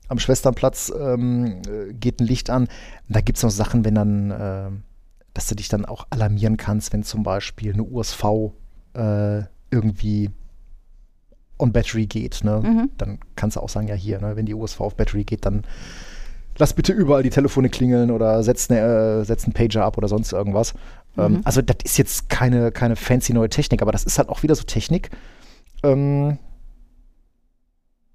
am 0.07 0.19
Schwesternplatz 0.19 0.91
ähm, 0.97 1.61
äh, 1.67 1.93
geht 1.93 2.19
ein 2.19 2.27
Licht 2.27 2.49
an. 2.49 2.67
Da 3.09 3.21
gibt 3.21 3.37
es 3.37 3.43
noch 3.43 3.51
Sachen, 3.51 3.85
wenn 3.85 3.95
dann, 3.95 4.31
äh, 4.31 4.69
dass 5.33 5.47
du 5.47 5.55
dich 5.55 5.69
dann 5.69 5.85
auch 5.85 6.07
alarmieren 6.09 6.57
kannst, 6.57 6.93
wenn 6.93 7.03
zum 7.03 7.23
Beispiel 7.23 7.73
eine 7.73 7.83
USV 7.83 8.53
äh, 8.93 9.43
irgendwie 9.69 10.31
on 11.59 11.71
Battery 11.71 12.05
geht. 12.05 12.43
Ne? 12.43 12.61
Mhm. 12.63 12.89
Dann 12.97 13.19
kannst 13.35 13.57
du 13.57 13.61
auch 13.61 13.69
sagen, 13.69 13.87
ja 13.87 13.95
hier, 13.95 14.19
ne, 14.19 14.35
wenn 14.35 14.45
die 14.45 14.53
USV 14.53 14.81
auf 14.81 14.95
Battery 14.95 15.23
geht, 15.23 15.45
dann 15.45 15.63
lass 16.57 16.73
bitte 16.73 16.93
überall 16.93 17.23
die 17.23 17.29
Telefone 17.29 17.69
klingeln 17.69 18.11
oder 18.11 18.43
setz, 18.43 18.69
ne, 18.69 18.79
äh, 18.79 19.23
setz 19.25 19.45
einen 19.45 19.53
Pager 19.53 19.83
ab 19.83 19.97
oder 19.97 20.07
sonst 20.07 20.31
irgendwas. 20.31 20.73
Ähm, 21.17 21.33
mhm. 21.33 21.41
also 21.43 21.61
das 21.61 21.77
ist 21.83 21.97
jetzt 21.97 22.29
keine, 22.29 22.71
keine 22.71 22.95
fancy 22.95 23.33
neue 23.33 23.49
Technik, 23.49 23.81
aber 23.81 23.91
das 23.91 24.03
ist 24.03 24.17
halt 24.17 24.29
auch 24.29 24.43
wieder 24.43 24.55
so 24.55 24.63
Technik. 24.63 25.09
Ähm, 25.83 26.37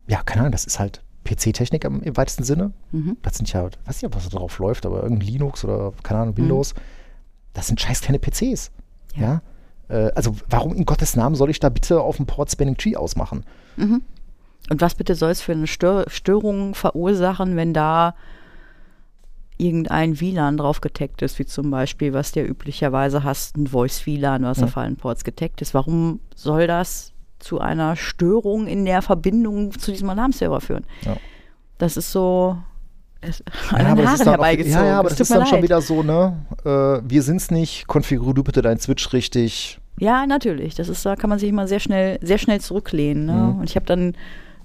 ja, 0.07 0.23
keine 0.23 0.43
Ahnung, 0.43 0.53
das 0.53 0.65
ist 0.65 0.79
halt 0.79 1.02
PC-Technik 1.25 1.85
im, 1.85 2.03
im, 2.03 2.17
weitesten 2.17 2.45
Sinne. 2.45 2.73
Mhm. 2.91 3.17
Das 3.23 3.37
sind 3.37 3.53
ja, 3.53 3.65
weiß 3.85 4.03
nicht, 4.03 4.15
was 4.15 4.29
da 4.29 4.39
drauf 4.39 4.59
läuft, 4.59 4.87
aber 4.87 5.03
irgendein 5.03 5.29
Linux 5.29 5.65
oder, 5.65 5.93
keine 6.03 6.21
Ahnung, 6.21 6.37
Windows. 6.37 6.75
Mhm. 6.75 6.81
Das 7.55 7.67
sind 7.67 7.81
scheiß 7.81 8.01
kleine 8.01 8.19
PCs. 8.19 8.71
Ja. 9.15 9.23
ja? 9.23 9.43
Äh, 9.89 10.13
also, 10.15 10.35
warum 10.49 10.75
in 10.75 10.85
Gottes 10.85 11.17
Namen 11.17 11.35
soll 11.35 11.51
ich 11.51 11.61
da 11.61 11.69
bitte 11.69 12.01
auf 12.01 12.17
dem 12.17 12.27
Port 12.27 12.51
Spanning 12.51 12.77
Tree 12.77 12.97
ausmachen? 12.97 13.45
Mhm. 13.77 14.03
Und 14.71 14.81
was 14.81 14.95
bitte 14.95 15.15
soll 15.15 15.31
es 15.31 15.43
für 15.43 15.53
eine 15.53 15.67
Stör 15.67 16.05
Störung 16.09 16.75
verursachen, 16.75 17.57
wenn 17.57 17.75
da 17.75 18.15
irgendein 19.59 20.21
WLAN 20.21 20.57
drauf 20.57 20.81
getaggt 20.81 21.23
ist, 21.23 21.39
wie 21.39 21.47
zum 21.47 21.71
Beispiel, 21.71 22.13
was 22.13 22.33
der 22.33 22.49
üblicherweise 22.49 23.23
hast, 23.23 23.57
ein 23.57 23.69
Voice-WLAN, 23.69 24.43
was 24.43 24.63
auf 24.63 24.77
allen 24.77 24.97
Ports 24.97 25.25
getaggt 25.25 25.61
ist. 25.63 25.75
Warum 25.75 26.21
soll 26.35 26.67
das 26.67 27.12
zu 27.43 27.61
einer 27.61 27.97
Störung 27.97 28.67
in 28.67 28.85
der 28.85 29.03
Verbindung 29.03 29.79
zu 29.79 29.91
diesem 29.91 30.09
Alarmserver 30.11 30.61
führen. 30.61 30.85
Ja. 31.05 31.17
Das 31.79 31.97
ist 31.97 32.13
so 32.13 32.57
an 33.71 33.87
ja, 33.87 33.95
den 33.95 34.09
Haaren 34.09 34.21
herbeigezogen. 34.21 34.81
ja, 34.81 34.87
ja, 34.87 34.99
aber 34.99 35.09
das, 35.09 35.19
das 35.19 35.29
ist 35.29 35.35
dann 35.35 35.41
leid. 35.41 35.49
schon 35.49 35.63
wieder 35.63 35.81
so, 35.81 36.03
ne? 36.03 36.45
Äh, 36.65 37.09
wir 37.09 37.23
sind's 37.23 37.51
nicht, 37.51 37.87
konfigurier 37.87 38.35
du 38.35 38.43
bitte 38.43 38.63
deinen 38.63 38.81
Switch 38.81 39.13
richtig. 39.13 39.79
Ja, 39.99 40.27
natürlich. 40.27 40.75
Das 40.75 40.89
ist, 40.89 41.07
da 41.07 41.17
kann 41.17 41.31
man 41.31 41.39
sich 41.39 41.49
immer 41.49 41.69
sehr 41.69 41.81
schnell, 41.81 42.19
sehr 42.23 42.39
schnell 42.39 42.61
zurücklehnen. 42.61 43.27
Ne? 43.27 43.33
Mhm. 43.33 43.61
Und 43.61 43.71
ich 43.71 43.77
habe 43.77 43.87
dann 43.87 44.15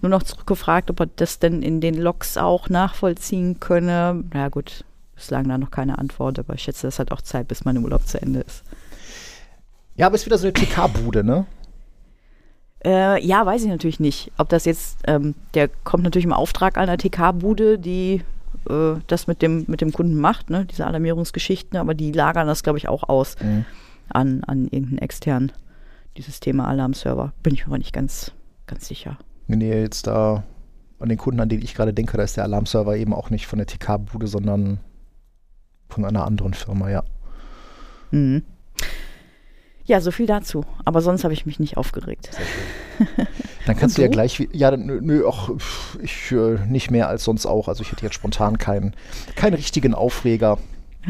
nur 0.01 0.09
noch 0.09 0.23
zurückgefragt, 0.23 0.89
ob 0.89 0.99
er 1.01 1.07
das 1.15 1.39
denn 1.39 1.61
in 1.61 1.81
den 1.81 1.95
Logs 1.95 2.37
auch 2.37 2.69
nachvollziehen 2.69 3.59
könne. 3.59 4.23
Ja 4.33 4.49
gut, 4.49 4.83
bislang 5.15 5.47
da 5.47 5.57
noch 5.57 5.71
keine 5.71 5.97
Antwort, 5.97 6.39
aber 6.39 6.55
ich 6.55 6.63
schätze, 6.63 6.87
das 6.87 6.99
hat 6.99 7.11
auch 7.11 7.21
Zeit, 7.21 7.47
bis 7.47 7.65
mein 7.65 7.77
Urlaub 7.77 8.07
zu 8.07 8.21
Ende 8.21 8.39
ist. 8.39 8.63
Ja, 9.95 10.07
aber 10.07 10.15
ist 10.15 10.25
wieder 10.25 10.37
so 10.37 10.47
eine 10.47 10.53
TK-Bude, 10.53 11.23
ne? 11.23 11.45
Äh, 12.85 13.23
ja, 13.25 13.45
weiß 13.45 13.63
ich 13.63 13.69
natürlich 13.69 13.99
nicht. 13.99 14.31
Ob 14.37 14.49
das 14.49 14.65
jetzt, 14.65 14.99
ähm, 15.07 15.33
der 15.53 15.67
kommt 15.67 16.03
natürlich 16.03 16.25
im 16.25 16.33
Auftrag 16.33 16.77
einer 16.77 16.97
TK-Bude, 16.97 17.79
die 17.79 18.21
äh, 18.69 18.95
das 19.07 19.27
mit 19.27 19.41
dem, 19.41 19.65
mit 19.67 19.81
dem 19.81 19.91
Kunden 19.91 20.15
macht, 20.15 20.49
ne? 20.49 20.65
diese 20.65 20.85
Alarmierungsgeschichten, 20.85 21.77
aber 21.77 21.93
die 21.93 22.11
lagern 22.11 22.47
das, 22.47 22.63
glaube 22.63 22.77
ich, 22.77 22.87
auch 22.87 23.07
aus 23.09 23.35
Mhm. 23.41 23.65
an, 24.09 24.43
an 24.45 24.65
irgendeinen 24.65 24.99
externen, 24.99 25.51
dieses 26.17 26.39
Thema 26.39 26.67
Alarmserver. 26.67 27.33
Bin 27.43 27.53
ich 27.53 27.61
mir 27.61 27.67
aber 27.67 27.77
nicht 27.79 27.93
ganz, 27.93 28.31
ganz 28.67 28.87
sicher. 28.87 29.17
Wenn 29.47 29.61
ihr 29.61 29.81
jetzt 29.81 30.07
da 30.07 30.43
an 30.99 31.09
den 31.09 31.17
Kunden, 31.17 31.39
an 31.39 31.49
den 31.49 31.61
ich 31.61 31.73
gerade 31.73 31.93
denke, 31.93 32.17
da 32.17 32.23
ist 32.23 32.37
der 32.37 32.43
Alarmserver 32.43 32.95
eben 32.97 33.13
auch 33.13 33.29
nicht 33.29 33.47
von 33.47 33.57
der 33.57 33.65
TK-Bude, 33.67 34.27
sondern 34.27 34.79
von 35.89 36.05
einer 36.05 36.25
anderen 36.25 36.53
Firma, 36.53 36.89
ja. 36.89 37.03
Mhm. 38.11 38.43
Ja, 39.87 39.99
so 40.01 40.11
viel 40.11 40.25
dazu. 40.27 40.63
Aber 40.85 41.01
sonst 41.01 41.23
habe 41.23 41.33
ich 41.33 41.45
mich 41.45 41.59
nicht 41.59 41.77
aufgeregt. 41.77 42.29
Dann 43.65 43.75
kannst 43.77 43.95
Und 43.95 43.97
du 43.97 44.01
ja 44.03 44.07
du? 44.07 44.11
gleich, 44.13 44.47
ja, 44.51 44.75
nö, 44.75 44.99
nö, 45.01 45.23
ach, 45.27 45.49
ich 46.01 46.31
äh, 46.31 46.57
nicht 46.67 46.91
mehr 46.91 47.07
als 47.09 47.23
sonst 47.23 47.45
auch. 47.45 47.67
Also 47.67 47.81
ich 47.81 47.91
hätte 47.91 48.03
jetzt 48.05 48.15
spontan 48.15 48.57
keinen, 48.57 48.93
keinen 49.35 49.53
richtigen 49.55 49.93
Aufreger. 49.93 50.57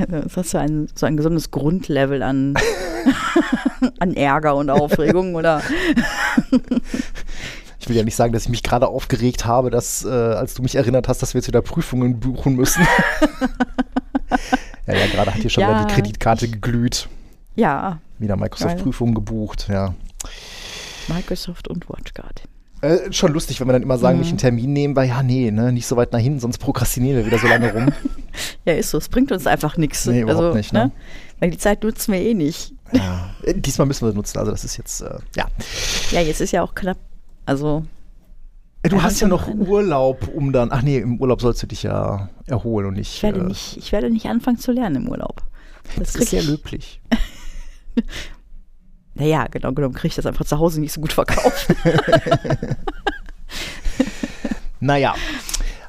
Das 0.08 0.38
hast 0.38 0.54
du 0.54 0.60
ein, 0.60 0.88
so 0.94 1.06
ein 1.08 1.18
gesundes 1.18 1.50
Grundlevel 1.50 2.22
an, 2.22 2.54
an 4.00 4.14
Ärger 4.16 4.56
und 4.56 4.70
Aufregung, 4.70 5.36
oder? 5.36 5.62
Ich 7.80 7.88
will 7.90 7.96
ja 7.96 8.04
nicht 8.04 8.16
sagen, 8.18 8.34
dass 8.34 8.44
ich 8.44 8.50
mich 8.50 8.64
gerade 8.64 8.88
aufgeregt 8.90 9.46
habe, 9.46 9.70
dass, 9.70 10.04
äh, 10.04 10.10
als 10.10 10.56
du 10.56 10.62
mich 10.62 10.76
erinnert 10.76 11.08
hast, 11.08 11.22
dass 11.22 11.34
wir 11.34 11.40
jetzt 11.40 11.48
wieder 11.48 11.62
Prüfungen 11.62 12.20
buchen 12.20 12.56
müssen. 12.58 12.86
ja, 14.88 14.94
ja, 14.94 15.08
gerade 15.08 15.34
hat 15.34 15.40
hier 15.40 15.50
schon 15.50 15.62
Ja. 15.62 15.70
wieder 15.70 15.86
die 15.86 15.94
Kreditkarte 15.94 16.50
geglüht. 16.50 17.08
Ja, 17.56 18.00
Wieder 18.20 18.36
Microsoft-Prüfungen 18.36 19.14
gebucht, 19.16 19.68
ja. 19.70 19.94
Microsoft 21.08 21.68
und 21.68 21.88
WatchGuard. 21.90 22.44
Äh, 22.82 23.12
schon 23.12 23.34
lustig, 23.34 23.60
wenn 23.60 23.68
wir 23.68 23.74
dann 23.74 23.82
immer 23.82 23.98
sagen, 23.98 24.18
Mhm. 24.18 24.22
mich 24.22 24.30
einen 24.30 24.38
Termin 24.38 24.72
nehmen, 24.74 24.96
weil 24.96 25.08
ja, 25.08 25.24
nee, 25.24 25.50
ne, 25.52 25.72
nicht 25.72 25.88
so 25.88 25.96
weit 25.96 26.12
nach 26.14 26.20
hinten, 26.20 26.40
sonst 26.40 26.60
prokrastinieren 26.60 27.18
wir 27.18 27.26
wieder 27.26 27.40
so 27.40 27.48
lange 27.48 27.74
rum. 27.74 27.88
Ja, 28.66 28.74
ist 28.74 28.92
so. 28.92 29.00
Es 29.00 29.10
bringt 29.10 29.32
uns 29.32 29.48
einfach 29.48 29.78
nichts. 29.78 30.06
Nee, 30.06 30.22
überhaupt 30.22 30.54
nicht, 30.56 30.72
ne? 30.72 30.92
Weil 31.40 31.50
die 31.50 31.58
Zeit 31.58 31.84
nutzen 31.84 32.14
wir 32.14 32.20
eh 32.22 32.34
nicht. 32.36 32.72
ja. 32.92 33.30
Äh, 33.44 33.56
Diesmal 33.56 33.88
müssen 33.88 34.06
wir 34.08 34.14
nutzen, 34.14 34.38
also 34.38 34.52
das 34.52 34.64
ist 34.64 34.78
jetzt, 34.78 35.02
äh, 35.02 35.18
ja. 35.36 35.46
Ja, 36.12 36.22
jetzt 36.22 36.40
ist 36.42 36.52
ja 36.52 36.62
auch 36.62 36.76
knapp. 36.76 36.98
Also, 37.46 37.86
Äh, 38.84 38.90
Du 38.90 38.98
Ja, 38.98 39.04
hast 39.04 39.20
ja 39.22 39.28
noch 39.28 39.48
eine. 39.48 39.56
Urlaub, 39.56 40.28
um 40.36 40.52
dann, 40.54 40.72
ach 40.72 40.84
nee, 40.84 40.98
im 40.98 41.20
Urlaub 41.20 41.42
sollst 41.42 41.64
du 41.64 41.68
dich 41.68 41.82
ja 41.84 42.30
erholen 42.46 42.88
und 42.90 42.94
nicht. 42.96 43.16
ich 43.16 43.24
werde, 43.24 43.40
äh, 43.40 43.44
nicht, 43.44 43.78
ich 43.78 43.92
werde 43.92 44.12
nicht 44.12 44.28
anfangen 44.28 44.60
zu 44.60 44.72
lernen 44.72 44.98
im 44.98 45.10
Urlaub. 45.10 45.42
das 45.98 46.14
krieg 46.14 46.24
ist 46.24 46.30
sehr 46.30 46.42
ich- 46.42 46.48
löblich. 46.48 47.02
Naja, 49.20 49.48
genau 49.50 49.72
genommen 49.74 49.96
kriege 49.96 50.10
ich 50.10 50.16
das 50.16 50.28
einfach 50.28 50.46
zu 50.46 50.60
Hause 50.60 50.80
nicht 50.80 50.94
so 50.94 51.02
gut 51.02 51.12
verkauft. 51.12 51.74
Naja. 54.80 55.16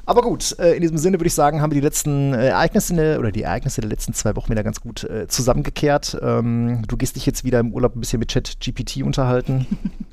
Aber 0.05 0.23
gut, 0.23 0.57
äh, 0.57 0.73
in 0.73 0.81
diesem 0.81 0.97
Sinne 0.97 1.19
würde 1.19 1.27
ich 1.27 1.35
sagen, 1.35 1.61
haben 1.61 1.69
wir 1.71 1.79
die 1.79 1.85
letzten 1.85 2.33
äh, 2.33 2.47
Ereignisse 2.47 2.95
der- 2.95 3.19
oder 3.19 3.31
die 3.31 3.43
Ereignisse 3.43 3.81
der 3.81 3.89
letzten 3.91 4.13
zwei 4.13 4.35
Wochen 4.35 4.49
wieder 4.49 4.63
ganz 4.63 4.81
gut 4.81 5.03
äh, 5.03 5.27
zusammengekehrt. 5.27 6.17
Ähm, 6.23 6.81
du 6.87 6.97
gehst 6.97 7.15
dich 7.15 7.27
jetzt 7.27 7.43
wieder 7.43 7.59
im 7.59 7.71
Urlaub 7.73 7.95
ein 7.95 7.99
bisschen 7.99 8.17
mit 8.19 8.31
ChatGPT 8.33 9.03
unterhalten 9.03 9.67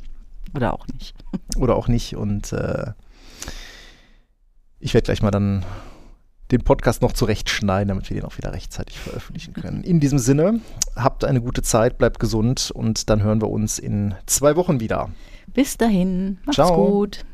Oder 0.54 0.74
auch 0.74 0.86
nicht. 0.88 1.14
oder 1.56 1.76
auch 1.76 1.88
nicht. 1.88 2.16
Und 2.16 2.52
äh, 2.52 2.92
ich 4.78 4.92
werde 4.92 5.06
gleich 5.06 5.22
mal 5.22 5.30
dann 5.30 5.64
den 6.50 6.62
Podcast 6.62 7.02
noch 7.02 7.12
zurechtschneiden, 7.12 7.88
damit 7.88 8.08
wir 8.08 8.16
den 8.16 8.24
auch 8.24 8.38
wieder 8.38 8.52
rechtzeitig 8.52 8.98
veröffentlichen 8.98 9.54
können. 9.54 9.82
In 9.82 10.00
diesem 10.00 10.18
Sinne, 10.18 10.60
habt 10.94 11.24
eine 11.24 11.40
gute 11.40 11.62
Zeit, 11.62 11.98
bleibt 11.98 12.20
gesund 12.20 12.70
und 12.72 13.10
dann 13.10 13.22
hören 13.22 13.40
wir 13.40 13.50
uns 13.50 13.78
in 13.78 14.14
zwei 14.26 14.56
Wochen 14.56 14.80
wieder. 14.80 15.10
Bis 15.48 15.76
dahin. 15.76 16.38
Macht's 16.44 16.56
Ciao. 16.56 16.90
gut. 16.90 17.24